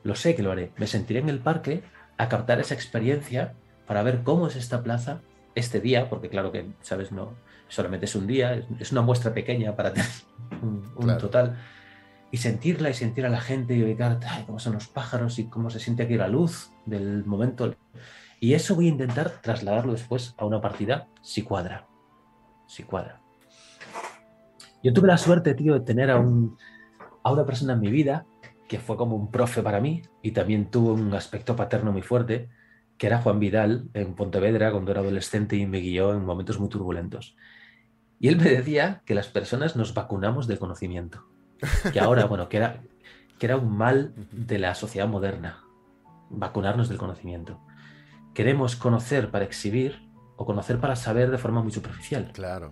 Lo 0.03 0.15
sé 0.15 0.35
que 0.35 0.43
lo 0.43 0.51
haré. 0.51 0.71
Me 0.77 0.87
sentiré 0.87 1.19
en 1.19 1.29
el 1.29 1.39
parque 1.39 1.83
a 2.17 2.29
captar 2.29 2.59
esa 2.59 2.73
experiencia 2.73 3.53
para 3.87 4.03
ver 4.03 4.23
cómo 4.23 4.47
es 4.47 4.55
esta 4.55 4.83
plaza 4.83 5.21
este 5.55 5.79
día, 5.79 6.09
porque 6.09 6.29
claro 6.29 6.51
que, 6.51 6.65
¿sabes? 6.81 7.11
No, 7.11 7.33
solamente 7.67 8.05
es 8.05 8.15
un 8.15 8.27
día, 8.27 8.63
es 8.79 8.91
una 8.91 9.01
muestra 9.01 9.33
pequeña 9.33 9.75
para 9.75 9.93
tener 9.93 10.09
un, 10.95 11.17
total 11.17 11.57
y 12.33 12.37
sentirla 12.37 12.89
y 12.89 12.95
sentir 12.95 13.27
a 13.27 13.29
la 13.29 13.39
gente 13.39 13.75
y 13.75 13.83
ubicar 13.83 14.19
cómo 14.47 14.57
son 14.57 14.73
los 14.73 14.87
pájaros 14.87 15.37
y 15.37 15.49
cómo 15.49 15.69
se 15.69 15.79
siente 15.79 16.01
aquí 16.01 16.15
la 16.15 16.27
luz 16.27 16.71
del 16.87 17.23
momento. 17.25 17.75
Y 18.39 18.55
eso 18.55 18.73
voy 18.73 18.87
a 18.87 18.89
intentar 18.89 19.29
trasladarlo 19.43 19.91
después 19.91 20.33
a 20.39 20.45
una 20.45 20.59
partida 20.59 21.07
si 21.21 21.43
cuadra. 21.43 21.85
Si 22.65 22.81
cuadra. 22.81 23.21
Yo 24.81 24.91
tuve 24.93 25.09
la 25.09 25.19
suerte, 25.19 25.53
tío, 25.53 25.75
de 25.75 25.81
tener 25.81 26.09
a, 26.09 26.17
un, 26.17 26.57
a 27.23 27.31
una 27.31 27.45
persona 27.45 27.73
en 27.73 27.81
mi 27.81 27.91
vida 27.91 28.25
que 28.67 28.79
fue 28.79 28.97
como 28.97 29.15
un 29.15 29.29
profe 29.29 29.61
para 29.61 29.79
mí 29.79 30.01
y 30.23 30.31
también 30.31 30.71
tuvo 30.71 30.93
un 30.93 31.13
aspecto 31.13 31.55
paterno 31.55 31.91
muy 31.91 32.01
fuerte, 32.01 32.49
que 32.97 33.05
era 33.05 33.21
Juan 33.21 33.39
Vidal 33.39 33.89
en 33.93 34.15
Pontevedra 34.15 34.71
cuando 34.71 34.89
era 34.89 35.01
adolescente 35.01 35.55
y 35.55 35.67
me 35.67 35.81
guió 35.81 36.15
en 36.15 36.25
momentos 36.25 36.59
muy 36.59 36.69
turbulentos. 36.69 37.35
Y 38.19 38.27
él 38.27 38.37
me 38.37 38.49
decía 38.49 39.03
que 39.05 39.13
las 39.13 39.27
personas 39.27 39.75
nos 39.75 39.93
vacunamos 39.93 40.47
de 40.47 40.57
conocimiento 40.57 41.31
que 41.91 41.99
ahora, 41.99 42.25
bueno, 42.27 42.49
que 42.49 42.57
era, 42.57 42.81
que 43.39 43.45
era 43.45 43.57
un 43.57 43.75
mal 43.75 44.13
de 44.31 44.59
la 44.59 44.75
sociedad 44.75 45.07
moderna, 45.07 45.63
vacunarnos 46.29 46.89
del 46.89 46.97
conocimiento. 46.97 47.59
Queremos 48.33 48.75
conocer 48.75 49.31
para 49.31 49.45
exhibir 49.45 50.09
o 50.35 50.45
conocer 50.45 50.79
para 50.79 50.95
saber 50.95 51.29
de 51.29 51.37
forma 51.37 51.61
muy 51.61 51.71
superficial. 51.71 52.31
Claro. 52.33 52.71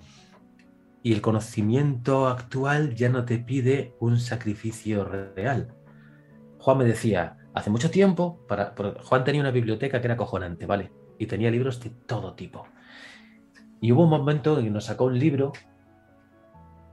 Y 1.04 1.14
el 1.14 1.22
conocimiento 1.22 2.28
actual 2.28 2.96
ya 2.96 3.10
no 3.10 3.26
te 3.26 3.40
pide 3.40 3.96
un 4.00 4.20
sacrificio 4.20 5.04
real. 5.04 5.74
Juan 6.60 6.78
me 6.78 6.86
decía, 6.86 7.38
hace 7.54 7.70
mucho 7.70 7.90
tiempo, 7.90 8.46
para, 8.48 8.74
Juan 9.04 9.24
tenía 9.24 9.42
una 9.42 9.52
biblioteca 9.52 10.00
que 10.00 10.08
era 10.08 10.18
cojonante, 10.18 10.66
¿vale? 10.66 10.92
Y 11.18 11.26
tenía 11.26 11.50
libros 11.50 11.80
de 11.80 11.90
todo 11.90 12.34
tipo. 12.34 12.68
Y 13.80 13.92
hubo 13.92 14.04
un 14.04 14.10
momento 14.10 14.60
en 14.60 14.66
que 14.66 14.72
nos 14.72 14.86
sacó 14.86 15.06
un 15.06 15.18
libro 15.18 15.54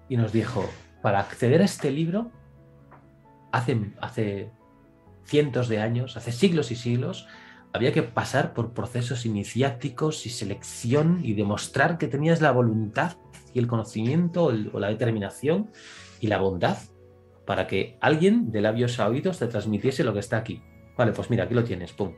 y 0.09 0.17
nos 0.17 0.33
dijo, 0.33 0.65
para 1.03 1.21
acceder 1.21 1.63
a 1.63 1.65
este 1.65 1.91
libro, 1.91 2.31
hace, 3.53 3.93
hace 4.01 4.51
cientos 5.25 5.69
de 5.69 5.81
años, 5.81 6.17
hace 6.17 6.33
siglos 6.33 6.71
y 6.71 6.77
siglos, 6.77 7.27
había 7.73 7.93
que 7.93 8.03
pasar 8.03 8.55
por 8.55 8.73
procesos 8.73 9.27
iniciáticos 9.27 10.27
y 10.27 10.31
selección 10.31 11.21
y 11.23 11.35
demostrar 11.35 11.99
que 11.99 12.09
tenías 12.09 12.41
la 12.41 12.51
voluntad 12.51 13.17
y 13.53 13.59
el 13.59 13.67
conocimiento 13.67 14.45
o 14.45 14.81
la 14.81 14.89
determinación 14.89 15.71
y 16.21 16.29
la 16.29 16.39
bondad 16.39 16.79
para 17.47 17.67
que 17.67 17.97
alguien 18.01 18.51
de 18.51 18.61
labios 18.61 19.01
a 19.01 19.09
oídos 19.09 19.39
te 19.39 19.47
transmitiese 19.47 20.05
lo 20.05 20.13
que 20.13 20.21
está 20.21 20.39
aquí. 20.39 20.63
Vale, 20.97 21.13
pues 21.13 21.31
mira, 21.31 21.45
aquí 21.45 21.55
lo 21.55 21.65
tienes, 21.65 21.93
pum. 21.93 22.13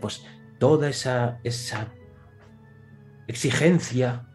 pues 0.00 0.24
toda 0.58 0.88
esa, 0.88 1.40
esa 1.42 1.88
exigencia 3.26 4.26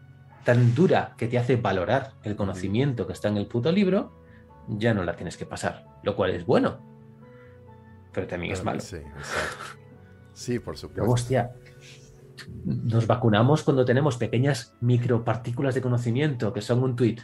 tan 0.44 0.74
dura 0.74 1.14
que 1.16 1.26
te 1.26 1.38
hace 1.38 1.56
valorar 1.56 2.12
el 2.22 2.36
conocimiento 2.36 3.06
que 3.06 3.12
está 3.12 3.28
en 3.28 3.36
el 3.36 3.46
puto 3.46 3.72
libro, 3.72 4.12
ya 4.68 4.94
no 4.94 5.04
la 5.04 5.16
tienes 5.16 5.36
que 5.36 5.46
pasar, 5.46 5.86
lo 6.02 6.16
cual 6.16 6.30
es 6.30 6.46
bueno, 6.46 6.78
pero 8.12 8.26
también 8.26 8.52
es 8.52 8.64
malo. 8.64 8.80
Sí, 8.80 8.98
sí, 10.32 10.58
por 10.58 10.76
supuesto. 10.76 11.10
hostia, 11.10 11.52
nos 12.64 13.06
vacunamos 13.06 13.62
cuando 13.62 13.84
tenemos 13.84 14.16
pequeñas 14.16 14.74
micropartículas 14.80 15.74
de 15.74 15.80
conocimiento 15.80 16.52
que 16.52 16.62
son 16.62 16.82
un 16.82 16.96
tweet, 16.96 17.18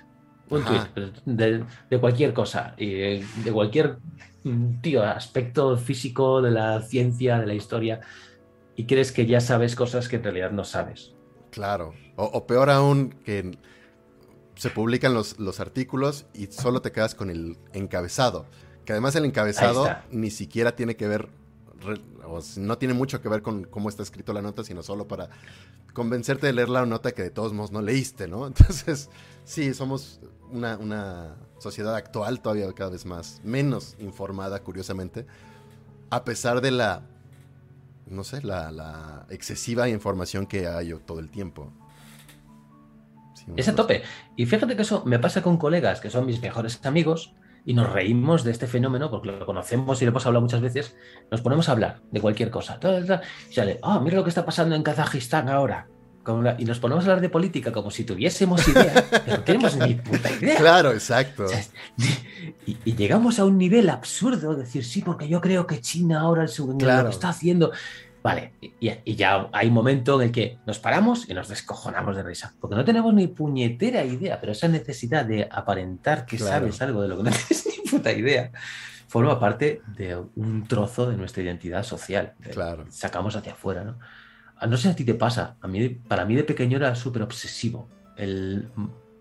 un 0.51 0.65
tweet 0.65 0.81
pues, 0.95 1.13
de, 1.25 2.01
cualquier 2.01 2.33
cosa, 2.35 2.75
y 2.77 3.21
de 3.21 3.53
cualquier 3.53 3.99
mm, 4.45 4.81
tío, 4.81 5.05
aspecto 5.05 5.77
físico 5.77 6.43
de 6.43 6.51
la 6.51 6.83
ciencia, 6.83 7.39
de 7.39 7.47
la 7.47 7.55
historia, 7.55 8.01
y 8.77 8.87
crees 8.87 9.13
que 9.13 9.27
ya 9.27 9.41
sabes 9.41 9.77
cosas 9.77 10.09
que 10.09 10.17
en 10.17 10.25
realidad 10.25 10.51
no 10.51 10.65
sabes. 10.65 11.15
Claro. 11.51 11.93
O, 12.23 12.47
peor 12.47 12.71
aún, 12.71 13.15
que 13.25 13.57
se 14.57 14.71
publican 14.71 15.15
los, 15.15 15.39
los, 15.39 15.59
artículos 15.59 16.27
y 16.35 16.47
solo 16.47 16.83
te 16.83 16.93
quedas 16.93 17.15
con 17.15 17.31
el 17.31 17.57
encabezado. 17.73 18.45
Que 18.85 18.93
además 18.93 19.15
el 19.17 19.25
encabezado 19.25 19.89
ni 20.11 20.31
siquiera 20.31 20.77
tiene 20.77 20.97
que 20.97 21.09
ver 21.09 21.29
o 22.27 22.41
no 22.57 22.79
tiene 22.79 22.95
mucho 22.95 23.21
que 23.21 23.29
ver 23.29 23.43
con 23.43 23.65
cómo 23.65 23.89
está 23.89 24.03
escrito 24.03 24.33
la 24.33 24.43
nota, 24.43 24.65
sino 24.65 24.83
solo 24.83 25.09
para 25.09 25.31
convencerte 25.93 26.47
de 26.47 26.53
leer 26.53 26.69
la 26.69 26.87
nota 26.87 27.13
que 27.13 27.23
de 27.23 27.31
todos 27.31 27.53
modos 27.53 27.73
no 27.73 27.83
leíste, 27.83 28.29
¿no? 28.29 28.47
Entonces, 28.47 29.09
sí, 29.45 29.75
somos 29.75 30.21
una, 30.51 30.77
una 30.77 31.37
sociedad 31.59 31.95
actual 31.95 32.41
todavía 32.41 32.73
cada 32.73 32.91
vez 32.91 33.07
más, 33.07 33.41
menos 33.45 33.97
informada, 33.99 34.63
curiosamente, 34.63 35.27
a 36.11 36.25
pesar 36.25 36.61
de 36.61 36.71
la, 36.71 37.03
no 38.07 38.25
sé, 38.25 38.43
la, 38.43 38.71
la 38.71 39.27
excesiva 39.31 39.89
información 39.89 40.47
que 40.47 40.67
hay 40.67 40.93
todo 41.07 41.21
el 41.21 41.31
tiempo. 41.31 41.73
Es 43.57 43.69
a 43.69 43.75
tope. 43.75 44.03
Y 44.37 44.47
fíjate 44.47 44.77
que 44.77 44.83
eso 44.83 45.03
me 45.05 45.19
pasa 45.19 45.43
con 45.43 45.57
colegas 45.57 46.01
que 46.01 46.11
son 46.11 46.27
mis 46.27 46.41
mejores 46.41 46.85
amigos 46.85 47.35
y 47.65 47.75
nos 47.75 47.93
reímos 47.93 48.45
de 48.45 48.51
este 48.53 48.67
fenómeno 48.67 49.11
porque 49.11 49.33
lo 49.33 49.47
conocemos 49.47 50.01
y 50.01 50.05
lo 50.05 50.11
hemos 50.11 50.27
hablado 50.27 50.43
muchas 50.43 50.61
veces. 50.61 50.97
Nos 51.31 51.41
ponemos 51.41 51.69
a 51.69 51.73
hablar 51.73 52.01
de 52.11 52.21
cualquier 52.21 52.51
cosa. 52.51 52.79
Y 53.51 53.55
sale, 53.55 53.79
ah, 53.83 54.01
mira 54.01 54.17
lo 54.17 54.25
que 54.25 54.31
está 54.31 54.45
pasando 54.45 54.75
en 54.75 54.83
Kazajistán 54.83 55.49
ahora. 55.49 55.89
Y 56.59 56.65
nos 56.65 56.79
ponemos 56.79 57.05
a 57.05 57.09
hablar 57.09 57.23
de 57.23 57.31
política 57.31 57.73
como 57.73 57.91
si 57.91 58.05
tuviésemos 58.05 58.67
idea, 58.69 59.05
pero 59.25 59.39
no 59.39 59.43
tenemos 59.43 59.77
ni 59.77 59.95
puta 59.95 60.31
idea. 60.31 60.57
Claro, 60.57 60.93
exacto. 60.93 61.47
y, 62.67 62.95
llegamos 62.95 63.39
a 63.39 63.45
un 63.47 63.57
nivel 63.59 63.89
absurdo, 63.89 64.55
de 64.55 64.63
decir, 64.63 64.85
sí, 64.85 65.03
porque 65.03 65.29
yo 65.29 65.41
creo 65.41 65.67
que 65.67 65.81
China 65.81 66.21
ahora 66.21 66.45
el 66.45 66.51
lo 66.79 67.09
está 67.09 67.31
haciendo. 67.31 67.73
Vale, 68.23 68.53
y, 68.61 69.15
ya 69.15 69.49
hay 69.53 69.69
un 69.69 69.75
momento 69.75 70.21
en 70.21 70.29
el 70.29 70.33
que 70.33 70.59
nos 70.67 70.79
paramos 70.79 71.29
y 71.29 71.35
nos 71.35 71.49
descojonamos 71.49 72.17
de 72.17 72.23
risa, 72.23 72.55
porque 72.61 72.77
no 72.77 72.85
tenemos 72.85 73.15
ni 73.15 73.29
puñetera 73.29 74.05
idea, 74.05 74.39
pero 74.41 74.53
esa 74.53 74.69
necesidad 74.69 75.25
de 75.25 75.49
aparentar 75.51 76.27
que 76.27 76.39
sabes 76.39 76.83
algo 76.83 77.03
de 77.03 77.09
lo 77.09 77.17
que 77.17 77.23
no 77.23 77.31
tienes 77.49 77.67
ni 77.67 77.91
puta 77.91 78.13
idea 78.13 78.51
forma 79.11 79.41
parte 79.41 79.83
de 79.97 80.17
un 80.37 80.69
trozo 80.69 81.11
de 81.11 81.17
nuestra 81.17 81.43
identidad 81.43 81.83
social. 81.83 82.35
Claro. 82.53 82.87
Sacamos 82.91 83.35
hacia 83.35 83.55
afuera, 83.55 83.83
¿no? 83.83 83.99
no 84.69 84.77
sé 84.77 84.85
si 84.85 84.89
a 84.89 84.95
ti 84.95 85.05
te 85.05 85.15
pasa, 85.15 85.57
a 85.61 85.67
mí, 85.67 85.89
para 85.89 86.25
mí 86.25 86.37
de 86.37 86.45
pequeño 86.45 86.77
era 86.77 86.95
súper 86.95 87.23
obsesivo 87.23 87.89
el 88.17 88.69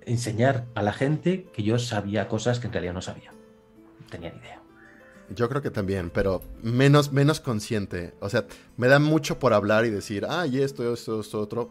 enseñar 0.05 0.65
a 0.75 0.83
la 0.83 0.93
gente 0.93 1.45
que 1.53 1.63
yo 1.63 1.79
sabía 1.79 2.27
cosas 2.27 2.59
que 2.59 2.67
en 2.67 2.73
realidad 2.73 2.93
no 2.93 3.01
sabía. 3.01 3.31
No 3.31 4.05
tenía 4.07 4.31
ni 4.31 4.37
idea. 4.37 4.61
Yo 5.35 5.47
creo 5.49 5.61
que 5.61 5.69
también, 5.69 6.09
pero 6.09 6.41
menos, 6.63 7.11
menos 7.11 7.39
consciente. 7.39 8.13
O 8.19 8.29
sea, 8.29 8.45
me 8.77 8.87
da 8.87 8.99
mucho 8.99 9.39
por 9.39 9.53
hablar 9.53 9.85
y 9.85 9.89
decir, 9.89 10.25
ah, 10.27 10.47
y 10.47 10.61
esto, 10.61 10.93
esto, 10.93 11.21
esto, 11.21 11.39
otro, 11.39 11.69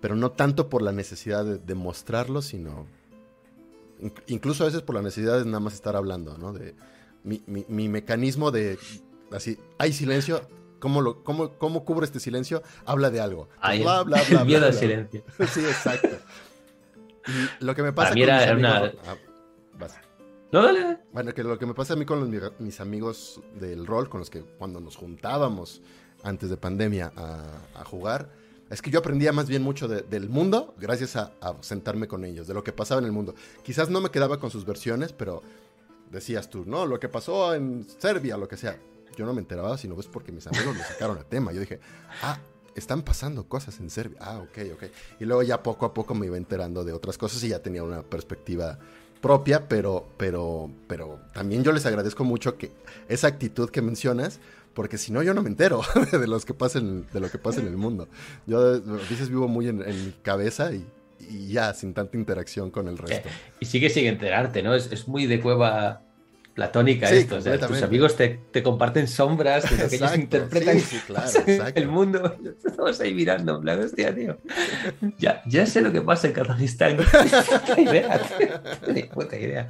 pero 0.00 0.14
no 0.16 0.30
tanto 0.30 0.68
por 0.68 0.82
la 0.82 0.92
necesidad 0.92 1.44
de 1.44 1.58
demostrarlo, 1.58 2.42
sino 2.42 2.86
incluso 4.28 4.64
a 4.64 4.66
veces 4.66 4.82
por 4.82 4.94
la 4.94 5.02
necesidad 5.02 5.38
de 5.38 5.44
nada 5.44 5.60
más 5.60 5.74
estar 5.74 5.96
hablando, 5.96 6.38
¿no? 6.38 6.52
De 6.52 6.74
mi, 7.24 7.42
mi 7.46 7.88
mecanismo 7.88 8.50
de 8.50 8.78
así, 9.32 9.58
hay 9.78 9.92
silencio, 9.92 10.40
¿Cómo, 10.80 11.02
lo, 11.02 11.22
cómo, 11.22 11.52
¿Cómo 11.58 11.84
cubre 11.84 12.06
este 12.06 12.18
silencio? 12.18 12.62
Habla 12.86 13.10
de 13.10 13.20
algo. 13.20 13.48
bla, 13.60 14.02
bla, 14.02 14.22
bla, 14.28 14.44
miedo 14.44 14.66
al 14.66 14.74
silencio. 14.74 15.22
sí, 15.52 15.60
exacto. 15.60 16.08
Y 17.28 17.64
lo 17.64 17.74
que 17.74 17.82
me 17.82 17.92
pasa 17.92 18.10
con 18.10 18.18
mis 18.18 18.28
amigos, 18.28 18.58
una... 18.58 18.92
ah, 19.06 19.16
no, 20.52 20.62
dale. 20.62 20.98
Bueno, 21.12 21.34
que 21.34 21.42
lo 21.42 21.58
que 21.58 21.66
me 21.66 21.74
pasa 21.74 21.94
a 21.94 21.96
mí 21.96 22.04
con 22.04 22.30
mis 22.58 22.80
amigos 22.80 23.40
del 23.58 23.86
rol, 23.86 24.08
con 24.08 24.20
los 24.20 24.30
que 24.30 24.42
cuando 24.42 24.80
nos 24.80 24.96
juntábamos 24.96 25.82
antes 26.22 26.50
de 26.50 26.56
pandemia 26.56 27.12
a, 27.16 27.84
jugar, 27.84 28.30
es 28.68 28.82
que 28.82 28.90
yo 28.90 29.00
aprendía 29.00 29.32
más 29.32 29.48
bien 29.48 29.62
mucho 29.62 29.88
del 29.88 30.28
mundo 30.28 30.74
gracias 30.78 31.16
a, 31.16 31.32
sentarme 31.60 32.06
con 32.08 32.24
ellos, 32.24 32.46
de 32.46 32.54
lo 32.54 32.62
que 32.62 32.72
pasaba 32.72 33.00
en 33.00 33.06
el 33.06 33.12
mundo. 33.12 33.34
Quizás 33.62 33.90
no 33.90 34.00
me 34.00 34.10
quedaba 34.10 34.38
con 34.38 34.50
sus 34.50 34.64
versiones, 34.64 35.12
pero 35.12 35.42
decías 36.10 36.50
tú, 36.50 36.64
no, 36.66 36.86
lo 36.86 37.00
que 37.00 37.08
pasó 37.08 37.54
en 37.54 37.86
Serbia, 37.88 38.36
lo 38.36 38.48
que 38.48 38.56
sea 38.56 38.78
yo 39.16 39.26
no 39.26 39.32
me 39.32 39.40
enteraba, 39.40 39.76
sino 39.78 39.98
es 39.98 40.06
porque 40.06 40.32
mis 40.32 40.46
amigos 40.46 40.74
me 40.76 40.82
sacaron 40.82 41.18
el 41.18 41.24
tema. 41.24 41.52
Yo 41.52 41.60
dije, 41.60 41.80
ah, 42.22 42.38
están 42.74 43.02
pasando 43.02 43.46
cosas 43.46 43.78
en 43.80 43.90
Serbia. 43.90 44.18
Ah, 44.20 44.38
ok, 44.38 44.58
ok. 44.74 44.84
Y 45.20 45.24
luego 45.24 45.42
ya 45.42 45.62
poco 45.62 45.86
a 45.86 45.94
poco 45.94 46.14
me 46.14 46.26
iba 46.26 46.36
enterando 46.36 46.84
de 46.84 46.92
otras 46.92 47.18
cosas 47.18 47.42
y 47.44 47.48
ya 47.48 47.60
tenía 47.60 47.82
una 47.82 48.02
perspectiva 48.02 48.78
propia, 49.20 49.68
pero, 49.68 50.06
pero, 50.16 50.70
pero 50.86 51.20
también 51.32 51.62
yo 51.62 51.72
les 51.72 51.86
agradezco 51.86 52.24
mucho 52.24 52.56
que 52.56 52.70
esa 53.08 53.28
actitud 53.28 53.70
que 53.70 53.82
mencionas, 53.82 54.40
porque 54.74 54.98
si 54.98 55.12
no 55.12 55.22
yo 55.22 55.34
no 55.34 55.42
me 55.42 55.48
entero 55.48 55.82
de 56.12 56.26
los 56.26 56.44
que 56.44 56.54
pasen, 56.54 57.06
de 57.12 57.20
lo 57.20 57.30
que 57.30 57.38
pasa 57.38 57.60
en 57.60 57.66
el 57.66 57.76
mundo. 57.76 58.08
Yo 58.46 58.58
a 58.58 58.80
veces 59.10 59.28
vivo 59.28 59.48
muy 59.48 59.68
en, 59.68 59.78
mi 59.78 60.12
cabeza 60.22 60.72
y, 60.72 60.86
ya 61.48 61.74
sin 61.74 61.94
tanta 61.94 62.16
interacción 62.16 62.70
con 62.70 62.88
el 62.88 62.98
resto. 62.98 63.28
Y 63.60 63.66
sigue 63.66 63.90
sin 63.90 64.06
enterarte, 64.06 64.62
¿no? 64.62 64.74
Es, 64.74 64.90
es 64.90 65.06
muy 65.06 65.26
de 65.26 65.40
cueva 65.40 66.02
platónica 66.54 67.10
esto. 67.10 67.36
O 67.36 67.40
sea, 67.40 67.58
tus 67.58 67.82
amigos 67.82 68.16
te, 68.16 68.40
te, 68.50 68.62
comparten 68.62 69.08
sombras 69.08 69.68
de 69.70 69.82
lo 69.82 69.88
que 69.88 69.96
ellos 69.96 70.14
interpretan 70.16 70.78
el 71.74 71.88
mundo. 71.88 72.36
Estamos 72.64 73.00
ahí 73.00 73.14
mirando, 73.14 73.56
en 73.56 73.62
plan, 73.62 73.80
hostia, 73.80 74.14
tío. 74.14 74.38
Ya, 75.18 75.42
ya 75.46 75.66
sé 75.66 75.80
lo 75.80 75.92
que 75.92 76.02
pasa 76.02 76.28
en 76.28 76.32
Kazajistán. 76.32 76.96
No 76.96 77.82
idea, 77.82 78.20
Ni 78.92 79.02
puta 79.04 79.38
idea. 79.38 79.68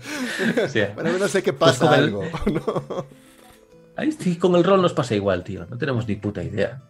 O 0.64 0.68
sea, 0.68 0.92
bueno, 0.94 1.18
no 1.18 1.28
sé 1.28 1.42
qué 1.42 1.52
pues 1.52 1.78
pasa 1.78 1.94
algo. 1.94 2.24
¿no? 2.46 3.06
Ahí 3.96 4.12
sí, 4.12 4.36
con 4.36 4.54
el 4.56 4.64
rol 4.64 4.80
nos 4.80 4.92
pasa 4.92 5.14
igual, 5.14 5.44
tío. 5.44 5.66
No 5.66 5.76
tenemos 5.76 6.08
ni 6.08 6.16
puta 6.16 6.42
idea. 6.42 6.82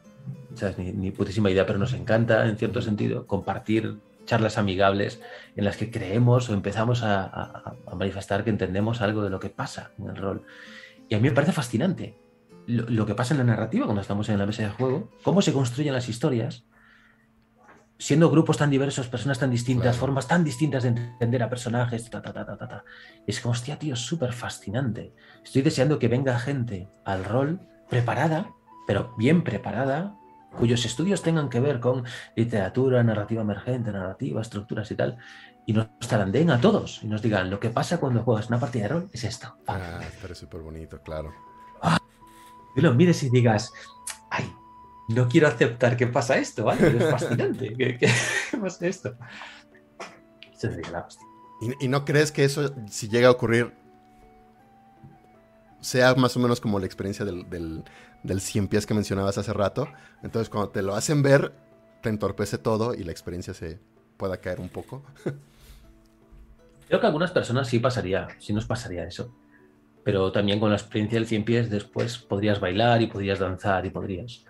O 0.53 0.57
sea, 0.57 0.75
ni, 0.77 0.93
ni 0.93 1.11
putísima 1.11 1.51
idea, 1.51 1.67
pero 1.67 1.79
nos 1.79 1.93
encanta, 1.93 2.47
en 2.47 2.57
cierto 2.57 2.83
sentido, 2.83 3.27
compartir 3.27 3.97
charlas 4.31 4.59
amigables 4.59 5.21
en 5.57 5.65
las 5.65 5.77
que 5.77 5.91
creemos 5.91 6.49
o 6.49 6.55
empezamos 6.55 7.03
a, 7.03 7.75
manifestar 7.99 8.45
que 8.45 8.51
entendemos 8.51 9.01
algo 9.01 9.25
de 9.25 9.31
lo 9.31 9.41
que 9.41 9.51
pasa 9.51 9.91
en 9.99 10.09
el 10.09 10.15
rol. 10.15 10.45
Y 11.09 11.17
a 11.17 11.19
mí 11.19 11.29
me 11.29 11.35
parece 11.35 11.51
fascinante 11.51 12.17
lo, 12.69 13.07
que 13.07 13.17
pasa 13.17 13.35
en 13.35 13.39
la 13.39 13.45
narrativa 13.45 13.87
cuando 13.87 14.03
estamos 14.03 14.29
en 14.29 14.39
la 14.39 14.47
mesa 14.47 14.63
de 14.63 14.71
juego, 14.71 15.11
cómo 15.25 15.43
se 15.43 15.53
construyen 15.53 15.93
las 15.93 16.09
historias, 16.09 16.65
siendo 17.99 18.31
grupos 18.31 18.57
tan 18.57 18.71
diversos, 18.71 19.09
personas 19.09 19.41
tan 19.41 19.51
distintas, 19.51 19.97
formas 19.97 20.29
tan 20.29 20.45
distintas 20.45 20.85
de 20.85 20.91
entender 20.91 21.43
a 21.43 21.51
personajes, 21.51 22.09
ta, 22.09 22.23
ta, 22.23 22.33
ta, 22.33 22.47
ta, 22.47 22.57
ta. 22.57 22.85
Es 23.27 23.41
como, 23.41 23.51
hostia, 23.51 23.81
tío, 23.81 23.97
súper 23.97 24.33
fascinante. 24.33 25.13
Estoy 25.43 25.63
deseando 25.63 25.99
que 25.99 26.07
venga 26.07 26.39
gente 26.39 26.89
al 27.05 27.25
rol 27.25 27.59
preparada, 27.89 28.53
pero 28.87 29.13
bien 29.19 29.43
preparada, 29.43 30.20
cuyos 30.57 30.85
estudios 30.85 31.23
tengan 31.23 31.49
que 31.49 31.61
ver 31.61 31.81
con 31.81 32.05
literatura, 32.37 33.03
narrativa 33.03 33.43
emergente, 33.43 33.93
narrativa, 33.93 34.41
estructuras 34.41 34.91
y 34.91 34.95
tal, 34.95 35.19
y 35.67 35.73
nos 35.73 35.89
talandeen 36.01 36.51
a 36.51 36.61
todos 36.61 37.03
y 37.03 37.07
nos 37.07 37.23
digan, 37.23 37.51
lo 37.51 37.61
que 37.61 37.71
pasa 37.71 37.99
cuando 37.99 38.23
juegas 38.23 38.49
una 38.49 38.59
partida 38.59 38.85
de 38.85 38.89
rol 38.89 39.11
es 39.13 39.25
esto. 39.25 39.57
Ah, 39.67 40.01
pero 40.21 40.33
es 40.33 40.39
súper 40.39 40.61
bonito, 40.61 41.01
claro. 41.03 41.33
Ah, 41.83 41.99
y 42.75 42.81
lo 42.81 42.95
mires 42.95 43.23
y 43.23 43.31
digas, 43.31 43.73
ay, 44.31 44.53
no 45.09 45.29
quiero 45.29 45.49
aceptar 45.49 45.97
que 45.97 46.07
pasa 46.07 46.39
esto, 46.39 46.65
¿vale? 46.65 46.97
es 46.97 47.11
fascinante 47.11 47.75
que, 47.75 48.09
pasa 48.61 48.87
esto. 48.87 49.17
Se 50.53 50.69
la 50.91 51.07
¿Y, 51.61 51.87
¿Y 51.87 51.89
no 51.89 52.05
crees 52.05 52.33
que 52.33 52.45
eso, 52.45 52.75
si 52.89 53.09
llega 53.09 53.29
a 53.29 53.33
ocurrir, 53.33 53.73
sea 55.81 56.15
más 56.15 56.37
o 56.37 56.41
menos 56.41 56.61
como 56.61 56.79
la 56.79 56.87
experiencia 56.87 57.25
del, 57.25 57.49
del 57.49 57.85
100 58.25 58.69
pies 58.69 58.87
que 58.87 58.95
mencionabas 58.95 59.39
hace 59.39 59.53
rato. 59.53 59.89
Entonces, 60.23 60.49
cuando 60.49 60.71
te 60.71 60.83
lo 60.83 60.95
hacen 60.95 61.23
ver, 61.23 61.53
te 62.03 62.09
entorpece 62.09 62.59
todo 62.59 62.95
y 62.95 63.05
la 63.05 63.13
experiencia 63.13 63.55
se 63.55 63.79
pueda 64.17 64.39
caer 64.39 64.61
un 64.61 64.69
poco. 64.69 65.03
Creo 66.89 67.01
que 67.01 67.07
a 67.07 67.09
algunas 67.09 67.31
personas 67.31 67.69
sí 67.69 67.79
pasaría, 67.79 68.29
sí 68.39 68.53
nos 68.53 68.67
pasaría 68.67 69.05
eso. 69.05 69.33
Pero 70.03 70.33
también 70.33 70.59
con 70.59 70.71
la 70.71 70.77
experiencia 70.77 71.19
del 71.19 71.29
100 71.29 71.45
pies 71.45 71.71
después 71.71 72.19
podrías 72.19 72.59
bailar 72.59 73.01
y 73.03 73.07
podrías 73.07 73.39
danzar 73.39 73.87
y 73.87 73.91
podrías... 73.91 74.45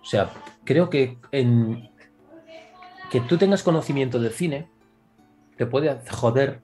O 0.00 0.04
sea, 0.04 0.30
creo 0.64 0.90
que 0.90 1.18
en 1.30 1.90
que 3.10 3.20
tú 3.20 3.36
tengas 3.36 3.62
conocimiento 3.62 4.18
del 4.18 4.32
cine 4.32 4.68
te 5.56 5.66
puede 5.66 6.00
joder 6.10 6.62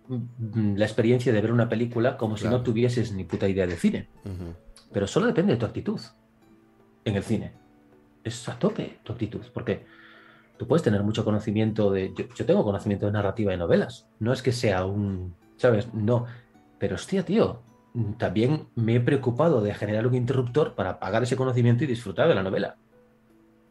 la 0.51 0.85
experiencia 0.85 1.33
de 1.33 1.41
ver 1.41 1.53
una 1.53 1.69
película 1.69 2.17
como 2.17 2.37
si 2.37 2.49
no 2.49 2.63
tuvieses 2.63 3.13
ni 3.13 3.23
puta 3.23 3.47
idea 3.49 3.67
de 3.67 3.77
cine. 3.77 4.09
Pero 4.93 5.07
solo 5.07 5.27
depende 5.27 5.53
de 5.53 5.59
tu 5.59 5.67
actitud 5.67 6.01
en 7.05 7.17
el 7.17 7.23
cine. 7.23 7.53
Es 8.25 8.49
a 8.49 8.59
tope 8.59 8.99
tu 9.03 9.13
actitud, 9.13 9.45
porque 9.53 9.87
tú 10.57 10.67
puedes 10.67 10.83
tener 10.83 11.03
mucho 11.03 11.25
conocimiento 11.25 11.91
de... 11.91 12.13
Yo, 12.15 12.47
tengo 12.47 12.65
conocimiento 12.65 13.07
de 13.07 13.13
narrativa 13.13 13.53
de 13.53 13.59
novelas. 13.59 14.07
No 14.19 14.33
es 14.33 14.43
que 14.43 14.53
sea 14.53 14.85
un... 14.85 15.35
¿Sabes? 15.57 15.93
No. 15.95 16.27
Pero 16.79 16.97
hostia, 16.97 17.25
tío, 17.25 17.63
también 18.17 18.69
me 18.75 18.97
he 18.97 19.01
preocupado 19.01 19.61
de 19.61 19.75
generar 19.75 20.07
un 20.07 20.15
interruptor 20.15 20.75
para 20.75 20.91
apagar 20.91 21.23
ese 21.23 21.37
conocimiento 21.37 21.85
y 21.85 21.89
disfrutar 21.89 22.29
de 22.29 22.35
la 22.35 22.43
novela. 22.43 22.77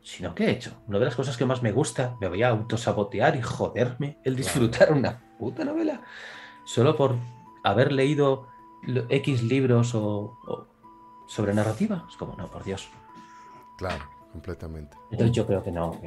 Sino 0.01 0.33
que 0.33 0.45
he 0.45 0.51
hecho. 0.51 0.71
Una 0.87 0.99
de 0.99 1.05
las 1.05 1.15
cosas 1.15 1.37
que 1.37 1.45
más 1.45 1.61
me 1.61 1.71
gusta, 1.71 2.15
me 2.21 2.27
voy 2.27 2.43
a 2.43 2.49
autosabotear 2.49 3.35
y 3.35 3.41
joderme 3.41 4.17
el 4.23 4.35
disfrutar 4.35 4.93
una 4.93 5.21
puta 5.37 5.65
novela. 5.65 6.01
Solo 6.65 6.95
por 6.95 7.15
haber 7.63 7.91
leído 7.91 8.47
X 9.09 9.43
libros 9.43 9.93
o, 9.95 10.37
sobre 11.27 11.53
narrativa. 11.53 12.05
Es 12.09 12.17
como, 12.17 12.35
no, 12.35 12.47
por 12.47 12.63
Dios. 12.63 12.89
Claro, 13.77 14.03
completamente. 14.31 14.97
Entonces 15.11 15.35
yo 15.35 15.45
creo 15.45 15.63
que 15.63 15.71
no. 15.71 15.99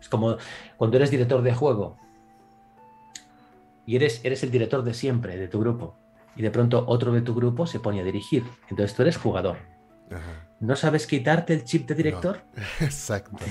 es 0.00 0.08
como 0.08 0.36
cuando 0.76 0.96
eres 0.96 1.10
director 1.10 1.42
de 1.42 1.54
juego 1.54 1.96
y 3.86 3.96
eres, 3.96 4.20
eres 4.24 4.42
el 4.42 4.50
director 4.50 4.82
de 4.82 4.92
siempre 4.92 5.36
de 5.36 5.48
tu 5.48 5.60
grupo 5.60 5.96
y 6.36 6.42
de 6.42 6.50
pronto 6.50 6.84
otro 6.86 7.12
de 7.12 7.22
tu 7.22 7.34
grupo 7.34 7.66
se 7.66 7.80
pone 7.80 8.00
a 8.00 8.04
dirigir. 8.04 8.44
Entonces 8.68 8.94
tú 8.94 9.02
eres 9.02 9.16
jugador. 9.16 9.56
¿No 10.60 10.74
sabes 10.76 11.06
quitarte 11.06 11.54
el 11.54 11.64
chip 11.64 11.88
de 11.88 11.94
director? 11.94 12.42
Exacto. 12.80 13.44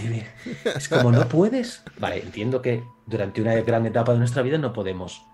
Es 0.63 0.89
como 0.89 1.11
no 1.11 1.27
puedes. 1.27 1.83
Vale, 1.99 2.21
entiendo 2.21 2.61
que 2.61 2.83
durante 3.05 3.41
una 3.41 3.55
gran 3.55 3.85
etapa 3.85 4.13
de 4.13 4.19
nuestra 4.19 4.41
vida 4.41 4.57
no 4.57 4.73
podemos. 4.73 5.25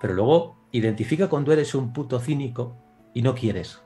Pero 0.00 0.14
luego 0.14 0.56
identifica 0.72 1.28
cuando 1.28 1.52
eres 1.52 1.74
un 1.74 1.92
puto 1.92 2.18
cínico 2.20 2.76
y 3.14 3.22
no 3.22 3.34
quieres. 3.34 3.80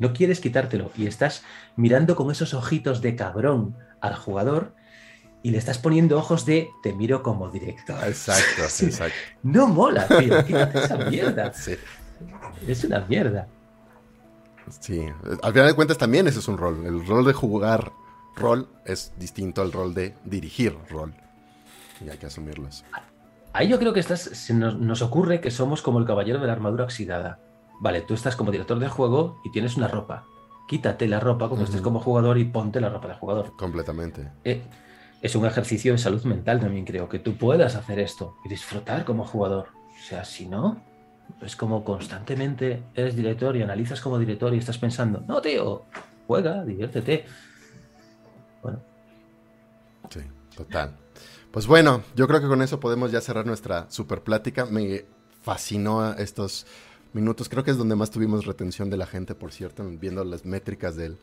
No 0.00 0.12
quieres 0.14 0.40
quitártelo 0.40 0.90
y 0.96 1.06
estás 1.06 1.44
mirando 1.76 2.16
con 2.16 2.30
esos 2.30 2.54
ojitos 2.54 3.02
de 3.02 3.14
cabrón 3.14 3.76
al 4.00 4.16
jugador 4.16 4.74
y 5.42 5.50
le 5.50 5.58
estás 5.58 5.78
poniendo 5.78 6.18
ojos 6.18 6.46
de 6.46 6.70
te 6.82 6.94
miro 6.94 7.22
como 7.22 7.50
director. 7.50 8.02
Exacto, 8.04 8.62
exacto. 8.84 9.14
No 9.42 9.68
mola, 9.68 10.08
tío. 10.08 10.44
Quítate 10.44 10.78
esa 10.78 10.96
mierda. 11.10 11.52
Es 12.66 12.84
una 12.84 13.00
mierda. 13.00 13.46
Sí, 14.80 15.04
al 15.42 15.52
final 15.52 15.68
de 15.68 15.74
cuentas 15.74 15.98
también 15.98 16.26
ese 16.26 16.38
es 16.38 16.48
un 16.48 16.56
rol. 16.56 16.86
El 16.86 17.06
rol 17.06 17.26
de 17.26 17.34
jugar 17.34 17.92
rol 18.36 18.68
es 18.86 19.12
distinto 19.18 19.60
al 19.60 19.70
rol 19.70 19.92
de 19.92 20.14
dirigir 20.24 20.76
rol. 20.88 21.12
Y 22.04 22.08
hay 22.08 22.16
que 22.16 22.26
asumirlos. 22.26 22.84
Ahí 23.52 23.68
yo 23.68 23.78
creo 23.78 23.92
que 23.92 24.00
estás, 24.00 24.50
nos, 24.50 24.78
nos, 24.78 25.02
ocurre 25.02 25.42
que 25.42 25.50
somos 25.50 25.82
como 25.82 25.98
el 25.98 26.06
caballero 26.06 26.38
de 26.38 26.46
la 26.46 26.52
armadura 26.52 26.84
oxidada. 26.84 27.38
Vale, 27.80 28.02
tú 28.02 28.14
estás 28.14 28.36
como 28.36 28.50
director 28.50 28.78
de 28.78 28.88
juego 28.88 29.40
y 29.42 29.50
tienes 29.50 29.76
una 29.76 29.88
ropa. 29.88 30.26
Quítate 30.68 31.08
la 31.08 31.18
ropa 31.18 31.48
cuando 31.48 31.64
estés 31.64 31.80
como 31.80 31.98
jugador 31.98 32.38
y 32.38 32.44
ponte 32.44 32.80
la 32.80 32.90
ropa 32.90 33.08
de 33.08 33.14
jugador. 33.14 33.56
Completamente. 33.56 34.30
Eh, 34.44 34.62
es 35.22 35.34
un 35.34 35.46
ejercicio 35.46 35.92
de 35.92 35.98
salud 35.98 36.22
mental 36.24 36.60
también 36.60 36.84
creo, 36.84 37.08
que 37.08 37.18
tú 37.18 37.36
puedas 37.36 37.74
hacer 37.74 37.98
esto 37.98 38.36
y 38.44 38.48
disfrutar 38.48 39.04
como 39.04 39.24
jugador. 39.24 39.68
O 39.98 40.02
sea, 40.02 40.24
si 40.24 40.46
no, 40.46 40.80
es 41.40 41.56
como 41.56 41.82
constantemente 41.82 42.82
eres 42.94 43.16
director 43.16 43.56
y 43.56 43.62
analizas 43.62 44.00
como 44.00 44.18
director 44.18 44.54
y 44.54 44.58
estás 44.58 44.78
pensando, 44.78 45.24
no, 45.26 45.40
tío, 45.40 45.84
juega, 46.26 46.62
diviértete. 46.64 47.24
Bueno. 48.62 48.80
Sí, 50.10 50.20
total. 50.54 50.96
Pues 51.50 51.66
bueno, 51.66 52.02
yo 52.14 52.28
creo 52.28 52.40
que 52.40 52.46
con 52.46 52.62
eso 52.62 52.78
podemos 52.78 53.10
ya 53.10 53.20
cerrar 53.20 53.46
nuestra 53.46 53.90
super 53.90 54.22
plática. 54.22 54.66
Me 54.66 55.04
fascinó 55.42 56.12
estos 56.12 56.66
minutos. 57.12 57.48
Creo 57.48 57.64
que 57.64 57.70
es 57.70 57.78
donde 57.78 57.96
más 57.96 58.10
tuvimos 58.10 58.46
retención 58.46 58.90
de 58.90 58.96
la 58.96 59.06
gente, 59.06 59.34
por 59.34 59.52
cierto, 59.52 59.84
viendo 60.00 60.24
las 60.24 60.44
métricas 60.44 60.96
del, 60.96 61.18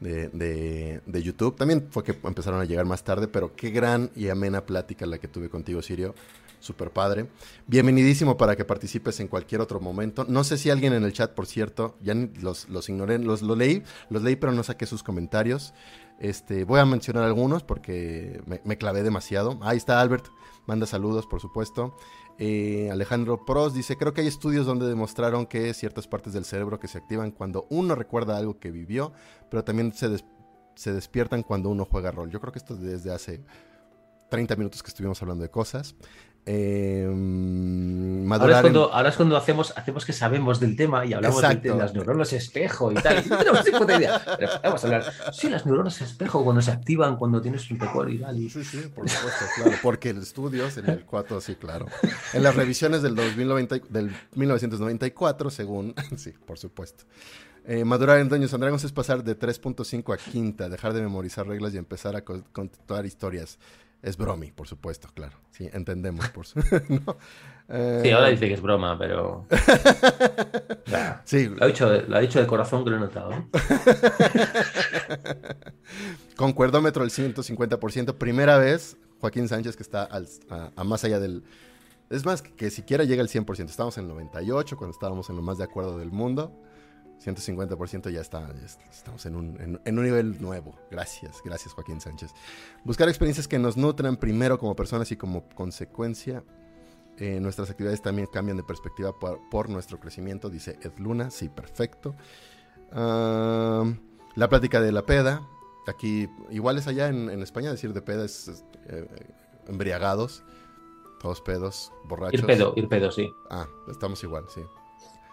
de, 0.00 1.00
de, 1.04 1.22
YouTube. 1.22 1.56
También 1.56 1.88
fue 1.90 2.02
que 2.04 2.16
empezaron 2.24 2.60
a 2.60 2.64
llegar 2.64 2.86
más 2.86 3.04
tarde, 3.04 3.28
pero 3.28 3.54
qué 3.54 3.70
gran 3.70 4.10
y 4.16 4.28
amena 4.28 4.64
plática 4.64 5.06
la 5.06 5.18
que 5.18 5.28
tuve 5.28 5.48
contigo, 5.48 5.82
Sirio. 5.82 6.14
Super 6.58 6.90
padre. 6.90 7.26
Bienvenidísimo 7.66 8.36
para 8.36 8.54
que 8.54 8.66
participes 8.66 9.18
en 9.20 9.28
cualquier 9.28 9.62
otro 9.62 9.80
momento. 9.80 10.26
No 10.28 10.44
sé 10.44 10.58
si 10.58 10.68
alguien 10.68 10.92
en 10.92 11.04
el 11.04 11.14
chat, 11.14 11.32
por 11.32 11.46
cierto, 11.46 11.96
ya 12.02 12.14
los, 12.14 12.68
los 12.68 12.86
ignoré, 12.90 13.18
los, 13.18 13.40
leí, 13.40 13.82
los 14.10 14.22
leí, 14.22 14.36
pero 14.36 14.52
no 14.52 14.62
saqué 14.62 14.84
sus 14.84 15.02
comentarios. 15.02 15.72
Este, 16.18 16.64
voy 16.64 16.80
a 16.80 16.84
mencionar 16.84 17.24
algunos 17.24 17.62
porque 17.62 18.42
me 18.64 18.76
clavé 18.76 19.02
demasiado. 19.02 19.58
Ahí 19.62 19.78
está 19.78 20.02
Albert, 20.02 20.26
manda 20.66 20.86
saludos, 20.86 21.26
por 21.26 21.40
supuesto. 21.40 21.96
Eh, 22.42 22.88
Alejandro 22.90 23.44
Pros 23.44 23.74
dice, 23.74 23.98
creo 23.98 24.14
que 24.14 24.22
hay 24.22 24.26
estudios 24.26 24.64
donde 24.64 24.88
demostraron 24.88 25.44
que 25.44 25.74
ciertas 25.74 26.08
partes 26.08 26.32
del 26.32 26.46
cerebro 26.46 26.80
que 26.80 26.88
se 26.88 26.96
activan 26.96 27.32
cuando 27.32 27.66
uno 27.68 27.94
recuerda 27.94 28.38
algo 28.38 28.58
que 28.58 28.70
vivió, 28.70 29.12
pero 29.50 29.62
también 29.62 29.92
se, 29.92 30.08
se 30.74 30.92
despiertan 30.94 31.42
cuando 31.42 31.68
uno 31.68 31.84
juega 31.84 32.10
rol. 32.10 32.30
Yo 32.30 32.40
creo 32.40 32.50
que 32.50 32.58
esto 32.58 32.72
es 32.72 32.80
desde 32.80 33.12
hace 33.12 33.44
30 34.30 34.56
minutos 34.56 34.82
que 34.82 34.88
estuvimos 34.88 35.20
hablando 35.20 35.42
de 35.42 35.50
cosas. 35.50 35.94
Eh, 36.46 37.04
ahora, 38.30 38.56
es 38.56 38.60
cuando, 38.62 38.92
ahora, 38.92 39.08
es 39.10 39.16
cuando, 39.16 39.36
hacemos, 39.36 39.72
hacemos 39.76 40.04
que 40.04 40.12
sabemos 40.12 40.58
del 40.58 40.74
tema 40.74 41.04
y 41.04 41.12
hablamos 41.12 41.42
de, 41.42 41.74
las 41.74 41.94
neuronas 41.94 42.32
espejo 42.32 42.90
y 42.92 42.94
tal. 42.94 43.22
No 43.28 43.36
tenemos 43.38 43.64
ni 43.64 43.78
puta 43.78 43.98
idea. 43.98 44.22
Pero 44.38 44.50
vamos 44.62 44.82
a 44.82 44.86
hablar. 44.86 45.04
Sí, 45.32 45.48
las 45.48 45.66
neuronas 45.66 46.00
espejo 46.00 46.42
cuando 46.42 46.62
se 46.62 46.70
activan, 46.70 47.16
cuando 47.16 47.40
tienes 47.40 47.70
un 47.70 47.78
recuerdo 47.78 48.10
y 48.12 48.18
tal. 48.18 48.36
Sí, 48.36 48.64
sí, 48.64 48.90
por 48.94 49.08
supuesto, 49.08 49.44
claro. 49.56 49.78
Porque 49.82 50.10
el 50.10 50.18
estudios 50.18 50.76
en 50.78 50.88
el 50.88 51.04
4, 51.04 51.40
sí, 51.40 51.54
claro. 51.56 51.86
En 52.32 52.42
las 52.42 52.54
revisiones 52.54 53.02
del, 53.02 53.14
2090, 53.14 53.80
del 53.88 54.14
1994, 54.34 55.50
según. 55.50 55.94
Sí, 56.16 56.32
por 56.44 56.58
supuesto. 56.58 57.04
Eh, 57.64 57.84
madurar 57.84 58.18
en 58.18 58.28
Dungeons 58.28 58.52
and 58.52 58.62
Dragons 58.62 58.84
es 58.84 58.92
pasar 58.92 59.22
de 59.22 59.38
3.5 59.38 60.14
a 60.14 60.16
quinta, 60.16 60.68
dejar 60.68 60.92
de 60.92 61.02
memorizar 61.02 61.46
reglas 61.46 61.72
y 61.74 61.78
empezar 61.78 62.16
a 62.16 62.22
contar 62.22 63.06
historias. 63.06 63.58
Es 64.02 64.16
bromi, 64.16 64.50
por 64.50 64.66
supuesto, 64.66 65.08
claro. 65.14 65.36
Sí, 65.50 65.68
entendemos. 65.72 66.28
Por 66.30 66.46
su... 66.46 66.60
Sí, 68.02 68.10
ahora 68.10 68.30
dice 68.30 68.48
que 68.48 68.54
es 68.54 68.60
broma, 68.60 68.98
pero. 68.98 69.46
sí. 71.24 71.46
Lo 71.46 71.62
ha, 71.62 71.68
dicho, 71.68 71.88
lo 71.88 72.16
ha 72.16 72.18
dicho 72.18 72.40
de 72.40 72.46
corazón 72.48 72.82
que 72.82 72.90
lo 72.90 72.96
he 72.96 72.98
notado. 72.98 73.30
¿eh? 73.30 73.46
Concuerdómetro 76.36 77.04
el 77.04 77.10
150%. 77.10 78.14
Primera 78.14 78.58
vez, 78.58 78.96
Joaquín 79.20 79.46
Sánchez, 79.46 79.76
que 79.76 79.84
está 79.84 80.08
a, 80.10 80.82
más 80.82 81.04
allá 81.04 81.20
del. 81.20 81.44
Es 82.10 82.26
más, 82.26 82.42
que 82.42 82.70
siquiera 82.70 83.04
llega 83.04 83.22
al 83.22 83.28
100%. 83.28 83.66
Estamos 83.66 83.96
en 83.98 84.08
98, 84.08 84.76
cuando 84.76 84.92
estábamos 84.92 85.30
en 85.30 85.36
lo 85.36 85.42
más 85.42 85.58
de 85.58 85.62
acuerdo 85.62 85.96
del 85.96 86.10
mundo. 86.10 86.52
150% 87.24 88.10
ya 88.10 88.20
está, 88.20 88.50
estamos 88.90 89.26
en 89.26 89.36
un, 89.36 89.80
en, 89.84 89.98
un, 89.98 90.04
nivel 90.04 90.40
nuevo. 90.40 90.74
Gracias, 90.90 91.42
gracias 91.44 91.74
Joaquín 91.74 92.00
Sánchez. 92.00 92.32
Buscar 92.84 93.08
experiencias 93.08 93.46
que 93.46 93.58
nos 93.58 93.76
nutran 93.76 94.16
primero 94.16 94.58
como 94.58 94.74
personas 94.74 95.10
y 95.12 95.16
como 95.16 95.48
consecuencia. 95.50 96.42
Eh, 97.18 97.38
nuestras 97.38 97.68
actividades 97.68 98.00
también 98.00 98.26
cambian 98.32 98.56
de 98.56 98.62
perspectiva 98.62 99.12
por, 99.18 99.68
nuestro 99.68 100.00
crecimiento, 100.00 100.48
dice 100.48 100.78
Ed 100.80 100.92
Luna. 100.98 101.30
Sí, 101.30 101.50
perfecto. 101.50 102.14
la 102.90 104.48
plática 104.48 104.80
de 104.80 104.92
la 104.92 105.04
peda. 105.04 105.46
Aquí, 105.86 106.28
igual 106.50 106.78
es 106.78 106.86
allá 106.86 107.08
en, 107.08 107.28
España, 107.42 107.70
decir 107.70 107.92
de 107.92 108.00
peda 108.00 108.24
es, 108.24 108.64
eh, 108.86 109.06
embriagados, 109.66 110.42
todos 111.20 111.42
pedos, 111.42 111.92
borrachos. 112.04 112.40
Ir 112.40 112.46
pedo, 112.46 112.72
ir 112.76 112.88
pedo, 112.88 113.10
sí. 113.10 113.30
Ah, 113.50 113.66
estamos 113.88 114.22
igual, 114.22 114.44
sí 114.48 114.62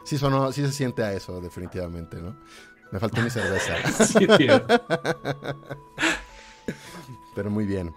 sí, 0.08 0.18
sonó, 0.18 0.54
sí 0.54 0.66
se 0.66 0.72
siente 0.72 1.04
a 1.04 1.12
eso, 1.12 1.42
definitivamente, 1.42 2.22
¿no? 2.22 2.38
Me 2.94 3.00
faltó 3.00 3.22
mi 3.22 3.30
cerveza. 3.30 3.76
sí, 4.06 4.26
tío. 4.38 4.62
Pero 7.36 7.52
muy 7.52 7.66
bien. 7.66 7.94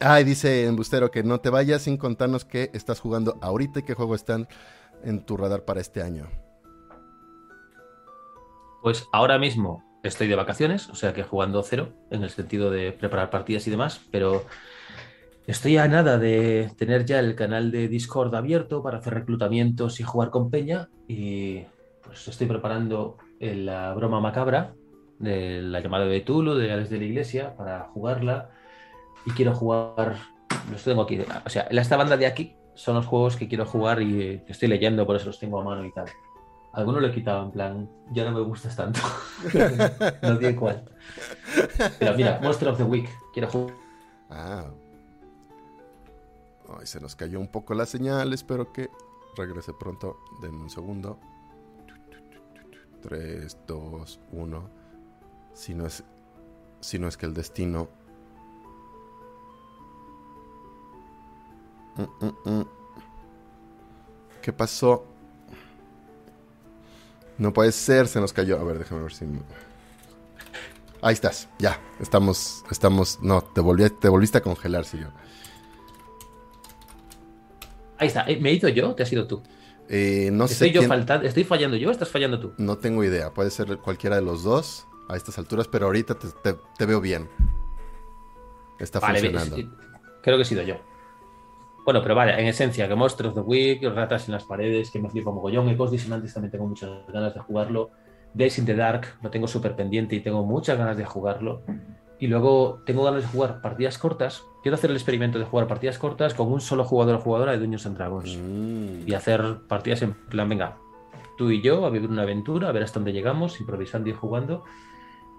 Ay, 0.00 0.24
dice 0.24 0.64
Embustero 0.64 1.10
que 1.10 1.22
no 1.22 1.40
te 1.40 1.50
vayas 1.50 1.82
sin 1.82 1.98
contarnos 1.98 2.46
qué 2.46 2.70
estás 2.72 3.00
jugando 3.00 3.36
ahorita 3.42 3.80
y 3.80 3.82
qué 3.82 3.92
juego 3.92 4.14
están 4.14 4.48
en 5.04 5.22
tu 5.26 5.36
radar 5.36 5.66
para 5.66 5.82
este 5.82 6.02
año. 6.02 6.28
Pues 8.82 9.06
ahora 9.12 9.38
mismo 9.38 9.84
estoy 10.02 10.28
de 10.28 10.36
vacaciones, 10.36 10.88
o 10.88 10.94
sea 10.94 11.12
que 11.12 11.24
jugando 11.24 11.62
cero, 11.62 11.92
en 12.10 12.22
el 12.22 12.30
sentido 12.30 12.70
de 12.70 12.92
preparar 12.92 13.28
partidas 13.28 13.66
y 13.66 13.70
demás, 13.70 14.00
pero 14.10 14.46
Estoy 15.48 15.78
a 15.78 15.88
nada 15.88 16.18
de 16.18 16.70
tener 16.76 17.06
ya 17.06 17.20
el 17.20 17.34
canal 17.34 17.70
de 17.70 17.88
Discord 17.88 18.34
abierto 18.34 18.82
para 18.82 18.98
hacer 18.98 19.14
reclutamientos 19.14 19.98
y 19.98 20.02
jugar 20.02 20.28
con 20.28 20.50
Peña. 20.50 20.90
Y 21.08 21.62
pues 22.02 22.28
estoy 22.28 22.46
preparando 22.46 23.16
la 23.40 23.94
broma 23.94 24.20
macabra 24.20 24.74
de 25.18 25.62
la 25.62 25.80
llamada 25.80 26.04
de 26.04 26.20
Tulu, 26.20 26.54
de 26.54 26.70
Alex 26.70 26.90
de 26.90 26.98
la 26.98 27.04
Iglesia, 27.04 27.56
para 27.56 27.84
jugarla. 27.94 28.50
Y 29.24 29.30
quiero 29.30 29.54
jugar. 29.54 30.16
Los 30.70 30.84
tengo 30.84 31.00
aquí. 31.00 31.18
O 31.46 31.48
sea, 31.48 31.62
esta 31.62 31.96
banda 31.96 32.18
de 32.18 32.26
aquí 32.26 32.54
son 32.74 32.96
los 32.96 33.06
juegos 33.06 33.36
que 33.36 33.48
quiero 33.48 33.64
jugar 33.64 34.02
y 34.02 34.42
que 34.44 34.52
estoy 34.52 34.68
leyendo, 34.68 35.06
por 35.06 35.16
eso 35.16 35.28
los 35.28 35.38
tengo 35.38 35.62
a 35.62 35.64
mano 35.64 35.82
y 35.82 35.92
tal. 35.94 36.08
Algunos 36.74 37.00
lo 37.00 37.08
he 37.08 37.12
quitado, 37.12 37.46
en 37.46 37.52
plan, 37.52 37.90
ya 38.12 38.26
no 38.26 38.32
me 38.32 38.42
gustas 38.42 38.76
tanto. 38.76 39.00
no 40.22 40.38
tiene 40.38 40.54
cuál. 40.54 40.84
Pero 41.98 42.14
mira, 42.14 42.38
Monster 42.42 42.68
of 42.68 42.76
the 42.76 42.84
Week, 42.84 43.08
quiero 43.32 43.48
jugar. 43.48 43.74
Ah, 44.28 44.70
Ay, 46.68 46.86
se 46.86 47.00
nos 47.00 47.16
cayó 47.16 47.40
un 47.40 47.48
poco 47.48 47.74
la 47.74 47.86
señal. 47.86 48.32
Espero 48.32 48.72
que 48.72 48.90
regrese 49.36 49.72
pronto. 49.72 50.18
Denme 50.40 50.62
un 50.62 50.70
segundo. 50.70 51.18
3, 53.02 53.58
2, 53.66 54.20
1. 54.32 54.70
Si 55.54 55.74
no 55.74 55.86
es. 55.86 56.04
Si 56.80 56.98
no 56.98 57.08
es 57.08 57.16
que 57.16 57.26
el 57.26 57.34
destino. 57.34 57.88
Mm, 61.96 62.26
mm, 62.26 62.58
mm. 62.58 62.68
¿Qué 64.42 64.52
pasó? 64.52 65.04
No 67.38 67.52
puede 67.52 67.72
ser, 67.72 68.08
se 68.08 68.20
nos 68.20 68.32
cayó. 68.32 68.58
A 68.58 68.64
ver, 68.64 68.78
déjame 68.78 69.02
ver 69.02 69.12
si. 69.12 69.24
Ahí 71.00 71.14
estás, 71.14 71.48
ya. 71.58 71.80
Estamos, 72.00 72.64
estamos. 72.70 73.20
No, 73.22 73.42
te, 73.42 73.60
volví, 73.60 73.88
te 73.90 74.08
volviste 74.08 74.38
a 74.38 74.42
congelar, 74.42 74.84
yo. 74.84 75.08
Ahí 77.98 78.08
está. 78.08 78.24
Eh, 78.28 78.38
¿Me 78.40 78.50
he 78.50 78.54
ido 78.54 78.68
yo? 78.68 78.94
¿Te 78.94 79.02
has 79.02 79.12
ido 79.12 79.26
tú? 79.26 79.42
Eh, 79.88 80.30
no 80.32 80.44
¿Estoy 80.44 80.68
sé. 80.68 80.74
Yo 80.74 80.82
¿Estoy 81.22 81.44
fallando 81.44 81.76
yo 81.76 81.88
o 81.88 81.92
estás 81.92 82.08
fallando 82.08 82.38
tú? 82.38 82.52
No 82.58 82.78
tengo 82.78 83.02
idea. 83.04 83.32
Puede 83.32 83.50
ser 83.50 83.78
cualquiera 83.78 84.16
de 84.16 84.22
los 84.22 84.42
dos 84.42 84.86
a 85.08 85.16
estas 85.16 85.38
alturas, 85.38 85.66
pero 85.68 85.86
ahorita 85.86 86.16
te, 86.16 86.86
veo 86.86 87.00
bien. 87.00 87.28
Está 88.78 89.00
funcionando. 89.00 89.56
creo 90.22 90.36
que 90.36 90.42
he 90.42 90.46
sido 90.46 90.62
yo. 90.62 90.76
Bueno, 91.84 92.02
pero 92.02 92.14
vale, 92.14 92.38
en 92.38 92.46
esencia, 92.46 92.86
que 92.86 92.94
Monsters 92.94 93.30
of 93.30 93.34
the 93.34 93.40
Week, 93.40 93.82
ratas 93.82 94.28
en 94.28 94.32
las 94.32 94.44
paredes, 94.44 94.90
que 94.90 95.00
me 95.00 95.08
flipa 95.08 95.30
mogollón, 95.30 95.70
Ecos 95.70 95.90
Disonantes 95.90 96.34
también 96.34 96.50
tengo 96.50 96.66
muchas 96.66 96.90
ganas 97.10 97.32
de 97.32 97.40
jugarlo. 97.40 97.90
Days 98.34 98.58
in 98.58 98.66
the 98.66 98.74
Dark 98.74 99.06
lo 99.22 99.30
tengo 99.30 99.48
súper 99.48 99.74
pendiente 99.74 100.14
y 100.14 100.20
tengo 100.20 100.44
muchas 100.44 100.76
ganas 100.76 100.98
de 100.98 101.06
jugarlo. 101.06 101.62
Y 102.18 102.26
luego 102.26 102.82
tengo 102.84 103.04
ganas 103.04 103.22
de 103.22 103.28
jugar 103.28 103.62
partidas 103.62 103.96
cortas. 103.96 104.42
Quiero 104.62 104.74
hacer 104.74 104.90
el 104.90 104.96
experimento 104.96 105.38
de 105.38 105.44
jugar 105.44 105.66
partidas 105.66 105.98
cortas 105.98 106.34
con 106.34 106.52
un 106.52 106.60
solo 106.60 106.84
jugador 106.84 107.16
o 107.16 107.20
jugadora 107.20 107.52
de 107.52 107.58
Dungeons 107.58 107.86
and 107.86 107.96
Dragons. 107.96 108.36
Mm. 108.36 109.08
Y 109.08 109.14
hacer 109.14 109.60
partidas 109.68 110.02
en 110.02 110.14
plan, 110.14 110.48
venga, 110.48 110.78
tú 111.36 111.50
y 111.50 111.62
yo 111.62 111.86
a 111.86 111.90
vivir 111.90 112.10
una 112.10 112.22
aventura, 112.22 112.68
a 112.68 112.72
ver 112.72 112.82
hasta 112.82 112.98
dónde 112.98 113.12
llegamos, 113.12 113.60
improvisando 113.60 114.10
y 114.10 114.12
jugando. 114.12 114.64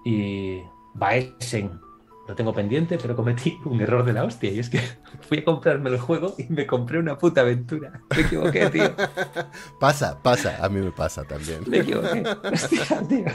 Y 0.06 0.62
Baesen, 0.94 1.82
lo 2.30 2.36
tengo 2.36 2.54
pendiente, 2.54 3.00
pero 3.02 3.16
cometí 3.16 3.60
un 3.66 3.82
error 3.82 4.06
de 4.06 4.14
la 4.14 4.24
hostia. 4.24 4.52
Y 4.52 4.60
es 4.60 4.70
que 4.70 4.80
fui 5.28 5.40
a 5.40 5.44
comprarme 5.44 5.90
el 5.90 5.98
juego 6.00 6.36
y 6.38 6.44
me 6.54 6.68
compré 6.68 7.00
una 7.00 7.18
puta 7.18 7.42
aventura. 7.42 8.02
Me 8.16 8.22
equivoqué, 8.22 8.70
tío. 8.70 8.96
Pasa, 9.80 10.22
pasa, 10.22 10.64
a 10.64 10.70
mí 10.70 10.80
me 10.80 10.92
pasa 10.92 11.24
también. 11.24 11.62
Me 11.68 11.80
equivoqué. 11.80 12.24
Hostia, 12.54 12.86
tío. 13.08 13.26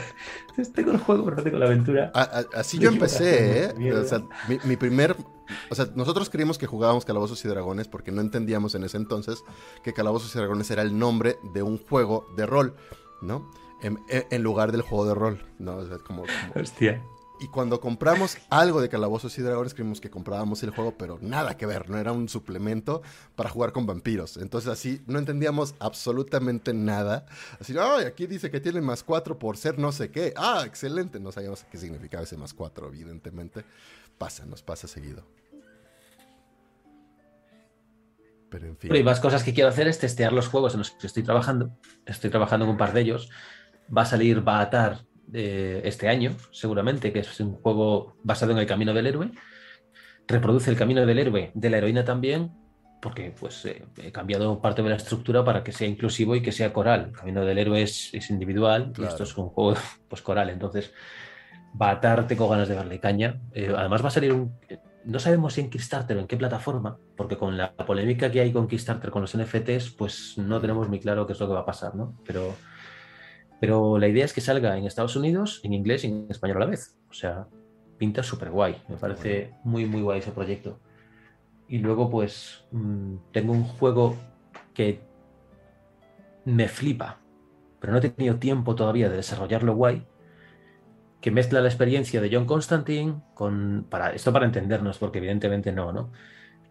Entonces 0.49 0.71
tengo 0.73 0.91
el 0.91 0.97
juego, 0.99 1.25
pero 1.25 1.37
no 1.37 1.43
tengo 1.43 1.57
la 1.57 1.65
aventura. 1.65 2.11
A- 2.13 2.21
a- 2.21 2.59
así 2.59 2.77
Me 2.77 2.83
yo 2.85 2.89
empecé, 2.91 3.65
¿eh? 3.75 3.93
O 3.93 4.03
sea, 4.05 4.19
mi, 4.47 4.57
mi 4.63 4.77
primer... 4.77 5.15
O 5.69 5.75
sea, 5.75 5.87
nosotros 5.93 6.29
creímos 6.29 6.57
que 6.57 6.65
jugábamos 6.65 7.03
Calabozos 7.05 7.43
y 7.43 7.47
Dragones 7.49 7.87
porque 7.89 8.11
no 8.11 8.21
entendíamos 8.21 8.73
en 8.75 8.83
ese 8.85 8.97
entonces 8.97 9.43
que 9.83 9.93
Calabozos 9.93 10.33
y 10.33 10.39
Dragones 10.39 10.71
era 10.71 10.81
el 10.81 10.97
nombre 10.97 11.37
de 11.53 11.61
un 11.63 11.77
juego 11.77 12.27
de 12.37 12.45
rol, 12.45 12.75
¿no? 13.21 13.51
En 13.81 14.41
lugar 14.41 14.71
del 14.71 14.81
juego 14.81 15.05
de 15.05 15.13
rol, 15.13 15.45
¿no? 15.59 15.75
O 15.75 15.85
sea, 15.85 15.97
como- 15.99 16.23
como- 16.23 16.63
Hostia. 16.63 17.03
Y 17.39 17.47
cuando 17.47 17.81
compramos 17.81 18.37
algo 18.49 18.81
de 18.81 18.87
Calabozos 18.87 19.37
y 19.37 19.41
Dragones, 19.41 19.73
creímos 19.73 19.99
que 19.99 20.09
comprábamos 20.09 20.63
el 20.63 20.69
juego, 20.69 20.97
pero 20.97 21.19
nada 21.21 21.57
que 21.57 21.65
ver, 21.65 21.89
no 21.89 21.97
era 21.97 22.13
un 22.13 22.29
suplemento 22.29 23.01
para 23.35 23.49
jugar 23.49 23.73
con 23.73 23.85
vampiros. 23.85 24.37
Entonces 24.37 24.71
así 24.71 25.01
no 25.05 25.19
entendíamos 25.19 25.75
absolutamente 25.79 26.73
nada. 26.73 27.25
Así, 27.59 27.75
ay, 27.77 28.05
aquí 28.05 28.25
dice 28.25 28.49
que 28.49 28.61
tiene 28.61 28.79
más 28.79 29.03
cuatro 29.03 29.37
por 29.37 29.57
ser 29.57 29.77
no 29.77 29.91
sé 29.91 30.11
qué. 30.11 30.33
Ah, 30.37 30.63
excelente. 30.65 31.19
No 31.19 31.31
sabíamos 31.31 31.65
qué 31.69 31.77
significaba 31.77 32.23
ese 32.23 32.37
más 32.37 32.53
cuatro, 32.53 32.87
evidentemente. 32.87 33.65
Pasa, 34.17 34.45
nos 34.45 34.63
pasa 34.63 34.87
seguido. 34.87 35.25
Pero 38.49 38.67
en 38.67 38.77
fin. 38.77 39.03
Más 39.03 39.19
cosas 39.19 39.43
que 39.43 39.53
quiero 39.53 39.69
hacer 39.69 39.89
es 39.89 39.99
testear 39.99 40.31
los 40.31 40.47
juegos 40.47 40.73
en 40.73 40.79
los 40.79 40.91
que 40.91 41.07
estoy 41.07 41.23
trabajando. 41.23 41.77
Estoy 42.05 42.29
trabajando 42.29 42.65
en 42.65 42.71
un 42.71 42.77
par 42.77 42.93
de 42.93 43.01
ellos. 43.01 43.29
Va 43.95 44.03
a 44.03 44.05
salir 44.05 44.39
Baatar 44.41 45.05
eh, 45.33 45.81
este 45.83 46.07
año, 46.07 46.35
seguramente, 46.51 47.11
que 47.11 47.19
es 47.19 47.39
un 47.39 47.53
juego 47.55 48.15
basado 48.23 48.51
en 48.51 48.57
el 48.57 48.65
camino 48.65 48.93
del 48.93 49.07
héroe. 49.07 49.31
Reproduce 50.27 50.71
el 50.71 50.77
camino 50.77 51.05
del 51.05 51.19
héroe, 51.19 51.51
de 51.53 51.69
la 51.69 51.77
heroína 51.77 52.03
también, 52.03 52.51
porque 53.01 53.33
pues 53.39 53.63
eh, 53.65 53.85
he 54.01 54.11
cambiado 54.11 54.59
parte 54.61 54.81
de 54.81 54.89
la 54.89 54.95
estructura 54.95 55.43
para 55.43 55.63
que 55.63 55.71
sea 55.71 55.87
inclusivo 55.87 56.35
y 56.35 56.41
que 56.41 56.51
sea 56.51 56.73
coral. 56.73 57.07
El 57.09 57.11
camino 57.17 57.45
del 57.45 57.57
héroe 57.59 57.83
es, 57.83 58.11
es 58.13 58.29
individual 58.31 58.91
Claro. 58.93 59.03
y 59.03 59.11
esto 59.11 59.23
es 59.23 59.37
un 59.37 59.49
juego 59.49 59.77
pues 60.09 60.21
coral. 60.21 60.49
Entonces, 60.49 60.91
Baatar 61.73 62.25
tengo 62.27 62.47
ganas 62.49 62.67
de 62.67 62.75
darle 62.75 62.99
caña. 62.99 63.41
Eh, 63.53 63.73
además 63.75 64.03
va 64.03 64.07
a 64.07 64.11
salir 64.11 64.33
un... 64.33 64.55
No 65.03 65.19
sabemos 65.19 65.53
si 65.53 65.61
en 65.61 65.69
Kickstarter 65.69 66.17
o 66.17 66.21
en 66.21 66.25
qué 66.25 66.35
plataforma, 66.35 66.97
porque 67.15 67.37
con 67.37 67.55
la 67.57 67.73
polémica 67.75 68.31
que 68.31 68.39
hay 68.39 68.51
con 68.51 68.67
Kickstarter 68.67 69.11
con 69.11 69.21
los 69.21 69.37
NFTs, 69.37 69.91
pues 69.91 70.35
no 70.37 70.59
tenemos 70.59 70.89
muy 70.89 70.99
claro 70.99 71.27
qué 71.27 71.33
es 71.33 71.39
lo 71.39 71.47
que 71.47 71.53
va 71.53 71.59
a 71.59 71.65
pasar, 71.65 71.93
¿no? 71.93 72.15
Pero, 72.25 72.55
pero 73.59 73.97
la 73.97 74.07
idea 74.07 74.25
es 74.25 74.33
que 74.33 74.41
salga 74.41 74.77
en 74.77 74.85
Estados 74.85 75.15
Unidos, 75.15 75.61
en 75.63 75.73
inglés 75.73 76.03
y 76.03 76.07
en 76.07 76.27
español 76.29 76.57
a 76.57 76.59
la 76.61 76.65
vez. 76.67 76.97
O 77.09 77.13
sea, 77.13 77.47
pinta 77.97 78.23
súper 78.23 78.51
guay. 78.51 78.81
Me 78.89 78.97
parece 78.97 79.53
muy, 79.63 79.85
muy 79.85 80.01
guay 80.01 80.19
ese 80.19 80.31
proyecto. 80.31 80.79
Y 81.67 81.79
luego, 81.79 82.09
pues, 82.09 82.65
mm, 82.71 83.15
tengo 83.31 83.53
un 83.53 83.63
juego 83.63 84.15
que 84.73 85.01
me 86.43 86.67
flipa, 86.67 87.19
pero 87.79 87.93
no 87.93 87.99
he 87.99 88.09
tenido 88.09 88.35
tiempo 88.35 88.75
todavía 88.75 89.09
de 89.09 89.15
desarrollarlo 89.15 89.75
guay, 89.75 90.05
que 91.21 91.31
mezcla 91.31 91.61
la 91.61 91.69
experiencia 91.69 92.21
de 92.21 92.29
John 92.31 92.45
Constantine 92.45 93.15
con. 93.33 93.87
Para, 93.89 94.13
esto 94.13 94.31
para 94.31 94.45
entendernos, 94.45 94.99
porque 94.99 95.17
evidentemente 95.17 95.71
no, 95.71 95.91
¿no? 95.91 96.11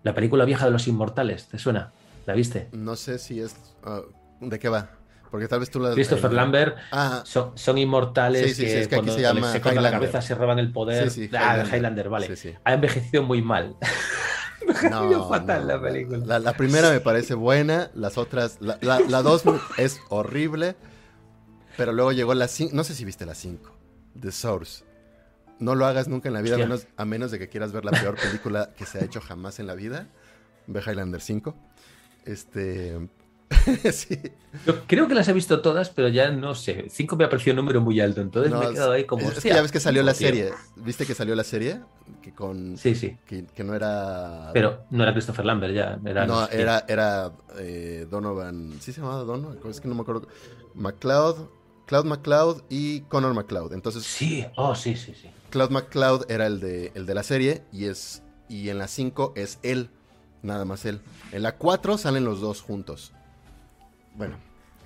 La 0.04 0.14
película 0.14 0.44
vieja 0.44 0.66
de 0.66 0.70
los 0.70 0.86
inmortales, 0.86 1.48
¿te 1.48 1.58
suena? 1.58 1.92
¿La 2.26 2.34
viste? 2.34 2.68
No 2.72 2.94
sé 2.94 3.18
si 3.18 3.40
es... 3.40 3.56
ah, 3.82 4.02
¿De 4.40 4.58
qué 4.58 4.68
va? 4.68 4.90
Porque 5.34 5.48
tal 5.48 5.58
vez 5.58 5.68
tú 5.68 5.80
la... 5.80 5.90
Christopher 5.94 6.32
Lambert 6.32 6.76
Ah, 6.92 7.24
son, 7.26 7.58
son 7.58 7.76
inmortales 7.76 8.50
Sí, 8.50 8.54
sí, 8.54 8.62
que, 8.62 8.70
sí, 8.70 8.76
es 8.76 8.86
que 8.86 8.94
aquí 8.94 9.04
cuando 9.04 9.14
se 9.14 9.20
llama 9.20 9.52
les 9.52 9.60
cortan 9.60 9.82
la 9.82 9.90
cabeza 9.90 10.22
se 10.22 10.32
roban 10.36 10.60
el 10.60 10.70
poder. 10.70 11.08
Ah, 11.08 11.56
Highlander. 11.64 11.74
Highlander, 11.74 12.08
vale. 12.08 12.58
Ha 12.62 12.72
envejecido 12.72 13.24
muy 13.24 13.42
mal. 13.42 13.74
No, 14.88 15.28
fatal 15.28 15.62
no, 15.62 15.74
la 15.74 15.82
película. 15.82 16.18
La, 16.24 16.38
la 16.38 16.52
primera 16.52 16.88
me 16.90 17.00
parece 17.00 17.34
buena, 17.34 17.90
las 17.94 18.16
otras, 18.16 18.58
la, 18.60 18.78
la, 18.80 19.00
la 19.00 19.22
dos 19.22 19.42
es 19.76 20.00
horrible, 20.08 20.76
pero 21.76 21.92
luego 21.92 22.12
llegó 22.12 22.32
la 22.32 22.46
5, 22.46 22.70
no 22.72 22.84
sé 22.84 22.94
si 22.94 23.04
viste 23.04 23.26
la 23.26 23.34
5, 23.34 23.76
The 24.18 24.30
Source. 24.30 24.84
No 25.58 25.74
lo 25.74 25.84
hagas 25.84 26.06
nunca 26.06 26.28
en 26.28 26.34
la 26.34 26.42
vida, 26.42 26.54
a 26.54 26.58
menos, 26.58 26.86
a 26.96 27.04
menos 27.04 27.32
de 27.32 27.40
que 27.40 27.48
quieras 27.48 27.72
ver 27.72 27.84
la 27.84 27.90
peor 27.90 28.14
película 28.14 28.70
que 28.76 28.86
se 28.86 29.00
ha 29.00 29.04
hecho 29.04 29.20
jamás 29.20 29.58
en 29.58 29.66
la 29.66 29.74
vida. 29.74 30.06
Ve 30.68 30.80
Highlander 30.80 31.20
5. 31.20 31.54
Este... 32.24 33.08
sí. 33.92 34.18
Yo 34.66 34.86
creo 34.86 35.08
que 35.08 35.14
las 35.14 35.28
he 35.28 35.32
visto 35.32 35.60
todas, 35.60 35.90
pero 35.90 36.08
ya 36.08 36.30
no 36.30 36.54
sé. 36.54 36.86
Cinco 36.90 37.16
me 37.16 37.24
ha 37.24 37.28
parecido 37.28 37.52
un 37.52 37.56
número 37.56 37.80
muy 37.80 38.00
alto, 38.00 38.20
entonces 38.20 38.52
No, 38.52 38.60
me 38.60 38.66
he 38.66 38.72
quedado 38.72 38.92
ahí 38.92 39.04
como. 39.04 39.30
es, 39.30 39.40
que 39.40 39.48
ya 39.48 39.62
ves 39.62 39.72
que 39.72 39.80
salió 39.80 40.02
la 40.02 40.14
serie. 40.14 40.52
¿Viste 40.76 41.06
que 41.06 41.14
salió 41.14 41.34
la 41.34 41.44
serie? 41.44 41.80
Que 42.22 42.32
con... 42.32 42.76
Sí, 42.78 42.94
sí. 42.94 43.16
Que, 43.26 43.46
que 43.46 43.64
no 43.64 43.74
era... 43.74 44.50
Pero 44.52 44.84
no 44.90 45.02
era 45.02 45.12
Christopher 45.12 45.44
Lambert 45.44 45.74
ya. 45.74 45.98
Era, 46.04 46.26
No, 46.26 46.48
era, 46.48 46.84
era 46.88 47.32
eh, 47.58 48.06
Donovan. 48.10 48.72
¿Sí 48.80 48.92
se 48.92 49.00
llamaba 49.00 49.24
Donovan? 49.24 49.58
Es 49.68 49.80
que 49.80 49.88
no 49.88 49.94
me 49.94 50.02
acuerdo. 50.02 50.28
McCloud, 50.74 51.48
Cloud 51.86 52.04
McCloud 52.04 52.62
y 52.68 53.00
Connor 53.02 53.34
McCloud. 53.34 53.72
Entonces, 53.72 54.04
Sí, 54.04 54.44
oh, 54.56 54.74
sí, 54.74 54.96
sí, 54.96 55.14
sí. 55.14 55.30
Cloud 55.50 55.70
McCloud 55.70 56.30
era 56.30 56.46
el 56.46 56.60
de, 56.60 56.92
el 56.94 57.06
de 57.06 57.14
la 57.14 57.22
serie 57.22 57.62
y 57.72 57.86
es 57.86 58.22
y 58.48 58.68
en 58.68 58.78
la 58.78 58.88
5 58.88 59.32
es 59.36 59.58
él, 59.62 59.90
nada 60.42 60.64
más 60.64 60.84
él. 60.84 61.00
En 61.32 61.42
la 61.42 61.56
4 61.56 61.98
salen 61.98 62.24
los 62.24 62.40
dos 62.40 62.60
juntos. 62.60 63.12
Bueno, 64.14 64.36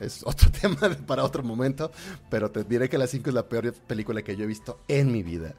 es 0.00 0.22
otro 0.26 0.50
tema 0.60 0.76
para 1.06 1.24
otro 1.24 1.42
momento, 1.42 1.90
pero 2.30 2.50
te 2.50 2.64
diré 2.64 2.88
que 2.88 2.98
la 2.98 3.06
5 3.06 3.30
es 3.30 3.34
la 3.34 3.48
peor 3.48 3.72
película 3.74 4.22
que 4.22 4.36
yo 4.36 4.44
he 4.44 4.46
visto 4.46 4.84
en 4.88 5.12
mi 5.12 5.22
vida. 5.22 5.54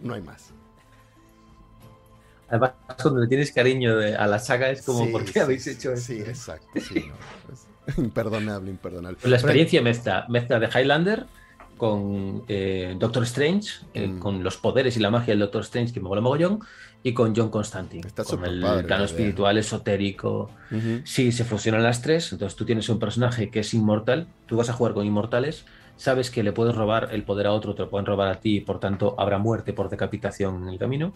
No 0.00 0.14
hay 0.14 0.22
más. 0.22 0.54
Además, 2.48 2.72
cuando 3.02 3.20
le 3.20 3.26
tienes 3.28 3.52
cariño 3.52 3.96
de- 3.96 4.14
a 4.16 4.26
la 4.26 4.38
saga 4.38 4.70
es 4.70 4.82
como, 4.82 5.06
Sí, 5.06 5.10
¿por 5.10 5.24
qué 5.24 5.32
sí, 5.32 5.38
habéis 5.40 5.66
hecho 5.66 5.92
esto? 5.92 6.12
Sí, 6.12 6.20
exacto. 6.20 6.78
sí, 6.80 7.02
no, 7.02 7.16
es 7.52 7.66
imperdonable, 7.98 8.70
imperdonable. 8.70 9.18
Pues 9.20 9.30
la 9.30 9.36
experiencia 9.36 9.82
mezcla, 9.82 10.26
mezcla 10.28 10.60
de 10.60 10.66
Highlander 10.68 11.26
con 11.76 12.44
eh, 12.48 12.94
Doctor 12.98 13.24
Strange, 13.24 13.70
eh, 13.94 14.08
Mm. 14.08 14.18
con 14.18 14.42
los 14.44 14.56
poderes 14.58 14.96
y 14.96 15.00
la 15.00 15.10
magia 15.10 15.32
del 15.32 15.40
Doctor 15.40 15.62
Strange, 15.62 15.92
que 15.92 16.00
me 16.00 16.08
mola 16.08 16.20
mogollón, 16.20 16.60
y 17.02 17.14
con 17.14 17.34
John 17.36 17.50
Constantine, 17.50 18.06
Está 18.08 18.24
con 18.24 18.44
el 18.44 18.84
plano 18.84 19.04
espiritual, 19.04 19.58
esotérico. 19.58 20.54
Ujú. 20.70 21.02
Sí, 21.04 21.32
se 21.32 21.44
fusionan 21.44 21.82
las 21.82 22.02
tres, 22.02 22.32
entonces 22.32 22.56
tú 22.56 22.64
tienes 22.66 22.88
un 22.88 22.98
personaje 22.98 23.50
que 23.50 23.60
es 23.60 23.74
inmortal, 23.74 24.32
tú 24.46 24.56
vas 24.56 24.68
a 24.70 24.72
jugar 24.72 24.94
con 24.94 25.06
inmortales, 25.06 25.64
sabes 25.96 26.30
que 26.30 26.42
le 26.42 26.52
puedes 26.52 26.74
robar 26.74 27.08
el 27.12 27.24
poder 27.24 27.46
a 27.46 27.52
otro, 27.52 27.74
te 27.74 27.82
lo 27.82 27.90
pueden 27.90 28.06
robar 28.06 28.28
a 28.28 28.40
ti, 28.40 28.56
y 28.58 28.60
por 28.62 28.80
tanto 28.80 29.14
habrá 29.18 29.38
muerte 29.38 29.72
por 29.72 29.88
decapitación 29.88 30.62
en 30.62 30.68
el 30.68 30.78
camino. 30.78 31.14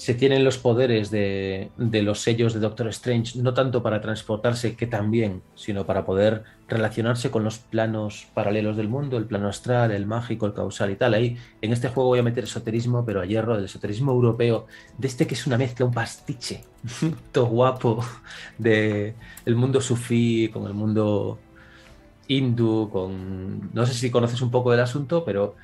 Se 0.00 0.14
tienen 0.14 0.44
los 0.44 0.56
poderes 0.56 1.10
de, 1.10 1.70
de 1.76 2.00
los 2.00 2.20
sellos 2.20 2.54
de 2.54 2.60
Doctor 2.60 2.88
Strange, 2.88 3.38
no 3.38 3.52
tanto 3.52 3.82
para 3.82 4.00
transportarse, 4.00 4.74
que 4.74 4.86
también, 4.86 5.42
sino 5.54 5.84
para 5.84 6.06
poder 6.06 6.44
relacionarse 6.68 7.30
con 7.30 7.44
los 7.44 7.58
planos 7.58 8.26
paralelos 8.32 8.78
del 8.78 8.88
mundo, 8.88 9.18
el 9.18 9.26
plano 9.26 9.48
astral, 9.48 9.90
el 9.90 10.06
mágico, 10.06 10.46
el 10.46 10.54
causal 10.54 10.90
y 10.90 10.96
tal. 10.96 11.12
Ahí 11.12 11.36
en 11.60 11.74
este 11.74 11.88
juego 11.88 12.08
voy 12.08 12.20
a 12.20 12.22
meter 12.22 12.44
esoterismo, 12.44 13.04
pero 13.04 13.20
a 13.20 13.26
hierro, 13.26 13.58
el 13.58 13.66
esoterismo 13.66 14.12
europeo, 14.12 14.66
de 14.96 15.06
este 15.06 15.26
que 15.26 15.34
es 15.34 15.46
una 15.46 15.58
mezcla, 15.58 15.84
un 15.84 15.92
pastiche, 15.92 16.64
todo 17.32 17.48
guapo, 17.48 18.02
de 18.56 19.14
mundo 19.54 19.82
sufí 19.82 20.48
con 20.48 20.66
el 20.66 20.72
mundo 20.72 21.38
hindú, 22.26 22.88
con... 22.90 23.70
No 23.74 23.84
sé 23.84 23.92
si 23.92 24.10
conoces 24.10 24.40
un 24.40 24.50
poco 24.50 24.70
del 24.70 24.80
asunto, 24.80 25.26
pero 25.26 25.56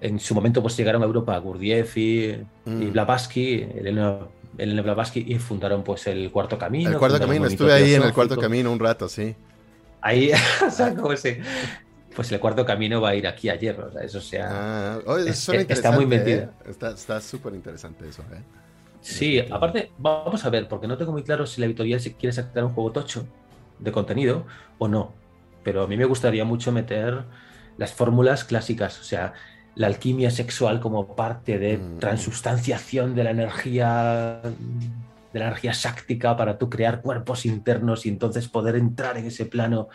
en 0.00 0.18
su 0.20 0.34
momento 0.34 0.62
pues 0.62 0.76
llegaron 0.76 1.02
a 1.02 1.06
Europa 1.06 1.36
Gurdjieff 1.38 1.96
y, 1.96 2.36
Mm. 2.64 2.82
y 2.82 2.86
Blavatsky, 2.86 3.66
Elena, 3.76 4.18
Elena 4.58 4.82
Blavatsky, 4.82 5.24
y 5.26 5.38
fundaron 5.38 5.82
pues 5.84 6.06
el 6.06 6.30
Cuarto 6.30 6.58
Camino. 6.58 6.90
El 6.90 6.98
cuarto 6.98 7.18
camino, 7.18 7.46
estuve 7.46 7.72
ahí 7.72 7.94
en 7.94 8.02
el 8.02 8.12
cuarto 8.12 8.36
camino 8.36 8.72
un 8.72 8.78
rato, 8.78 9.08
sí. 9.08 9.34
Ahí, 10.00 10.30
o 10.66 10.70
sea, 10.70 10.94
como 10.94 11.12
ese- 11.12 11.40
Pues 12.14 12.32
el 12.32 12.40
Cuarto 12.40 12.64
Camino 12.64 13.00
va 13.00 13.10
a 13.10 13.14
ir 13.14 13.26
aquí 13.26 13.50
a 13.50 13.56
hierro, 13.56 13.88
o 13.88 13.92
sea, 13.92 14.02
eso 14.02 14.20
sea... 14.22 14.48
Ah, 14.50 15.00
Es- 15.26 15.48
está 15.50 15.90
muy 15.92 16.06
metido. 16.06 16.44
¿eh? 16.44 16.48
Está 16.70 17.20
súper 17.20 17.54
interesante 17.54 18.08
eso, 18.08 18.22
¿eh? 18.32 18.40
Sí, 19.02 19.38
aparte, 19.38 19.92
vamos 19.98 20.44
a 20.44 20.50
ver, 20.50 20.66
porque 20.66 20.86
no 20.88 20.96
tengo 20.96 21.12
muy 21.12 21.22
claro 21.22 21.46
si 21.46 21.60
la 21.60 21.66
editorial 21.66 22.00
quiere 22.18 22.32
sacar 22.32 22.64
un 22.64 22.72
juego 22.72 22.90
tocho 22.90 23.26
de 23.78 23.92
contenido 23.92 24.46
o 24.78 24.88
no. 24.88 25.12
Pero 25.62 25.82
a 25.82 25.86
mí 25.86 25.96
me 25.96 26.06
gustaría 26.06 26.44
mucho 26.44 26.72
meter 26.72 27.24
las 27.76 27.92
fórmulas 27.92 28.44
clásicas, 28.44 28.98
o 28.98 29.04
sea, 29.04 29.34
la 29.76 29.86
alquimia 29.86 30.30
sexual 30.30 30.80
como 30.80 31.14
parte 31.14 31.58
de 31.58 31.78
Mm. 31.78 31.98
transustanciación 31.98 33.14
de 33.14 33.24
la 33.24 33.30
energía 33.30 34.40
de 35.32 35.40
la 35.40 35.48
energía 35.48 35.74
sáctica 35.74 36.34
para 36.34 36.56
tú 36.56 36.70
crear 36.70 37.02
cuerpos 37.02 37.44
internos 37.44 38.06
y 38.06 38.08
entonces 38.08 38.48
poder 38.48 38.74
entrar 38.74 39.18
en 39.18 39.26
ese 39.26 39.44
plano 39.44 39.88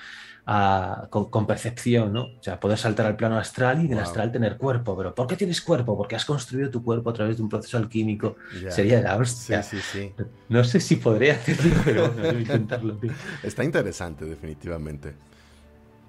con, 1.10 1.48
percepción, 1.48 2.12
¿no? 2.12 2.24
O 2.24 2.41
sea, 2.41 2.60
poder 2.60 2.78
saltar 2.78 3.06
al 3.06 3.16
plano 3.16 3.38
astral 3.38 3.86
y 3.86 3.88
del 3.88 3.99
astral 3.99 4.32
tener 4.32 4.58
cuerpo. 4.58 4.98
Pero 4.98 5.16
¿por 5.16 5.28
qué 5.28 5.38
tienes 5.38 5.62
cuerpo? 5.62 5.95
Porque 5.95 6.16
has 6.16 6.26
construido 6.26 6.70
tu 6.70 6.84
cuerpo 6.84 7.12
a 7.12 7.14
través 7.14 7.38
de 7.38 7.44
un 7.44 7.49
proceso 7.49 7.78
alquímico. 7.78 8.36
Sería 8.70 9.02
la 9.02 9.16
hostia. 9.16 9.64
Sí, 9.64 9.78
sí, 9.78 9.84
sí. 10.18 10.26
No 10.49 10.64
sé 10.64 10.80
si 10.80 10.98
podría 10.98 11.34
hacerlo, 11.34 11.76
pero 11.86 12.12
bueno, 12.12 12.40
intentarlo, 12.40 12.98
Está 13.44 13.64
interesante, 13.64 14.26
definitivamente. 14.26 15.14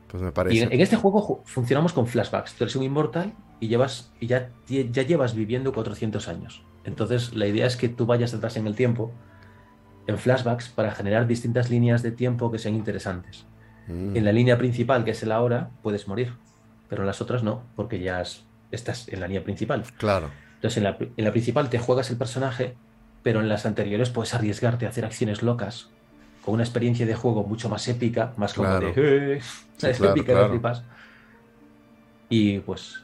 Pues 0.09 0.23
me 0.23 0.32
parece. 0.32 0.57
Y 0.57 0.61
en, 0.61 0.81
este 0.81 0.97
juego 0.97 1.43
funcionamos 1.44 1.93
con 1.93 2.07
flashbacks. 2.07 2.55
Tú 2.55 2.65
eres 2.65 2.74
un 2.74 2.82
inmortal 2.82 3.32
y, 3.62 3.68
llevas, 3.68 4.10
y 4.18 4.26
ya, 4.26 4.51
ya 4.66 5.02
llevas 5.05 5.36
viviendo 5.36 5.72
400 5.72 6.26
años. 6.26 6.64
Entonces, 6.82 7.32
la 7.32 7.47
idea 7.47 7.64
es 7.64 7.76
que 7.76 7.89
tú 7.89 8.06
vayas 8.06 8.34
atrás 8.34 8.56
en 8.56 8.66
el 8.66 8.74
tiempo, 8.74 9.12
en 10.09 10.18
flashbacks, 10.18 10.68
para 10.68 10.90
generar 10.90 11.28
distintas 11.28 11.70
líneas 11.70 12.02
de 12.02 12.10
tiempo 12.10 12.51
que 12.51 12.59
sean 12.59 12.74
interesantes. 12.74 13.47
Mm. 13.86 14.16
En 14.16 14.24
la 14.24 14.32
línea 14.32 14.59
principal, 14.59 15.05
que 15.05 15.12
es 15.12 15.22
el 15.22 15.30
ahora, 15.30 15.70
puedes 15.80 16.09
morir, 16.09 16.32
pero 16.89 17.02
en 17.02 17.06
las 17.06 17.20
otras 17.20 17.44
no, 17.44 17.62
porque 17.76 18.01
ya 18.01 18.20
estás 18.72 19.06
en 19.06 19.20
la 19.20 19.28
línea 19.28 19.44
principal. 19.44 19.84
Claro. 19.97 20.32
Entonces, 20.56 20.78
en 20.78 20.82
la, 20.82 20.97
en 20.98 21.24
la 21.24 21.30
principal 21.30 21.70
te 21.70 21.78
juegas 21.78 22.10
el 22.10 22.16
personaje, 22.16 22.74
pero 23.22 23.39
en 23.43 23.48
las 23.48 23.64
anteriores 23.64 24.10
puedes 24.10 24.34
arriesgarte 24.34 24.86
a 24.86 24.89
hacer 24.89 25.05
acciones 25.05 25.40
locas, 25.40 25.89
con 26.44 26.55
una 26.55 26.64
experiencia 26.64 27.06
de 27.06 27.14
juego 27.14 27.44
mucho 27.44 27.68
más 27.68 27.86
épica, 27.86 28.32
más 28.36 28.55
como 28.55 28.80
de... 28.80 28.93
Eh", 28.97 29.40
épica, 29.82 30.48
flipas. 30.48 30.82
Y 32.28 32.59
pues 32.59 33.02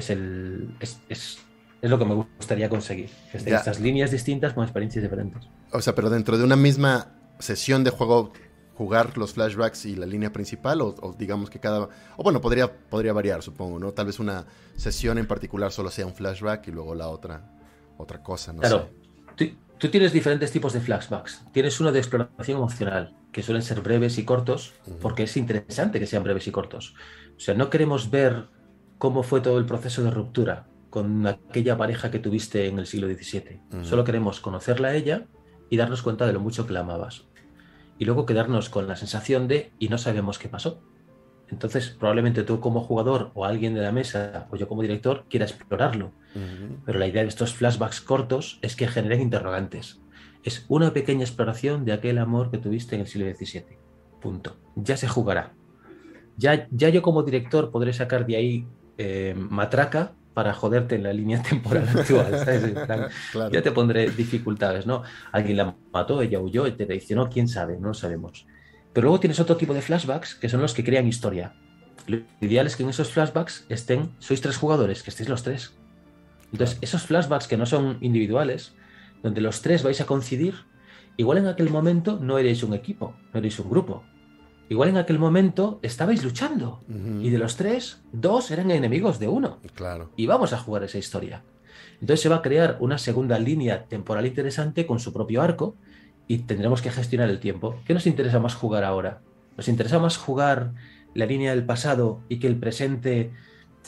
es 0.00 0.10
el... 0.10 0.74
Es, 0.80 1.00
es, 1.08 1.38
es, 1.82 1.90
lo 1.90 1.98
que 1.98 2.04
me 2.04 2.14
gustaría 2.14 2.68
conseguir. 2.68 3.10
Que 3.30 3.38
estas 3.38 3.80
líneas 3.80 4.10
distintas 4.10 4.52
con 4.52 4.64
experiencias 4.64 5.02
diferentes. 5.02 5.42
O 5.72 5.80
sea, 5.80 5.94
pero 5.94 6.10
dentro 6.10 6.38
de 6.38 6.44
una 6.44 6.56
misma 6.56 7.12
sesión 7.38 7.84
de 7.84 7.90
juego 7.90 8.32
jugar 8.76 9.16
los 9.16 9.32
flashbacks 9.32 9.86
y 9.86 9.96
la 9.96 10.06
línea 10.06 10.32
principal 10.32 10.82
o, 10.82 11.14
digamos 11.18 11.48
que 11.48 11.58
cada 11.58 11.88
o 12.16 12.22
bueno 12.22 12.40
podría 12.40 12.70
podría 12.70 13.14
variar 13.14 13.42
supongo 13.42 13.78
no 13.78 13.92
tal 13.92 14.06
vez 14.06 14.18
una 14.18 14.44
sesión 14.76 15.16
en 15.16 15.26
particular 15.26 15.72
solo 15.72 15.90
sea 15.90 16.04
un 16.04 16.14
flashback 16.14 16.68
y 16.68 16.72
luego 16.72 16.94
la 16.94 17.08
otra 17.08 17.42
otra 17.96 18.22
cosa 18.22 18.52
no 18.52 18.60
claro. 18.60 18.90
Tú, 19.78 19.90
tienes 19.90 20.12
diferentes 20.12 20.50
tipos 20.52 20.72
de 20.72 20.80
flashbacks. 20.80 21.42
Tienes 21.52 21.78
uno 21.80 21.92
de 21.92 21.98
exploración 21.98 22.56
emocional 22.56 23.14
que 23.30 23.42
suelen 23.42 23.62
ser 23.62 23.82
breves 23.82 24.16
y 24.16 24.24
cortos 24.24 24.72
porque 25.02 25.24
es 25.24 25.36
interesante 25.36 26.00
que 26.00 26.06
sean 26.06 26.22
breves 26.22 26.46
y 26.46 26.50
cortos. 26.50 26.94
O 27.36 27.40
sea 27.40 27.54
no 27.54 27.68
queremos 27.68 28.10
ver 28.10 28.48
cómo 28.98 29.22
fue 29.22 29.40
todo 29.40 29.58
el 29.58 29.66
proceso 29.66 30.02
de 30.02 30.10
ruptura 30.10 30.66
con 30.90 31.26
aquella 31.26 31.76
pareja 31.76 32.10
que 32.10 32.18
tuviste 32.18 32.66
en 32.66 32.78
el 32.78 32.86
siglo 32.86 33.08
XVII 33.08 33.60
solo 33.82 34.04
queremos 34.04 34.40
conocerla 34.40 34.88
a 34.88 34.94
ella 34.94 35.26
y 35.68 35.76
darnos 35.76 36.02
cuenta 36.02 36.26
de 36.26 36.32
lo 36.32 36.40
mucho 36.40 36.66
que 36.66 36.72
la 36.72 36.80
amabas 36.80 37.26
y 37.98 38.04
luego 38.04 38.26
quedarnos 38.26 38.68
con 38.68 38.86
la 38.86 38.96
sensación 38.96 39.48
de 39.48 39.72
y 39.78 39.88
no 39.88 39.98
sabemos 39.98 40.38
qué 40.38 40.48
pasó. 40.48 40.80
Entonces, 41.48 41.90
probablemente 41.90 42.42
tú 42.42 42.60
como 42.60 42.80
jugador 42.80 43.30
o 43.34 43.44
alguien 43.44 43.74
de 43.74 43.80
la 43.80 43.92
mesa 43.92 44.48
o 44.50 44.56
yo 44.56 44.68
como 44.68 44.82
director 44.82 45.24
quiera 45.30 45.46
explorarlo. 45.46 46.12
Pero 46.84 46.98
la 46.98 47.06
idea 47.06 47.22
de 47.22 47.28
estos 47.28 47.54
flashbacks 47.54 48.00
cortos 48.00 48.58
es 48.60 48.76
que 48.76 48.88
generen 48.88 49.22
interrogantes. 49.22 50.00
Es 50.42 50.66
una 50.68 50.92
pequeña 50.92 51.24
exploración 51.24 51.84
de 51.84 51.92
aquel 51.92 52.18
amor 52.18 52.50
que 52.50 52.58
tuviste 52.58 52.94
en 52.94 53.02
el 53.02 53.06
siglo 53.06 53.32
XVII. 53.32 53.64
Punto. 54.20 54.56
Ya 54.74 54.96
se 54.96 55.08
jugará. 55.08 55.54
Ya, 56.36 56.68
ya 56.70 56.90
yo 56.90 57.00
como 57.00 57.22
director 57.22 57.70
podré 57.70 57.94
sacar 57.94 58.26
de 58.26 58.36
ahí 58.36 58.66
eh, 58.98 59.34
matraca 59.36 60.12
para 60.34 60.52
joderte 60.52 60.96
en 60.96 61.02
la 61.02 61.12
línea 61.12 61.42
temporal 61.50 61.88
actual. 61.88 63.10
Ya 63.52 63.62
te 63.62 63.72
pondré 63.72 64.10
dificultades, 64.10 64.86
¿no? 64.86 65.02
Alguien 65.32 65.56
la 65.56 65.76
mató, 65.92 66.20
ella 66.20 66.40
huyó, 66.40 66.70
te 66.74 66.84
traicionó, 66.84 67.30
quién 67.30 67.48
sabe, 67.48 67.78
no 67.78 67.88
lo 67.88 67.94
sabemos. 67.94 68.46
Pero 68.92 69.06
luego 69.06 69.20
tienes 69.20 69.40
otro 69.40 69.56
tipo 69.56 69.74
de 69.74 69.82
flashbacks 69.82 70.34
que 70.34 70.48
son 70.48 70.60
los 70.60 70.74
que 70.74 70.84
crean 70.84 71.06
historia. 71.06 71.54
Lo 72.06 72.18
ideal 72.40 72.66
es 72.66 72.76
que 72.76 72.82
en 72.82 72.90
esos 72.90 73.10
flashbacks 73.10 73.66
estén, 73.68 74.12
sois 74.18 74.40
tres 74.40 74.56
jugadores, 74.56 75.02
que 75.02 75.10
estéis 75.10 75.28
los 75.28 75.42
tres. 75.42 75.74
Entonces, 76.52 76.78
esos 76.80 77.02
flashbacks 77.02 77.48
que 77.48 77.56
no 77.56 77.66
son 77.66 77.98
individuales, 78.00 78.74
donde 79.22 79.40
los 79.40 79.62
tres 79.62 79.82
vais 79.82 80.00
a 80.00 80.06
coincidir, 80.06 80.54
igual 81.16 81.38
en 81.38 81.46
aquel 81.46 81.70
momento 81.70 82.18
no 82.20 82.38
erais 82.38 82.62
un 82.62 82.74
equipo, 82.74 83.14
no 83.32 83.38
erais 83.40 83.58
un 83.58 83.68
grupo, 83.68 84.04
Igual 84.68 84.88
en 84.88 84.96
aquel 84.96 85.18
momento 85.18 85.78
estabais 85.82 86.24
luchando 86.24 86.82
y 87.20 87.30
de 87.30 87.38
los 87.38 87.56
tres, 87.56 88.02
dos 88.12 88.50
eran 88.50 88.70
enemigos 88.70 89.18
de 89.18 89.28
uno. 89.28 89.58
Claro. 89.74 90.10
Y 90.16 90.26
vamos 90.26 90.52
a 90.52 90.58
jugar 90.58 90.82
esa 90.82 90.98
historia. 90.98 91.42
Entonces 92.00 92.20
se 92.20 92.28
va 92.28 92.36
a 92.36 92.42
crear 92.42 92.76
una 92.80 92.98
segunda 92.98 93.38
línea 93.38 93.84
temporal 93.84 94.26
interesante 94.26 94.86
con 94.86 94.98
su 94.98 95.12
propio 95.12 95.40
arco 95.40 95.76
y 96.26 96.38
tendremos 96.38 96.82
que 96.82 96.90
gestionar 96.90 97.30
el 97.30 97.40
tiempo. 97.40 97.76
¿Qué 97.86 97.94
nos 97.94 98.06
interesa 98.06 98.40
más 98.40 98.54
jugar 98.54 98.84
ahora? 98.84 99.20
¿Nos 99.56 99.68
interesa 99.68 99.98
más 99.98 100.16
jugar 100.16 100.72
la 101.14 101.26
línea 101.26 101.52
del 101.52 101.64
pasado 101.64 102.20
y 102.28 102.38
que 102.38 102.48
el 102.48 102.56
presente 102.56 103.32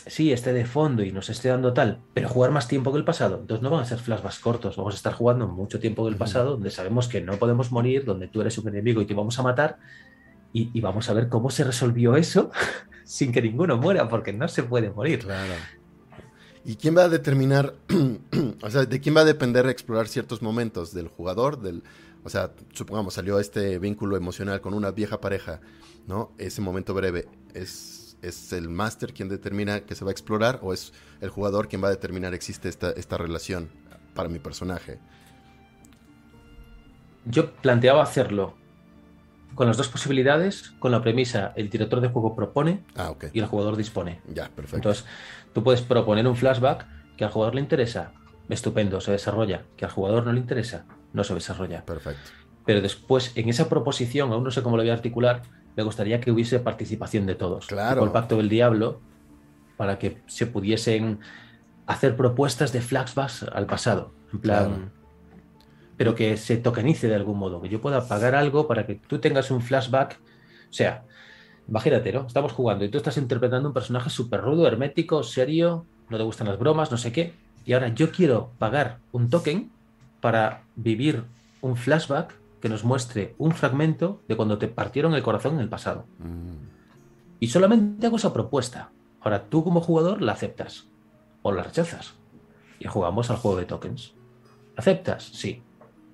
sí 0.06 0.32
esté 0.32 0.52
de 0.52 0.64
fondo 0.64 1.02
y 1.02 1.10
nos 1.10 1.28
esté 1.28 1.48
dando 1.48 1.72
tal, 1.72 2.00
pero 2.14 2.28
jugar 2.28 2.52
más 2.52 2.68
tiempo 2.68 2.92
que 2.92 2.98
el 2.98 3.04
pasado? 3.04 3.38
Entonces 3.40 3.62
no 3.62 3.70
van 3.70 3.82
a 3.82 3.84
ser 3.84 3.98
flashbacks 3.98 4.38
cortos, 4.38 4.76
vamos 4.76 4.94
a 4.94 4.96
estar 4.96 5.12
jugando 5.12 5.48
mucho 5.48 5.80
tiempo 5.80 6.04
que 6.04 6.10
el 6.10 6.16
pasado, 6.16 6.52
donde 6.52 6.70
sabemos 6.70 7.08
que 7.08 7.20
no 7.20 7.36
podemos 7.36 7.72
morir, 7.72 8.04
donde 8.04 8.28
tú 8.28 8.40
eres 8.40 8.56
un 8.58 8.68
enemigo 8.68 9.02
y 9.02 9.06
te 9.06 9.14
vamos 9.14 9.38
a 9.38 9.42
matar, 9.42 9.78
y, 10.52 10.80
vamos 10.80 11.08
a 11.08 11.12
ver 11.12 11.28
cómo 11.28 11.50
se 11.50 11.64
resolvió 11.64 12.16
eso 12.16 12.50
sin 13.04 13.32
que 13.32 13.42
ninguno 13.42 13.76
muera, 13.76 14.08
porque 14.08 14.32
no 14.32 14.48
se 14.48 14.62
puede 14.62 14.90
morir. 14.90 15.20
Claro. 15.20 15.52
¿Y 16.64 16.76
quién 16.76 16.96
va 16.96 17.04
a 17.04 17.08
determinar, 17.08 17.74
o 18.62 18.70
sea, 18.70 18.84
de 18.84 19.00
quién 19.00 19.16
va 19.16 19.20
a 19.20 19.24
depender 19.24 19.66
explorar 19.66 20.08
ciertos 20.08 20.42
momentos? 20.42 20.92
¿Del 20.92 21.08
jugador? 21.08 21.60
Del, 21.60 21.82
o 22.24 22.28
sea, 22.28 22.52
supongamos, 22.72 23.14
salió 23.14 23.38
este 23.38 23.78
vínculo 23.78 24.16
emocional 24.16 24.60
con 24.60 24.74
una 24.74 24.90
vieja 24.90 25.20
pareja, 25.20 25.60
¿no? 26.06 26.32
Ese 26.38 26.60
momento 26.60 26.92
breve, 26.92 27.28
¿es, 27.54 28.16
es 28.22 28.52
el 28.52 28.68
máster 28.68 29.14
quien 29.14 29.28
determina 29.28 29.80
que 29.80 29.94
se 29.94 30.04
va 30.04 30.10
a 30.10 30.12
explorar 30.12 30.58
o 30.62 30.72
es 30.72 30.92
el 31.20 31.30
jugador 31.30 31.68
quien 31.68 31.82
va 31.82 31.88
a 31.88 31.92
determinar 31.92 32.34
existe 32.34 32.68
esta, 32.68 32.90
esta 32.90 33.16
relación 33.16 33.70
para 34.14 34.28
mi 34.28 34.38
personaje? 34.38 34.98
Yo 37.24 37.52
planteaba 37.52 38.02
hacerlo 38.02 38.54
con 39.54 39.66
las 39.66 39.76
dos 39.76 39.88
posibilidades, 39.88 40.74
con 40.78 40.92
la 40.92 41.02
premisa, 41.02 41.52
el 41.56 41.68
director 41.68 42.00
de 42.00 42.08
juego 42.08 42.36
propone 42.36 42.84
ah, 42.96 43.14
y 43.32 43.40
el 43.40 43.46
jugador 43.46 43.76
dispone. 43.76 44.20
Ya, 44.32 44.48
perfecto. 44.48 44.76
Entonces, 44.76 45.04
tú 45.52 45.62
puedes 45.62 45.82
proponer 45.82 46.26
un 46.26 46.36
flashback 46.36 46.86
que 47.16 47.24
al 47.24 47.30
jugador 47.30 47.54
le 47.54 47.60
interesa, 47.60 48.12
estupendo, 48.48 49.00
se 49.00 49.12
desarrolla, 49.12 49.64
que 49.76 49.84
al 49.84 49.90
jugador 49.90 50.24
no 50.24 50.32
le 50.32 50.40
interesa, 50.40 50.86
no 51.12 51.24
se 51.24 51.34
desarrolla. 51.34 51.84
Perfecto. 51.84 52.30
Pero 52.64 52.80
después, 52.80 53.32
en 53.34 53.48
esa 53.48 53.68
proposición, 53.68 54.32
aún 54.32 54.44
no 54.44 54.50
sé 54.50 54.62
cómo 54.62 54.76
lo 54.76 54.82
voy 54.82 54.90
a 54.90 54.94
articular, 54.94 55.42
me 55.76 55.82
gustaría 55.82 56.20
que 56.20 56.30
hubiese 56.30 56.60
participación 56.60 57.26
de 57.26 57.34
todos. 57.34 57.66
Claro. 57.66 58.04
el 58.04 58.10
pacto 58.10 58.36
del 58.36 58.48
diablo, 58.48 59.00
para 59.76 59.98
que 59.98 60.22
se 60.26 60.46
pudiesen 60.46 61.20
hacer 61.86 62.16
propuestas 62.16 62.72
de 62.72 62.80
flashbacks 62.80 63.44
al 63.44 63.66
pasado. 63.66 64.12
En 64.32 64.40
plan, 64.40 64.92
pero 65.98 66.14
que 66.14 66.36
se 66.36 66.56
tokenice 66.56 67.08
de 67.08 67.16
algún 67.16 67.38
modo, 67.38 67.60
que 67.60 67.68
yo 67.68 67.80
pueda 67.80 68.06
pagar 68.06 68.36
algo 68.36 68.68
para 68.68 68.86
que 68.86 68.94
tú 68.94 69.18
tengas 69.18 69.50
un 69.50 69.60
flashback. 69.60 70.20
O 70.70 70.72
sea, 70.72 71.02
imagínate, 71.66 72.12
¿no? 72.12 72.24
Estamos 72.24 72.52
jugando 72.52 72.84
y 72.84 72.88
tú 72.88 72.98
estás 72.98 73.16
interpretando 73.18 73.68
un 73.68 73.74
personaje 73.74 74.08
súper 74.08 74.40
rudo, 74.40 74.68
hermético, 74.68 75.24
serio, 75.24 75.84
no 76.08 76.16
te 76.16 76.22
gustan 76.22 76.46
las 76.46 76.58
bromas, 76.58 76.92
no 76.92 76.96
sé 76.96 77.10
qué. 77.10 77.34
Y 77.66 77.72
ahora 77.72 77.88
yo 77.88 78.12
quiero 78.12 78.52
pagar 78.58 79.00
un 79.10 79.28
token 79.28 79.72
para 80.20 80.62
vivir 80.76 81.24
un 81.62 81.76
flashback 81.76 82.32
que 82.62 82.68
nos 82.68 82.84
muestre 82.84 83.34
un 83.36 83.50
fragmento 83.50 84.22
de 84.28 84.36
cuando 84.36 84.56
te 84.56 84.68
partieron 84.68 85.14
el 85.14 85.22
corazón 85.24 85.54
en 85.54 85.60
el 85.60 85.68
pasado. 85.68 86.06
Mm. 86.20 87.40
Y 87.40 87.48
solamente 87.48 88.06
hago 88.06 88.16
esa 88.18 88.32
propuesta. 88.32 88.90
Ahora 89.20 89.46
tú 89.46 89.64
como 89.64 89.80
jugador 89.80 90.22
la 90.22 90.32
aceptas 90.32 90.86
o 91.42 91.50
la 91.50 91.64
rechazas. 91.64 92.14
Y 92.78 92.86
jugamos 92.86 93.30
al 93.30 93.36
juego 93.36 93.58
de 93.58 93.66
tokens. 93.66 94.14
¿Aceptas? 94.76 95.24
Sí 95.24 95.62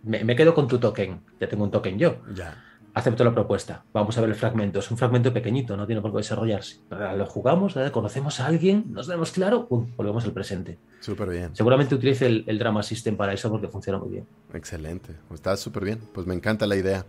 me, 0.05 0.37
quedo 0.37 0.55
con 0.55 0.69
tu 0.69 0.79
token, 0.79 1.21
ya 1.41 1.49
tengo 1.49 1.65
un 1.65 1.71
token 1.71 1.99
yo. 1.99 2.17
Ya. 2.35 2.63
Acepto 2.95 3.25
la 3.25 3.35
propuesta. 3.35 3.85
Vamos 3.93 4.17
a 4.17 4.21
ver 4.21 4.31
el 4.31 4.37
fragmento. 4.37 4.79
Es 4.79 4.89
un 4.89 4.97
fragmento 4.97 5.33
pequeñito, 5.33 5.77
no 5.77 5.85
tiene 5.85 6.01
por 6.01 6.13
qué 6.13 6.19
desarrollarse. 6.19 6.79
Lo 6.91 7.27
jugamos, 7.27 7.75
conocemos 7.91 8.39
a 8.39 8.47
alguien, 8.47 8.85
nos 8.91 9.09
vemos 9.09 9.33
claro, 9.33 9.67
volvemos 9.69 10.25
al 10.25 10.33
presente. 10.33 10.79
Súper 11.01 11.29
bien. 11.29 11.57
Seguramente 11.57 11.97
utilice 11.97 12.27
el, 12.27 12.59
Drama 12.59 12.85
System 12.85 13.17
para 13.17 13.33
eso 13.33 13.51
porque 13.51 13.67
funciona 13.67 13.99
muy 13.99 14.11
bien. 14.11 14.27
Excelente. 14.53 15.17
Está 15.33 15.57
súper 15.57 15.85
bien. 15.85 15.99
Pues 16.13 16.27
me 16.27 16.35
encanta 16.35 16.69
la 16.69 16.77
idea. 16.77 17.05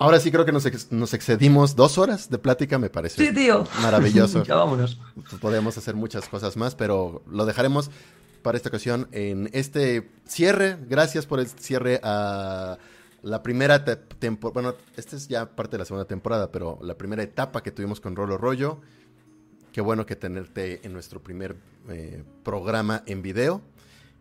Ahora 0.00 0.20
sí 0.20 0.30
creo 0.30 0.44
que 0.44 0.52
nos, 0.52 0.64
excedimos 1.14 1.74
dos 1.74 1.98
horas 1.98 2.30
de 2.30 2.38
plática, 2.38 2.78
me 2.78 2.88
parece. 2.88 3.26
Sí, 3.26 3.34
tío. 3.34 3.64
Maravilloso. 3.82 4.44
ya 4.44 4.54
vámonos. 4.54 5.00
Podemos 5.40 5.76
hacer 5.76 5.96
muchas 5.96 6.28
cosas 6.28 6.56
más, 6.56 6.76
pero 6.76 7.22
lo 7.28 7.44
dejaremos 7.44 7.90
para 8.42 8.56
esta 8.56 8.68
ocasión 8.68 9.08
en 9.12 9.48
este 9.52 10.08
cierre. 10.26 10.76
Gracias 10.88 11.26
por 11.26 11.40
el 11.40 11.46
cierre 11.48 12.00
a 12.02 12.78
la 13.22 13.42
primera 13.42 13.84
temporada. 13.84 14.52
Bueno, 14.54 14.74
esta 14.96 15.16
es 15.16 15.28
ya 15.28 15.54
parte 15.56 15.72
de 15.72 15.78
la 15.78 15.84
segunda 15.84 16.06
temporada, 16.06 16.50
pero 16.52 16.78
la 16.82 16.96
primera 16.96 17.22
etapa 17.22 17.62
que 17.62 17.70
tuvimos 17.70 18.00
con 18.00 18.14
Rolo 18.16 18.38
Rollo. 18.38 18.80
Qué 19.72 19.80
bueno 19.80 20.06
que 20.06 20.16
tenerte 20.16 20.80
en 20.84 20.92
nuestro 20.92 21.22
primer 21.22 21.56
eh, 21.88 22.24
programa 22.42 23.02
en 23.06 23.22
video. 23.22 23.60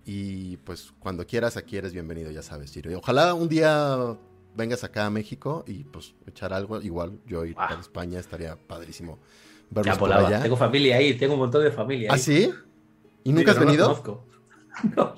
Y 0.05 0.57
pues 0.57 0.93
cuando 0.99 1.25
quieras, 1.25 1.57
aquí 1.57 1.77
eres 1.77 1.93
bienvenido, 1.93 2.31
ya 2.31 2.41
sabes, 2.41 2.71
Ciro. 2.71 2.91
Y 2.91 2.93
ojalá 2.93 3.33
un 3.33 3.49
día 3.49 3.97
vengas 4.55 4.83
acá 4.83 5.05
a 5.05 5.09
México 5.09 5.63
y 5.67 5.83
pues 5.83 6.13
echar 6.25 6.53
algo. 6.53 6.81
Igual 6.81 7.19
yo 7.25 7.45
ir 7.45 7.55
Ah. 7.57 7.75
a 7.77 7.79
España 7.79 8.19
estaría 8.19 8.55
padrísimo. 8.55 9.19
Ya 9.69 9.75
Verlos 9.81 9.97
por 9.97 10.09
volaba. 10.09 10.27
allá. 10.29 10.43
Tengo 10.43 10.55
familia 10.55 10.95
ahí, 10.97 11.13
tengo 11.15 11.33
un 11.33 11.39
montón 11.41 11.63
de 11.63 11.71
familia. 11.71 12.09
¿Ah, 12.11 12.15
ahí. 12.15 12.19
sí? 12.21 12.49
¿Y 13.27 13.31
Sí, 13.31 13.33
nunca 13.33 13.51
has 13.51 13.57
los 13.57 13.65
venido? 13.65 13.85
conozco. 13.87 14.25
No. 14.95 15.13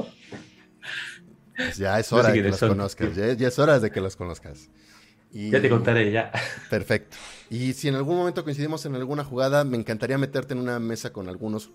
Pues 1.55 1.77
ya 1.77 1.99
es 1.99 2.11
No 2.11 2.17
sé 2.17 2.21
hora 2.23 2.33
de 2.33 2.41
que 2.41 2.49
los 2.49 2.57
son. 2.59 2.69
conozcas. 2.69 3.15
Ya, 3.15 3.33
ya 3.33 3.47
es 3.49 3.59
hora 3.59 3.79
de 3.79 3.91
que 3.91 4.01
los 4.01 4.15
conozcas. 4.15 4.69
Y- 5.31 5.51
Ya 5.51 5.61
te 5.61 5.69
contaré, 5.69 6.11
ya. 6.11 6.31
Perfecto. 6.71 7.17
Y 7.51 7.73
si 7.73 7.87
en 7.87 7.95
algún 7.95 8.15
momento 8.17 8.43
coincidimos 8.43 8.83
en 8.85 8.95
alguna 8.95 9.23
jugada, 9.23 9.63
me 9.63 9.77
encantaría 9.77 10.17
meterte 10.17 10.53
en 10.55 10.59
una 10.61 10.79
mesa 10.79 11.13
con 11.13 11.29
algunos 11.29 11.69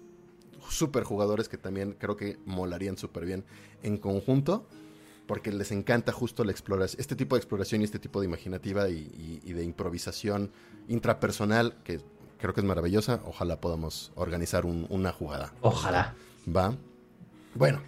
super 0.68 1.04
jugadores 1.04 1.48
que 1.48 1.58
también 1.58 1.92
creo 1.92 2.16
que 2.16 2.38
molarían 2.46 2.96
súper 2.98 3.26
bien 3.26 3.44
en 3.82 3.98
conjunto, 3.98 4.66
porque 5.26 5.52
les 5.52 5.70
encanta 5.70 6.10
justo 6.10 6.42
la 6.42 6.50
exploración, 6.50 6.98
este 7.00 7.14
tipo 7.14 7.36
de 7.36 7.40
exploración 7.40 7.82
y 7.82 7.84
este 7.84 7.98
tipo 8.00 8.20
de 8.20 8.26
imaginativa 8.26 8.88
y, 8.88 8.94
y- 9.14 9.40
y 9.44 9.52
de 9.52 9.62
improvisación 9.62 10.50
intrapersonal 10.88 11.76
que 11.84 12.00
creo 12.44 12.52
que 12.52 12.60
es 12.60 12.66
maravillosa. 12.66 13.20
Ojalá 13.24 13.58
podamos 13.58 14.12
organizar 14.16 14.66
un- 14.66 14.86
una 14.90 15.12
jugada. 15.12 15.54
Ojalá. 15.62 16.14
Va. 16.46 16.76
Bueno, 17.54 17.80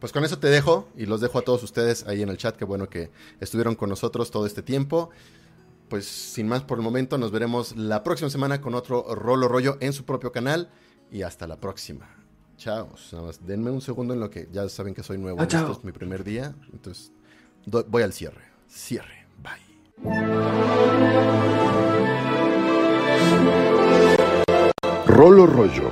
pues 0.00 0.10
con 0.12 0.24
eso 0.24 0.40
te 0.40 0.48
dejo 0.48 0.88
y 0.96 1.06
los 1.06 1.20
dejo 1.20 1.38
a 1.38 1.42
todos 1.42 1.62
ustedes 1.62 2.04
ahí 2.08 2.20
en 2.22 2.28
el 2.28 2.36
chat. 2.36 2.56
Qué 2.56 2.64
bueno 2.64 2.88
que 2.88 3.12
estuvieron 3.38 3.76
con 3.76 3.88
nosotros 3.88 4.32
todo 4.32 4.46
este 4.46 4.62
tiempo. 4.62 5.10
Pues 5.88 6.06
sin 6.06 6.48
más 6.48 6.62
por 6.62 6.78
el 6.78 6.82
momento, 6.84 7.18
nos 7.18 7.30
veremos 7.30 7.76
la 7.76 8.02
próxima 8.02 8.30
semana 8.30 8.60
con 8.60 8.74
otro 8.74 9.14
Rolo 9.14 9.46
Rollo 9.46 9.76
en 9.80 9.92
su 9.92 10.04
propio 10.04 10.32
canal. 10.32 10.70
Y 11.12 11.22
hasta 11.22 11.46
la 11.46 11.56
próxima. 11.60 12.08
Chao. 12.56 12.88
Nada 13.12 13.26
más 13.26 13.46
denme 13.46 13.70
un 13.70 13.80
segundo 13.80 14.12
en 14.12 14.18
lo 14.20 14.28
que 14.28 14.48
ya 14.50 14.68
saben 14.68 14.92
que 14.92 15.04
soy 15.04 15.18
nuevo. 15.18 15.40
Ah, 15.40 15.44
esto 15.44 15.70
es 15.72 15.84
mi 15.84 15.92
primer 15.92 16.24
día. 16.24 16.52
Entonces 16.72 17.12
voy 17.66 18.02
al 18.02 18.12
cierre. 18.12 18.42
Cierre. 18.68 19.26
Bye. 19.40 20.10
Rolo 25.10 25.44
Rollo, 25.44 25.90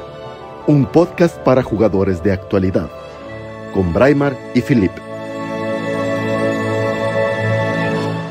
un 0.68 0.86
podcast 0.86 1.38
para 1.38 1.60
jugadores 1.60 2.22
de 2.22 2.30
actualidad, 2.30 2.88
con 3.74 3.92
Braimar 3.92 4.38
y 4.54 4.62
Philip. 4.62 4.92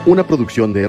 Una 0.06 0.26
producción 0.26 0.72
de 0.72 0.88